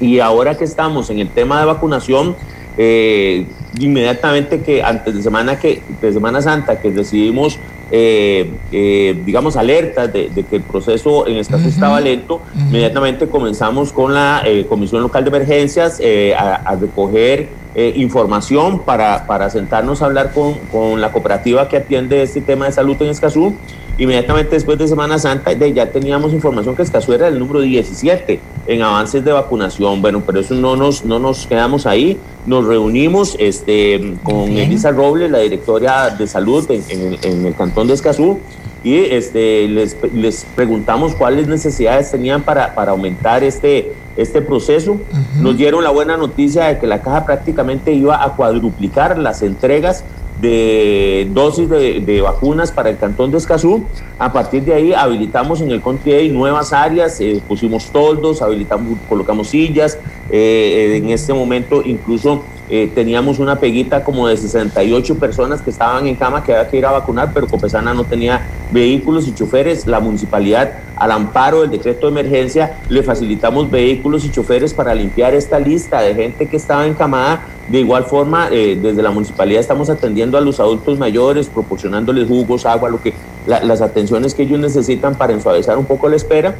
y 0.00 0.18
ahora 0.18 0.56
que 0.56 0.64
estamos 0.64 1.08
en 1.10 1.20
el 1.20 1.30
tema 1.30 1.60
de 1.60 1.66
vacunación, 1.66 2.36
eh, 2.76 3.46
inmediatamente 3.80 4.60
que 4.62 4.82
antes 4.82 5.14
de 5.14 5.22
semana 5.22 5.58
que 5.58 5.82
de 6.00 6.12
Semana 6.12 6.42
Santa 6.42 6.80
que 6.80 6.90
decidimos 6.90 7.58
eh, 7.90 8.50
eh, 8.70 9.20
digamos, 9.24 9.56
alertas 9.56 10.12
de, 10.12 10.28
que 10.48 10.56
el 10.56 10.62
proceso 10.62 11.26
en 11.26 11.38
esta 11.38 11.56
estaba 11.56 12.00
lento, 12.00 12.42
inmediatamente 12.54 13.28
comenzamos 13.28 13.92
con 13.92 14.12
la 14.12 14.42
eh, 14.44 14.66
Comisión 14.68 15.02
Local 15.02 15.24
de 15.24 15.28
Emergencias 15.28 16.00
a, 16.36 16.76
recoger 16.78 17.48
información 17.94 18.80
para, 18.80 19.26
para 19.26 19.50
sentarnos 19.50 20.02
a 20.02 20.06
hablar 20.06 20.32
con, 20.32 20.54
con, 20.72 21.00
la 21.00 21.12
cooperativa 21.12 21.68
que 21.68 21.76
atiende 21.76 22.22
este 22.22 22.40
tema 22.40 22.66
de 22.66 22.72
salud 22.72 22.96
en 23.00 23.08
Escazú 23.08 23.54
Inmediatamente 23.98 24.54
después 24.54 24.78
de 24.78 24.86
Semana 24.86 25.18
Santa 25.18 25.52
ya 25.52 25.90
teníamos 25.90 26.32
información 26.32 26.76
que 26.76 26.82
Escazú 26.82 27.14
era 27.14 27.26
el 27.26 27.36
número 27.36 27.60
17 27.60 28.38
en 28.68 28.82
avances 28.82 29.24
de 29.24 29.32
vacunación. 29.32 30.00
Bueno, 30.00 30.22
pero 30.24 30.38
eso 30.38 30.54
no 30.54 30.76
nos, 30.76 31.04
no 31.04 31.18
nos 31.18 31.48
quedamos 31.48 31.84
ahí. 31.84 32.16
Nos 32.46 32.64
reunimos 32.64 33.34
este, 33.40 34.14
con 34.22 34.50
Elisa 34.50 34.92
Robles, 34.92 35.32
la 35.32 35.38
directora 35.38 36.10
de 36.10 36.28
salud 36.28 36.70
en, 36.70 37.44
el 37.44 37.54
cantón 37.56 37.88
de 37.88 37.94
Escazú, 37.94 38.38
y 38.84 38.94
este, 38.94 39.66
les, 39.66 39.96
les 40.14 40.46
preguntamos 40.54 41.16
cuáles 41.16 41.48
necesidades 41.48 42.12
tenían 42.12 42.42
para, 42.42 42.76
para 42.76 42.92
aumentar 42.92 43.42
este, 43.42 43.94
este 44.16 44.40
proceso. 44.42 45.00
Nos 45.40 45.56
dieron 45.56 45.82
la 45.82 45.90
buena 45.90 46.16
noticia 46.16 46.66
de 46.66 46.78
que 46.78 46.86
la 46.86 47.02
caja 47.02 47.26
prácticamente 47.26 47.92
iba 47.92 48.22
a 48.22 48.36
cuadruplicar 48.36 49.18
las 49.18 49.42
entregas 49.42 50.04
de 50.40 51.28
dosis 51.32 51.68
de, 51.68 52.20
vacunas 52.22 52.70
para 52.70 52.90
el 52.90 52.98
cantón 52.98 53.30
de 53.30 53.38
Escazú. 53.38 53.84
A 54.18 54.32
partir 54.32 54.64
de 54.64 54.74
ahí 54.74 54.92
habilitamos 54.92 55.60
en 55.60 55.70
el 55.70 55.82
country 55.82 56.28
nuevas 56.28 56.72
áreas, 56.72 57.20
eh, 57.20 57.42
pusimos 57.46 57.86
toldos, 57.86 58.42
habilitamos, 58.42 58.98
colocamos 59.08 59.48
sillas. 59.48 59.98
Eh, 60.30 60.96
en 60.96 61.10
este 61.10 61.32
momento 61.32 61.82
incluso 61.84 62.42
eh, 62.70 62.90
teníamos 62.94 63.38
una 63.38 63.56
peguita 63.56 64.04
como 64.04 64.28
de 64.28 64.36
68 64.36 65.18
personas 65.18 65.62
que 65.62 65.70
estaban 65.70 66.06
en 66.06 66.16
cama 66.16 66.44
que 66.44 66.52
había 66.52 66.68
que 66.68 66.76
ir 66.76 66.84
a 66.84 66.92
vacunar, 66.92 67.32
pero 67.32 67.46
Copesana 67.46 67.94
no 67.94 68.04
tenía 68.04 68.46
vehículos 68.70 69.26
y 69.26 69.34
choferes. 69.34 69.86
La 69.86 70.00
municipalidad, 70.00 70.80
al 70.96 71.12
amparo 71.12 71.62
del 71.62 71.70
decreto 71.70 72.06
de 72.06 72.20
emergencia, 72.20 72.78
le 72.90 73.02
facilitamos 73.02 73.70
vehículos 73.70 74.26
y 74.26 74.30
choferes 74.30 74.74
para 74.74 74.94
limpiar 74.94 75.34
esta 75.34 75.58
lista 75.58 76.02
de 76.02 76.14
gente 76.14 76.46
que 76.46 76.58
estaba 76.58 76.86
encamada. 76.86 77.40
De 77.68 77.80
igual 77.80 78.04
forma, 78.04 78.48
eh, 78.50 78.78
desde 78.80 79.02
la 79.02 79.10
municipalidad 79.10 79.60
estamos 79.60 79.90
atendiendo 79.90 80.38
a 80.38 80.40
los 80.40 80.58
adultos 80.58 80.98
mayores, 80.98 81.48
proporcionándoles 81.48 82.26
jugos, 82.26 82.64
agua, 82.64 82.88
lo 82.88 83.02
que, 83.02 83.12
las 83.46 83.82
atenciones 83.82 84.34
que 84.34 84.44
ellos 84.44 84.58
necesitan 84.58 85.16
para 85.16 85.34
ensuavizar 85.34 85.76
un 85.76 85.84
poco 85.84 86.08
la 86.08 86.16
espera. 86.16 86.56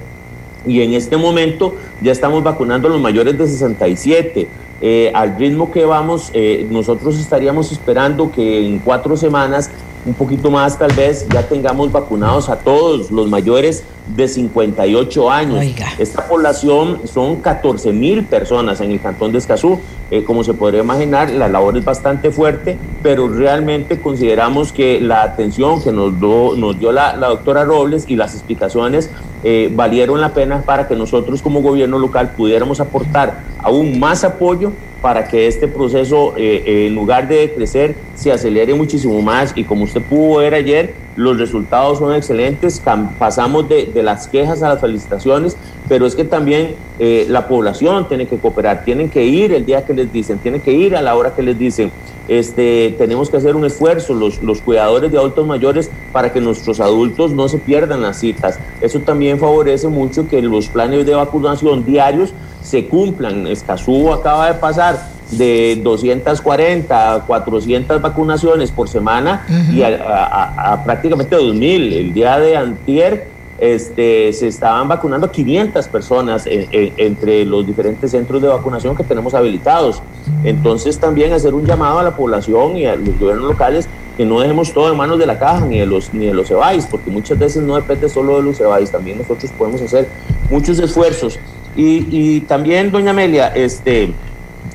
Y 0.67 0.83
en 0.83 0.93
este 0.93 1.17
momento 1.17 1.75
ya 2.03 2.13
estamos 2.13 2.43
vacunando 2.43 2.89
a 2.89 2.91
los 2.91 3.01
mayores 3.01 3.39
de 3.39 3.47
67 3.47 4.49
eh, 4.81 5.11
al 5.13 5.37
ritmo 5.37 5.73
que 5.73 5.85
vamos, 5.85 6.31
eh, 6.35 6.67
nosotros 6.71 7.19
estaríamos 7.19 7.73
esperando 7.73 8.31
que 8.31 8.65
en 8.65 8.79
cuatro 8.79 9.17
semanas, 9.17 9.71
un 10.09 10.15
poquito 10.15 10.51
más 10.51 10.79
tal 10.79 10.93
vez, 10.93 11.29
ya 11.29 11.47
tengamos 11.47 11.93
vacunados 11.93 12.49
a 12.49 12.57
todos 12.57 13.11
los 13.11 13.29
mayores 13.29 13.85
de 14.17 14.27
58 14.27 15.31
años. 15.31 15.65
Esta 15.99 16.27
población 16.27 17.03
son 17.05 17.37
14 17.37 17.93
mil 17.93 18.25
personas 18.25 18.81
en 18.81 18.91
el 18.91 19.01
cantón 19.03 19.33
de 19.33 19.39
Escazú. 19.39 19.79
Eh, 20.11 20.25
como 20.25 20.43
se 20.45 20.55
podría 20.55 20.81
imaginar, 20.81 21.29
la 21.29 21.49
labor 21.49 21.77
es 21.77 21.85
bastante 21.85 22.31
fuerte, 22.31 22.79
pero 23.03 23.29
realmente 23.29 24.01
consideramos 24.01 24.73
que 24.73 24.99
la 24.99 25.23
atención 25.23 25.83
que 25.83 25.93
nos, 25.93 26.15
nos 26.15 26.79
dio 26.79 26.91
la, 26.91 27.15
doctora 27.15 27.65
Robles 27.65 28.07
y 28.09 28.17
las 28.17 28.33
explicaciones 28.33 29.11
eh, 29.45 29.71
valieron 29.73 30.21
la 30.21 30.35
pena 30.35 30.63
para 30.63 30.89
que 30.89 30.97
nosotros 30.97 31.43
como 31.43 31.63
gobierno 31.63 31.99
local 31.99 32.33
pudiéramos 32.37 32.81
aportar 32.81 33.43
aún 33.59 33.99
más 33.99 34.25
apoyo 34.25 34.73
para 35.01 35.29
que 35.29 35.47
este 35.47 35.69
proceso, 35.69 36.35
eh, 36.37 36.87
en 36.87 36.95
lugar 36.95 37.29
de 37.29 37.53
crecer, 37.55 37.95
se 38.15 38.33
acelere 38.33 38.75
muchísimo 38.75 39.23
más. 39.23 39.53
Y 39.55 39.65
como 39.65 39.85
usted 39.85 40.03
pudo 40.03 40.39
ver 40.39 40.55
ayer, 40.55 40.95
los 41.17 41.39
resultados 41.39 41.99
son 41.99 42.15
excelentes. 42.15 42.83
Pasamos 43.19 43.69
de, 43.69 43.91
las 44.03 44.27
quejas 44.27 44.63
a 44.63 44.71
las 44.71 44.81
felicitaciones, 44.81 45.57
pero 45.89 46.07
es 46.07 46.15
que 46.15 46.25
también 46.25 46.75
eh, 46.99 47.27
la 47.29 47.49
población 47.49 48.09
tiene 48.09 48.27
que 48.27 48.39
cooperar, 48.39 48.85
tienen 48.85 49.09
que 49.09 49.25
ir 49.25 49.53
el 49.53 49.65
día 49.65 49.85
que 49.85 49.95
les 49.95 50.13
dicen, 50.13 50.39
tienen 50.39 50.61
que 50.61 50.73
ir 50.73 50.97
a 50.97 51.03
la 51.03 51.15
hora 51.17 51.35
que 51.35 51.43
les 51.43 51.59
dicen. 51.59 51.91
Este, 52.29 52.95
tenemos 52.99 53.31
que 53.31 53.39
hacer 53.39 53.57
un 53.57 53.65
esfuerzo, 53.65 54.13
los, 54.15 54.43
los 54.43 54.61
cuidadores 54.61 55.11
de 55.11 55.17
adultos 55.17 55.47
mayores, 55.47 55.91
para 56.13 56.31
que 56.31 56.41
nuestros 56.41 56.79
adultos 56.79 57.33
no 57.33 57.49
se 57.49 57.59
pierdan 57.59 58.03
las 58.03 58.19
citas. 58.19 58.59
Eso 58.83 59.01
también 59.01 59.39
favorece 59.39 59.89
mucho 59.89 60.29
que 60.29 60.43
los 60.43 60.69
planes 60.69 61.07
de 61.07 61.15
vacunación 61.15 61.87
diarios 61.87 62.35
se 62.63 62.87
cumplan. 62.87 63.47
Escazú 63.47 64.13
acaba 64.13 64.49
de 64.49 64.55
pasar 64.55 65.09
de 65.31 65.81
240 65.83 67.15
a 67.15 67.21
400 67.21 68.01
vacunaciones 68.01 68.71
por 68.71 68.89
semana 68.89 69.47
y 69.73 69.83
a, 69.83 70.83
prácticamente 70.85 71.37
2.000. 71.37 71.93
El 71.95 72.13
día 72.13 72.39
de 72.39 72.57
antier 72.57 73.38
este, 73.59 74.33
se 74.33 74.49
estaban 74.49 74.89
vacunando 74.89 75.31
500 75.31 75.89
personas 75.89 76.45
entre 76.47 77.45
los 77.45 77.67
diferentes 77.67 78.11
centros 78.11 78.41
de 78.41 78.49
vacunación 78.49 78.97
que 78.97 79.05
tenemos 79.05 79.35
habilitados. 79.35 80.03
Entonces 80.45 80.99
también 80.99 81.33
hacer 81.33 81.55
un 81.55 81.67
llamado 81.67 81.99
a 81.99 82.03
la 82.03 82.17
población 82.17 82.77
y 82.77 82.87
a 82.87 82.97
los 82.97 83.19
gobiernos 83.19 83.51
locales 83.51 83.89
que 84.17 84.25
no 84.25 84.41
dejemos 84.41 84.73
todo 84.73 84.91
en 84.91 84.97
manos 84.97 85.19
de 85.19 85.27
la 85.27 85.39
caja 85.39 85.65
ni 85.65 85.79
de 85.79 85.87
los 85.87 86.13
ni 86.13 86.27
de 86.27 86.35
los 86.35 86.51
EBAIS, 86.51 86.87
porque 86.87 87.11
muchas 87.11 87.39
veces 87.39 87.63
no 87.63 87.77
depende 87.77 88.09
solo 88.09 88.39
de 88.39 88.43
los 88.43 88.61
EBAIS, 88.61 88.91
también 88.91 89.19
nosotros 89.19 89.51
podemos 89.57 89.81
hacer 89.81 90.09
muchos 90.51 90.79
esfuerzos. 90.81 91.39
Y, 91.77 92.07
y 92.11 92.41
también, 92.41 92.91
doña 92.91 93.13
Amelia, 93.13 93.49
este, 93.49 94.13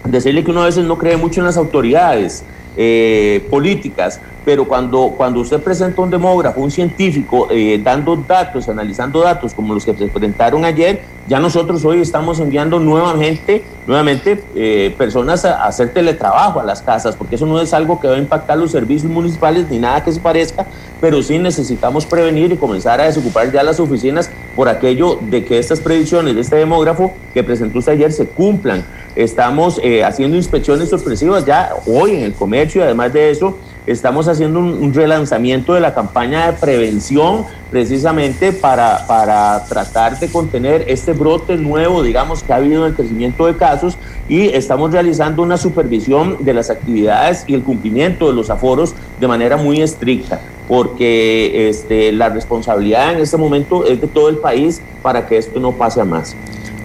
decirle 0.05 0.43
que 0.43 0.51
uno 0.51 0.61
a 0.61 0.65
veces 0.65 0.85
no 0.85 0.97
cree 0.97 1.17
mucho 1.17 1.41
en 1.41 1.45
las 1.45 1.57
autoridades 1.57 2.45
eh, 2.77 3.45
políticas, 3.49 4.19
pero 4.45 4.65
cuando, 4.67 5.13
cuando 5.15 5.39
usted 5.39 5.61
presenta 5.61 6.01
un 6.01 6.09
demógrafo, 6.09 6.61
un 6.61 6.71
científico, 6.71 7.47
eh, 7.49 7.79
dando 7.83 8.15
datos, 8.15 8.67
analizando 8.67 9.21
datos 9.21 9.53
como 9.53 9.73
los 9.73 9.85
que 9.85 9.93
se 9.93 10.07
presentaron 10.07 10.65
ayer, 10.65 11.01
ya 11.27 11.39
nosotros 11.39 11.85
hoy 11.85 12.01
estamos 12.01 12.39
enviando 12.39 12.79
nuevamente, 12.79 13.63
nuevamente 13.87 14.43
eh, 14.55 14.93
personas 14.97 15.45
a, 15.45 15.63
hacer 15.65 15.93
teletrabajo 15.93 16.59
a 16.59 16.63
las 16.63 16.81
casas, 16.81 17.15
porque 17.15 17.35
eso 17.35 17.45
no 17.45 17.61
es 17.61 17.73
algo 17.73 17.99
que 17.99 18.07
va 18.07 18.15
a 18.15 18.17
impactar 18.17 18.57
los 18.57 18.71
servicios 18.71 19.09
municipales 19.09 19.67
ni 19.69 19.79
nada 19.79 20.03
que 20.03 20.11
se 20.11 20.19
parezca, 20.19 20.65
pero 20.99 21.23
sí 21.23 21.37
necesitamos 21.37 22.05
prevenir 22.05 22.51
y 22.51 22.57
comenzar 22.57 22.99
a 22.99 23.05
desocupar 23.05 23.51
ya 23.51 23.63
las 23.63 23.79
oficinas 23.79 24.29
por 24.55 24.67
aquello 24.67 25.17
de 25.21 25.45
que 25.45 25.57
estas 25.59 25.79
predicciones 25.79 26.35
de 26.35 26.41
este 26.41 26.57
demógrafo 26.57 27.13
que 27.33 27.43
presentó 27.43 27.79
usted 27.79 27.93
ayer 27.93 28.11
se 28.11 28.27
cumplan. 28.27 28.85
Estamos 29.15 29.79
eh, 29.83 30.03
haciendo 30.03 30.35
inspecciones 30.35 30.89
sorpresivas 30.89 31.45
ya 31.45 31.71
hoy 31.85 32.15
en 32.15 32.23
el 32.23 32.33
comercio 32.33 32.81
y 32.81 32.83
además 32.83 33.13
de 33.13 33.29
eso, 33.29 33.57
Estamos 33.85 34.29
haciendo 34.29 34.59
un, 34.59 34.93
relanzamiento 34.93 35.73
de 35.73 35.81
la 35.81 35.93
campaña 35.93 36.51
de 36.51 36.53
prevención 36.53 37.45
precisamente 37.69 38.53
para, 38.53 39.05
para 39.07 39.65
tratar 39.65 40.19
de 40.19 40.29
contener 40.29 40.85
este 40.87 41.11
brote 41.11 41.57
nuevo, 41.57 42.01
digamos, 42.01 42.43
que 42.43 42.53
ha 42.53 42.57
habido 42.57 42.85
en 42.85 42.91
el 42.91 42.95
crecimiento 42.95 43.45
de 43.45 43.57
casos 43.57 43.97
y 44.29 44.47
estamos 44.47 44.91
realizando 44.91 45.43
una 45.43 45.57
supervisión 45.57 46.37
de 46.45 46.53
las 46.53 46.69
actividades 46.69 47.43
y 47.47 47.55
el 47.55 47.63
cumplimiento 47.63 48.27
de 48.27 48.33
los 48.33 48.49
aforos 48.49 48.93
de 49.19 49.27
manera 49.27 49.57
muy 49.57 49.81
estricta 49.81 50.39
porque 50.67 51.69
este, 51.69 52.11
la 52.11 52.29
responsabilidad 52.29 53.13
en 53.13 53.19
este 53.19 53.37
momento 53.37 53.85
es 53.85 53.99
de 53.99 54.07
todo 54.07 54.29
el 54.29 54.37
país 54.37 54.81
para 55.01 55.27
que 55.27 55.37
esto 55.37 55.59
no 55.59 55.73
pase 55.73 55.99
a 55.99 56.05
más. 56.05 56.35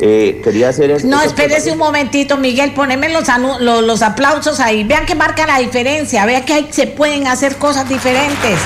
Eh, 0.00 0.40
quería 0.44 0.68
hacer 0.68 0.90
esto. 0.90 1.08
No, 1.08 1.20
espérese 1.22 1.72
un 1.72 1.78
momentito, 1.78 2.36
Miguel, 2.36 2.72
poneme 2.72 3.08
los, 3.08 3.24
los, 3.60 4.02
aplausos 4.02 4.60
ahí. 4.60 4.84
Vean 4.84 5.06
que 5.06 5.14
marca 5.14 5.46
la 5.46 5.58
diferencia, 5.58 6.24
vean 6.24 6.44
que 6.44 6.66
se 6.70 6.86
pueden 6.86 7.26
hacer 7.26 7.56
cosas 7.56 7.88
diferentes. 7.88 8.58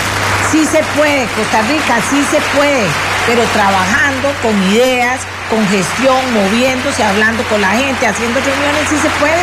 Sí 0.50 0.64
se 0.66 0.82
puede, 0.96 1.24
Costa 1.34 1.62
Rica, 1.62 1.96
sí 2.10 2.22
se 2.30 2.38
puede, 2.56 2.84
pero 3.26 3.42
trabajando 3.54 4.28
con 4.42 4.72
ideas, 4.72 5.20
con 5.48 5.66
gestión, 5.68 6.20
moviéndose, 6.34 7.02
hablando 7.02 7.42
con 7.44 7.60
la 7.60 7.70
gente, 7.70 8.06
haciendo 8.06 8.38
reuniones, 8.40 8.88
sí 8.90 8.96
se 8.96 9.08
puede. 9.18 9.42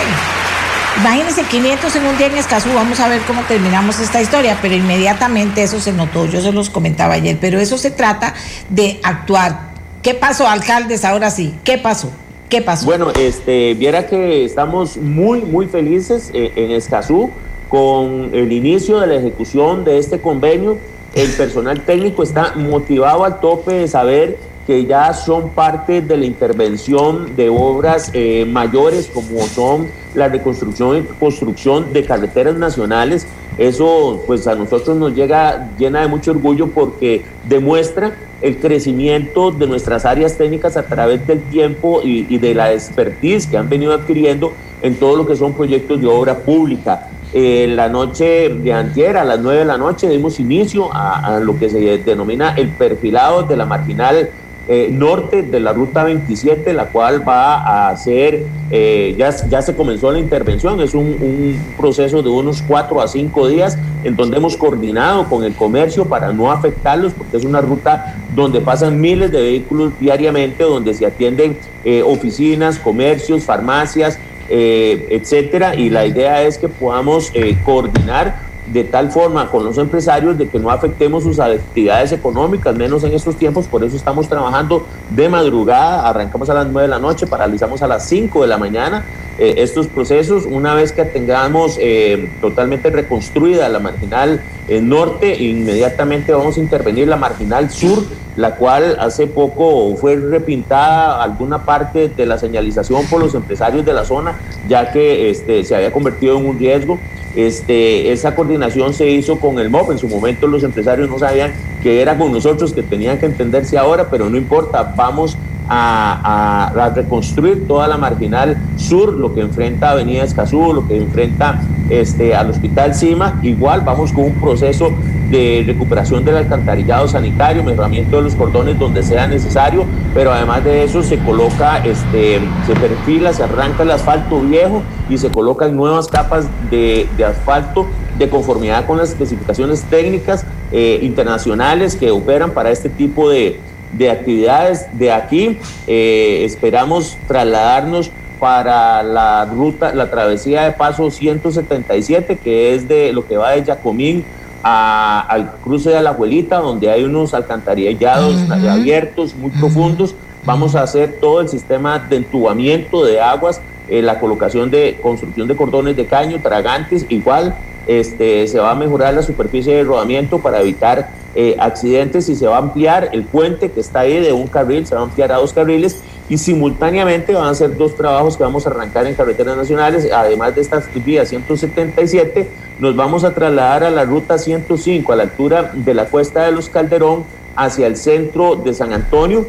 Imagínense 0.97 1.43
500 1.43 1.95
en 1.95 2.05
un 2.05 2.17
día 2.17 2.27
en 2.27 2.37
Escazú, 2.37 2.73
vamos 2.73 2.99
a 2.99 3.07
ver 3.07 3.21
cómo 3.21 3.41
terminamos 3.43 3.99
esta 3.99 4.21
historia, 4.21 4.57
pero 4.61 4.75
inmediatamente 4.75 5.63
eso 5.63 5.79
se 5.79 5.93
notó, 5.93 6.25
yo 6.25 6.41
se 6.41 6.51
los 6.51 6.69
comentaba 6.69 7.13
ayer, 7.13 7.37
pero 7.39 7.59
eso 7.59 7.77
se 7.77 7.89
trata 7.89 8.33
de 8.69 8.99
actuar 9.01 9.68
¿Qué 10.01 10.13
pasó, 10.13 10.47
alcaldes? 10.47 11.03
Ahora 11.03 11.29
sí, 11.29 11.53
¿qué 11.65 11.77
pasó? 11.77 12.09
¿Qué 12.47 12.61
pasó? 12.61 12.85
Bueno, 12.85 13.11
este, 13.19 13.73
viera 13.73 14.07
que 14.07 14.45
estamos 14.45 14.95
muy, 14.95 15.41
muy 15.41 15.67
felices 15.67 16.31
eh, 16.33 16.53
en 16.55 16.71
Escazú 16.71 17.31
con 17.67 18.29
el 18.33 18.53
inicio 18.53 19.01
de 19.01 19.07
la 19.07 19.15
ejecución 19.15 19.83
de 19.83 19.97
este 19.97 20.21
convenio. 20.21 20.77
El 21.15 21.29
personal 21.31 21.81
técnico 21.81 22.23
está 22.23 22.53
motivado 22.55 23.25
al 23.25 23.41
tope 23.41 23.73
de 23.73 23.87
saber 23.89 24.37
que 24.69 24.85
ya 24.85 25.15
son 25.15 25.49
parte 25.49 25.99
de 25.99 26.15
la 26.15 26.25
intervención 26.25 27.35
de 27.35 27.49
obras 27.49 28.11
eh, 28.13 28.45
mayores 28.45 29.09
como 29.11 29.41
son 29.47 29.87
la 30.13 30.27
reconstrucción 30.27 30.97
y 30.97 31.01
construcción 31.19 31.91
de 31.91 32.05
carreteras 32.05 32.53
nacionales. 32.53 33.25
Eso 33.57 34.21
pues 34.27 34.45
a 34.45 34.53
nosotros 34.53 34.95
nos 34.95 35.15
llega 35.15 35.71
llena 35.79 36.01
de 36.01 36.07
mucho 36.07 36.29
orgullo 36.29 36.67
porque 36.67 37.25
demuestra 37.47 38.15
el 38.43 38.57
crecimiento 38.57 39.49
de 39.49 39.65
nuestras 39.65 40.05
áreas 40.05 40.37
técnicas 40.37 40.77
a 40.77 40.83
través 40.83 41.25
del 41.25 41.41
tiempo 41.45 42.01
y, 42.03 42.37
de 42.37 42.53
la 42.53 42.71
expertise 42.71 43.47
que 43.47 43.57
han 43.57 43.69
venido 43.69 43.95
adquiriendo 43.95 44.53
en 44.83 44.99
todo 44.99 45.15
lo 45.15 45.25
que 45.25 45.35
son 45.35 45.53
proyectos 45.53 45.99
de 45.99 46.05
obra 46.05 46.37
pública. 46.37 47.09
En 47.33 47.75
la 47.75 47.89
noche 47.89 48.49
de 48.49 48.73
antier, 48.73 49.17
a 49.17 49.23
las 49.23 49.39
9 49.39 49.59
de 49.59 49.65
la 49.65 49.79
noche, 49.79 50.07
dimos 50.09 50.39
inicio 50.39 50.93
a, 50.93 51.37
a 51.37 51.39
lo 51.39 51.57
que 51.57 51.69
se 51.69 51.79
denomina 51.97 52.53
el 52.55 52.69
perfilado 52.69 53.43
de 53.43 53.57
la 53.57 53.65
marginal 53.65 54.29
eh, 54.71 54.91
norte 54.91 55.41
de 55.41 55.59
la 55.59 55.73
ruta 55.73 56.03
27, 56.03 56.73
la 56.73 56.89
cual 56.89 57.27
va 57.27 57.89
a 57.89 57.97
ser, 57.97 58.45
eh, 58.69 59.15
ya, 59.17 59.31
ya 59.49 59.63
se 59.63 59.75
comenzó 59.75 60.11
la 60.11 60.19
intervención, 60.19 60.79
es 60.79 60.93
un, 60.93 61.59
proceso 61.75 62.21
de 62.21 62.29
unos 62.29 62.61
cuatro 62.61 63.01
a 63.01 63.07
cinco 63.07 63.47
días 63.47 63.79
en 64.03 64.15
donde 64.15 64.37
hemos 64.37 64.55
coordinado 64.55 65.27
con 65.27 65.43
el 65.43 65.55
comercio 65.55 66.05
para 66.05 66.31
no 66.33 66.51
afectarlos, 66.51 67.13
porque 67.13 67.37
es 67.37 67.45
una 67.45 67.61
ruta 67.61 68.15
donde 68.35 68.61
pasan 68.61 69.01
miles 69.01 69.31
de 69.31 69.41
vehículos 69.41 69.93
diariamente, 69.99 70.63
donde 70.63 70.93
se 70.93 71.07
atienden 71.07 71.57
eh, 71.83 72.03
oficinas, 72.03 72.77
comercios, 72.77 73.45
farmacias, 73.45 74.19
etcétera, 74.51 75.75
y 75.75 75.89
la 75.89 76.05
idea 76.05 76.43
es 76.43 76.59
que 76.59 76.69
podamos 76.69 77.31
coordinar 77.63 78.48
de 78.71 78.83
tal 78.83 79.11
forma 79.11 79.49
con 79.49 79.63
los 79.63 79.77
empresarios 79.77 80.37
de 80.37 80.47
que 80.47 80.59
no 80.59 80.69
afectemos 80.69 81.23
sus 81.23 81.39
actividades 81.39 82.11
económicas, 82.11 82.75
menos 82.75 83.03
en 83.03 83.13
estos 83.13 83.35
tiempos, 83.35 83.67
por 83.67 83.83
eso 83.83 83.95
estamos 83.95 84.27
trabajando 84.27 84.85
de 85.09 85.29
madrugada, 85.29 86.07
arrancamos 86.07 86.49
a 86.49 86.53
las 86.53 86.67
9 86.67 86.83
de 86.83 86.87
la 86.87 86.99
noche, 86.99 87.27
paralizamos 87.27 87.81
a 87.81 87.87
las 87.87 88.07
5 88.07 88.41
de 88.41 88.47
la 88.47 88.57
mañana 88.57 89.03
eh, 89.41 89.63
estos 89.63 89.87
procesos, 89.87 90.45
una 90.45 90.73
vez 90.73 90.91
que 90.91 91.05
tengamos 91.05 91.77
eh, 91.79 92.29
totalmente 92.41 92.89
reconstruida 92.89 93.69
la 93.69 93.79
marginal 93.79 94.41
eh, 94.67 94.81
norte, 94.81 95.41
inmediatamente 95.41 96.33
vamos 96.33 96.57
a 96.57 96.59
intervenir 96.59 97.07
la 97.07 97.15
marginal 97.15 97.69
sur, 97.69 98.03
la 98.35 98.55
cual 98.55 98.97
hace 98.99 99.27
poco 99.27 99.95
fue 99.95 100.17
repintada 100.17 101.23
alguna 101.23 101.63
parte 101.63 102.09
de 102.09 102.25
la 102.25 102.37
señalización 102.37 103.05
por 103.05 103.21
los 103.21 103.33
empresarios 103.33 103.85
de 103.85 103.93
la 103.93 104.03
zona, 104.03 104.37
ya 104.67 104.91
que 104.91 105.29
este, 105.29 105.63
se 105.63 105.73
había 105.73 105.93
convertido 105.93 106.37
en 106.37 106.45
un 106.45 106.59
riesgo. 106.59 106.99
Este, 107.33 108.11
esa 108.11 108.35
coordinación 108.35 108.93
se 108.93 109.09
hizo 109.09 109.39
con 109.39 109.57
el 109.59 109.69
MOP. 109.69 109.91
En 109.91 109.99
su 109.99 110.09
momento 110.09 110.47
los 110.47 110.63
empresarios 110.63 111.09
no 111.09 111.17
sabían 111.17 111.53
que 111.81 112.01
era 112.01 112.17
con 112.17 112.33
nosotros, 112.33 112.73
que 112.73 112.83
tenían 112.83 113.19
que 113.19 113.25
entenderse 113.25 113.77
ahora, 113.77 114.09
pero 114.09 114.29
no 114.29 114.35
importa, 114.35 114.93
vamos 114.97 115.37
a, 115.69 116.91
reconstruir 116.95 117.67
toda 117.67 117.87
la 117.87 117.97
marginal 117.97 118.57
sur, 118.77 119.13
lo 119.13 119.33
que 119.33 119.41
enfrenta 119.41 119.91
Avenida 119.91 120.23
Escazú, 120.23 120.73
lo 120.73 120.87
que 120.87 120.97
enfrenta 120.97 121.61
este, 121.89 122.35
al 122.35 122.49
Hospital 122.49 122.95
Cima. 122.95 123.39
Igual 123.43 123.81
vamos 123.81 124.11
con 124.11 124.25
un 124.25 124.33
proceso 124.33 124.91
de 125.29 125.63
recuperación 125.65 126.25
del 126.25 126.37
alcantarillado 126.37 127.07
sanitario, 127.07 127.63
mejoramiento 127.63 128.17
de 128.17 128.23
los 128.23 128.35
cordones 128.35 128.79
donde 128.79 129.03
sea 129.03 129.27
necesario, 129.27 129.85
pero 130.13 130.31
además 130.33 130.63
de 130.63 130.83
eso 130.83 131.03
se 131.03 131.19
coloca, 131.19 131.77
este, 131.85 132.39
se 132.65 132.73
perfila, 132.73 133.31
se 133.31 133.43
arranca 133.43 133.83
el 133.83 133.91
asfalto 133.91 134.41
viejo 134.41 134.81
y 135.07 135.19
se 135.19 135.29
colocan 135.29 135.75
nuevas 135.75 136.07
capas 136.07 136.47
de, 136.71 137.07
asfalto 137.27 137.85
de 138.17 138.27
conformidad 138.27 138.87
con 138.87 138.97
las 138.97 139.09
especificaciones 139.09 139.83
técnicas 139.83 140.45
eh, 140.71 140.99
internacionales 141.03 141.95
que 141.95 142.09
operan 142.09 142.51
para 142.51 142.71
este 142.71 142.89
tipo 142.89 143.29
de, 143.29 143.59
de 143.93 144.11
actividades. 144.11 144.87
De 144.97 145.11
aquí 145.11 145.57
eh, 145.87 146.41
esperamos 146.45 147.17
trasladarnos 147.27 148.11
para 148.39 149.03
la 149.03 149.45
ruta, 149.45 149.93
la 149.93 150.09
travesía 150.09 150.63
de 150.63 150.71
paso 150.71 151.11
177, 151.11 152.37
que 152.37 152.73
es 152.73 152.87
de 152.87 153.11
lo 153.11 153.27
que 153.27 153.37
va 153.37 153.51
de 153.51 153.63
Yacomín 153.63 154.23
al 154.63 155.51
cruce 155.63 155.89
de 155.89 156.01
la 156.01 156.11
abuelita, 156.11 156.57
donde 156.57 156.89
hay 156.89 157.03
unos 157.03 157.33
alcantarillados 157.33 158.49
abiertos 158.49 159.35
muy 159.35 159.51
profundos. 159.51 160.15
Vamos 160.45 160.75
a 160.75 160.83
hacer 160.83 161.17
todo 161.19 161.41
el 161.41 161.49
sistema 161.49 161.99
de 161.99 162.17
entubamiento 162.17 163.05
de 163.05 163.21
aguas, 163.21 163.61
eh, 163.89 164.01
la 164.01 164.19
colocación 164.19 164.69
de 164.71 164.99
construcción 165.01 165.47
de 165.47 165.55
cordones 165.55 165.95
de 165.95 166.05
caño, 166.05 166.39
tragantes, 166.41 167.05
igual 167.09 167.55
este, 167.87 168.47
se 168.47 168.59
va 168.59 168.71
a 168.71 168.75
mejorar 168.75 169.13
la 169.13 169.21
superficie 169.21 169.75
de 169.75 169.83
rodamiento 169.83 170.39
para 170.39 170.61
evitar 170.61 171.09
eh, 171.35 171.55
accidentes 171.59 172.27
y 172.29 172.35
se 172.35 172.47
va 172.47 172.55
a 172.55 172.59
ampliar 172.59 173.09
el 173.11 173.23
puente 173.23 173.71
que 173.71 173.79
está 173.79 173.99
ahí 173.99 174.19
de 174.19 174.33
un 174.33 174.47
carril, 174.47 174.87
se 174.87 174.95
va 174.95 175.01
a 175.01 175.03
ampliar 175.03 175.31
a 175.31 175.37
dos 175.37 175.53
carriles 175.53 175.99
y 176.27 176.37
simultáneamente 176.37 177.33
van 177.33 177.47
a 177.47 177.53
ser 177.53 177.77
dos 177.77 177.95
trabajos 177.95 178.35
que 178.35 178.43
vamos 178.43 178.65
a 178.65 178.69
arrancar 178.69 179.05
en 179.07 179.15
carreteras 179.15 179.55
nacionales, 179.55 180.11
además 180.11 180.55
de 180.55 180.61
estas 180.61 180.85
vías 181.05 181.29
177, 181.29 182.49
nos 182.79 182.95
vamos 182.95 183.23
a 183.23 183.33
trasladar 183.33 183.83
a 183.83 183.89
la 183.89 184.05
ruta 184.05 184.37
105 184.37 185.11
a 185.11 185.15
la 185.15 185.23
altura 185.23 185.71
de 185.73 185.93
la 185.93 186.05
cuesta 186.05 186.43
de 186.43 186.51
los 186.51 186.69
Calderón 186.69 187.25
hacia 187.55 187.87
el 187.87 187.95
centro 187.95 188.55
de 188.55 188.73
San 188.73 188.93
Antonio. 188.93 189.47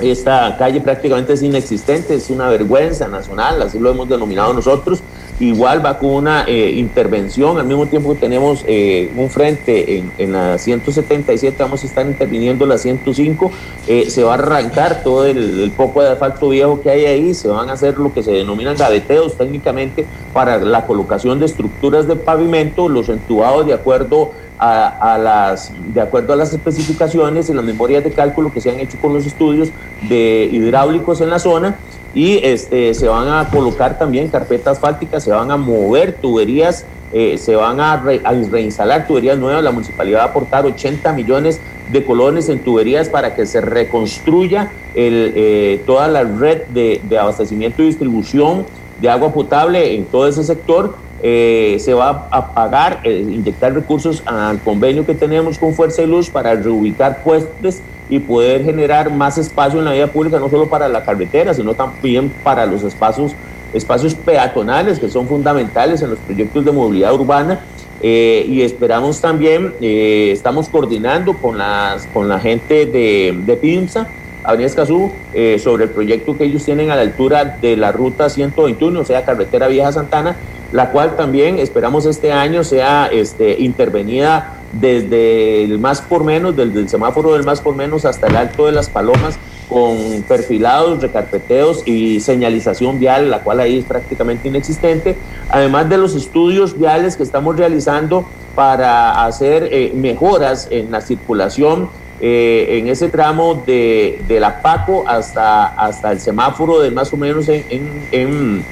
Esta 0.00 0.56
calle 0.58 0.80
prácticamente 0.80 1.34
es 1.34 1.42
inexistente, 1.42 2.14
es 2.14 2.30
una 2.30 2.48
vergüenza 2.48 3.08
nacional, 3.08 3.62
así 3.62 3.78
lo 3.78 3.90
hemos 3.90 4.08
denominado 4.08 4.52
nosotros 4.52 5.02
igual 5.42 5.84
va 5.84 5.98
con 5.98 6.10
una 6.10 6.44
eh, 6.46 6.70
intervención, 6.70 7.58
al 7.58 7.66
mismo 7.66 7.86
tiempo 7.86 8.14
que 8.14 8.20
tenemos 8.20 8.64
eh, 8.66 9.12
un 9.16 9.28
frente 9.28 9.98
en, 9.98 10.12
en, 10.18 10.32
la 10.32 10.56
177, 10.56 11.56
vamos 11.60 11.82
a 11.82 11.86
estar 11.86 12.06
interviniendo 12.06 12.64
la 12.64 12.78
105, 12.78 13.50
eh, 13.88 14.08
se 14.08 14.22
va 14.22 14.32
a 14.32 14.34
arrancar 14.34 15.02
todo 15.02 15.26
el, 15.26 15.60
el, 15.60 15.70
poco 15.72 16.02
de 16.02 16.10
asfalto 16.10 16.48
viejo 16.50 16.80
que 16.80 16.90
hay 16.90 17.06
ahí, 17.06 17.34
se 17.34 17.48
van 17.48 17.70
a 17.70 17.72
hacer 17.72 17.98
lo 17.98 18.12
que 18.14 18.22
se 18.22 18.30
denominan 18.30 18.76
gaveteos 18.76 19.36
técnicamente 19.36 20.06
para 20.32 20.58
la 20.58 20.86
colocación 20.86 21.40
de 21.40 21.46
estructuras 21.46 22.06
de 22.06 22.14
pavimento, 22.14 22.88
los 22.88 23.08
entubados 23.08 23.66
de 23.66 23.74
acuerdo 23.74 24.30
a, 24.60 25.14
a, 25.14 25.18
las, 25.18 25.72
de 25.92 26.00
acuerdo 26.00 26.34
a 26.34 26.36
las 26.36 26.52
especificaciones 26.52 27.50
y 27.50 27.54
las 27.54 27.64
memorias 27.64 28.04
de 28.04 28.12
cálculo 28.12 28.52
que 28.52 28.60
se 28.60 28.70
han 28.70 28.78
hecho 28.78 28.96
con 29.00 29.12
los 29.12 29.26
estudios 29.26 29.70
de 30.08 30.48
hidráulicos 30.52 31.20
en 31.20 31.30
la 31.30 31.40
zona 31.40 31.76
y 32.14 32.38
este, 32.42 32.92
se 32.94 33.08
van 33.08 33.28
a 33.28 33.48
colocar 33.48 33.98
también 33.98 34.28
carpetas 34.28 34.76
asfálticas, 34.76 35.24
se 35.24 35.30
van 35.30 35.50
a 35.50 35.56
mover 35.56 36.14
tuberías, 36.14 36.84
eh, 37.12 37.38
se 37.38 37.56
van 37.56 37.80
a, 37.80 37.96
re, 37.96 38.20
a, 38.24 38.32
reinstalar 38.32 39.06
tuberías 39.06 39.38
nuevas. 39.38 39.62
La 39.62 39.70
municipalidad 39.70 40.20
va 40.20 40.24
a 40.24 40.26
aportar 40.28 40.66
80 40.66 41.12
millones 41.12 41.60
de 41.90 42.04
colones 42.04 42.48
en 42.48 42.60
tuberías 42.60 43.08
para 43.08 43.34
que 43.34 43.46
se 43.46 43.60
reconstruya 43.60 44.72
el, 44.94 45.32
eh, 45.36 45.82
toda 45.86 46.08
la 46.08 46.24
red 46.24 46.62
de, 46.68 47.00
abastecimiento 47.18 47.82
y 47.82 47.86
distribución 47.86 48.66
de 49.00 49.08
agua 49.08 49.32
potable 49.32 49.94
en 49.94 50.04
todo 50.04 50.28
ese 50.28 50.44
sector. 50.44 50.96
Eh, 51.22 51.76
se 51.78 51.94
va 51.94 52.28
a 52.30 52.52
pagar, 52.52 53.00
eh, 53.04 53.20
inyectar 53.20 53.72
recursos 53.72 54.22
al 54.26 54.58
convenio 54.60 55.06
que 55.06 55.14
tenemos 55.14 55.58
con 55.58 55.72
Fuerza 55.72 56.02
y 56.02 56.06
Luz 56.06 56.28
para 56.28 56.54
reubicar 56.54 57.22
puestos 57.22 57.80
y 58.10 58.18
poder 58.18 58.64
generar 58.64 59.10
más 59.10 59.38
espacio 59.38 59.78
en 59.78 59.84
la 59.84 59.92
vida 59.92 60.08
pública, 60.08 60.38
no 60.38 60.50
solo 60.50 60.68
para 60.68 60.88
la 60.88 61.04
carretera, 61.04 61.54
sino 61.54 61.74
también 61.74 62.30
para 62.42 62.66
los 62.66 62.82
espacios, 62.82 63.32
espacios 63.72 64.14
peatonales 64.14 64.98
que 64.98 65.08
son 65.08 65.28
fundamentales 65.28 66.02
en 66.02 66.10
los 66.10 66.18
proyectos 66.18 66.64
de 66.64 66.72
movilidad 66.72 67.14
urbana. 67.14 67.60
Eh, 68.04 68.44
y 68.48 68.62
esperamos 68.62 69.20
también, 69.20 69.74
eh, 69.80 70.30
estamos 70.32 70.68
coordinando 70.68 71.34
con, 71.34 71.56
las, 71.56 72.06
con 72.08 72.28
la 72.28 72.40
gente 72.40 72.84
de, 72.84 73.38
de 73.46 73.56
PIMSA, 73.56 74.08
Avenida 74.42 74.66
Escazú, 74.66 75.12
eh, 75.32 75.60
sobre 75.62 75.84
el 75.84 75.90
proyecto 75.90 76.36
que 76.36 76.44
ellos 76.44 76.64
tienen 76.64 76.90
a 76.90 76.96
la 76.96 77.02
altura 77.02 77.44
de 77.44 77.76
la 77.76 77.92
ruta 77.92 78.28
121, 78.28 78.98
o 78.98 79.04
sea, 79.04 79.24
carretera 79.24 79.68
Vieja 79.68 79.92
Santana, 79.92 80.36
la 80.72 80.90
cual 80.90 81.16
también 81.16 81.58
esperamos 81.58 82.06
este 82.06 82.32
año 82.32 82.64
sea 82.64 83.08
este, 83.12 83.60
intervenida 83.60 84.58
desde 84.72 85.64
el 85.64 85.78
más 85.78 86.00
por 86.00 86.24
menos, 86.24 86.56
desde 86.56 86.80
el 86.80 86.88
semáforo 86.88 87.34
del 87.34 87.44
más 87.44 87.60
por 87.60 87.76
menos 87.76 88.04
hasta 88.04 88.26
el 88.26 88.36
alto 88.36 88.66
de 88.66 88.72
las 88.72 88.88
palomas, 88.88 89.38
con 89.68 90.22
perfilados, 90.28 91.00
recarpeteos 91.00 91.86
y 91.86 92.20
señalización 92.20 92.98
vial, 92.98 93.30
la 93.30 93.40
cual 93.40 93.60
ahí 93.60 93.78
es 93.78 93.84
prácticamente 93.84 94.48
inexistente, 94.48 95.16
además 95.48 95.88
de 95.88 95.98
los 95.98 96.14
estudios 96.14 96.78
viales 96.78 97.16
que 97.16 97.22
estamos 97.22 97.56
realizando 97.56 98.26
para 98.54 99.24
hacer 99.24 99.68
eh, 99.70 99.92
mejoras 99.94 100.68
en 100.70 100.90
la 100.90 101.00
circulación 101.00 101.88
eh, 102.24 102.78
en 102.78 102.86
ese 102.86 103.08
tramo 103.08 103.64
de, 103.66 104.22
de, 104.28 104.38
la 104.38 104.62
Paco 104.62 105.04
hasta, 105.08 105.66
hasta 105.66 106.12
el 106.12 106.20
semáforo 106.20 106.78
de 106.78 106.92
más 106.92 107.12
o 107.12 107.16
menos 107.16 107.48
en, 107.48 108.62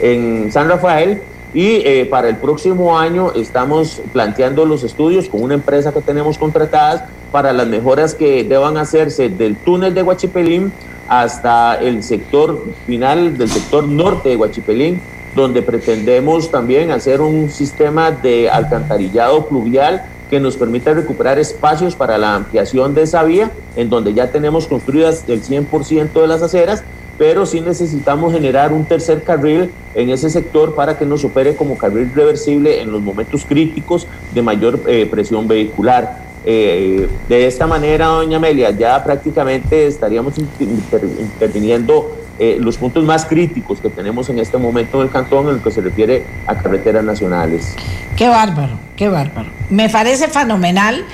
en, 0.00 0.52
San 0.52 0.68
Rafael 0.68 1.22
y 1.54 1.82
eh, 1.84 2.06
para 2.10 2.28
el 2.28 2.36
próximo 2.36 2.98
año 2.98 3.32
estamos 3.34 4.02
planteando 4.12 4.64
los 4.64 4.82
estudios 4.82 5.28
con 5.28 5.42
una 5.42 5.54
empresa 5.54 5.92
que 5.92 6.00
tenemos 6.00 6.38
contratadas 6.38 7.04
para 7.32 7.52
las 7.52 7.66
mejoras 7.66 8.14
que 8.14 8.44
deban 8.44 8.76
hacerse 8.76 9.28
del 9.28 9.56
túnel 9.56 9.94
de 9.94 10.02
Huachipelín 10.02 10.72
hasta 11.08 11.76
el 11.76 12.02
sector 12.02 12.64
final 12.86 13.38
del 13.38 13.48
sector 13.48 13.86
norte 13.86 14.30
de 14.30 14.36
Huachipelín, 14.36 15.00
donde 15.34 15.62
pretendemos 15.62 16.50
también 16.50 16.90
hacer 16.90 17.20
un 17.20 17.50
sistema 17.50 18.10
de 18.10 18.50
alcantarillado 18.50 19.46
pluvial 19.46 20.04
que 20.30 20.40
nos 20.40 20.56
permita 20.56 20.92
recuperar 20.92 21.38
espacios 21.38 21.94
para 21.94 22.18
la 22.18 22.34
ampliación 22.34 22.94
de 22.94 23.02
esa 23.02 23.22
vía, 23.22 23.50
en 23.76 23.88
donde 23.88 24.12
ya 24.12 24.32
tenemos 24.32 24.66
construidas 24.66 25.24
el 25.28 25.42
100% 25.42 26.12
de 26.20 26.26
las 26.26 26.42
aceras 26.42 26.82
pero 27.18 27.46
sí 27.46 27.60
necesitamos 27.60 28.32
generar 28.32 28.72
un 28.72 28.84
tercer 28.84 29.22
carril 29.22 29.70
en 29.94 30.10
ese 30.10 30.30
sector 30.30 30.74
para 30.74 30.98
que 30.98 31.06
nos 31.06 31.24
opere 31.24 31.56
como 31.56 31.78
carril 31.78 32.12
reversible 32.14 32.80
en 32.80 32.92
los 32.92 33.00
momentos 33.00 33.44
críticos 33.44 34.06
de 34.34 34.42
mayor 34.42 34.80
eh, 34.86 35.06
presión 35.10 35.48
vehicular. 35.48 36.24
Eh, 36.44 37.08
de 37.28 37.46
esta 37.46 37.66
manera, 37.66 38.06
doña 38.06 38.36
Amelia, 38.36 38.70
ya 38.70 39.02
prácticamente 39.02 39.86
estaríamos 39.86 40.38
inter 40.38 41.02
interviniendo 41.18 42.25
eh, 42.38 42.58
los 42.60 42.76
puntos 42.76 43.04
más 43.04 43.24
críticos 43.24 43.80
que 43.80 43.88
tenemos 43.88 44.28
en 44.28 44.38
este 44.38 44.58
momento 44.58 44.98
en 44.98 45.06
el 45.06 45.12
cantón 45.12 45.48
en 45.48 45.56
lo 45.56 45.62
que 45.62 45.70
se 45.70 45.80
refiere 45.80 46.24
a 46.46 46.56
carreteras 46.56 47.02
nacionales. 47.04 47.74
Qué 48.16 48.28
bárbaro, 48.28 48.78
qué 48.96 49.08
bárbaro. 49.08 49.50
Me 49.68 49.88
parece 49.90 50.28
fenomenal. 50.28 51.04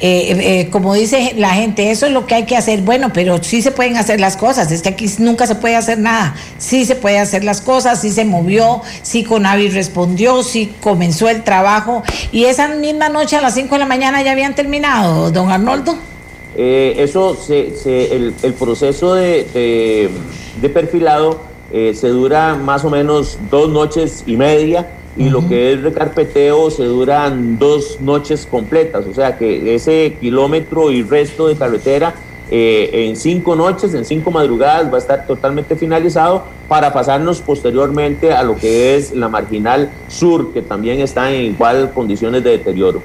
Eh, 0.00 0.36
eh, 0.60 0.70
como 0.70 0.94
dice 0.94 1.34
la 1.36 1.50
gente, 1.50 1.90
eso 1.90 2.06
es 2.06 2.12
lo 2.12 2.26
que 2.26 2.34
hay 2.34 2.46
que 2.46 2.56
hacer. 2.56 2.82
Bueno, 2.82 3.12
pero 3.12 3.42
sí 3.42 3.62
se 3.62 3.70
pueden 3.70 3.96
hacer 3.96 4.20
las 4.20 4.36
cosas. 4.36 4.72
Es 4.72 4.82
que 4.82 4.88
aquí 4.88 5.06
nunca 5.18 5.46
se 5.46 5.54
puede 5.54 5.76
hacer 5.76 5.98
nada. 5.98 6.34
Sí 6.58 6.84
se 6.84 6.96
puede 6.96 7.18
hacer 7.18 7.44
las 7.44 7.60
cosas, 7.60 8.00
sí 8.00 8.10
se 8.10 8.24
movió, 8.24 8.82
sí 9.02 9.22
Conavi 9.22 9.68
respondió, 9.68 10.42
sí 10.42 10.72
comenzó 10.80 11.28
el 11.28 11.44
trabajo. 11.44 12.02
Y 12.32 12.46
esa 12.46 12.68
misma 12.68 13.08
noche 13.08 13.36
a 13.36 13.40
las 13.40 13.54
5 13.54 13.74
de 13.74 13.78
la 13.78 13.86
mañana 13.86 14.22
ya 14.22 14.32
habían 14.32 14.54
terminado, 14.54 15.30
don 15.30 15.50
Arnoldo. 15.50 15.96
Eh, 16.56 16.94
eso, 16.98 17.34
se, 17.34 17.76
se, 17.76 18.16
el, 18.16 18.34
el, 18.42 18.52
proceso 18.54 19.14
de, 19.14 19.44
de, 19.54 20.10
de 20.60 20.68
perfilado 20.70 21.38
eh, 21.72 21.92
se 21.94 22.08
dura 22.08 22.54
más 22.56 22.84
o 22.84 22.90
menos 22.90 23.38
dos 23.50 23.68
noches 23.68 24.24
y 24.26 24.36
media 24.36 24.88
y 25.16 25.24
uh 25.24 25.26
-huh. 25.26 25.30
lo 25.30 25.48
que 25.48 25.72
es 25.72 25.82
recarpeteo 25.82 26.70
se 26.70 26.84
duran 26.84 27.58
dos 27.58 28.00
noches 28.00 28.46
completas, 28.50 29.04
o 29.06 29.14
sea 29.14 29.36
que 29.36 29.74
ese 29.74 30.16
kilómetro 30.20 30.90
y 30.90 31.02
resto 31.02 31.48
de 31.48 31.56
carretera 31.56 32.14
eh, 32.50 32.88
en 33.08 33.16
cinco 33.16 33.54
noches, 33.54 33.92
en 33.92 34.06
cinco 34.06 34.30
madrugadas 34.30 34.90
va 34.90 34.96
a 34.96 35.00
estar 35.00 35.26
totalmente 35.26 35.76
finalizado 35.76 36.44
para 36.66 36.92
pasarnos 36.94 37.42
posteriormente 37.42 38.32
a 38.32 38.42
lo 38.42 38.56
que 38.56 38.96
es 38.96 39.14
la 39.14 39.28
marginal 39.28 39.90
sur, 40.08 40.52
que 40.54 40.62
también 40.62 41.00
está 41.00 41.30
en 41.30 41.42
igual 41.44 41.90
condiciones 41.92 42.42
de 42.42 42.52
deterioro. 42.52 43.02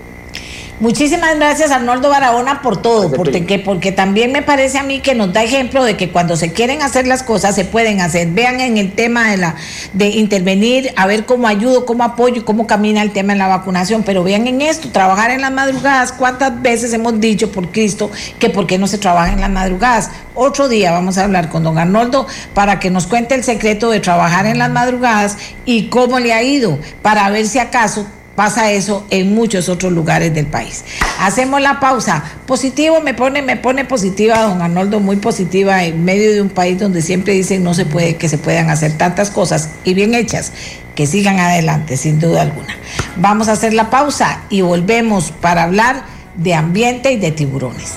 Muchísimas 0.80 1.36
gracias 1.38 1.70
Arnoldo 1.72 2.10
Barahona 2.10 2.62
por 2.62 2.82
todo, 2.82 3.12
porque, 3.12 3.46
que, 3.46 3.60
porque 3.60 3.92
también 3.92 4.32
me 4.32 4.42
parece 4.42 4.80
a 4.80 4.84
mí 4.84 5.02
que 5.02 5.14
nos 5.14 5.32
da 5.32 5.44
ejemplo 5.44 5.84
de 5.84 5.96
que 5.96 6.10
cuando 6.10 6.36
se 6.36 6.52
quieren 6.52 6.82
hacer 6.82 7.06
las 7.06 7.22
cosas 7.22 7.54
se 7.56 7.64
pueden 7.64 8.02
hacer. 8.02 8.30
Vean 8.30 8.60
en 8.60 8.78
el 8.78 8.92
tema 8.92 9.30
de 9.30 9.38
la 9.38 9.56
de 9.94 10.08
intervenir, 10.08 10.92
a 10.96 11.06
ver 11.06 11.26
cómo 11.26 11.48
ayudo, 11.48 11.86
cómo 11.86 12.04
apoyo, 12.04 12.44
cómo 12.44 12.66
camina 12.66 13.04
el 13.04 13.12
tema 13.12 13.34
de 13.34 13.40
la 13.40 13.48
vacunación, 13.48 14.02
pero 14.04 14.24
vean 14.24 14.48
en 14.48 14.62
esto, 14.62 14.90
trabajar 14.90 15.30
en 15.30 15.42
las 15.42 15.52
madrugadas, 15.52 16.12
cuántas 16.12 16.60
veces 16.62 16.92
hemos 16.92 17.20
dicho 17.20 17.52
por 17.52 17.72
Cristo 17.72 18.10
que 18.40 18.50
por 18.50 18.66
qué 18.66 18.80
no 18.80 18.88
se 18.88 18.98
trabaja 18.98 19.32
en 19.32 19.42
las 19.42 19.52
madrugadas. 19.52 20.10
Otro 20.34 20.68
día 20.68 20.92
vamos 20.92 21.20
a 21.20 21.24
hablar 21.24 21.50
con 21.50 21.64
don 21.64 21.78
Arnoldo 21.78 22.26
para 22.56 22.80
que 22.80 22.90
nos 22.90 23.06
cuente 23.06 23.36
el 23.36 23.44
secreto 23.44 23.92
de 23.92 24.00
trabajar 24.00 24.48
en 24.48 24.58
las 24.58 24.72
madrugadas 24.72 25.38
y 25.66 25.90
cómo 25.90 26.20
le 26.20 26.34
ha 26.34 26.42
ido, 26.42 26.80
para 27.04 27.30
ver 27.30 27.48
si 27.48 27.60
acaso 27.60 28.08
Pasa 28.36 28.72
eso 28.72 29.06
en 29.12 29.36
muchos 29.36 29.70
otros 29.70 29.92
lugares 29.92 30.34
del 30.34 30.48
país. 30.48 30.84
Hacemos 31.20 31.62
la 31.62 31.80
pausa. 31.80 32.24
Positivo 32.48 33.00
me 33.02 33.14
pone, 33.14 33.44
me 33.44 33.58
pone 33.58 33.86
positiva, 33.86 34.42
don 34.42 34.62
Arnoldo, 34.62 35.00
muy 35.00 35.18
positiva 35.18 35.84
en 35.84 36.04
medio 36.04 36.32
de 36.32 36.42
un 36.42 36.50
país 36.50 36.80
donde 36.80 37.04
siempre 37.04 37.34
dicen 37.34 37.64
no 37.64 37.74
se 37.74 37.86
puede, 37.86 38.16
que 38.16 38.30
se 38.30 38.40
puedan 38.40 38.72
hacer 38.72 38.98
tantas 38.98 39.30
cosas 39.30 39.70
y 39.84 39.94
bien 39.94 40.16
hechas, 40.16 40.52
que 40.96 41.06
sigan 41.06 41.40
adelante, 41.40 41.96
sin 41.96 42.20
duda 42.20 42.42
alguna. 42.42 42.76
Vamos 43.18 43.50
a 43.50 43.52
hacer 43.52 43.74
la 43.74 43.92
pausa 43.92 44.42
y 44.50 44.62
volvemos 44.62 45.32
para 45.32 45.64
hablar 45.64 46.04
de 46.36 46.56
ambiente 46.56 47.12
y 47.12 47.18
de 47.18 47.32
tiburones. 47.32 47.94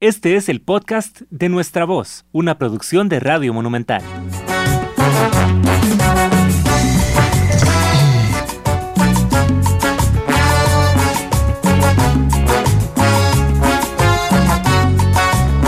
Este 0.00 0.36
es 0.36 0.48
el 0.48 0.60
podcast 0.60 1.22
de 1.28 1.48
Nuestra 1.48 1.84
Voz, 1.84 2.24
una 2.30 2.56
producción 2.56 3.08
de 3.08 3.18
Radio 3.18 3.52
Monumental. 3.52 4.00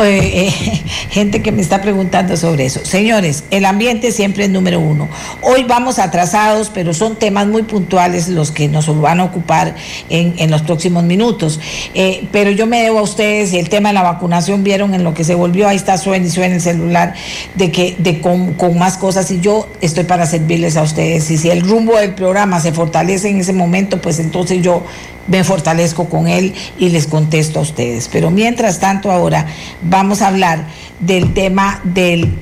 Eh, 0.00 0.48
eh, 0.48 0.50
gente 1.10 1.42
que 1.42 1.50
me 1.50 1.60
está 1.62 1.82
preguntando 1.82 2.36
sobre 2.36 2.66
eso. 2.66 2.84
Señores, 2.84 3.42
el 3.50 3.64
ambiente 3.64 4.12
siempre 4.12 4.44
es 4.44 4.50
número 4.50 4.78
uno. 4.78 5.08
Hoy 5.42 5.64
vamos 5.64 5.98
atrasados, 5.98 6.70
pero 6.72 6.94
son 6.94 7.16
temas 7.16 7.48
muy 7.48 7.64
puntuales 7.64 8.28
los 8.28 8.52
que 8.52 8.68
nos 8.68 8.86
van 9.00 9.18
a 9.20 9.24
ocupar 9.24 9.74
en, 10.08 10.34
en 10.38 10.50
los 10.50 10.62
próximos 10.62 11.04
minutos. 11.04 11.60
Eh, 11.94 12.28
pero 12.30 12.50
yo 12.50 12.66
me 12.66 12.82
debo 12.82 13.00
a 13.00 13.02
ustedes 13.02 13.52
y 13.52 13.58
el 13.58 13.68
tema 13.68 13.88
de 13.88 13.94
la 13.94 14.02
vacunación, 14.02 14.62
vieron 14.62 14.94
en 14.94 15.02
lo 15.02 15.14
que 15.14 15.24
se 15.24 15.34
volvió, 15.34 15.66
ahí 15.66 15.74
está 15.76 15.98
suena 15.98 16.26
y 16.26 16.30
suena 16.30 16.59
el 16.66 16.74
celular, 16.74 17.14
de 17.54 17.70
que 17.72 17.96
de 17.98 18.20
con, 18.20 18.54
con 18.54 18.78
más 18.78 18.96
cosas 18.96 19.30
y 19.30 19.40
yo 19.40 19.68
estoy 19.80 20.04
para 20.04 20.26
servirles 20.26 20.76
a 20.76 20.82
ustedes. 20.82 21.30
Y 21.30 21.38
si 21.38 21.50
el 21.50 21.62
rumbo 21.62 21.96
del 21.96 22.14
programa 22.14 22.60
se 22.60 22.72
fortalece 22.72 23.28
en 23.28 23.40
ese 23.40 23.52
momento, 23.52 24.00
pues 24.00 24.18
entonces 24.18 24.62
yo 24.62 24.84
me 25.26 25.44
fortalezco 25.44 26.08
con 26.08 26.28
él 26.28 26.54
y 26.78 26.88
les 26.90 27.06
contesto 27.06 27.60
a 27.60 27.62
ustedes. 27.62 28.08
Pero 28.08 28.30
mientras 28.30 28.80
tanto 28.80 29.10
ahora 29.10 29.46
vamos 29.82 30.22
a 30.22 30.28
hablar 30.28 30.66
del 31.00 31.32
tema 31.32 31.80
del 31.84 32.34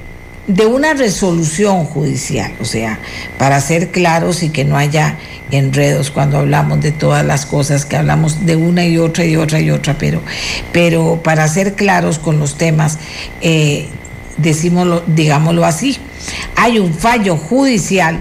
de 0.49 0.65
una 0.65 0.95
resolución 0.95 1.85
judicial, 1.85 2.55
o 2.59 2.65
sea, 2.65 2.99
para 3.39 3.61
ser 3.61 3.90
claros 3.90 4.43
y 4.43 4.49
que 4.49 4.65
no 4.65 4.78
haya 4.78 5.19
enredos 5.51 6.11
cuando 6.11 6.39
hablamos 6.39 6.81
de 6.81 6.90
todas 6.90 7.24
las 7.24 7.45
cosas 7.45 7.85
que 7.85 7.97
hablamos 7.97 8.47
de 8.47 8.57
una 8.57 8.86
y 8.86 8.97
otra 8.97 9.27
y 9.27 9.36
otra 9.36 9.61
y 9.61 9.70
otra, 9.70 9.97
pero, 9.99 10.23
pero 10.73 11.20
para 11.23 11.47
ser 11.49 11.74
claros 11.74 12.19
con 12.19 12.39
los 12.39 12.57
temas, 12.57 12.99
eh, 13.43 13.89
decímoslo, 14.39 15.02
digámoslo 15.06 15.65
así, 15.65 15.98
hay 16.56 16.78
un 16.78 16.94
fallo 16.94 17.36
judicial 17.36 18.20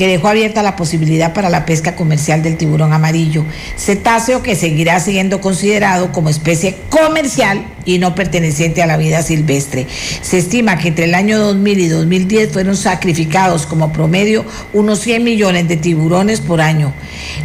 que 0.00 0.08
dejó 0.08 0.28
abierta 0.28 0.62
la 0.62 0.76
posibilidad 0.76 1.34
para 1.34 1.50
la 1.50 1.66
pesca 1.66 1.94
comercial 1.94 2.42
del 2.42 2.56
tiburón 2.56 2.94
amarillo, 2.94 3.44
cetáceo 3.76 4.42
que 4.42 4.56
seguirá 4.56 4.98
siendo 4.98 5.42
considerado 5.42 6.10
como 6.10 6.30
especie 6.30 6.78
comercial 6.88 7.66
y 7.84 7.98
no 7.98 8.14
perteneciente 8.14 8.80
a 8.82 8.86
la 8.86 8.96
vida 8.96 9.22
silvestre. 9.22 9.86
Se 10.22 10.38
estima 10.38 10.78
que 10.78 10.88
entre 10.88 11.04
el 11.04 11.14
año 11.14 11.38
2000 11.38 11.78
y 11.80 11.88
2010 11.88 12.50
fueron 12.50 12.78
sacrificados 12.78 13.66
como 13.66 13.92
promedio 13.92 14.46
unos 14.72 15.00
100 15.00 15.22
millones 15.22 15.68
de 15.68 15.76
tiburones 15.76 16.40
por 16.40 16.62
año, 16.62 16.94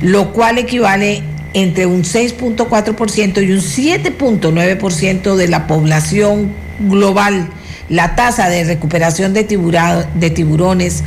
lo 0.01 0.31
cual 0.31 0.57
equivale 0.57 1.23
entre 1.53 1.87
un 1.87 2.03
6.4% 2.03 3.45
y 3.45 3.51
un 3.51 3.59
7.9% 3.59 5.35
de 5.35 5.47
la 5.49 5.67
población 5.67 6.53
global. 6.79 7.49
La 7.89 8.15
tasa 8.15 8.49
de 8.49 8.63
recuperación 8.63 9.33
de, 9.33 9.43
tiburones 9.43 11.03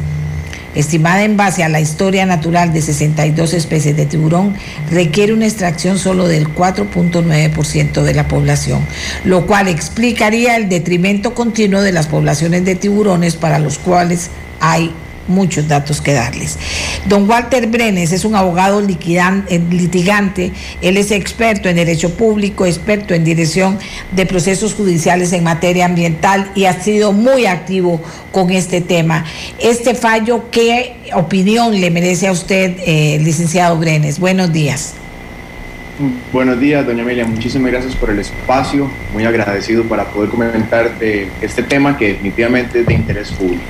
estimada 0.74 1.24
en 1.24 1.36
base 1.36 1.64
a 1.64 1.68
la 1.68 1.80
historia 1.80 2.24
natural 2.24 2.72
de 2.72 2.82
62 2.82 3.52
especies 3.54 3.96
de 3.96 4.06
tiburón, 4.06 4.54
requiere 4.90 5.32
una 5.32 5.46
extracción 5.46 5.98
solo 5.98 6.28
del 6.28 6.54
4.9% 6.54 8.02
de 8.02 8.14
la 8.14 8.28
población, 8.28 8.80
lo 9.24 9.46
cual 9.46 9.66
explicaría 9.66 10.56
el 10.56 10.68
detrimento 10.68 11.34
continuo 11.34 11.82
de 11.82 11.90
las 11.90 12.06
poblaciones 12.06 12.64
de 12.64 12.76
tiburones 12.76 13.34
para 13.34 13.58
los 13.58 13.78
cuales 13.78 14.30
hay 14.60 14.92
muchos 15.28 15.68
datos 15.68 16.00
que 16.00 16.12
darles. 16.12 16.58
Don 17.06 17.28
Walter 17.28 17.66
Brenes 17.66 18.12
es 18.12 18.24
un 18.24 18.34
abogado 18.34 18.80
eh, 18.80 19.60
litigante, 19.70 20.52
él 20.82 20.96
es 20.96 21.10
experto 21.10 21.68
en 21.68 21.76
derecho 21.76 22.14
público, 22.14 22.66
experto 22.66 23.14
en 23.14 23.24
dirección 23.24 23.78
de 24.12 24.26
procesos 24.26 24.74
judiciales 24.74 25.32
en 25.32 25.44
materia 25.44 25.86
ambiental 25.86 26.50
y 26.54 26.64
ha 26.64 26.82
sido 26.82 27.12
muy 27.12 27.46
activo 27.46 28.00
con 28.32 28.50
este 28.50 28.80
tema. 28.80 29.24
Este 29.58 29.94
fallo, 29.94 30.50
¿qué 30.50 30.96
opinión 31.14 31.80
le 31.80 31.90
merece 31.90 32.28
a 32.28 32.32
usted, 32.32 32.76
eh, 32.84 33.18
licenciado 33.22 33.76
Brenes? 33.76 34.18
Buenos 34.18 34.52
días. 34.52 34.94
Buenos 36.32 36.60
días, 36.60 36.86
doña 36.86 37.02
Amelia. 37.02 37.26
Muchísimas 37.26 37.72
gracias 37.72 37.96
por 37.96 38.10
el 38.10 38.20
espacio. 38.20 38.88
Muy 39.12 39.24
agradecido 39.24 39.82
para 39.82 40.04
poder 40.04 40.30
comentar 40.30 40.96
de 40.96 41.28
este 41.40 41.64
tema 41.64 41.98
que 41.98 42.12
definitivamente 42.12 42.80
es 42.80 42.86
de 42.86 42.94
interés 42.94 43.32
público. 43.32 43.64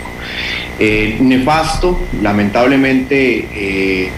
Eh, 0.78 1.16
nefasto, 1.20 2.06
lamentablemente, 2.20 3.48
eh, 3.54 4.10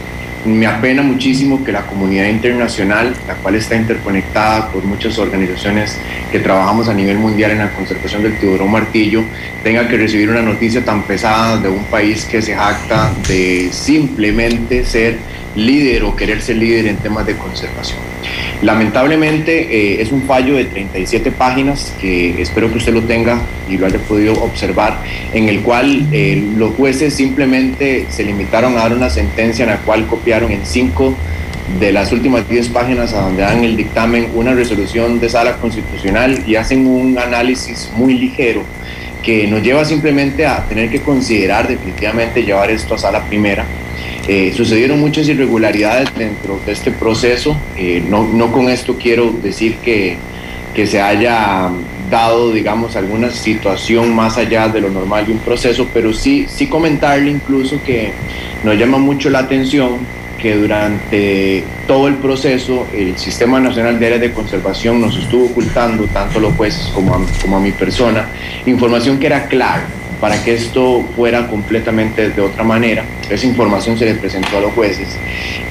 me 0.44 0.66
apena 0.66 1.02
muchísimo 1.02 1.62
que 1.62 1.70
la 1.70 1.82
comunidad 1.82 2.26
internacional, 2.26 3.14
la 3.28 3.34
cual 3.34 3.54
está 3.54 3.76
interconectada 3.76 4.72
por 4.72 4.82
muchas 4.82 5.16
organizaciones 5.18 5.96
que 6.32 6.40
trabajamos 6.40 6.88
a 6.88 6.94
nivel 6.94 7.18
mundial 7.18 7.52
en 7.52 7.58
la 7.58 7.70
conservación 7.70 8.24
del 8.24 8.36
tiburón 8.38 8.72
martillo, 8.72 9.22
tenga 9.62 9.86
que 9.86 9.96
recibir 9.96 10.30
una 10.30 10.42
noticia 10.42 10.84
tan 10.84 11.04
pesada 11.04 11.58
de 11.58 11.68
un 11.68 11.84
país 11.84 12.24
que 12.24 12.42
se 12.42 12.56
jacta 12.56 13.12
de 13.28 13.68
simplemente 13.70 14.84
ser 14.84 15.18
líder 15.56 16.04
o 16.04 16.14
querer 16.14 16.40
ser 16.40 16.56
líder 16.56 16.86
en 16.86 16.96
temas 16.96 17.26
de 17.26 17.36
conservación. 17.36 17.98
Lamentablemente 18.62 19.94
eh, 19.94 20.02
es 20.02 20.12
un 20.12 20.22
fallo 20.22 20.56
de 20.56 20.66
37 20.66 21.32
páginas 21.32 21.94
que 22.00 22.40
espero 22.42 22.70
que 22.70 22.78
usted 22.78 22.92
lo 22.92 23.02
tenga 23.02 23.40
y 23.68 23.78
lo 23.78 23.86
haya 23.86 23.98
podido 23.98 24.34
observar, 24.34 24.98
en 25.32 25.48
el 25.48 25.60
cual 25.60 26.08
eh, 26.12 26.42
los 26.56 26.74
jueces 26.74 27.14
simplemente 27.14 28.06
se 28.10 28.24
limitaron 28.24 28.74
a 28.74 28.82
dar 28.82 28.92
una 28.92 29.10
sentencia 29.10 29.64
en 29.64 29.70
la 29.70 29.78
cual 29.78 30.06
copiaron 30.06 30.52
en 30.52 30.66
cinco 30.66 31.16
de 31.78 31.92
las 31.92 32.12
últimas 32.12 32.48
10 32.48 32.68
páginas 32.70 33.12
a 33.14 33.22
donde 33.22 33.42
dan 33.42 33.62
el 33.62 33.76
dictamen 33.76 34.28
una 34.34 34.52
resolución 34.52 35.20
de 35.20 35.28
sala 35.28 35.56
constitucional 35.56 36.42
y 36.46 36.56
hacen 36.56 36.86
un 36.86 37.16
análisis 37.18 37.90
muy 37.94 38.14
ligero 38.14 38.64
que 39.22 39.46
nos 39.46 39.62
lleva 39.62 39.84
simplemente 39.84 40.46
a 40.46 40.64
tener 40.66 40.90
que 40.90 41.00
considerar 41.00 41.68
definitivamente 41.68 42.42
llevar 42.42 42.70
esto 42.70 42.94
a 42.94 42.98
sala 42.98 43.24
primera. 43.26 43.64
Eh, 44.28 44.52
sucedieron 44.56 45.00
muchas 45.00 45.28
irregularidades 45.28 46.08
dentro 46.16 46.60
de 46.64 46.72
este 46.72 46.90
proceso. 46.90 47.56
Eh, 47.76 48.02
no, 48.06 48.24
no 48.24 48.52
con 48.52 48.68
esto 48.68 48.96
quiero 48.96 49.32
decir 49.42 49.76
que, 49.76 50.16
que 50.74 50.86
se 50.86 51.00
haya 51.00 51.70
dado, 52.10 52.52
digamos, 52.52 52.96
alguna 52.96 53.30
situación 53.30 54.14
más 54.14 54.36
allá 54.36 54.68
de 54.68 54.80
lo 54.80 54.90
normal 54.90 55.26
de 55.26 55.32
un 55.32 55.38
proceso, 55.38 55.88
pero 55.94 56.12
sí, 56.12 56.46
sí 56.48 56.66
comentarle 56.66 57.30
incluso 57.30 57.82
que 57.82 58.12
nos 58.64 58.76
llama 58.76 58.98
mucho 58.98 59.30
la 59.30 59.40
atención 59.40 59.98
que 60.40 60.56
durante 60.56 61.64
todo 61.86 62.08
el 62.08 62.14
proceso 62.14 62.86
el 62.94 63.16
Sistema 63.18 63.60
Nacional 63.60 63.98
de 64.00 64.06
Áreas 64.06 64.20
de 64.22 64.32
Conservación 64.32 65.00
nos 65.00 65.16
estuvo 65.16 65.46
ocultando, 65.46 66.06
tanto 66.06 66.40
los 66.40 66.54
jueces 66.54 66.86
como 66.94 67.14
a, 67.14 67.20
como 67.42 67.58
a 67.58 67.60
mi 67.60 67.72
persona, 67.72 68.26
información 68.66 69.18
que 69.18 69.26
era 69.26 69.46
clara 69.46 69.86
para 70.20 70.42
que 70.42 70.54
esto 70.54 71.04
fuera 71.16 71.48
completamente 71.48 72.30
de 72.30 72.40
otra 72.40 72.62
manera. 72.62 73.04
Esa 73.28 73.46
información 73.46 73.98
se 73.98 74.04
le 74.04 74.14
presentó 74.14 74.58
a 74.58 74.60
los 74.60 74.72
jueces 74.72 75.08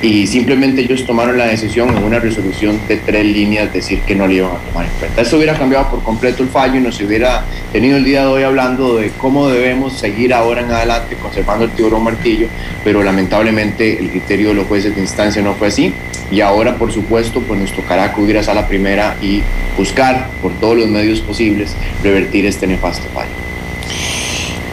y 0.02 0.28
simplemente 0.28 0.82
ellos 0.82 1.06
tomaron 1.06 1.38
la 1.38 1.48
decisión 1.48 1.96
en 1.96 2.04
una 2.04 2.20
resolución 2.20 2.80
de 2.88 2.98
tres 2.98 3.26
líneas 3.26 3.72
decir 3.72 4.00
que 4.02 4.16
no 4.16 4.28
le 4.28 4.36
iban 4.36 4.52
a 4.52 4.60
tomar 4.60 4.86
en 4.86 4.92
cuenta. 5.00 5.22
Esto 5.22 5.38
hubiera 5.38 5.58
cambiado 5.58 5.90
por 5.90 6.02
completo 6.04 6.42
el 6.44 6.50
fallo 6.50 6.78
y 6.78 6.82
nos 6.82 7.00
hubiera 7.02 7.44
tenido 7.72 7.98
el 7.98 8.04
día 8.04 8.22
de 8.22 8.28
hoy 8.28 8.44
hablando 8.44 8.96
de 8.96 9.12
cómo 9.12 9.50
debemos 9.50 9.94
seguir 9.94 10.34
ahora 10.34 10.62
en 10.62 10.72
adelante 10.72 11.16
conservando 11.22 11.66
el 11.66 11.72
tiburón 11.72 12.04
martillo, 12.04 12.48
pero 12.84 13.04
lamentablemente 13.04 14.00
el 14.00 14.10
criterio 14.10 14.50
de 14.50 14.56
los 14.56 14.68
jueces 14.68 14.96
de 14.96 15.02
instancia 15.02 15.42
no 15.42 15.54
fue 15.54 15.68
así 15.68 15.94
y 16.32 16.42
ahora 16.42 16.76
por 16.76 16.92
supuesto 16.92 17.42
pues 17.42 17.60
nos 17.60 17.72
tocará 17.72 18.06
acudir 18.06 18.38
a 18.38 18.44
sala 18.44 18.68
primera 18.68 19.18
y 19.22 19.42
buscar 19.78 20.30
por 20.42 20.54
todos 20.54 20.78
los 20.78 20.88
medios 20.88 21.20
posibles 21.22 21.76
revertir 22.04 22.46
este 22.46 22.68
nefasto 22.68 23.08
fallo. 23.14 23.49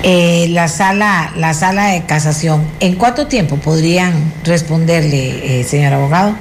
Eh, 0.09 0.47
la 0.51 0.69
sala, 0.69 1.33
la 1.37 1.53
sala 1.53 1.87
de 1.87 2.05
casación, 2.05 2.63
¿en 2.79 2.95
cuánto 2.95 3.27
tiempo 3.27 3.57
podrían 3.57 4.13
responderle, 4.45 5.59
eh, 5.59 5.65
señor 5.65 5.95
abogado? 5.95 6.37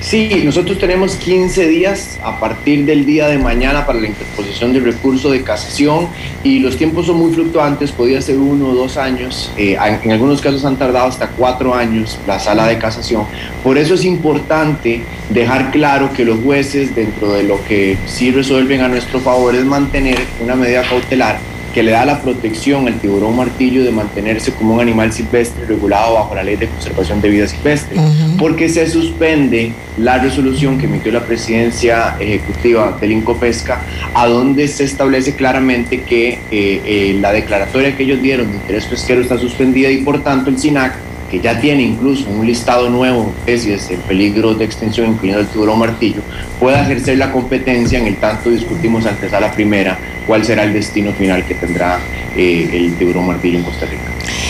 Sí, 0.00 0.42
nosotros 0.44 0.76
tenemos 0.80 1.14
15 1.14 1.68
días 1.68 2.18
a 2.24 2.40
partir 2.40 2.84
del 2.84 3.06
día 3.06 3.28
de 3.28 3.38
mañana 3.38 3.86
para 3.86 4.00
la 4.00 4.08
interposición 4.08 4.72
del 4.72 4.86
recurso 4.86 5.30
de 5.30 5.44
casación 5.44 6.08
y 6.42 6.58
los 6.58 6.76
tiempos 6.76 7.06
son 7.06 7.18
muy 7.18 7.32
fluctuantes, 7.32 7.92
podía 7.92 8.20
ser 8.20 8.38
uno 8.38 8.70
o 8.70 8.74
dos 8.74 8.96
años, 8.96 9.52
eh, 9.56 9.76
en 10.02 10.10
algunos 10.10 10.40
casos 10.40 10.64
han 10.64 10.78
tardado 10.78 11.06
hasta 11.06 11.28
cuatro 11.28 11.76
años 11.76 12.18
la 12.26 12.40
sala 12.40 12.66
de 12.66 12.78
casación. 12.78 13.22
Por 13.62 13.78
eso 13.78 13.94
es 13.94 14.04
importante 14.04 15.02
dejar 15.30 15.70
claro 15.70 16.12
que 16.12 16.24
los 16.24 16.40
jueces, 16.40 16.96
dentro 16.96 17.34
de 17.34 17.44
lo 17.44 17.62
que 17.62 17.96
sí 18.06 18.32
resuelven 18.32 18.80
a 18.80 18.88
nuestro 18.88 19.20
favor, 19.20 19.54
es 19.54 19.64
mantener 19.64 20.18
una 20.42 20.56
medida 20.56 20.82
cautelar 20.82 21.38
que 21.72 21.82
le 21.82 21.92
da 21.92 22.04
la 22.04 22.20
protección 22.20 22.86
al 22.86 22.98
tiburón 23.00 23.36
martillo 23.36 23.84
de 23.84 23.90
mantenerse 23.90 24.52
como 24.52 24.74
un 24.74 24.80
animal 24.80 25.12
silvestre 25.12 25.66
regulado 25.66 26.14
bajo 26.14 26.34
la 26.34 26.42
ley 26.42 26.56
de 26.56 26.68
conservación 26.68 27.20
de 27.20 27.28
vida 27.28 27.46
silvestre, 27.46 28.00
porque 28.38 28.68
se 28.68 28.88
suspende 28.88 29.72
la 29.98 30.18
resolución 30.18 30.78
que 30.78 30.86
emitió 30.86 31.12
la 31.12 31.24
presidencia 31.24 32.16
ejecutiva 32.18 32.96
del 33.00 33.12
Incopesca, 33.12 33.80
a 34.14 34.26
donde 34.26 34.68
se 34.68 34.84
establece 34.84 35.34
claramente 35.34 36.02
que 36.02 36.34
eh, 36.34 36.40
eh, 36.50 37.18
la 37.20 37.32
declaratoria 37.32 37.96
que 37.96 38.04
ellos 38.04 38.22
dieron 38.22 38.50
de 38.50 38.56
interés 38.56 38.86
pesquero 38.86 39.20
está 39.20 39.38
suspendida 39.38 39.90
y 39.90 39.98
por 39.98 40.22
tanto 40.22 40.50
el 40.50 40.58
SINAC 40.58 41.07
que 41.30 41.40
ya 41.40 41.60
tiene 41.60 41.82
incluso 41.82 42.28
un 42.30 42.46
listado 42.46 42.88
nuevo 42.88 43.32
de 43.46 43.52
especies 43.52 43.90
en 43.90 44.00
peligro 44.00 44.54
de 44.54 44.64
extinción, 44.64 45.08
incluyendo 45.08 45.40
el 45.42 45.48
tiburón 45.48 45.78
martillo, 45.78 46.22
pueda 46.58 46.82
ejercer 46.82 47.18
la 47.18 47.32
competencia. 47.32 47.98
En 47.98 48.06
el 48.06 48.16
tanto 48.16 48.50
discutimos 48.50 49.06
antes 49.06 49.32
a 49.32 49.40
la 49.40 49.52
primera 49.52 49.98
cuál 50.26 50.44
será 50.44 50.64
el 50.64 50.72
destino 50.72 51.12
final 51.12 51.44
que 51.44 51.54
tendrá 51.54 51.98
eh, 52.36 52.68
el 52.72 52.94
tiburón 52.94 53.26
martillo 53.26 53.58
en 53.58 53.64
Costa 53.64 53.86
Rica. 53.86 54.47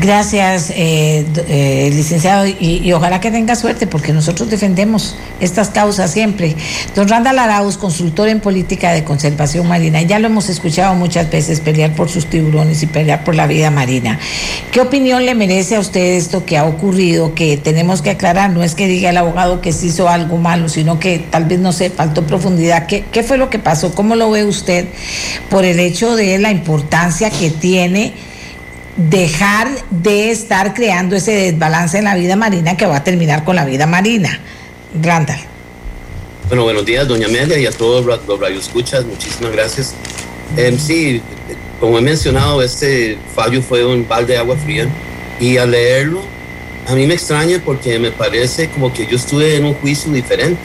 Gracias, 0.00 0.70
eh, 0.70 1.26
eh, 1.48 1.90
licenciado, 1.92 2.46
y, 2.46 2.92
ojalá 2.92 3.20
que 3.20 3.32
tenga 3.32 3.56
suerte, 3.56 3.88
porque 3.88 4.12
nosotros 4.12 4.48
defendemos 4.48 5.16
estas 5.40 5.70
causas 5.70 6.12
siempre. 6.12 6.54
Don 6.94 7.08
Randall 7.08 7.40
Arauz, 7.40 7.78
consultor 7.78 8.28
en 8.28 8.38
política 8.38 8.92
de 8.92 9.02
conservación 9.02 9.66
marina, 9.66 10.00
ya 10.02 10.20
lo 10.20 10.28
hemos 10.28 10.48
escuchado 10.48 10.94
muchas 10.94 11.28
veces 11.30 11.58
pelear 11.58 11.96
por 11.96 12.08
sus 12.08 12.26
tiburones 12.26 12.80
y 12.84 12.86
pelear 12.86 13.24
por 13.24 13.34
la 13.34 13.48
vida 13.48 13.72
marina. 13.72 14.20
¿Qué 14.70 14.80
opinión 14.80 15.26
le 15.26 15.34
merece 15.34 15.74
a 15.74 15.80
usted 15.80 16.14
esto 16.16 16.44
que 16.44 16.56
ha 16.56 16.64
ocurrido, 16.64 17.34
que 17.34 17.56
tenemos 17.56 18.02
que 18.02 18.10
aclarar? 18.10 18.50
No 18.50 18.62
es 18.62 18.76
que 18.76 18.86
diga 18.86 19.10
el 19.10 19.16
abogado 19.16 19.60
que 19.60 19.72
se 19.72 19.86
hizo 19.86 20.08
algo 20.08 20.36
malo, 20.36 20.68
sino 20.68 21.00
que 21.00 21.18
tal 21.18 21.46
vez, 21.46 21.58
no 21.58 21.72
sé, 21.72 21.90
faltó 21.90 22.24
profundidad. 22.24 22.86
¿Qué, 22.86 23.04
qué 23.10 23.24
fue 23.24 23.36
lo 23.36 23.50
que 23.50 23.58
pasó? 23.58 23.92
¿Cómo 23.96 24.14
lo 24.14 24.30
ve 24.30 24.44
usted 24.44 24.86
por 25.50 25.64
el 25.64 25.80
hecho 25.80 26.14
de 26.14 26.38
la 26.38 26.52
importancia 26.52 27.30
que 27.30 27.50
tiene? 27.50 28.14
Dejar 28.96 29.68
de 29.90 30.30
estar 30.30 30.74
creando 30.74 31.16
ese 31.16 31.32
desbalance 31.32 31.98
en 31.98 32.04
la 32.04 32.14
vida 32.14 32.36
marina 32.36 32.76
que 32.76 32.86
va 32.86 32.96
a 32.96 33.04
terminar 33.04 33.44
con 33.44 33.56
la 33.56 33.64
vida 33.64 33.86
marina. 33.86 34.38
Randall. 35.00 35.40
Bueno, 36.48 36.64
buenos 36.64 36.84
días, 36.84 37.08
doña 37.08 37.26
Amelia, 37.26 37.58
y 37.58 37.66
a 37.66 37.72
todos 37.72 38.04
los 38.04 38.40
radioescuchas, 38.40 39.06
muchísimas 39.06 39.52
gracias. 39.52 39.94
Eh, 40.56 40.76
sí, 40.78 41.22
como 41.80 41.98
he 41.98 42.02
mencionado, 42.02 42.62
este 42.62 43.16
fallo 43.34 43.62
fue 43.62 43.84
un 43.86 44.06
balde 44.06 44.34
de 44.34 44.38
agua 44.38 44.56
fría, 44.56 44.86
y 45.40 45.56
al 45.56 45.70
leerlo, 45.70 46.20
a 46.86 46.94
mí 46.94 47.06
me 47.06 47.14
extraña 47.14 47.60
porque 47.64 47.98
me 47.98 48.10
parece 48.10 48.68
como 48.68 48.92
que 48.92 49.06
yo 49.06 49.16
estuve 49.16 49.56
en 49.56 49.64
un 49.64 49.74
juicio 49.74 50.12
diferente. 50.12 50.60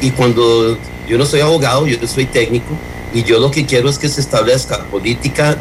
Y 0.00 0.10
cuando 0.10 0.78
yo 1.08 1.18
no 1.18 1.24
soy 1.24 1.40
abogado, 1.40 1.86
yo 1.86 1.96
soy 2.06 2.26
técnico, 2.26 2.76
y 3.12 3.24
yo 3.24 3.40
lo 3.40 3.50
que 3.50 3.66
quiero 3.66 3.88
es 3.88 3.98
que 3.98 4.08
se 4.08 4.20
establezca 4.20 4.84
política, 4.84 5.56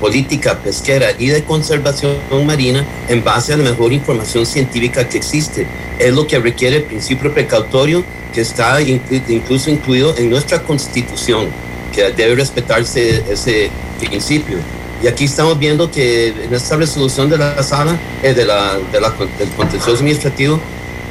política 0.00 0.58
pesquera 0.58 1.08
y 1.18 1.28
de 1.28 1.44
conservación 1.44 2.16
marina 2.46 2.84
en 3.08 3.22
base 3.22 3.52
a 3.52 3.56
la 3.56 3.64
mejor 3.64 3.92
información 3.92 4.46
científica 4.46 5.08
que 5.08 5.18
existe. 5.18 5.66
Es 5.98 6.14
lo 6.14 6.26
que 6.26 6.38
requiere 6.38 6.76
el 6.76 6.84
principio 6.84 7.32
precautorio 7.32 8.04
que 8.32 8.40
está 8.40 8.80
incluso 8.80 9.70
incluido 9.70 10.16
en 10.16 10.30
nuestra 10.30 10.62
constitución, 10.62 11.46
que 11.94 12.10
debe 12.10 12.34
respetarse 12.34 13.22
ese 13.30 13.70
principio. 14.00 14.58
Y 15.02 15.06
aquí 15.06 15.24
estamos 15.24 15.58
viendo 15.58 15.90
que 15.90 16.28
en 16.28 16.54
esta 16.54 16.76
resolución 16.76 17.28
de 17.28 17.36
la 17.36 17.62
sala, 17.62 17.96
eh, 18.22 18.32
de 18.32 18.46
la, 18.46 18.78
de 18.90 19.00
la, 19.00 19.10
del 19.38 19.48
contencioso 19.56 19.98
administrativo, 19.98 20.58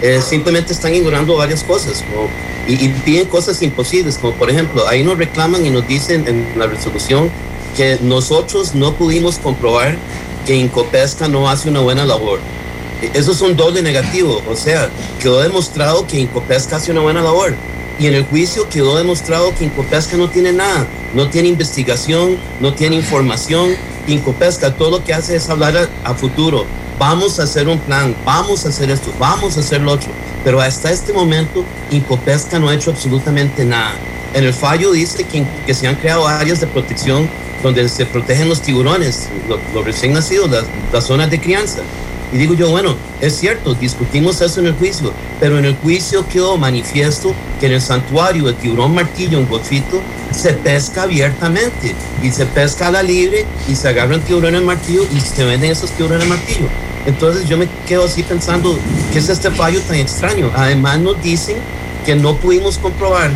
eh, 0.04 0.22
simplemente 0.22 0.74
están 0.74 0.94
ignorando 0.94 1.38
varias 1.38 1.64
cosas 1.64 2.04
y, 2.68 2.90
piden 2.90 3.26
cosas 3.26 3.62
imposibles, 3.62 4.18
como 4.18 4.34
por 4.34 4.50
ejemplo, 4.50 4.86
ahí 4.86 5.02
nos 5.02 5.18
reclaman 5.18 5.66
y 5.66 5.70
nos 5.70 5.88
dicen 5.88 6.28
en 6.28 6.60
la 6.60 6.68
resolución 6.68 7.32
que 7.78 7.98
nosotros 8.02 8.76
no 8.76 8.96
pudimos 8.96 9.38
comprobar 9.38 9.96
que 10.46 10.56
Incopesca 10.56 11.30
no 11.30 11.50
hace 11.50 11.70
una 11.70 11.80
buena 11.80 12.06
labor. 12.06 12.40
Eso 13.14 13.32
es 13.32 13.40
un 13.40 13.56
doble 13.56 13.82
negativo, 13.82 14.42
o 14.50 14.58
sea, 14.58 14.90
quedó 15.22 15.40
demostrado 15.42 16.06
que 16.06 16.20
Incopesca 16.20 16.76
hace 16.76 16.92
una 16.92 17.00
buena 17.00 17.22
labor. 17.22 17.56
Y 17.98 18.08
en 18.08 18.16
el 18.16 18.26
juicio 18.26 18.68
quedó 18.68 18.98
demostrado 18.98 19.56
que 19.56 19.64
Incopesca 19.64 20.18
no 20.18 20.30
tiene 20.30 20.52
nada, 20.52 20.86
no 21.14 21.30
tiene 21.30 21.48
investigación, 21.48 22.38
no 22.60 22.74
tiene 22.74 22.98
información. 22.98 23.70
Incopesca 24.08 24.74
todo 24.74 24.92
lo 24.92 25.04
que 25.06 25.14
hace 25.14 25.38
es 25.38 25.50
hablar 25.50 25.88
a 26.04 26.14
futuro, 26.14 26.66
vamos 26.98 27.40
a 27.40 27.44
hacer 27.44 27.68
un 27.68 27.80
plan, 27.80 28.16
vamos 28.26 28.66
a 28.66 28.70
hacer 28.70 28.90
esto, 28.90 29.12
vamos 29.20 29.58
a 29.58 29.60
hacer 29.60 29.82
lo 29.82 29.94
otro. 29.94 30.10
Pero 30.44 30.62
hasta 30.62 30.92
este 30.92 31.14
momento, 31.14 31.64
Incopesca 31.92 32.60
no 32.60 32.70
ha 32.70 32.76
hecho 32.76 32.92
absolutamente 32.92 33.66
nada. 33.66 33.94
En 34.34 34.44
el 34.44 34.54
fallo 34.54 34.92
dice 34.92 35.24
que, 35.24 35.46
que 35.66 35.74
se 35.74 35.88
han 35.88 35.96
creado 35.96 36.28
áreas 36.28 36.60
de 36.60 36.68
protección 36.68 37.30
donde 37.62 37.88
se 37.88 38.06
protegen 38.06 38.50
los 38.50 38.62
tiburones, 38.62 39.30
los, 39.48 39.86
recién 39.86 40.14
nacidos, 40.14 40.50
las, 40.50 40.66
las 40.92 41.06
zonas 41.06 41.30
de 41.30 41.40
crianza. 41.40 41.82
Y 42.34 42.38
digo 42.38 42.56
yo, 42.56 42.72
bueno, 42.72 42.96
es 43.22 43.38
cierto, 43.38 43.76
discutimos 43.76 44.42
eso 44.42 44.60
en 44.60 44.66
el 44.66 44.74
juicio, 44.74 45.14
pero 45.40 45.60
en 45.60 45.66
el 45.66 45.76
juicio 45.76 46.28
quedó 46.28 46.58
manifiesto 46.58 47.36
que 47.60 47.68
en 47.68 47.74
el 47.74 47.82
santuario 47.82 48.46
de 48.46 48.54
tiburón 48.54 48.96
martillo 48.96 49.38
en 49.38 49.48
Golfito 49.48 50.02
se 50.32 50.54
pesca 50.54 51.04
abiertamente 51.04 51.94
y 52.24 52.32
se 52.32 52.48
pesca 52.48 52.88
a 52.88 52.92
la 52.92 53.04
libre 53.04 53.46
y 53.70 53.76
se 53.76 53.88
agarran 53.88 54.20
tiburones 54.22 54.64
martillo 54.64 55.06
y 55.16 55.20
se 55.20 55.46
venden 55.46 55.72
esos 55.72 55.92
tiburones 55.92 56.28
martillo. 56.28 56.68
Entonces 57.06 57.48
yo 57.48 57.56
me 57.56 57.68
quedo 57.88 58.06
así 58.06 58.24
pensando, 58.24 58.80
¿qué 59.12 59.20
es 59.20 59.30
este 59.30 59.52
fallo 59.52 59.80
tan 59.82 59.98
extraño? 59.98 60.50
Además 60.56 61.00
nos 61.00 61.22
dicen 61.22 61.58
que 62.04 62.16
no 62.16 62.36
pudimos 62.38 62.80
comprobar 62.80 63.30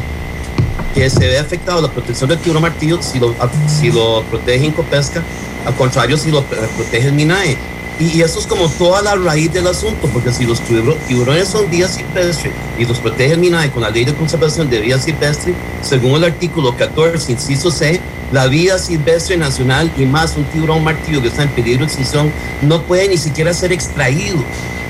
que 0.96 1.08
se 1.12 1.20
ve 1.20 1.38
afectado 1.38 1.84
la 1.84 1.92
protección 1.92 2.32
del 2.32 2.40
tiburón 2.40 2.64
martillo 2.64 3.00
si 3.04 3.20
lo, 3.20 3.36
si 3.68 3.92
lo 3.92 4.24
protege 4.24 4.66
Incopesca, 4.66 5.22
al 5.68 5.76
contrario 5.76 6.18
si 6.18 6.32
lo 6.32 6.44
protege 6.44 7.10
el 7.10 7.14
MINAE. 7.14 7.77
Y, 8.00 8.22
eso 8.22 8.40
es 8.40 8.46
como 8.46 8.70
toda 8.70 9.02
la 9.02 9.16
raíz 9.16 9.52
del 9.52 9.66
asunto, 9.66 10.08
porque 10.14 10.32
si 10.32 10.46
los 10.46 10.62
tiburones 11.08 11.48
son 11.48 11.70
vías 11.70 11.96
silvestres 11.96 12.54
y 12.78 12.86
los 12.86 13.00
protege 13.00 13.34
el 13.34 13.40
MINAE 13.40 13.72
con 13.72 13.82
la 13.82 13.90
ley 13.90 14.06
de 14.06 14.14
conservación 14.14 14.70
de 14.70 14.82
vida 14.82 15.00
silvestre, 15.00 15.56
según 15.82 16.12
el 16.12 16.26
artículo 16.26 16.76
14, 16.78 17.32
inciso 17.32 17.72
C, 17.72 18.00
la 18.32 18.46
vida 18.46 18.78
silvestre 18.78 19.36
nacional 19.36 19.92
y 19.98 20.06
más 20.06 20.38
un 20.38 20.44
tiburón 20.46 20.84
martillo 20.84 21.24
que 21.24 21.30
está 21.30 21.44
en 21.44 21.50
peligro 21.50 21.80
de 21.80 21.86
extinción 21.86 22.32
no 22.62 22.84
puede 22.84 23.08
ni 23.08 23.18
siquiera 23.18 23.52
ser 23.54 23.72
extraído. 23.72 24.38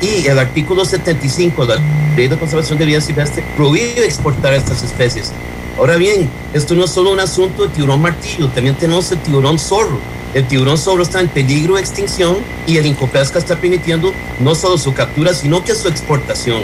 Y 0.01 0.27
el 0.27 0.37
artículo 0.37 0.83
75 0.83 1.65
de 1.65 1.75
la 1.75 1.81
ley 2.15 2.27
de 2.27 2.37
conservación 2.37 2.77
de 2.77 2.85
vida 2.85 2.99
silvestre 2.99 3.43
prohíbe 3.55 4.03
exportar 4.05 4.53
estas 4.53 4.83
especies. 4.83 5.31
Ahora 5.77 5.95
bien, 5.95 6.29
esto 6.53 6.73
no 6.75 6.83
es 6.83 6.91
solo 6.91 7.11
un 7.11 7.19
asunto 7.21 7.63
de 7.63 7.69
tiburón 7.69 8.01
martillo, 8.01 8.49
también 8.49 8.75
tenemos 8.75 9.09
el 9.11 9.19
tiburón 9.19 9.57
zorro 9.59 10.16
el 10.37 10.47
tiburón 10.47 10.77
zorro 10.77 11.01
está 11.01 11.19
en 11.19 11.29
peligro 11.29 11.75
de 11.75 11.81
extinción 11.81 12.37
y 12.67 12.77
el 12.77 12.85
Incopesca 12.85 13.39
está 13.39 13.55
permitiendo 13.55 14.13
no 14.39 14.53
solo 14.53 14.77
su 14.77 14.93
captura, 14.93 15.33
sino 15.33 15.63
que 15.63 15.73
su 15.73 15.87
exportación. 15.87 16.61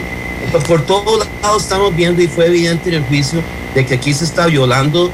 Por 0.67 0.83
todos 0.83 1.27
lados 1.41 1.63
estamos 1.63 1.95
viendo 1.95 2.21
y 2.21 2.27
fue 2.27 2.45
evidente 2.45 2.89
en 2.89 2.95
el 2.97 3.03
juicio 3.05 3.41
de 3.73 3.83
que 3.83 3.95
aquí 3.95 4.13
se 4.13 4.25
está 4.25 4.45
violando 4.45 5.09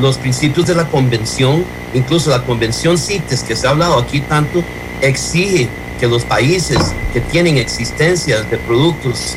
los 0.00 0.16
principios 0.16 0.68
de 0.68 0.76
la 0.76 0.86
convención, 0.86 1.64
incluso 1.92 2.30
la 2.30 2.44
convención 2.44 2.98
CITES 2.98 3.42
que 3.42 3.56
se 3.56 3.66
ha 3.66 3.70
hablado 3.70 3.98
aquí 3.98 4.20
tanto, 4.20 4.62
exige 5.00 5.68
que 5.98 6.06
los 6.06 6.22
países 6.22 6.78
que 7.12 7.20
tienen 7.20 7.58
existencias 7.58 8.48
de 8.48 8.58
productos 8.58 9.34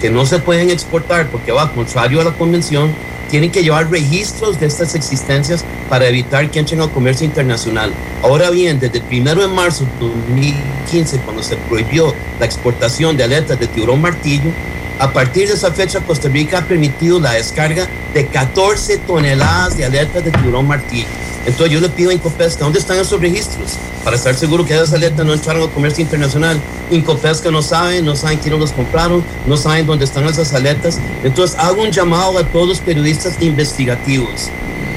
que 0.00 0.08
no 0.08 0.24
se 0.24 0.38
pueden 0.38 0.70
exportar 0.70 1.28
porque 1.28 1.52
va 1.52 1.70
contrario 1.72 2.22
a 2.22 2.24
la 2.24 2.32
convención, 2.32 2.90
tienen 3.30 3.50
que 3.50 3.62
llevar 3.62 3.90
registros 3.90 4.58
de 4.60 4.66
estas 4.66 4.94
existencias 4.94 5.64
para 5.88 6.06
evitar 6.06 6.50
que 6.50 6.58
entren 6.58 6.80
al 6.80 6.90
comercio 6.90 7.26
internacional. 7.26 7.92
Ahora 8.22 8.50
bien, 8.50 8.78
desde 8.80 8.98
el 8.98 9.04
primero 9.04 9.40
de 9.42 9.48
marzo 9.48 9.84
de 9.84 10.06
2015, 10.06 11.18
cuando 11.18 11.42
se 11.42 11.56
prohibió 11.56 12.14
la 12.38 12.46
exportación 12.46 13.16
de 13.16 13.24
aletas 13.24 13.58
de 13.58 13.66
tiburón 13.66 14.00
martillo, 14.00 14.50
a 14.98 15.12
partir 15.12 15.48
de 15.48 15.54
esa 15.54 15.72
fecha 15.72 16.00
Costa 16.00 16.28
Rica 16.28 16.58
ha 16.58 16.62
permitido 16.62 17.18
la 17.18 17.32
descarga 17.32 17.88
de 18.12 18.26
14 18.26 18.98
toneladas 18.98 19.76
de 19.76 19.84
aletas 19.84 20.24
de 20.24 20.30
tiburón 20.30 20.68
martillo. 20.68 21.06
Entonces 21.46 21.74
yo 21.74 21.80
le 21.80 21.90
pido 21.90 22.10
a 22.10 22.14
Incopesca, 22.14 22.64
¿dónde 22.64 22.78
están 22.78 22.98
esos 22.98 23.20
registros? 23.20 23.72
Para 24.02 24.16
estar 24.16 24.34
seguro 24.34 24.64
que 24.64 24.74
esas 24.74 24.92
aletas 24.94 25.26
no 25.26 25.34
entraron 25.34 25.62
al 25.62 25.70
comercio 25.70 26.02
internacional. 26.02 26.58
Incopesca 26.90 27.50
no 27.50 27.60
sabe, 27.60 28.00
no 28.00 28.16
saben 28.16 28.38
quiénes 28.38 28.60
los 28.60 28.72
compraron, 28.72 29.22
no 29.46 29.56
saben 29.56 29.84
dónde 29.84 30.06
están 30.06 30.24
esas 30.26 30.54
aletas. 30.54 30.98
Entonces 31.22 31.58
hago 31.58 31.82
un 31.82 31.90
llamado 31.90 32.38
a 32.38 32.44
todos 32.44 32.68
los 32.68 32.80
periodistas 32.80 33.34
investigativos. 33.40 34.48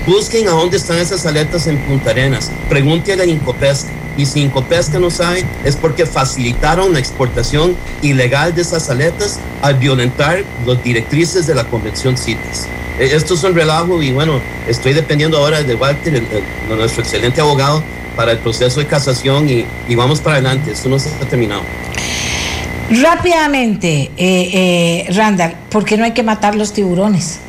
Busquen 0.06 0.48
a 0.48 0.52
dónde 0.52 0.78
están 0.78 1.00
esas 1.00 1.26
aletas 1.26 1.68
en 1.68 1.78
Punta 1.80 2.12
Arenas. 2.12 2.50
Pregúntenle 2.70 3.24
a 3.24 3.28
Incopesca. 3.28 3.92
Y 4.18 4.26
si 4.26 4.42
Incopesca 4.42 5.00
no 5.00 5.12
sabe, 5.12 5.46
es 5.64 5.76
porque 5.76 6.06
facilitaron 6.06 6.94
la 6.94 7.00
exportación 7.00 7.76
ilegal 8.02 8.54
de 8.56 8.64
esas 8.64 8.90
aletas 8.90 9.40
al 9.62 9.76
violentar 9.76 10.44
las 10.66 10.84
directrices 10.84 11.46
de 11.46 11.56
la 11.56 11.64
Convención 11.66 12.18
CITES. 12.18 12.68
Eh, 13.00 13.12
esto 13.14 13.36
es 13.36 13.44
un 13.44 13.54
relajo 13.54 14.02
y 14.02 14.12
bueno, 14.12 14.42
estoy 14.68 14.94
dependiendo 14.94 15.38
ahora 15.38 15.62
de 15.62 15.76
Walter, 15.76 16.22
nuestro 16.68 17.04
excelente 17.04 17.42
abogado, 17.42 17.84
para 18.16 18.32
el 18.32 18.40
proceso 18.40 18.80
de 18.80 18.88
casación 18.88 19.48
y, 19.48 19.96
vamos 19.96 20.20
para 20.20 20.38
adelante, 20.38 20.72
esto 20.72 20.90
no 20.90 20.98
se 20.98 21.10
ha 21.10 21.30
terminado. 21.30 21.62
Rápidamente, 22.90 24.12
eh, 24.18 25.06
eh, 25.08 25.14
Randall, 25.14 25.56
¿por 25.70 25.86
qué 25.86 25.98
no 25.98 26.06
hay 26.06 26.14
que 26.14 26.24
matar 26.24 26.56
los 26.56 26.74
tiburones? 26.74 27.40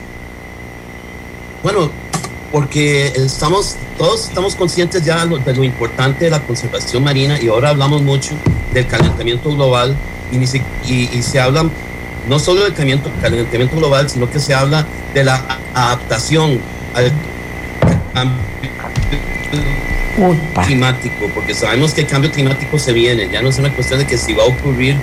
Bueno, 1.62 1.90
porque 2.50 3.08
estamos, 3.08 3.76
todos 3.98 4.28
estamos 4.28 4.54
conscientes 4.54 5.04
ya 5.04 5.26
de 5.26 5.54
lo 5.54 5.64
importante 5.64 6.26
de 6.26 6.30
la 6.30 6.40
conservación 6.40 7.04
marina 7.04 7.40
y 7.40 7.48
ahora 7.48 7.70
hablamos 7.70 8.02
mucho 8.02 8.30
del 8.72 8.86
calentamiento 8.86 9.54
global 9.54 9.96
y, 10.32 10.36
y, 10.92 11.10
y 11.12 11.22
se 11.22 11.40
habla 11.40 11.66
no 12.28 12.38
solo 12.38 12.62
del 12.64 12.74
calentamiento, 12.74 13.76
global, 13.76 14.08
sino 14.08 14.30
que 14.30 14.38
se 14.38 14.54
habla 14.54 14.86
de 15.14 15.24
la 15.24 15.42
adaptación 15.74 16.60
al 16.94 17.10
cambio 18.12 18.36
climático, 20.66 21.30
porque 21.34 21.54
sabemos 21.54 21.94
que 21.94 22.02
el 22.02 22.06
cambio 22.06 22.30
climático 22.30 22.78
se 22.78 22.92
viene, 22.92 23.28
ya 23.30 23.40
no 23.40 23.48
es 23.48 23.58
una 23.58 23.72
cuestión 23.72 24.00
de 24.00 24.06
que 24.06 24.18
si 24.18 24.34
va 24.34 24.44
a 24.44 24.46
ocurrir, 24.46 24.96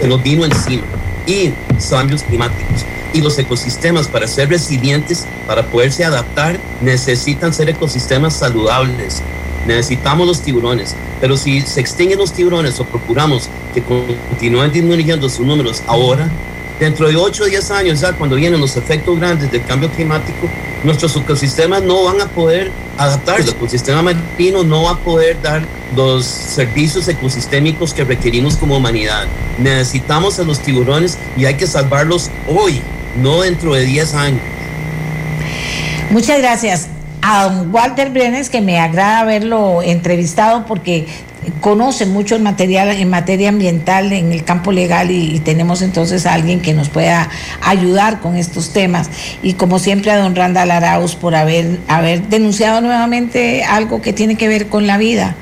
se 0.00 0.08
nos 0.08 0.22
vino 0.22 0.44
encima. 0.44 0.84
Y 1.26 1.52
cambios 1.90 2.22
climáticos 2.22 2.86
y 3.12 3.20
los 3.20 3.38
ecosistemas 3.38 4.08
para 4.08 4.26
ser 4.26 4.48
resilientes, 4.48 5.26
para 5.46 5.66
poderse 5.66 6.04
adaptar, 6.04 6.58
necesitan 6.80 7.54
ser 7.54 7.68
ecosistemas 7.70 8.34
saludables. 8.34 9.22
Necesitamos 9.66 10.26
los 10.26 10.40
tiburones, 10.40 10.94
pero 11.20 11.36
si 11.36 11.60
se 11.60 11.80
extinguen 11.80 12.18
los 12.18 12.32
tiburones 12.32 12.80
o 12.80 12.84
procuramos 12.84 13.48
que 13.74 13.82
continúen 13.82 14.72
disminuyendo 14.72 15.28
sus 15.28 15.46
números 15.46 15.82
ahora, 15.86 16.28
dentro 16.80 17.08
de 17.08 17.16
8 17.16 17.42
o 17.42 17.46
10 17.46 17.70
años, 17.72 18.00
ya 18.00 18.12
cuando 18.12 18.36
vienen 18.36 18.60
los 18.60 18.76
efectos 18.76 19.18
grandes 19.18 19.50
del 19.50 19.64
cambio 19.64 19.90
climático, 19.90 20.48
nuestros 20.84 21.16
ecosistemas 21.16 21.82
no 21.82 22.04
van 22.04 22.20
a 22.20 22.26
poder 22.26 22.70
adaptarse. 22.96 23.42
El 23.42 23.56
ecosistema 23.56 24.02
marino 24.02 24.64
no 24.64 24.84
va 24.84 24.92
a 24.92 24.98
poder 24.98 25.40
dar 25.42 25.62
los 25.96 26.24
servicios 26.24 27.08
ecosistémicos 27.08 27.92
que 27.92 28.04
requerimos 28.04 28.56
como 28.56 28.76
humanidad. 28.76 29.26
Necesitamos 29.58 30.38
a 30.38 30.44
los 30.44 30.60
tiburones 30.60 31.18
y 31.36 31.46
hay 31.46 31.56
que 31.56 31.66
salvarlos 31.66 32.30
hoy, 32.46 32.80
no 33.20 33.40
dentro 33.40 33.74
de 33.74 33.84
10 33.84 34.14
años. 34.14 34.42
Muchas 36.10 36.38
gracias 36.38 36.88
a 37.20 37.44
don 37.44 37.74
Walter 37.74 38.10
Brenes, 38.10 38.48
que 38.48 38.60
me 38.60 38.78
agrada 38.78 39.20
haberlo 39.20 39.82
entrevistado 39.82 40.64
porque 40.66 41.06
conoce 41.60 42.06
mucho 42.06 42.36
en 42.36 42.42
materia, 42.42 42.92
en 42.92 43.10
materia 43.10 43.48
ambiental 43.48 44.12
en 44.12 44.32
el 44.32 44.44
campo 44.44 44.72
legal 44.72 45.10
y, 45.10 45.38
tenemos 45.40 45.82
entonces 45.82 46.26
a 46.26 46.34
alguien 46.34 46.60
que 46.60 46.74
nos 46.74 46.88
pueda 46.88 47.28
ayudar 47.62 48.20
con 48.20 48.36
estos 48.36 48.72
temas. 48.72 49.08
Y 49.42 49.54
como 49.54 49.78
siempre 49.78 50.10
a 50.10 50.18
don 50.18 50.34
Randall 50.34 50.70
Arauz 50.70 51.14
por 51.14 51.34
haber, 51.34 51.78
haber 51.88 52.22
denunciado 52.28 52.80
nuevamente 52.80 53.64
algo 53.64 54.02
que 54.02 54.12
tiene 54.12 54.36
que 54.36 54.48
ver 54.48 54.68
con 54.68 54.86
la 54.86 54.98
vida. 54.98 55.36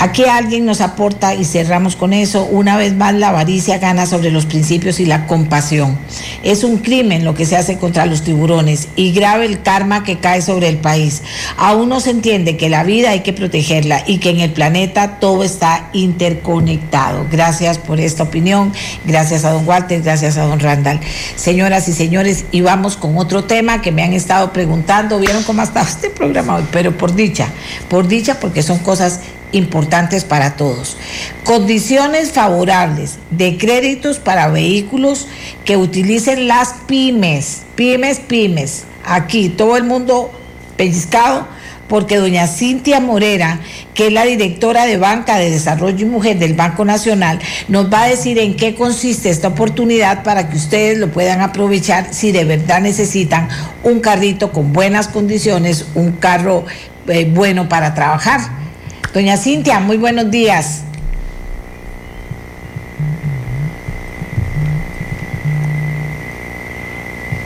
Aquí 0.00 0.24
alguien 0.24 0.64
nos 0.64 0.80
aporta 0.80 1.34
y 1.34 1.44
cerramos 1.44 1.96
con 1.96 2.12
eso. 2.12 2.44
Una 2.44 2.76
vez 2.76 2.94
más, 2.94 3.14
la 3.14 3.30
avaricia 3.30 3.78
gana 3.78 4.06
sobre 4.06 4.30
los 4.30 4.46
principios 4.46 5.00
y 5.00 5.06
la 5.06 5.26
compasión. 5.26 5.98
Es 6.44 6.62
un 6.62 6.78
crimen 6.78 7.24
lo 7.24 7.34
que 7.34 7.46
se 7.46 7.56
hace 7.56 7.78
contra 7.78 8.06
los 8.06 8.22
tiburones 8.22 8.88
y 8.94 9.10
grave 9.12 9.46
el 9.46 9.60
karma 9.60 10.04
que 10.04 10.18
cae 10.18 10.40
sobre 10.40 10.68
el 10.68 10.76
país. 10.76 11.22
Aún 11.56 11.88
no 11.88 11.98
se 11.98 12.10
entiende 12.10 12.56
que 12.56 12.68
la 12.68 12.84
vida 12.84 13.10
hay 13.10 13.20
que 13.20 13.32
protegerla 13.32 14.04
y 14.06 14.18
que 14.18 14.30
en 14.30 14.38
el 14.38 14.52
planeta 14.52 15.18
todo 15.18 15.42
está 15.42 15.90
interconectado. 15.92 17.26
Gracias 17.28 17.78
por 17.78 17.98
esta 17.98 18.22
opinión. 18.22 18.72
Gracias 19.04 19.44
a 19.44 19.50
don 19.50 19.66
Walter, 19.66 20.00
gracias 20.00 20.36
a 20.36 20.44
don 20.44 20.60
Randall. 20.60 21.00
Señoras 21.34 21.88
y 21.88 21.92
señores, 21.92 22.44
y 22.52 22.60
vamos 22.60 22.96
con 22.96 23.18
otro 23.18 23.42
tema 23.44 23.82
que 23.82 23.90
me 23.90 24.04
han 24.04 24.12
estado 24.12 24.52
preguntando. 24.52 25.18
¿Vieron 25.18 25.42
cómo 25.42 25.60
ha 25.62 25.64
estado 25.64 25.88
este 25.88 26.08
programa 26.08 26.54
hoy? 26.54 26.64
Pero 26.70 26.96
por 26.96 27.16
dicha, 27.16 27.48
por 27.88 28.06
dicha, 28.06 28.38
porque 28.38 28.62
son 28.62 28.78
cosas 28.78 29.20
importantes 29.52 30.24
para 30.24 30.56
todos. 30.56 30.96
Condiciones 31.44 32.32
favorables 32.32 33.18
de 33.30 33.56
créditos 33.56 34.18
para 34.18 34.48
vehículos 34.48 35.26
que 35.64 35.76
utilicen 35.76 36.48
las 36.48 36.74
pymes, 36.86 37.62
pymes, 37.74 38.20
pymes. 38.20 38.84
Aquí 39.04 39.48
todo 39.48 39.76
el 39.76 39.84
mundo 39.84 40.30
pellizcado 40.76 41.46
porque 41.88 42.16
doña 42.16 42.46
Cintia 42.46 43.00
Morera, 43.00 43.60
que 43.94 44.08
es 44.08 44.12
la 44.12 44.24
directora 44.24 44.84
de 44.84 44.98
Banca 44.98 45.38
de 45.38 45.50
Desarrollo 45.50 46.06
y 46.06 46.08
Mujer 46.08 46.38
del 46.38 46.54
Banco 46.54 46.84
Nacional, 46.84 47.40
nos 47.68 47.92
va 47.92 48.02
a 48.02 48.08
decir 48.08 48.38
en 48.38 48.54
qué 48.56 48.74
consiste 48.74 49.30
esta 49.30 49.48
oportunidad 49.48 50.22
para 50.22 50.50
que 50.50 50.56
ustedes 50.56 50.98
lo 50.98 51.08
puedan 51.08 51.40
aprovechar 51.40 52.12
si 52.12 52.30
de 52.30 52.44
verdad 52.44 52.80
necesitan 52.80 53.48
un 53.82 54.00
carrito 54.00 54.52
con 54.52 54.72
buenas 54.72 55.08
condiciones, 55.08 55.86
un 55.94 56.12
carro 56.12 56.64
eh, 57.08 57.24
bueno 57.32 57.68
para 57.68 57.94
trabajar. 57.94 58.67
Doña 59.12 59.38
Cintia, 59.38 59.80
muy 59.80 59.96
buenos 59.96 60.30
días. 60.30 60.82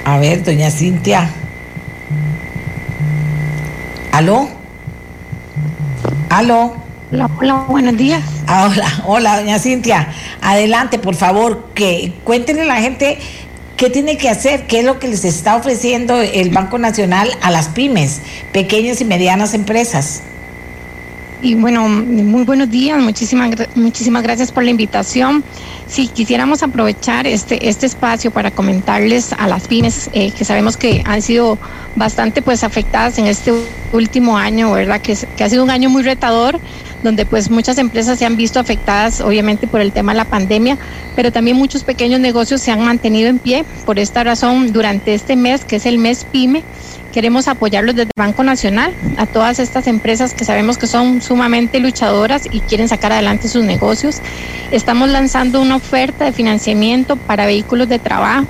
A 0.04 0.18
ver, 0.18 0.42
doña 0.42 0.70
Cintia. 0.70 1.30
¿Aló? 4.10 4.48
¿Aló? 6.28 6.74
Hola, 7.12 7.30
hola, 7.38 7.54
buenos 7.68 7.96
días. 7.96 8.22
Ah, 8.48 8.68
hola, 8.68 9.02
hola, 9.06 9.40
doña 9.40 9.58
Cintia. 9.60 10.08
Adelante, 10.40 10.98
por 10.98 11.14
favor, 11.14 11.68
que 11.74 12.12
cuéntenle 12.24 12.62
a 12.62 12.66
la 12.66 12.80
gente 12.80 13.18
qué 13.76 13.88
tiene 13.88 14.16
que 14.16 14.28
hacer, 14.28 14.66
qué 14.66 14.80
es 14.80 14.84
lo 14.84 14.98
que 14.98 15.06
les 15.06 15.24
está 15.24 15.54
ofreciendo 15.54 16.20
el 16.20 16.50
Banco 16.50 16.78
Nacional 16.78 17.30
a 17.40 17.52
las 17.52 17.68
pymes, 17.68 18.20
pequeñas 18.52 19.00
y 19.00 19.04
medianas 19.04 19.54
empresas. 19.54 20.22
Y 21.42 21.56
bueno, 21.56 21.88
muy 21.88 22.44
buenos 22.44 22.70
días, 22.70 23.02
muchísimas, 23.02 23.50
muchísimas 23.74 24.22
gracias 24.22 24.52
por 24.52 24.62
la 24.62 24.70
invitación. 24.70 25.42
Si 25.88 26.06
quisiéramos 26.06 26.62
aprovechar 26.62 27.26
este, 27.26 27.68
este 27.68 27.86
espacio 27.86 28.30
para 28.30 28.52
comentarles 28.52 29.32
a 29.32 29.48
las 29.48 29.66
pymes 29.66 30.08
eh, 30.12 30.30
que 30.30 30.44
sabemos 30.44 30.76
que 30.76 31.02
han 31.04 31.20
sido 31.20 31.58
bastante 31.96 32.42
pues 32.42 32.62
afectadas 32.62 33.18
en 33.18 33.26
este 33.26 33.52
último 33.92 34.38
año, 34.38 34.70
¿verdad? 34.70 35.00
Que, 35.00 35.18
que 35.36 35.42
ha 35.42 35.48
sido 35.48 35.64
un 35.64 35.70
año 35.70 35.90
muy 35.90 36.04
retador, 36.04 36.60
donde 37.02 37.26
pues 37.26 37.50
muchas 37.50 37.76
empresas 37.78 38.20
se 38.20 38.24
han 38.24 38.36
visto 38.36 38.60
afectadas 38.60 39.20
obviamente 39.20 39.66
por 39.66 39.80
el 39.80 39.90
tema 39.90 40.12
de 40.12 40.18
la 40.18 40.26
pandemia, 40.26 40.78
pero 41.16 41.32
también 41.32 41.56
muchos 41.56 41.82
pequeños 41.82 42.20
negocios 42.20 42.60
se 42.60 42.70
han 42.70 42.84
mantenido 42.84 43.28
en 43.28 43.40
pie. 43.40 43.64
Por 43.84 43.98
esta 43.98 44.22
razón, 44.22 44.72
durante 44.72 45.12
este 45.12 45.34
mes, 45.34 45.64
que 45.64 45.74
es 45.76 45.86
el 45.86 45.98
mes 45.98 46.24
PYME, 46.24 46.62
Queremos 47.12 47.46
apoyarlos 47.46 47.94
desde 47.94 48.10
el 48.16 48.22
Banco 48.22 48.42
Nacional 48.42 48.92
a 49.18 49.26
todas 49.26 49.58
estas 49.58 49.86
empresas 49.86 50.32
que 50.32 50.44
sabemos 50.44 50.78
que 50.78 50.86
son 50.86 51.20
sumamente 51.20 51.78
luchadoras 51.78 52.48
y 52.50 52.60
quieren 52.60 52.88
sacar 52.88 53.12
adelante 53.12 53.48
sus 53.48 53.64
negocios. 53.64 54.20
Estamos 54.70 55.10
lanzando 55.10 55.60
una 55.60 55.76
oferta 55.76 56.24
de 56.24 56.32
financiamiento 56.32 57.16
para 57.16 57.46
vehículos 57.46 57.88
de 57.88 57.98
trabajo 57.98 58.46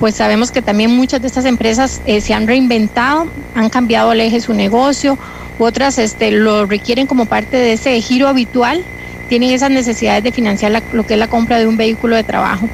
pues 0.00 0.16
sabemos 0.16 0.50
que 0.50 0.60
también 0.60 0.90
muchas 0.90 1.22
de 1.22 1.28
estas 1.28 1.44
empresas 1.44 2.02
eh, 2.04 2.20
se 2.20 2.34
han 2.34 2.46
reinventado, 2.46 3.28
han 3.54 3.70
cambiado 3.70 4.12
el 4.12 4.20
eje 4.20 4.40
su 4.40 4.52
negocio, 4.52 5.16
otras 5.58 5.98
este, 5.98 6.30
lo 6.32 6.66
requieren 6.66 7.06
como 7.06 7.26
parte 7.26 7.56
de 7.56 7.74
ese 7.74 8.00
giro 8.00 8.28
habitual, 8.28 8.82
tienen 9.28 9.50
esas 9.50 9.70
necesidades 9.70 10.22
de 10.22 10.32
financiar 10.32 10.82
lo 10.92 11.04
que 11.04 11.14
es 11.14 11.18
la 11.18 11.28
compra 11.28 11.58
de 11.58 11.66
un 11.66 11.76
vehículo 11.76 12.16
de 12.16 12.24
trabajo. 12.24 12.68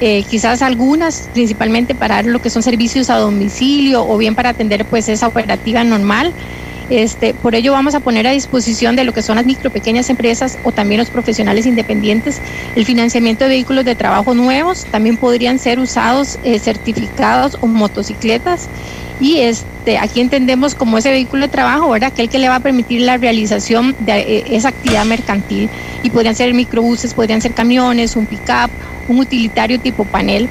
Eh, 0.00 0.24
quizás 0.28 0.62
algunas, 0.62 1.28
principalmente 1.32 1.94
para 1.94 2.22
lo 2.22 2.40
que 2.40 2.50
son 2.50 2.62
servicios 2.62 3.08
a 3.10 3.16
domicilio 3.16 4.06
o 4.06 4.18
bien 4.18 4.34
para 4.34 4.50
atender 4.50 4.84
pues 4.84 5.08
esa 5.08 5.26
operativa 5.26 5.82
normal. 5.84 6.32
Este, 6.88 7.34
por 7.34 7.56
ello 7.56 7.72
vamos 7.72 7.96
a 7.96 8.00
poner 8.00 8.28
a 8.28 8.30
disposición 8.30 8.94
de 8.94 9.02
lo 9.02 9.12
que 9.12 9.20
son 9.20 9.36
las 9.36 9.44
micro 9.44 9.70
pequeñas 9.70 10.08
empresas 10.08 10.56
o 10.62 10.70
también 10.70 11.00
los 11.00 11.10
profesionales 11.10 11.66
independientes 11.66 12.40
el 12.76 12.84
financiamiento 12.84 13.44
de 13.44 13.50
vehículos 13.50 13.84
de 13.84 13.96
trabajo 13.96 14.34
nuevos, 14.34 14.84
también 14.84 15.16
podrían 15.16 15.58
ser 15.58 15.80
usados 15.80 16.38
eh, 16.44 16.58
certificados 16.60 17.58
o 17.60 17.66
motocicletas 17.66 18.68
y 19.20 19.38
este 19.38 19.98
aquí 19.98 20.20
entendemos 20.20 20.74
como 20.74 20.98
ese 20.98 21.10
vehículo 21.10 21.42
de 21.42 21.48
trabajo, 21.48 21.90
¿verdad? 21.90 22.12
Aquel 22.12 22.28
que 22.28 22.38
le 22.38 22.48
va 22.48 22.56
a 22.56 22.60
permitir 22.60 23.00
la 23.00 23.16
realización 23.16 23.96
de 24.00 24.20
eh, 24.20 24.44
esa 24.50 24.68
actividad 24.68 25.04
mercantil 25.06 25.68
y 26.04 26.10
podrían 26.10 26.36
ser 26.36 26.54
microbuses, 26.54 27.14
podrían 27.14 27.40
ser 27.40 27.52
camiones, 27.52 28.14
un 28.14 28.26
pick-up 28.26 28.70
un 29.08 29.20
utilitario 29.20 29.78
tipo 29.78 30.04
panel. 30.04 30.48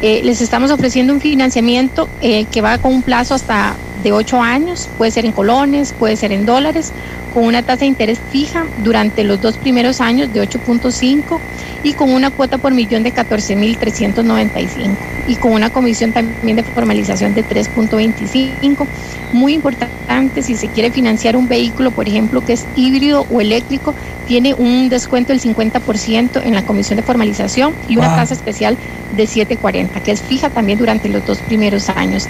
Eh, 0.00 0.20
les 0.22 0.40
estamos 0.40 0.70
ofreciendo 0.70 1.12
un 1.12 1.20
financiamiento 1.20 2.08
que 2.20 2.60
va 2.60 2.78
con 2.78 2.94
un 2.94 3.02
plazo 3.02 3.34
hasta 3.34 3.74
de 4.02 4.12
8 4.12 4.40
años, 4.40 4.88
puede 4.98 5.10
ser 5.10 5.24
en 5.24 5.32
colones, 5.32 5.92
puede 5.98 6.16
ser 6.16 6.32
en 6.32 6.46
dólares, 6.46 6.92
con 7.34 7.44
una 7.44 7.62
tasa 7.62 7.80
de 7.80 7.86
interés 7.86 8.18
fija 8.30 8.64
durante 8.82 9.22
los 9.22 9.40
dos 9.42 9.58
primeros 9.58 10.00
años 10.00 10.32
de 10.32 10.42
8.5 10.42 11.38
y 11.82 11.92
con 11.92 12.10
una 12.10 12.30
cuota 12.30 12.56
por 12.58 12.72
millón 12.72 13.02
de 13.02 13.12
14.395 13.12 14.96
y 15.28 15.34
con 15.36 15.52
una 15.52 15.70
comisión 15.70 16.12
también 16.12 16.56
de 16.56 16.62
formalización 16.62 17.34
de 17.34 17.44
3.25. 17.44 18.86
Muy 19.32 19.54
importante, 19.54 20.42
si 20.42 20.56
se 20.56 20.68
quiere 20.68 20.90
financiar 20.90 21.36
un 21.36 21.46
vehículo, 21.46 21.90
por 21.90 22.08
ejemplo, 22.08 22.44
que 22.44 22.54
es 22.54 22.64
híbrido 22.74 23.26
o 23.30 23.40
eléctrico, 23.40 23.94
tiene 24.26 24.54
un 24.54 24.88
descuento 24.88 25.32
del 25.32 25.42
50% 25.42 26.42
en 26.44 26.54
la 26.54 26.62
comisión 26.62 26.96
de 26.96 27.02
formalización 27.02 27.74
y 27.88 27.98
una 27.98 28.16
tasa 28.16 28.34
especial 28.34 28.76
de 29.16 29.24
7.40, 29.24 30.00
que 30.02 30.12
es 30.12 30.22
fija 30.22 30.50
también 30.50 30.78
durante 30.78 31.08
los 31.08 31.26
dos 31.26 31.38
primeros 31.38 31.88
años. 31.90 32.28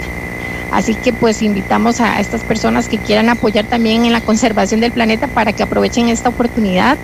Así 0.71 0.95
que 0.95 1.13
pues 1.13 1.41
invitamos 1.41 2.01
a 2.01 2.19
estas 2.19 2.43
personas 2.43 2.87
que 2.87 2.97
quieran 2.97 3.29
apoyar 3.29 3.65
también 3.65 4.05
en 4.05 4.13
la 4.13 4.21
conservación 4.21 4.81
del 4.81 4.91
planeta 4.91 5.27
para 5.27 5.53
que 5.53 5.63
aprovechen 5.63 6.09
esta 6.09 6.29
oportunidad. 6.29 6.97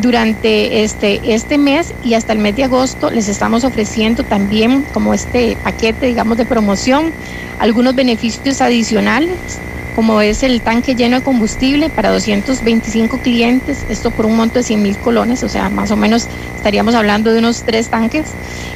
Durante 0.00 0.84
este, 0.84 1.34
este 1.34 1.58
mes 1.58 1.92
y 2.04 2.14
hasta 2.14 2.32
el 2.32 2.38
mes 2.38 2.54
de 2.54 2.64
agosto 2.64 3.10
les 3.10 3.28
estamos 3.28 3.64
ofreciendo 3.64 4.22
también 4.22 4.84
como 4.92 5.12
este 5.12 5.56
paquete, 5.62 6.06
digamos, 6.06 6.36
de 6.36 6.46
promoción, 6.46 7.12
algunos 7.58 7.96
beneficios 7.96 8.60
adicionales 8.60 9.58
como 9.98 10.20
es 10.20 10.44
el 10.44 10.60
tanque 10.60 10.94
lleno 10.94 11.16
de 11.16 11.24
combustible 11.24 11.90
para 11.90 12.10
225 12.10 13.18
clientes, 13.18 13.84
esto 13.88 14.12
por 14.12 14.26
un 14.26 14.36
monto 14.36 14.60
de 14.60 14.62
100 14.62 14.80
mil 14.80 14.96
colones, 14.96 15.42
o 15.42 15.48
sea, 15.48 15.70
más 15.70 15.90
o 15.90 15.96
menos 15.96 16.28
estaríamos 16.54 16.94
hablando 16.94 17.32
de 17.32 17.40
unos 17.40 17.64
tres 17.64 17.88
tanques. 17.88 18.26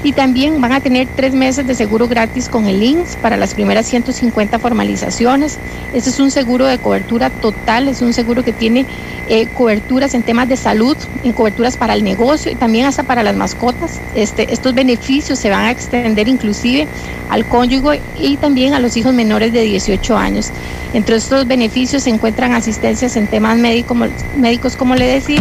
Y 0.03 0.15
también 0.15 0.61
van 0.61 0.73
a 0.73 0.81
tener 0.81 1.07
tres 1.15 1.33
meses 1.33 1.65
de 1.65 1.77
seguro 1.77 2.09
gratis 2.09 2.49
con 2.49 2.67
el 2.67 2.83
INSS 2.83 3.15
para 3.23 3.37
las 3.37 3.55
primeras 3.55 3.87
150 3.87 4.59
formalizaciones. 4.59 5.59
Este 5.95 6.11
es 6.11 6.19
un 6.19 6.33
seguro 6.33 6.67
de 6.67 6.79
cobertura 6.79 7.31
total, 7.31 7.87
es 7.87 8.03
un 8.03 8.13
seguro 8.13 8.43
que 8.43 8.53
tiene 8.53 8.85
eh, 9.33 9.49
coberturas 9.57 10.13
en 10.13 10.23
temas 10.23 10.47
de 10.47 10.59
salud, 10.59 10.95
en 11.25 11.33
coberturas 11.33 11.79
para 11.79 11.95
el 11.95 12.05
negocio 12.05 12.53
y 12.53 12.55
también 12.55 12.85
hasta 12.85 13.03
para 13.03 13.23
las 13.23 13.35
mascotas. 13.35 13.99
Este, 14.15 14.53
estos 14.53 14.75
beneficios 14.75 15.39
se 15.39 15.49
van 15.49 15.65
a 15.65 15.71
extender 15.71 16.29
inclusive 16.29 16.87
al 17.31 17.47
cónyuge 17.47 18.03
y 18.21 18.37
también 18.37 18.75
a 18.75 18.79
los 18.79 18.95
hijos 18.95 19.15
menores 19.15 19.51
de 19.55 19.63
18 19.63 20.19
años. 20.19 20.51
Entre 20.93 21.17
estos 21.17 21.47
beneficios 21.47 22.03
se 22.03 22.11
encuentran 22.11 22.53
asistencias 22.53 23.17
en 23.17 23.27
temas 23.27 23.57
médico, 23.57 23.97
médicos, 24.37 24.77
como 24.77 24.97
le 24.97 25.07
decía, 25.07 25.41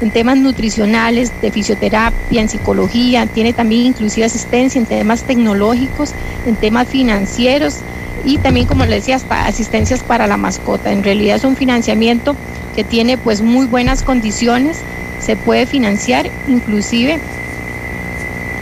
en 0.00 0.10
temas 0.10 0.38
nutricionales, 0.38 1.30
de 1.42 1.50
fisioterapia, 1.50 2.40
en 2.40 2.48
psicología, 2.48 3.26
tiene 3.26 3.52
también 3.52 3.82
inclusive 3.82 4.24
asistencia 4.24 4.78
en 4.78 4.86
temas 4.86 5.24
tecnológicos, 5.24 6.12
en 6.46 6.56
temas 6.56 6.88
financieros 6.88 7.80
y 8.24 8.38
también, 8.38 8.64
como 8.64 8.86
le 8.86 8.96
decía, 8.96 9.16
hasta 9.16 9.44
asistencias 9.44 10.02
para 10.02 10.26
la 10.26 10.38
mascota. 10.38 10.90
En 10.90 11.04
realidad 11.04 11.36
es 11.36 11.44
un 11.44 11.54
financiamiento 11.54 12.34
que 12.76 12.84
tiene 12.84 13.16
pues 13.16 13.40
muy 13.40 13.66
buenas 13.66 14.02
condiciones, 14.02 14.76
se 15.24 15.34
puede 15.34 15.66
financiar 15.66 16.30
inclusive 16.46 17.18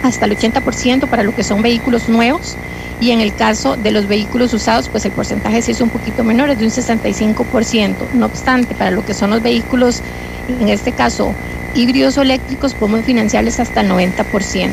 hasta 0.04 0.26
el 0.26 0.38
80% 0.38 1.08
para 1.08 1.24
lo 1.24 1.34
que 1.34 1.42
son 1.42 1.62
vehículos 1.62 2.08
nuevos 2.08 2.56
y 3.00 3.10
en 3.10 3.20
el 3.20 3.34
caso 3.34 3.76
de 3.76 3.90
los 3.90 4.06
vehículos 4.06 4.54
usados 4.54 4.88
pues 4.88 5.04
el 5.04 5.10
porcentaje 5.12 5.62
sí 5.62 5.72
es 5.72 5.80
un 5.80 5.90
poquito 5.90 6.22
menor, 6.22 6.50
es 6.50 6.58
de 6.58 6.64
un 6.64 6.70
65%. 6.70 7.94
No 8.14 8.26
obstante, 8.26 8.74
para 8.74 8.92
lo 8.92 9.04
que 9.04 9.14
son 9.14 9.30
los 9.30 9.42
vehículos, 9.42 10.00
en 10.60 10.68
este 10.68 10.92
caso 10.92 11.34
híbridos 11.74 12.16
o 12.16 12.22
eléctricos, 12.22 12.72
podemos 12.74 13.04
financiarles 13.04 13.58
hasta 13.58 13.80
el 13.80 13.90
90%. 13.90 14.70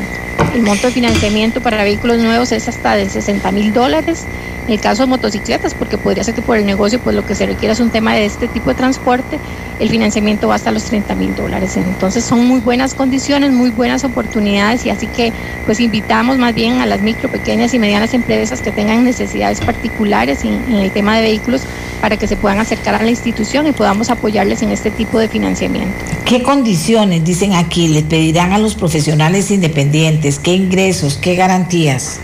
El 0.54 0.62
monto 0.62 0.88
de 0.88 0.92
financiamiento 0.92 1.62
para 1.62 1.82
vehículos 1.82 2.18
nuevos 2.18 2.52
es 2.52 2.68
hasta 2.68 2.94
de 2.94 3.08
60 3.08 3.50
mil 3.52 3.72
dólares 3.72 4.26
en 4.66 4.74
el 4.74 4.80
caso 4.80 5.02
de 5.02 5.08
motocicletas, 5.08 5.74
porque 5.74 5.98
podría 5.98 6.22
ser 6.22 6.34
que 6.34 6.42
por 6.42 6.56
el 6.56 6.64
negocio, 6.64 7.00
pues 7.00 7.16
lo 7.16 7.26
que 7.26 7.34
se 7.34 7.46
requiere 7.46 7.72
es 7.72 7.80
un 7.80 7.90
tema 7.90 8.14
de 8.14 8.24
este 8.24 8.46
tipo 8.46 8.70
de 8.70 8.76
transporte, 8.76 9.38
el 9.80 9.88
financiamiento 9.88 10.48
va 10.48 10.54
hasta 10.54 10.70
los 10.70 10.84
30 10.84 11.14
mil 11.16 11.34
dólares. 11.34 11.76
Entonces 11.76 12.24
son 12.24 12.46
muy 12.46 12.60
buenas 12.60 12.94
condiciones, 12.94 13.50
muy 13.50 13.70
buenas 13.70 14.04
oportunidades 14.04 14.86
y 14.86 14.90
así 14.90 15.06
que 15.08 15.32
pues 15.66 15.80
invitamos 15.80 16.38
más 16.38 16.54
bien 16.54 16.80
a 16.80 16.86
las 16.86 17.02
micro, 17.02 17.28
pequeñas 17.28 17.74
y 17.74 17.78
medianas 17.78 18.14
empresas 18.14 18.60
que 18.60 18.70
tengan 18.70 19.04
necesidades 19.04 19.60
particulares 19.60 20.44
en, 20.44 20.52
en 20.68 20.76
el 20.76 20.92
tema 20.92 21.16
de 21.16 21.22
vehículos 21.22 21.62
para 22.00 22.16
que 22.16 22.26
se 22.26 22.36
puedan 22.36 22.58
acercar 22.58 22.96
a 22.96 23.02
la 23.02 23.10
institución 23.10 23.66
y 23.66 23.72
podamos 23.72 24.10
apoyarles 24.10 24.62
en 24.62 24.70
este 24.70 24.90
tipo 24.90 25.18
de 25.18 25.28
financiamiento. 25.28 25.94
¿Qué 26.24 26.42
condiciones, 26.42 27.24
dicen 27.24 27.54
aquí, 27.54 27.88
les 27.88 28.04
pedirán 28.04 28.52
a 28.52 28.58
los 28.58 28.74
profesionales 28.74 29.50
independientes? 29.50 30.38
¿Qué 30.42 30.54
ingresos? 30.54 31.18
¿Qué 31.18 31.36
garantías? 31.36 32.20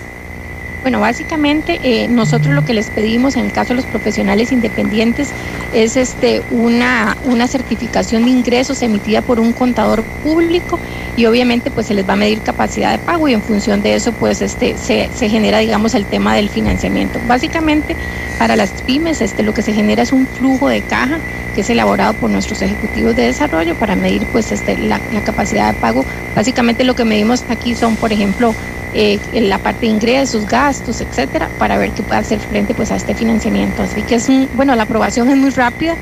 Bueno, 0.88 1.00
básicamente 1.00 1.78
eh, 1.82 2.08
nosotros 2.08 2.54
lo 2.54 2.64
que 2.64 2.72
les 2.72 2.88
pedimos 2.88 3.36
en 3.36 3.44
el 3.44 3.52
caso 3.52 3.74
de 3.74 3.74
los 3.74 3.84
profesionales 3.84 4.52
independientes 4.52 5.28
es 5.74 5.98
este 5.98 6.40
una, 6.50 7.14
una 7.26 7.46
certificación 7.46 8.24
de 8.24 8.30
ingresos 8.30 8.80
emitida 8.80 9.20
por 9.20 9.38
un 9.38 9.52
contador 9.52 10.02
público 10.24 10.78
y 11.14 11.26
obviamente 11.26 11.70
pues 11.70 11.88
se 11.88 11.92
les 11.92 12.08
va 12.08 12.14
a 12.14 12.16
medir 12.16 12.40
capacidad 12.40 12.90
de 12.90 12.98
pago 13.00 13.28
y 13.28 13.34
en 13.34 13.42
función 13.42 13.82
de 13.82 13.96
eso 13.96 14.12
pues 14.12 14.40
este 14.40 14.78
se, 14.78 15.10
se 15.14 15.28
genera 15.28 15.58
digamos 15.58 15.94
el 15.94 16.06
tema 16.06 16.34
del 16.34 16.48
financiamiento. 16.48 17.20
Básicamente 17.28 17.94
para 18.38 18.56
las 18.56 18.70
pymes 18.70 19.20
este 19.20 19.42
lo 19.42 19.52
que 19.52 19.60
se 19.60 19.74
genera 19.74 20.02
es 20.02 20.12
un 20.12 20.26
flujo 20.26 20.70
de 20.70 20.80
caja 20.80 21.18
que 21.54 21.60
es 21.60 21.68
elaborado 21.68 22.14
por 22.14 22.30
nuestros 22.30 22.62
ejecutivos 22.62 23.14
de 23.14 23.24
desarrollo 23.24 23.74
para 23.74 23.94
medir 23.94 24.26
pues 24.32 24.52
este 24.52 24.78
la, 24.78 25.02
la 25.12 25.20
capacidad 25.20 25.74
de 25.74 25.78
pago. 25.78 26.06
Básicamente 26.34 26.82
lo 26.82 26.94
que 26.94 27.04
medimos 27.04 27.44
aquí 27.50 27.74
son 27.74 27.96
por 27.96 28.10
ejemplo 28.10 28.54
eh, 29.00 29.20
en 29.32 29.48
la 29.48 29.58
parte 29.58 29.86
de 29.86 29.92
ingresos, 29.92 30.44
gastos, 30.44 31.00
etcétera, 31.00 31.48
para 31.56 31.78
ver 31.78 31.92
que 31.92 32.02
pueda 32.02 32.18
hacer 32.18 32.40
frente 32.40 32.74
pues 32.74 32.90
a 32.90 32.96
este 32.96 33.14
financiamiento. 33.14 33.84
Así 33.84 34.02
que 34.02 34.16
es 34.16 34.28
un, 34.28 34.48
bueno, 34.54 34.74
la 34.74 34.82
aprobación 34.82 35.30
es 35.30 35.36
muy 35.36 35.50
rápida. 35.50 35.94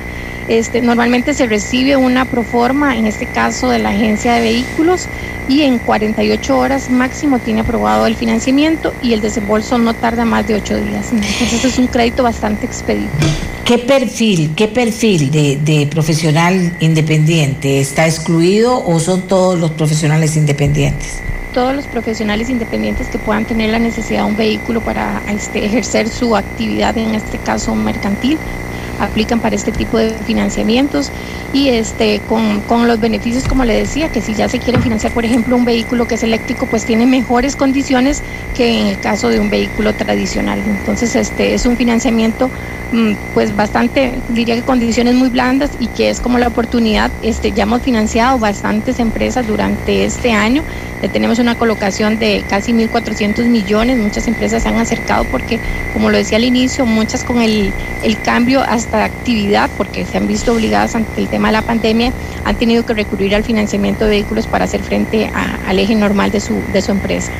Este, 0.47 0.81
normalmente 0.81 1.35
se 1.35 1.45
recibe 1.45 1.95
una 1.95 2.25
proforma, 2.25 2.97
en 2.97 3.05
este 3.05 3.27
caso 3.27 3.69
de 3.69 3.77
la 3.77 3.89
agencia 3.89 4.33
de 4.33 4.41
vehículos, 4.41 5.05
y 5.47 5.61
en 5.61 5.77
48 5.77 6.57
horas 6.57 6.89
máximo 6.89 7.37
tiene 7.37 7.61
aprobado 7.61 8.07
el 8.07 8.15
financiamiento 8.15 8.91
y 9.03 9.13
el 9.13 9.21
desembolso 9.21 9.77
no 9.77 9.93
tarda 9.93 10.25
más 10.25 10.47
de 10.47 10.55
8 10.55 10.77
días. 10.77 11.11
Entonces 11.11 11.65
es 11.65 11.77
un 11.77 11.85
crédito 11.85 12.23
bastante 12.23 12.65
expedito. 12.65 13.11
¿Qué 13.63 13.77
perfil, 13.77 14.53
qué 14.55 14.69
perfil 14.69 15.29
de 15.29 15.87
profesional 15.91 16.75
independiente 16.79 17.79
está 17.79 18.07
excluido 18.07 18.83
o 18.83 18.99
son 18.99 19.27
todos 19.27 19.59
los 19.59 19.69
profesionales 19.69 20.35
independientes? 20.35 21.19
Todos 21.57 21.75
los 21.75 21.87
profesionales 21.87 22.51
independientes 22.51 23.07
que 23.07 23.17
puedan 23.17 23.43
tener 23.43 23.71
la 23.71 23.79
necesidad 23.79 24.19
de 24.19 24.29
un 24.29 24.37
vehículo 24.37 24.79
para 24.79 25.23
este, 25.27 25.65
ejercer 25.65 26.07
su 26.07 26.35
actividad, 26.35 26.95
en 26.95 27.15
este 27.15 27.39
caso 27.39 27.73
mercantil, 27.73 28.37
aplican 28.99 29.39
para 29.39 29.55
este 29.55 29.71
tipo 29.71 29.97
de 29.97 30.11
financiamientos 30.11 31.09
y 31.53 31.69
este 31.69 32.19
con, 32.29 32.61
con, 32.61 32.87
los 32.87 32.99
beneficios 32.99 33.43
como 33.45 33.63
le 33.63 33.73
decía 33.73 34.09
que 34.09 34.21
si 34.21 34.35
ya 34.35 34.47
se 34.49 34.59
quieren 34.59 34.83
financiar 34.83 35.11
por 35.13 35.25
ejemplo 35.25 35.55
un 35.55 35.65
vehículo 35.65 36.07
que 36.07 36.15
es 36.15 36.23
eléctrico 36.23 36.67
pues 36.67 36.85
tiene 36.85 37.07
mejores 37.07 37.55
condiciones 37.55 38.21
que 38.55 38.79
en 38.79 38.87
el 38.87 38.99
caso 38.99 39.29
de 39.29 39.39
un 39.39 39.49
vehículo 39.49 39.93
tradicional. 39.93 40.59
Entonces 40.59 41.15
este 41.15 41.55
es 41.55 41.65
un 41.65 41.75
financiamiento 41.75 42.49
mm, 42.91 43.13
pues 43.33 43.55
bastante 43.55 44.13
diría 44.29 44.55
que 44.55 44.61
condiciones 44.61 45.15
muy 45.15 45.29
blandas 45.29 45.71
y 45.79 45.87
que 45.87 46.09
es 46.09 46.19
como 46.19 46.37
la 46.37 46.47
oportunidad 46.49 47.11
este 47.23 47.51
ya 47.51 47.63
hemos 47.63 47.81
financiado 47.81 48.37
bastantes 48.37 48.99
empresas 48.99 49.47
durante 49.47 50.05
este 50.05 50.33
año 50.33 50.63
tenemos 51.11 51.39
una 51.39 51.55
colocación 51.55 52.17
de 52.19 52.43
casi 52.49 52.73
1.400 52.73 53.45
millones, 53.45 53.97
muchas 53.97 54.27
empresas 54.27 54.63
se 54.63 54.69
han 54.69 54.77
acercado 54.77 55.25
porque, 55.25 55.59
como 55.93 56.09
lo 56.09 56.17
decía 56.17 56.37
al 56.37 56.43
inicio, 56.43 56.85
muchas 56.85 57.23
con 57.23 57.41
el, 57.41 57.71
el 58.03 58.19
cambio 58.21 58.61
hasta 58.61 59.03
actividad, 59.03 59.69
porque 59.77 60.05
se 60.05 60.17
han 60.17 60.27
visto 60.27 60.53
obligadas 60.53 60.95
ante 60.95 61.21
el 61.21 61.27
tema 61.27 61.49
de 61.49 61.53
la 61.53 61.61
pandemia, 61.61 62.11
han 62.45 62.55
tenido 62.55 62.85
que 62.85 62.93
recurrir 62.93 63.35
al 63.35 63.43
financiamiento 63.43 64.05
de 64.05 64.11
vehículos 64.11 64.47
para 64.47 64.65
hacer 64.65 64.81
frente 64.81 65.29
al 65.67 65.79
eje 65.79 65.95
normal 65.95 66.31
de 66.31 66.39
su, 66.39 66.55
de 66.73 66.81
su 66.81 66.91
empresa. 66.91 67.31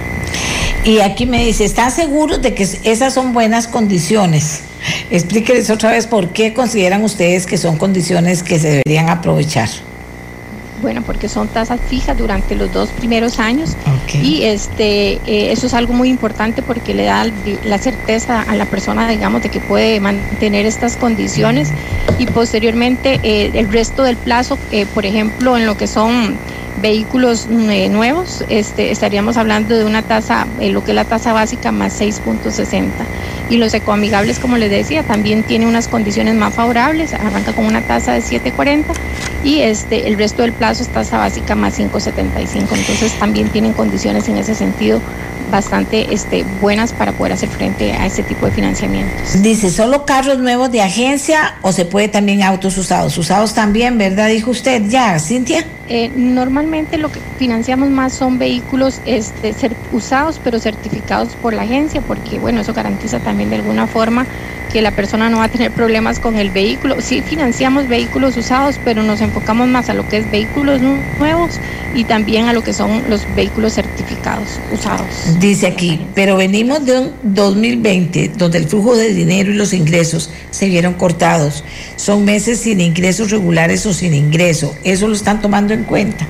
Y 0.84 1.00
aquí 1.00 1.26
me 1.26 1.44
dice, 1.44 1.66
¿están 1.66 1.92
seguros 1.92 2.42
de 2.42 2.54
que 2.54 2.64
esas 2.64 3.14
son 3.14 3.34
buenas 3.34 3.68
condiciones? 3.68 4.62
Explíqueles 5.10 5.70
otra 5.70 5.92
vez 5.92 6.08
por 6.08 6.30
qué 6.30 6.54
consideran 6.54 7.04
ustedes 7.04 7.46
que 7.46 7.58
son 7.58 7.78
condiciones 7.78 8.44
que 8.44 8.60
se 8.60 8.70
deberían 8.70 9.10
aprovechar. 9.10 9.70
Bueno, 10.82 11.02
porque 11.02 11.28
son 11.28 11.48
tasas 11.48 11.80
fijas 11.90 12.18
durante 12.18 12.56
los 12.56 12.72
dos 12.72 12.90
primeros 12.90 13.40
años 13.40 13.76
okay. 14.04 14.22
y 14.22 14.44
este 14.44 15.14
eh, 15.26 15.52
eso 15.52 15.68
es 15.68 15.74
algo 15.74 15.94
muy 15.94 16.10
importante 16.10 16.62
porque 16.62 16.94
le 16.94 17.06
da 17.06 17.26
la 17.64 17.78
certeza 17.78 18.42
a 18.44 18.56
la 18.56 18.66
persona, 18.66 19.10
digamos, 19.10 19.42
de 19.42 19.50
que 19.50 19.60
puede 19.60 20.00
mantener 20.00 20.66
estas 20.66 20.96
condiciones 20.98 21.70
y 22.20 22.26
posteriormente 22.26 23.20
eh, 23.24 23.52
el 23.54 23.72
resto 23.72 24.04
del 24.04 24.18
plazo, 24.18 24.58
eh, 24.72 24.86
por 24.94 25.06
ejemplo, 25.06 25.58
en 25.58 25.66
lo 25.66 25.78
que 25.78 25.88
son 25.88 26.36
vehículos 26.82 27.48
eh, 27.50 27.90
nuevos, 27.90 28.44
este, 28.50 28.92
estaríamos 28.92 29.38
hablando 29.38 29.78
de 29.78 29.86
una 29.86 30.04
tasa, 30.04 30.48
lo 30.60 30.84
que 30.84 30.92
es 30.92 30.96
la 30.96 31.06
tasa 31.06 31.34
básica 31.34 31.72
más 31.72 32.00
6.60. 32.00 32.92
Y 33.50 33.58
los 33.58 33.74
ecoamigables, 33.74 34.40
como 34.40 34.58
les 34.58 34.70
decía, 34.70 35.04
también 35.04 35.44
tiene 35.44 35.66
unas 35.66 35.88
condiciones 35.88 36.36
más 36.36 36.54
favorables, 36.54 37.14
arranca 37.14 37.54
con 37.54 37.66
una 37.66 37.82
tasa 37.82 38.14
de 38.14 38.22
7.40 38.22 38.84
y 39.44 39.62
este, 39.62 40.08
el 40.08 40.18
resto 40.18 40.42
del 40.42 40.54
plazo 40.54 40.84
es 40.84 40.90
tasa 40.90 41.18
básica 41.18 41.56
más 41.56 41.80
5.75. 41.80 42.56
Entonces 42.56 43.14
también 43.20 43.50
tienen 43.50 43.74
condiciones 43.74 44.28
en 44.30 44.38
ese 44.38 44.56
sentido 44.56 45.00
bastante 45.52 46.14
este, 46.14 46.44
buenas 46.62 46.92
para 46.92 47.14
poder 47.14 47.34
hacer 47.34 47.50
frente 47.50 47.94
a 47.94 48.06
este 48.06 48.24
tipo 48.24 48.46
de 48.46 48.52
financiamientos. 48.52 49.42
Dice, 49.42 49.70
¿solo 49.70 50.06
carros 50.06 50.40
nuevos 50.40 50.72
de 50.72 50.82
agencia 50.82 51.56
o 51.62 51.72
se 51.72 51.86
puede 51.86 52.10
también 52.10 52.44
autos 52.44 52.78
usados? 52.78 53.18
Usados 53.18 53.54
también, 53.54 53.98
¿verdad? 53.98 54.30
Dijo 54.30 54.52
usted 54.52 54.84
ya, 54.88 55.18
Cintia. 55.20 55.66
Eh, 55.90 56.12
normalmente 56.16 56.98
lo 56.98 57.10
que 57.10 57.22
financiamos 57.40 57.90
más 57.90 58.14
son 58.14 58.38
vehículos 58.38 59.00
este, 59.06 59.54
ser, 59.54 59.72
usados 59.94 60.42
pero 60.44 60.60
certificados 60.60 61.30
por 61.42 61.54
la 61.54 61.62
agencia 61.62 62.02
porque 62.02 62.40
bueno 62.40 62.60
eso 62.60 62.74
garantiza 62.74 63.20
también 63.20 63.52
de 63.52 63.56
alguna 63.56 63.88
forma 63.88 64.26
que 64.78 64.84
la 64.84 64.92
persona 64.92 65.28
no 65.28 65.40
va 65.40 65.46
a 65.46 65.50
tener 65.50 65.72
problemas 65.72 66.20
con 66.20 66.36
el 66.38 66.52
vehículo. 66.52 67.02
Sí 67.02 67.24
financiamos 67.24 67.88
vehículos 67.88 68.38
usados 68.38 68.76
pero 68.86 69.02
nos 69.02 69.22
enfocamos 69.22 69.68
más 69.68 69.90
a 69.90 69.96
lo 69.96 70.08
que 70.08 70.18
es 70.18 70.30
vehículos 70.30 70.80
nuevos 71.18 71.60
y 71.96 72.04
también 72.04 72.46
a 72.46 72.54
lo 72.54 72.62
que 72.62 72.74
son 72.74 73.02
los 73.10 73.24
vehículos 73.36 73.74
certificados 73.74 74.60
usados. 74.72 75.08
Dice 75.40 75.66
aquí, 75.66 76.00
pero 76.14 76.38
venimos 76.38 76.86
de 76.86 77.00
un 77.00 77.12
2020 77.24 78.34
donde 78.38 78.60
el 78.60 78.66
flujo 78.66 78.96
de 78.96 79.16
dinero 79.16 79.52
y 79.52 79.56
los 79.56 79.74
ingresos 79.74 80.30
se 80.52 80.68
vieron 80.70 80.94
cortados. 80.94 81.64
Son 81.96 82.24
meses 82.24 82.60
sin 82.60 82.80
ingresos 82.80 83.32
regulares 83.32 83.84
o 83.88 83.94
sin 83.96 84.14
ingreso. 84.14 84.76
Eso 84.84 85.08
lo 85.08 85.16
están 85.16 85.42
tomando 85.42 85.74
en 85.74 85.86
cuenta. 85.86 86.28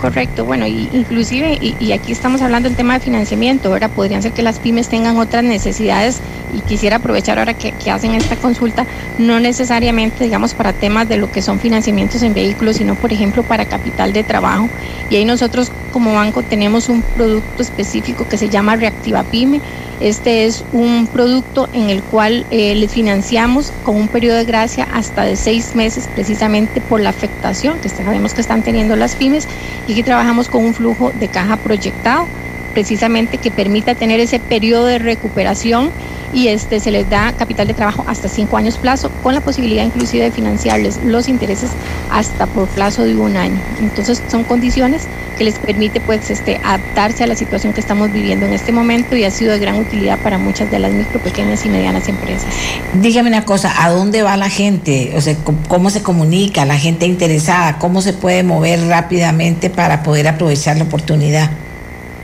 Correcto, 0.00 0.44
bueno, 0.44 0.66
y 0.66 0.88
inclusive, 0.92 1.58
y, 1.60 1.76
y, 1.78 1.92
aquí 1.92 2.10
estamos 2.10 2.42
hablando 2.42 2.68
del 2.68 2.76
tema 2.76 2.94
de 2.94 3.00
financiamiento, 3.00 3.70
¿verdad? 3.70 3.88
Podrían 3.90 4.20
ser 4.20 4.32
que 4.32 4.42
las 4.42 4.58
pymes 4.58 4.88
tengan 4.88 5.16
otras 5.16 5.44
necesidades 5.44 6.18
y 6.52 6.60
quisiera 6.60 6.96
aprovechar 6.96 7.38
ahora 7.38 7.54
que, 7.54 7.72
que, 7.72 7.90
hacen 7.90 8.14
esta 8.14 8.36
consulta, 8.36 8.86
no 9.18 9.40
necesariamente, 9.40 10.24
digamos, 10.24 10.54
para 10.54 10.72
temas 10.72 11.08
de 11.08 11.16
lo 11.16 11.30
que 11.30 11.42
son 11.42 11.58
financiamientos 11.58 12.22
en 12.22 12.34
vehículos, 12.34 12.76
sino, 12.76 12.94
por 12.94 13.12
ejemplo, 13.12 13.42
para 13.42 13.64
capital 13.64 14.12
de 14.12 14.22
trabajo. 14.22 14.68
Y 15.10 15.16
ahí 15.16 15.24
nosotros 15.24 15.70
como 15.92 16.14
banco 16.14 16.42
tenemos 16.42 16.88
un 16.88 17.02
producto 17.02 17.62
específico 17.62 18.26
que 18.28 18.38
se 18.38 18.48
llama 18.48 18.76
Reactiva 18.76 19.22
Pyme. 19.24 19.60
Este 20.00 20.46
es 20.46 20.64
un 20.72 21.06
producto 21.06 21.68
en 21.72 21.90
el 21.90 22.02
cual 22.02 22.44
eh, 22.50 22.74
les 22.74 22.90
financiamos 22.90 23.72
con 23.84 23.96
un 23.96 24.08
periodo 24.08 24.36
de 24.36 24.44
gracia 24.44 24.88
hasta 24.92 25.22
de 25.22 25.36
seis 25.36 25.76
meses, 25.76 26.08
precisamente 26.12 26.80
por 26.80 27.00
la 27.00 27.10
afectación 27.10 27.78
que 27.78 27.88
sabemos 27.88 28.34
que 28.34 28.40
están 28.40 28.62
teniendo 28.62 28.96
las 28.96 29.14
pymes. 29.14 29.46
Y 29.86 29.92
aquí 29.92 30.02
trabajamos 30.02 30.48
con 30.48 30.64
un 30.64 30.74
flujo 30.74 31.12
de 31.20 31.28
caja 31.28 31.56
proyectado 31.56 32.26
precisamente 32.72 33.38
que 33.38 33.50
permita 33.50 33.94
tener 33.94 34.18
ese 34.18 34.40
periodo 34.40 34.86
de 34.86 34.98
recuperación 34.98 35.90
y 36.32 36.48
este 36.48 36.80
se 36.80 36.90
les 36.90 37.08
da 37.08 37.32
capital 37.32 37.66
de 37.66 37.74
trabajo 37.74 38.04
hasta 38.06 38.28
cinco 38.28 38.56
años 38.56 38.76
plazo, 38.76 39.10
con 39.22 39.34
la 39.34 39.40
posibilidad 39.40 39.84
inclusive 39.84 40.24
de 40.24 40.30
financiarles 40.30 40.98
los 41.04 41.28
intereses 41.28 41.70
hasta 42.10 42.46
por 42.46 42.68
plazo 42.68 43.04
de 43.04 43.14
un 43.14 43.36
año. 43.36 43.58
Entonces 43.80 44.22
son 44.30 44.44
condiciones 44.44 45.02
que 45.36 45.44
les 45.44 45.58
permite 45.58 46.00
pues 46.00 46.30
este 46.30 46.60
adaptarse 46.62 47.24
a 47.24 47.26
la 47.26 47.34
situación 47.34 47.72
que 47.72 47.80
estamos 47.80 48.12
viviendo 48.12 48.46
en 48.46 48.52
este 48.52 48.72
momento 48.72 49.16
y 49.16 49.24
ha 49.24 49.30
sido 49.30 49.52
de 49.52 49.58
gran 49.58 49.76
utilidad 49.76 50.18
para 50.18 50.38
muchas 50.38 50.70
de 50.70 50.78
las 50.78 50.92
micro, 50.92 51.20
pequeñas 51.20 51.64
y 51.64 51.68
medianas 51.68 52.08
empresas. 52.08 52.48
Dígame 52.94 53.28
una 53.28 53.44
cosa, 53.44 53.72
¿a 53.82 53.90
dónde 53.90 54.22
va 54.22 54.36
la 54.36 54.50
gente? 54.50 55.12
O 55.16 55.20
sea, 55.20 55.36
¿cómo 55.68 55.90
se 55.90 56.02
comunica 56.02 56.64
la 56.64 56.78
gente 56.78 57.06
interesada? 57.06 57.78
¿Cómo 57.78 58.02
se 58.02 58.12
puede 58.12 58.42
mover 58.42 58.86
rápidamente 58.86 59.70
para 59.70 60.02
poder 60.02 60.28
aprovechar 60.28 60.76
la 60.76 60.84
oportunidad? 60.84 61.50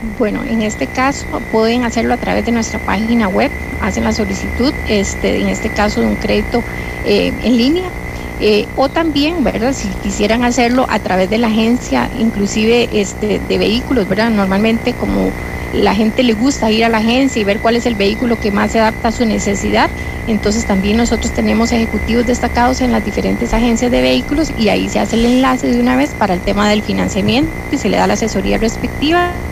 Bueno, 0.01 0.45
en 0.45 0.61
este 0.61 0.87
caso 0.87 1.27
pueden 1.49 1.83
hacerlo 1.83 2.13
a 2.13 2.17
través 2.17 2.45
de 2.45 2.53
nuestra 2.53 2.79
página 2.79 3.27
web, 3.27 3.51
hacen 3.79 4.05
la 4.05 4.13
solicitud, 4.13 4.73
este, 4.85 5.39
en 5.41 5.49
este 5.49 5.71
caso 5.71 5.99
de 5.99 6.07
un 6.07 6.15
crédito 6.15 6.65
eh, 7.03 7.33
en 7.37 7.57
línea, 7.57 7.93
eh, 8.37 8.69
o 8.75 8.87
también, 8.89 9.43
¿verdad? 9.43 9.73
Si 9.73 9.97
quisieran 9.97 10.45
hacerlo 10.45 10.85
a 10.89 10.99
través 11.01 11.29
de 11.29 11.37
la 11.37 11.47
agencia, 11.47 12.07
inclusive 12.13 12.87
este, 13.01 13.41
de 13.41 13.57
vehículos, 13.57 14.07
¿verdad? 14.07 14.31
Normalmente 14.31 14.95
como 14.95 15.35
la 15.71 15.93
gente 15.95 16.23
le 16.23 16.33
gusta 16.33 16.71
ir 16.71 16.85
a 16.85 16.89
la 16.89 16.99
agencia 16.99 17.41
y 17.41 17.43
ver 17.43 17.59
cuál 17.59 17.75
es 17.75 17.85
el 17.85 17.95
vehículo 17.95 18.37
que 18.37 18.51
más 18.51 18.71
se 18.71 18.79
adapta 18.79 19.09
a 19.09 19.11
su 19.11 19.25
necesidad, 19.25 19.91
entonces 20.25 20.65
también 20.65 20.95
nosotros 20.95 21.33
tenemos 21.33 21.73
ejecutivos 21.73 22.25
destacados 22.25 22.79
en 22.79 22.91
las 22.93 23.03
diferentes 23.03 23.53
agencias 23.53 23.91
de 23.91 24.01
vehículos 24.01 24.49
y 24.55 24.69
ahí 24.69 24.89
se 24.89 24.99
hace 24.99 25.17
el 25.17 25.25
enlace 25.25 25.67
de 25.67 25.79
una 25.79 25.97
vez 25.97 26.15
para 26.15 26.33
el 26.33 26.41
tema 26.43 26.69
del 26.69 26.83
financiamiento 26.83 27.53
y 27.69 27.77
se 27.77 27.89
le 27.89 27.97
da 27.97 28.07
la 28.07 28.13
asesoría 28.13 28.57
respectiva 28.57 29.48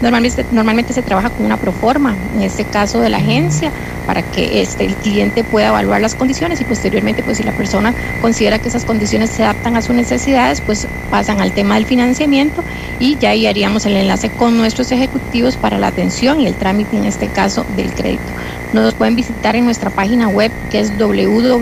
Normalmente, 0.00 0.46
normalmente 0.50 0.94
se 0.94 1.02
trabaja 1.02 1.30
con 1.30 1.44
una 1.46 1.58
proforma, 1.58 2.18
en 2.32 2.42
este 2.42 2.64
caso 2.64 3.00
de 3.00 3.10
la 3.10 3.18
agencia, 3.18 3.72
para 4.04 4.22
que 4.22 4.62
este, 4.62 4.84
el 4.84 4.96
cliente 4.96 5.44
pueda 5.44 5.68
evaluar 5.68 6.00
las 6.00 6.14
condiciones 6.14 6.60
y 6.60 6.64
posteriormente, 6.64 7.22
pues 7.22 7.36
si 7.36 7.42
la 7.42 7.52
persona 7.52 7.94
considera 8.18 8.58
que 8.58 8.68
esas 8.68 8.84
condiciones 8.84 9.30
se 9.30 9.44
adaptan 9.44 9.76
a 9.76 9.82
sus 9.82 9.94
necesidades, 9.94 10.62
pues 10.62 10.88
pasan 11.10 11.40
al 11.40 11.52
tema 11.52 11.74
del 11.74 11.86
financiamiento 11.86 12.64
y 12.98 13.18
ya 13.18 13.30
ahí 13.30 13.46
haríamos 13.46 13.84
el 13.86 13.96
enlace 13.96 14.30
con 14.30 14.56
nuestros 14.56 14.90
ejecutivos 14.90 15.56
para 15.58 15.78
la 15.78 15.88
atención 15.88 16.40
y 16.40 16.46
el 16.46 16.56
trámite, 16.56 16.96
en 16.96 17.04
este 17.04 17.28
caso, 17.28 17.64
del 17.68 17.94
crédito. 17.94 18.32
Nos 18.72 18.94
pueden 18.94 19.16
visitar 19.16 19.54
en 19.56 19.64
nuestra 19.64 19.90
página 19.90 20.28
web 20.28 20.52
que 20.70 20.80
es 20.80 20.96
www.bncr.fi.cr 20.96 21.60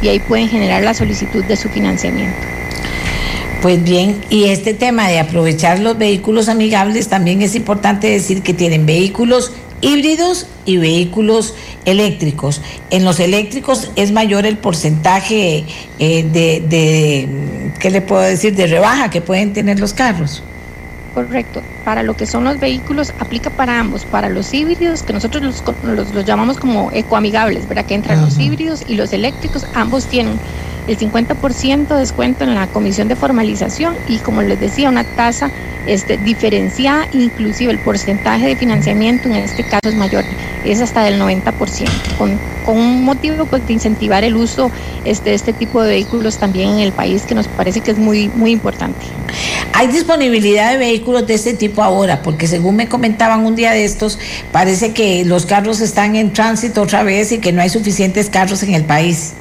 y 0.00 0.08
ahí 0.08 0.20
pueden 0.20 0.48
generar 0.48 0.82
la 0.82 0.94
solicitud 0.94 1.44
de 1.44 1.56
su 1.56 1.70
financiamiento. 1.70 2.48
Pues 3.62 3.82
bien, 3.82 4.20
y 4.30 4.44
este 4.44 4.74
tema 4.74 5.08
de 5.08 5.18
aprovechar 5.18 5.80
los 5.80 5.98
vehículos 5.98 6.48
amigables, 6.48 7.08
también 7.08 7.42
es 7.42 7.54
importante 7.54 8.08
decir 8.08 8.42
que 8.42 8.54
tienen 8.54 8.86
vehículos 8.86 9.52
híbridos 9.80 10.46
y 10.64 10.76
vehículos 10.76 11.54
eléctricos. 11.84 12.60
En 12.90 13.04
los 13.04 13.18
eléctricos 13.18 13.90
es 13.96 14.12
mayor 14.12 14.46
el 14.46 14.58
porcentaje 14.58 15.64
eh, 15.98 16.22
de, 16.22 16.62
de, 16.68 17.72
¿qué 17.80 17.90
le 17.90 18.02
puedo 18.02 18.22
decir?, 18.22 18.54
de 18.54 18.66
rebaja 18.66 19.10
que 19.10 19.20
pueden 19.20 19.52
tener 19.52 19.80
los 19.80 19.92
carros. 19.92 20.42
Correcto. 21.14 21.62
Para 21.84 22.02
lo 22.02 22.14
que 22.14 22.26
son 22.26 22.44
los 22.44 22.60
vehículos, 22.60 23.14
aplica 23.18 23.48
para 23.48 23.80
ambos. 23.80 24.04
Para 24.04 24.28
los 24.28 24.52
híbridos, 24.52 25.02
que 25.02 25.14
nosotros 25.14 25.42
los, 25.42 25.62
los, 25.82 26.14
los 26.14 26.24
llamamos 26.26 26.58
como 26.58 26.90
ecoamigables, 26.92 27.66
¿verdad? 27.66 27.86
Que 27.86 27.94
entran 27.94 28.18
Ajá. 28.18 28.26
los 28.26 28.38
híbridos 28.38 28.82
y 28.86 28.96
los 28.96 29.14
eléctricos, 29.14 29.66
ambos 29.74 30.04
tienen 30.06 30.38
el 30.86 30.98
50% 30.98 31.88
de 31.88 31.96
descuento 31.96 32.44
en 32.44 32.54
la 32.54 32.66
comisión 32.66 33.08
de 33.08 33.16
formalización 33.16 33.94
y 34.08 34.18
como 34.18 34.42
les 34.42 34.60
decía, 34.60 34.88
una 34.88 35.04
tasa 35.04 35.50
este, 35.86 36.16
diferenciada, 36.18 37.06
inclusive 37.12 37.72
el 37.72 37.78
porcentaje 37.78 38.48
de 38.48 38.56
financiamiento 38.56 39.28
en 39.28 39.36
este 39.36 39.62
caso 39.62 39.88
es 39.88 39.94
mayor, 39.94 40.24
es 40.64 40.80
hasta 40.80 41.04
del 41.04 41.20
90%, 41.20 41.88
con, 42.18 42.38
con 42.64 42.76
un 42.76 43.04
motivo 43.04 43.46
pues, 43.46 43.66
de 43.66 43.72
incentivar 43.72 44.24
el 44.24 44.36
uso 44.36 44.70
este, 45.04 45.30
de 45.30 45.36
este 45.36 45.52
tipo 45.52 45.82
de 45.82 45.90
vehículos 45.90 46.38
también 46.38 46.70
en 46.70 46.78
el 46.80 46.92
país, 46.92 47.22
que 47.22 47.34
nos 47.34 47.46
parece 47.46 47.80
que 47.80 47.92
es 47.92 47.98
muy, 47.98 48.28
muy 48.28 48.50
importante. 48.50 49.06
¿Hay 49.74 49.88
disponibilidad 49.88 50.72
de 50.72 50.78
vehículos 50.78 51.26
de 51.26 51.34
este 51.34 51.54
tipo 51.54 51.82
ahora? 51.82 52.22
Porque 52.22 52.48
según 52.48 52.76
me 52.76 52.88
comentaban 52.88 53.44
un 53.46 53.54
día 53.54 53.70
de 53.70 53.84
estos, 53.84 54.18
parece 54.50 54.92
que 54.92 55.24
los 55.24 55.46
carros 55.46 55.80
están 55.80 56.16
en 56.16 56.32
tránsito 56.32 56.82
otra 56.82 57.02
vez 57.02 57.30
y 57.30 57.38
que 57.38 57.52
no 57.52 57.62
hay 57.62 57.68
suficientes 57.68 58.28
carros 58.30 58.62
en 58.62 58.74
el 58.74 58.84
país 58.84 59.34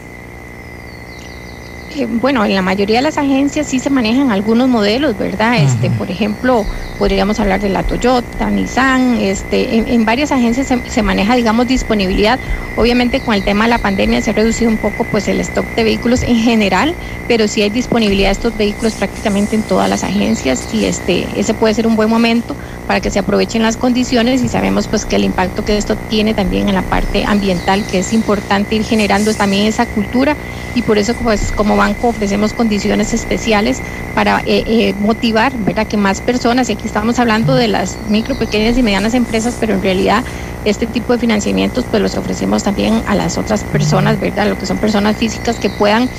bueno, 2.03 2.43
en 2.43 2.53
la 2.53 2.61
mayoría 2.61 2.97
de 2.97 3.03
las 3.03 3.17
agencias 3.17 3.67
sí 3.67 3.79
se 3.79 3.89
manejan 3.89 4.31
algunos 4.31 4.67
modelos, 4.67 5.17
¿verdad? 5.17 5.57
Este, 5.57 5.89
por 5.89 6.11
ejemplo, 6.11 6.65
podríamos 6.99 7.39
hablar 7.39 7.61
de 7.61 7.69
la 7.69 7.83
Toyota, 7.83 8.49
Nissan, 8.49 9.17
este, 9.21 9.75
en, 9.75 9.87
en 9.87 10.05
varias 10.05 10.31
agencias 10.31 10.67
se, 10.67 10.79
se, 10.89 11.01
maneja, 11.01 11.35
digamos, 11.35 11.67
disponibilidad. 11.67 12.39
Obviamente 12.75 13.21
con 13.21 13.33
el 13.33 13.43
tema 13.43 13.65
de 13.65 13.69
la 13.69 13.77
pandemia 13.77 14.21
se 14.21 14.31
ha 14.31 14.33
reducido 14.33 14.69
un 14.69 14.77
poco 14.77 15.05
pues 15.05 15.27
el 15.27 15.39
stock 15.39 15.65
de 15.75 15.83
vehículos 15.83 16.23
en 16.23 16.35
general, 16.35 16.93
pero 17.27 17.47
sí 17.47 17.61
hay 17.61 17.69
disponibilidad 17.69 18.27
de 18.27 18.33
estos 18.33 18.57
vehículos 18.57 18.93
prácticamente 18.93 19.55
en 19.55 19.63
todas 19.63 19.89
las 19.89 20.03
agencias 20.03 20.67
y 20.73 20.85
este, 20.85 21.25
ese 21.37 21.53
puede 21.53 21.73
ser 21.73 21.87
un 21.87 21.95
buen 21.95 22.09
momento 22.09 22.55
para 22.87 22.99
que 22.99 23.09
se 23.09 23.19
aprovechen 23.19 23.61
las 23.61 23.77
condiciones 23.77 24.43
y 24.43 24.49
sabemos 24.49 24.87
pues 24.87 25.05
que 25.05 25.15
el 25.15 25.23
impacto 25.23 25.63
que 25.63 25.77
esto 25.77 25.95
tiene 26.09 26.33
también 26.33 26.67
en 26.69 26.75
la 26.75 26.81
parte 26.81 27.23
ambiental, 27.25 27.85
que 27.89 27.99
es 27.99 28.13
importante 28.13 28.75
ir 28.75 28.83
generando 28.83 29.33
también 29.33 29.67
esa 29.67 29.85
cultura 29.85 30.35
y 30.75 30.81
por 30.81 30.97
eso 30.97 31.13
pues 31.15 31.51
como 31.53 31.75
banco 31.85 32.07
ofrecemos 32.07 32.53
condiciones 32.53 33.13
especiales 33.13 33.79
para 34.15 34.39
eh, 34.39 34.63
eh, 34.65 34.93
motivar, 34.99 35.53
¿verdad? 35.57 35.87
Que 35.87 35.97
más 35.97 36.19
personas, 36.19 36.69
y 36.69 36.73
aquí 36.73 36.87
estamos 36.87 37.19
hablando 37.19 37.53
de 37.53 37.67
las 37.67 37.97
micro, 38.09 38.35
pequeñas 38.35 38.77
y 38.77 38.83
medianas 38.83 39.13
empresas, 39.13 39.55
pero 39.59 39.75
en 39.75 39.83
realidad 39.83 40.23
este 40.65 40.87
tipo 40.87 41.13
de 41.13 41.19
financiamientos 41.19 41.85
pues 41.89 42.01
los 42.01 42.15
ofrecemos 42.15 42.63
también 42.63 43.03
a 43.05 43.13
las 43.13 43.37
otras 43.37 43.63
personas, 43.63 44.19
¿verdad? 44.19 44.47
Lo 44.49 44.57
que 44.57 44.65
son 44.65 44.77
personas 44.77 45.15
físicas 45.15 45.57
que 45.59 45.69
puedan 45.69 46.09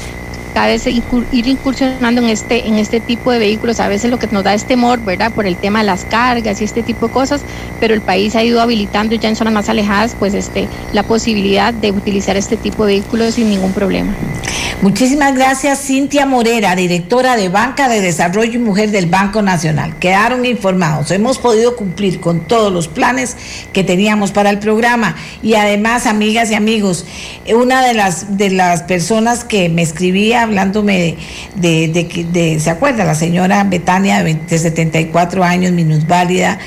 cada 0.54 0.68
vez 0.68 0.86
ir 0.86 1.48
incursionando 1.48 2.22
en 2.22 2.30
este, 2.30 2.66
en 2.66 2.78
este 2.78 2.98
tipo 2.98 3.30
de 3.30 3.38
vehículos. 3.38 3.78
A 3.78 3.88
veces 3.88 4.10
lo 4.10 4.18
que 4.18 4.26
nos 4.28 4.42
da 4.42 4.54
es 4.54 4.64
temor, 4.64 5.00
¿verdad? 5.00 5.30
Por 5.30 5.46
el 5.46 5.56
tema 5.56 5.80
de 5.80 5.84
las 5.84 6.06
cargas 6.06 6.62
y 6.62 6.64
este 6.64 6.82
tipo 6.82 7.08
de 7.08 7.12
cosas, 7.12 7.42
pero 7.78 7.92
el 7.92 8.00
país 8.00 8.34
ha 8.36 8.42
ido 8.42 8.62
habilitando 8.62 9.14
ya 9.16 9.28
en 9.28 9.36
zonas 9.36 9.52
más 9.52 9.68
alejadas, 9.68 10.16
pues 10.18 10.32
este, 10.32 10.66
la 10.94 11.02
posibilidad 11.02 11.74
de 11.74 11.90
utilizar 11.90 12.38
este 12.38 12.56
tipo 12.56 12.86
de 12.86 12.94
vehículos 12.94 13.34
sin 13.34 13.50
ningún 13.50 13.74
problema. 13.74 14.14
Muchísimas 14.82 15.34
gracias, 15.34 15.80
Cintia 15.86 16.26
Morera, 16.26 16.76
directora 16.76 17.34
de 17.34 17.48
Banca 17.48 17.88
de 17.88 18.02
Desarrollo 18.02 18.52
y 18.52 18.58
Mujer 18.58 18.90
del 18.90 19.06
Banco 19.06 19.40
Nacional. 19.40 19.98
Quedaron 19.98 20.44
informados. 20.44 21.10
Hemos 21.10 21.38
podido 21.38 21.76
cumplir 21.76 22.20
con 22.20 22.46
todos 22.46 22.70
los 22.70 22.86
planes 22.86 23.38
que 23.72 23.84
teníamos 23.84 24.32
para 24.32 24.50
el 24.50 24.58
programa. 24.58 25.16
Y 25.42 25.54
además, 25.54 26.04
amigas 26.04 26.50
y 26.50 26.54
amigos, 26.54 27.06
una 27.52 27.82
de 27.82 27.94
las, 27.94 28.36
de 28.36 28.50
las 28.50 28.82
personas 28.82 29.44
que 29.44 29.70
me 29.70 29.80
escribía 29.80 30.42
hablándome 30.42 31.16
de, 31.54 31.88
de, 31.88 32.24
de, 32.30 32.60
¿se 32.60 32.68
acuerda? 32.68 33.06
La 33.06 33.14
señora 33.14 33.64
Betania 33.64 34.22
de, 34.22 34.34
de 34.34 34.58
74 34.58 35.42
años, 35.42 35.72
minusválida, 35.72 36.58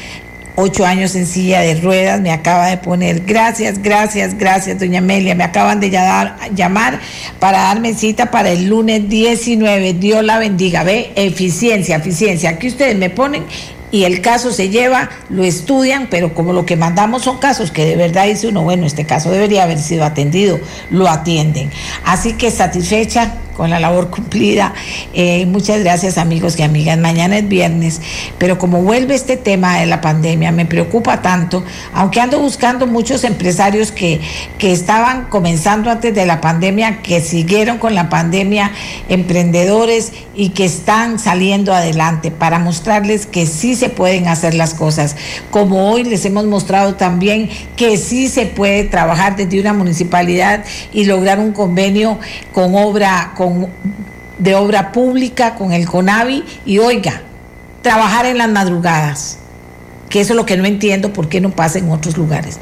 ocho 0.60 0.86
años 0.86 1.16
en 1.16 1.26
silla 1.26 1.62
de 1.62 1.76
ruedas, 1.76 2.22
me 2.22 2.32
acaba 2.32 2.68
de 2.68 2.78
poner, 2.78 3.22
gracias, 3.22 3.82
gracias, 3.82 4.38
gracias, 4.38 4.80
doña 4.80 5.00
Amelia, 5.00 5.36
me 5.36 5.44
acaban 5.44 5.80
de 5.80 5.90
llamar, 5.90 7.00
para 7.40 7.60
darme 7.60 7.94
cita 7.94 8.32
para 8.32 8.50
el 8.50 8.68
lunes 8.68 9.08
19, 9.10 9.94
Dios 9.94 10.24
la 10.24 10.38
bendiga, 10.40 10.84
ve, 10.84 11.12
eficiencia, 11.16 11.96
eficiencia, 11.98 12.52
aquí 12.52 12.68
ustedes 12.68 12.98
me 12.98 13.10
ponen 13.10 13.46
y 13.92 14.04
el 14.04 14.22
caso 14.22 14.52
se 14.52 14.70
lleva, 14.70 15.10
lo 15.30 15.44
estudian, 15.44 16.08
pero 16.12 16.34
como 16.34 16.54
lo 16.54 16.66
que 16.66 16.76
mandamos 16.76 17.24
son 17.24 17.38
casos 17.40 17.72
que 17.72 17.86
de 17.86 17.96
verdad 17.96 18.28
dice 18.28 18.48
uno, 18.48 18.62
bueno, 18.62 18.86
este 18.86 19.06
caso 19.06 19.32
debería 19.32 19.64
haber 19.64 19.80
sido 19.80 20.06
atendido, 20.06 20.60
lo 20.92 21.08
atienden. 21.08 21.72
Así 22.06 22.34
que 22.34 22.52
satisfecha 22.52 23.34
con 23.60 23.70
la 23.70 23.82
labor 23.82 24.10
cumplida. 24.10 24.74
Eh, 25.14 25.46
muchas 25.46 25.82
gracias 25.82 26.18
amigos 26.18 26.58
y 26.58 26.64
amigas. 26.64 26.98
Mañana 26.98 27.40
es 27.40 27.50
viernes, 27.50 28.00
pero 28.38 28.58
como 28.58 28.82
vuelve 28.82 29.16
este 29.16 29.36
tema 29.36 29.80
de 29.80 29.86
la 29.86 30.00
pandemia, 30.00 30.54
me 30.54 30.66
preocupa 30.66 31.22
tanto, 31.22 31.66
aunque 31.94 32.22
ando 32.22 32.40
buscando 32.40 32.88
muchos 32.88 33.26
empresarios 33.26 33.92
que, 33.92 34.22
que 34.58 34.72
estaban 34.72 35.26
comenzando 35.26 35.92
antes 35.92 36.16
de 36.16 36.26
la 36.26 36.40
pandemia, 36.40 37.02
que 37.02 37.20
siguieron 37.20 37.80
con 37.80 37.96
la 37.96 38.08
pandemia, 38.08 38.72
emprendedores 39.10 40.14
y 40.34 40.52
que 40.52 40.64
están 40.64 41.20
saliendo 41.20 41.74
adelante 41.74 42.32
para 42.32 42.60
mostrarles 42.60 43.26
que 43.26 43.46
sí 43.46 43.76
se 43.76 43.90
pueden 43.90 44.30
hacer 44.30 44.54
las 44.54 44.74
cosas. 44.74 45.18
Como 45.52 45.92
hoy 45.92 46.06
les 46.06 46.24
hemos 46.24 46.46
mostrado 46.46 46.96
también 46.96 47.50
que 47.76 47.98
sí 47.98 48.30
se 48.30 48.46
puede 48.46 48.86
trabajar 48.86 49.36
desde 49.36 49.60
una 49.60 49.74
municipalidad 49.74 50.64
y 50.94 51.04
lograr 51.04 51.40
un 51.40 51.52
convenio 51.52 52.20
con 52.54 52.74
obra, 52.76 53.34
con 53.36 53.49
de 54.38 54.56
obra 54.56 54.92
pública 54.92 55.56
con 55.56 55.74
el 55.74 55.88
CONAVI 55.88 56.44
y 56.66 56.80
oiga, 56.80 57.22
trabajar 57.82 58.26
en 58.26 58.38
las 58.38 58.50
madrugadas, 58.50 59.40
que 60.10 60.22
eso 60.22 60.34
es 60.34 60.38
lo 60.38 60.46
que 60.46 60.58
no 60.58 60.66
entiendo 60.66 61.14
por 61.14 61.30
qué 61.30 61.42
no 61.42 61.52
pasa 61.52 61.80
en 61.80 61.90
otros 61.92 62.18
lugares. 62.18 62.60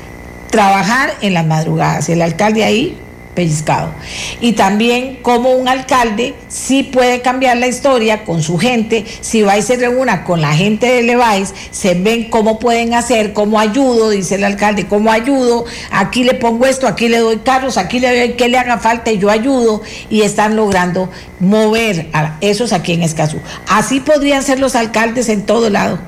Trabajar 0.49 1.13
en 1.21 1.33
las 1.33 1.45
madrugadas. 1.45 2.09
El 2.09 2.21
alcalde 2.21 2.63
ahí 2.63 2.97
pellizcado. 3.37 3.93
Y 4.41 4.53
también 4.53 5.19
como 5.21 5.51
un 5.51 5.67
alcalde 5.67 6.33
sí 6.47 6.81
puede 6.81 7.21
cambiar 7.21 7.57
la 7.57 7.67
historia 7.67 8.25
con 8.25 8.41
su 8.41 8.57
gente, 8.57 9.05
si 9.21 9.43
va 9.43 9.59
y 9.59 9.61
se 9.61 9.75
reúna 9.75 10.23
con 10.23 10.41
la 10.41 10.55
gente 10.55 10.87
de 10.87 11.03
Leváis, 11.03 11.53
se 11.69 11.93
ven 11.93 12.31
cómo 12.31 12.57
pueden 12.57 12.95
hacer, 12.95 13.33
cómo 13.33 13.59
ayudo, 13.59 14.09
dice 14.09 14.35
el 14.35 14.43
alcalde, 14.43 14.87
cómo 14.87 15.11
ayudo, 15.11 15.65
aquí 15.91 16.23
le 16.23 16.33
pongo 16.33 16.65
esto, 16.65 16.87
aquí 16.87 17.09
le 17.09 17.19
doy 17.19 17.37
carros, 17.37 17.77
aquí 17.77 17.99
le 17.99 18.17
doy 18.17 18.33
que 18.33 18.49
le 18.49 18.57
haga 18.57 18.79
falta 18.79 19.11
y 19.11 19.19
yo 19.19 19.29
ayudo, 19.29 19.83
y 20.09 20.23
están 20.23 20.55
logrando 20.55 21.07
mover 21.39 22.09
a 22.13 22.37
esos 22.41 22.73
aquí 22.73 22.93
en 22.93 23.03
Escazú. 23.03 23.37
Así 23.67 23.99
podrían 23.99 24.41
ser 24.41 24.59
los 24.59 24.75
alcaldes 24.75 25.29
en 25.29 25.45
todo 25.45 25.69
lado 25.69 25.99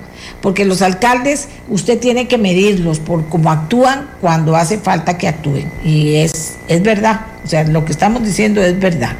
porque 0.41 0.65
los 0.65 0.81
alcaldes 0.81 1.47
usted 1.69 1.99
tiene 1.99 2.27
que 2.27 2.37
medirlos 2.37 2.99
por 2.99 3.27
cómo 3.27 3.51
actúan 3.51 4.09
cuando 4.21 4.55
hace 4.55 4.77
falta 4.77 5.17
que 5.17 5.27
actúen. 5.27 5.69
Y 5.83 6.15
es, 6.15 6.55
es 6.67 6.81
verdad, 6.81 7.21
o 7.43 7.47
sea, 7.47 7.63
lo 7.65 7.83
que 7.85 7.91
estamos 7.91 8.23
diciendo 8.23 8.61
es 8.61 8.79
verdad. 8.79 9.15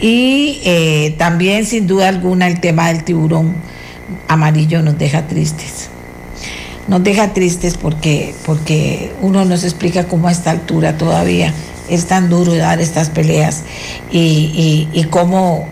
Y 0.00 0.60
eh, 0.64 1.14
también, 1.18 1.66
sin 1.66 1.86
duda 1.86 2.08
alguna, 2.08 2.46
el 2.46 2.60
tema 2.60 2.88
del 2.88 3.04
tiburón 3.04 3.54
amarillo 4.28 4.82
nos 4.82 4.98
deja 4.98 5.26
tristes. 5.26 5.88
Nos 6.88 7.02
deja 7.02 7.32
tristes 7.32 7.76
porque, 7.76 8.34
porque 8.44 9.12
uno 9.22 9.44
nos 9.44 9.64
explica 9.64 10.04
cómo 10.04 10.28
a 10.28 10.32
esta 10.32 10.50
altura 10.50 10.96
todavía 10.98 11.52
es 11.88 12.06
tan 12.06 12.30
duro 12.30 12.54
dar 12.54 12.80
estas 12.80 13.10
peleas 13.10 13.62
y, 14.10 14.88
y, 14.92 15.00
y 15.00 15.04
cómo, 15.04 15.66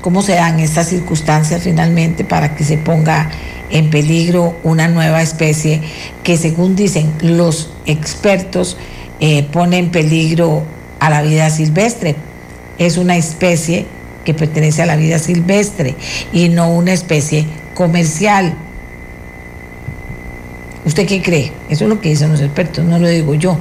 cómo 0.00 0.22
se 0.22 0.34
dan 0.34 0.60
estas 0.60 0.88
circunstancias 0.88 1.62
finalmente 1.62 2.24
para 2.24 2.54
que 2.54 2.64
se 2.64 2.78
ponga 2.78 3.30
en 3.70 3.90
peligro 3.90 4.56
una 4.62 4.88
nueva 4.88 5.22
especie 5.22 5.80
que 6.24 6.36
según 6.36 6.76
dicen 6.76 7.12
los 7.20 7.70
expertos 7.86 8.76
eh, 9.20 9.42
pone 9.44 9.78
en 9.78 9.90
peligro 9.90 10.62
a 11.00 11.10
la 11.10 11.22
vida 11.22 11.50
silvestre. 11.50 12.16
Es 12.78 12.96
una 12.96 13.16
especie 13.16 13.86
que 14.24 14.34
pertenece 14.34 14.82
a 14.82 14.86
la 14.86 14.96
vida 14.96 15.18
silvestre 15.18 15.96
y 16.32 16.48
no 16.48 16.70
una 16.70 16.92
especie 16.92 17.46
comercial. 17.74 18.56
¿Usted 20.84 21.06
qué 21.06 21.22
cree? 21.22 21.52
Eso 21.68 21.84
es 21.84 21.90
lo 21.90 22.00
que 22.00 22.10
dicen 22.10 22.30
los 22.30 22.40
expertos, 22.40 22.84
no 22.84 22.98
lo 22.98 23.08
digo 23.08 23.34
yo. 23.34 23.58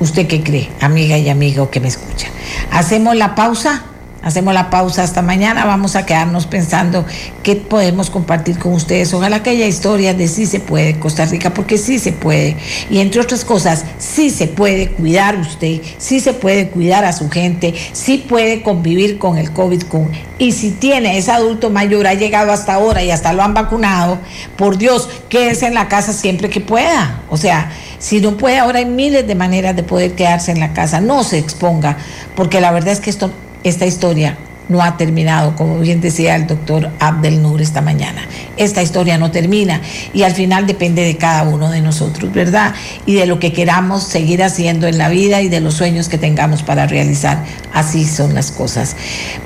¿Usted 0.00 0.26
qué 0.26 0.42
cree, 0.42 0.68
amiga 0.80 1.18
y 1.18 1.28
amigo 1.28 1.70
que 1.70 1.80
me 1.80 1.88
escucha? 1.88 2.28
Hacemos 2.70 3.16
la 3.16 3.34
pausa. 3.34 3.84
Hacemos 4.22 4.52
la 4.52 4.68
pausa 4.68 5.04
hasta 5.04 5.22
mañana. 5.22 5.64
Vamos 5.64 5.94
a 5.94 6.04
quedarnos 6.04 6.46
pensando 6.46 7.06
qué 7.42 7.54
podemos 7.54 8.10
compartir 8.10 8.58
con 8.58 8.72
ustedes. 8.72 9.14
Ojalá 9.14 9.42
que 9.42 9.50
haya 9.50 9.64
de 9.64 10.28
sí 10.28 10.46
se 10.46 10.60
puede 10.60 10.98
Costa 10.98 11.24
Rica, 11.24 11.54
porque 11.54 11.78
sí 11.78 11.98
se 11.98 12.12
puede. 12.12 12.56
Y 12.90 12.98
entre 12.98 13.20
otras 13.20 13.44
cosas, 13.44 13.84
sí 13.98 14.30
se 14.30 14.48
puede 14.48 14.90
cuidar 14.90 15.38
usted, 15.38 15.80
sí 15.98 16.18
se 16.20 16.32
puede 16.32 16.68
cuidar 16.68 17.04
a 17.04 17.12
su 17.12 17.30
gente, 17.30 17.74
sí 17.92 18.24
puede 18.28 18.62
convivir 18.62 19.18
con 19.18 19.38
el 19.38 19.52
COVID. 19.52 19.82
Con, 19.82 20.10
y 20.38 20.52
si 20.52 20.72
tiene 20.72 21.16
ese 21.16 21.30
adulto 21.30 21.70
mayor, 21.70 22.06
ha 22.06 22.14
llegado 22.14 22.52
hasta 22.52 22.74
ahora 22.74 23.02
y 23.04 23.10
hasta 23.10 23.32
lo 23.32 23.42
han 23.42 23.54
vacunado, 23.54 24.18
por 24.56 24.78
Dios, 24.78 25.08
quédese 25.28 25.66
en 25.66 25.74
la 25.74 25.88
casa 25.88 26.12
siempre 26.12 26.50
que 26.50 26.60
pueda. 26.60 27.22
O 27.30 27.36
sea, 27.36 27.70
si 27.98 28.20
no 28.20 28.36
puede, 28.36 28.58
ahora 28.58 28.80
hay 28.80 28.86
miles 28.86 29.26
de 29.26 29.34
maneras 29.34 29.76
de 29.76 29.84
poder 29.84 30.14
quedarse 30.14 30.50
en 30.50 30.60
la 30.60 30.72
casa. 30.72 31.00
No 31.00 31.22
se 31.22 31.38
exponga, 31.38 31.96
porque 32.34 32.60
la 32.60 32.72
verdad 32.72 32.92
es 32.92 33.00
que 33.00 33.10
esto 33.10 33.30
esta 33.64 33.86
historia 33.86 34.38
no 34.68 34.82
ha 34.82 34.96
terminado, 34.96 35.56
como 35.56 35.78
bien 35.78 36.00
decía 36.00 36.36
el 36.36 36.46
doctor 36.46 36.90
Abdel 37.00 37.42
Nur 37.42 37.62
esta 37.62 37.80
mañana. 37.80 38.26
Esta 38.56 38.82
historia 38.82 39.18
no 39.18 39.30
termina 39.30 39.80
y 40.12 40.22
al 40.22 40.32
final 40.32 40.66
depende 40.66 41.02
de 41.02 41.16
cada 41.16 41.44
uno 41.44 41.70
de 41.70 41.80
nosotros, 41.80 42.32
¿verdad? 42.32 42.74
Y 43.06 43.14
de 43.14 43.26
lo 43.26 43.38
que 43.38 43.52
queramos 43.52 44.04
seguir 44.04 44.42
haciendo 44.42 44.86
en 44.86 44.98
la 44.98 45.08
vida 45.08 45.40
y 45.40 45.48
de 45.48 45.60
los 45.60 45.74
sueños 45.74 46.08
que 46.08 46.18
tengamos 46.18 46.62
para 46.62 46.86
realizar. 46.86 47.44
Así 47.72 48.04
son 48.04 48.34
las 48.34 48.50
cosas. 48.50 48.96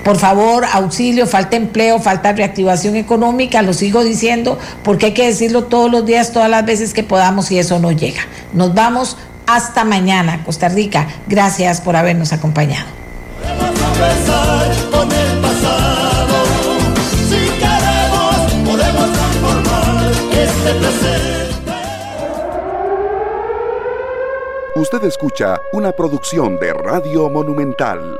Por 0.04 0.18
favor, 0.18 0.64
auxilio, 0.72 1.26
falta 1.26 1.56
empleo, 1.56 2.00
falta 2.00 2.32
reactivación 2.32 2.96
económica, 2.96 3.62
lo 3.62 3.72
sigo 3.72 4.02
diciendo 4.02 4.58
porque 4.82 5.06
hay 5.06 5.12
que 5.12 5.26
decirlo 5.26 5.64
todos 5.64 5.90
los 5.90 6.04
días, 6.04 6.32
todas 6.32 6.50
las 6.50 6.64
veces 6.64 6.94
que 6.94 7.04
podamos 7.04 7.50
y 7.52 7.58
eso 7.58 7.78
no 7.78 7.92
llega. 7.92 8.22
Nos 8.52 8.74
vamos 8.74 9.16
hasta 9.46 9.84
mañana, 9.84 10.42
Costa 10.44 10.68
Rica. 10.68 11.06
Gracias 11.28 11.80
por 11.80 11.96
habernos 11.96 12.32
acompañado. 12.32 13.01
Con 14.90 15.12
el 15.12 15.40
pasado. 15.40 16.36
Si 17.28 17.40
queremos, 17.62 18.36
podemos 18.64 19.12
transformar 19.12 20.10
este 20.32 20.74
presente. 20.74 21.72
Usted 24.74 25.04
escucha 25.04 25.60
una 25.72 25.92
producción 25.92 26.58
de 26.58 26.72
Radio 26.72 27.30
Monumental. 27.30 28.18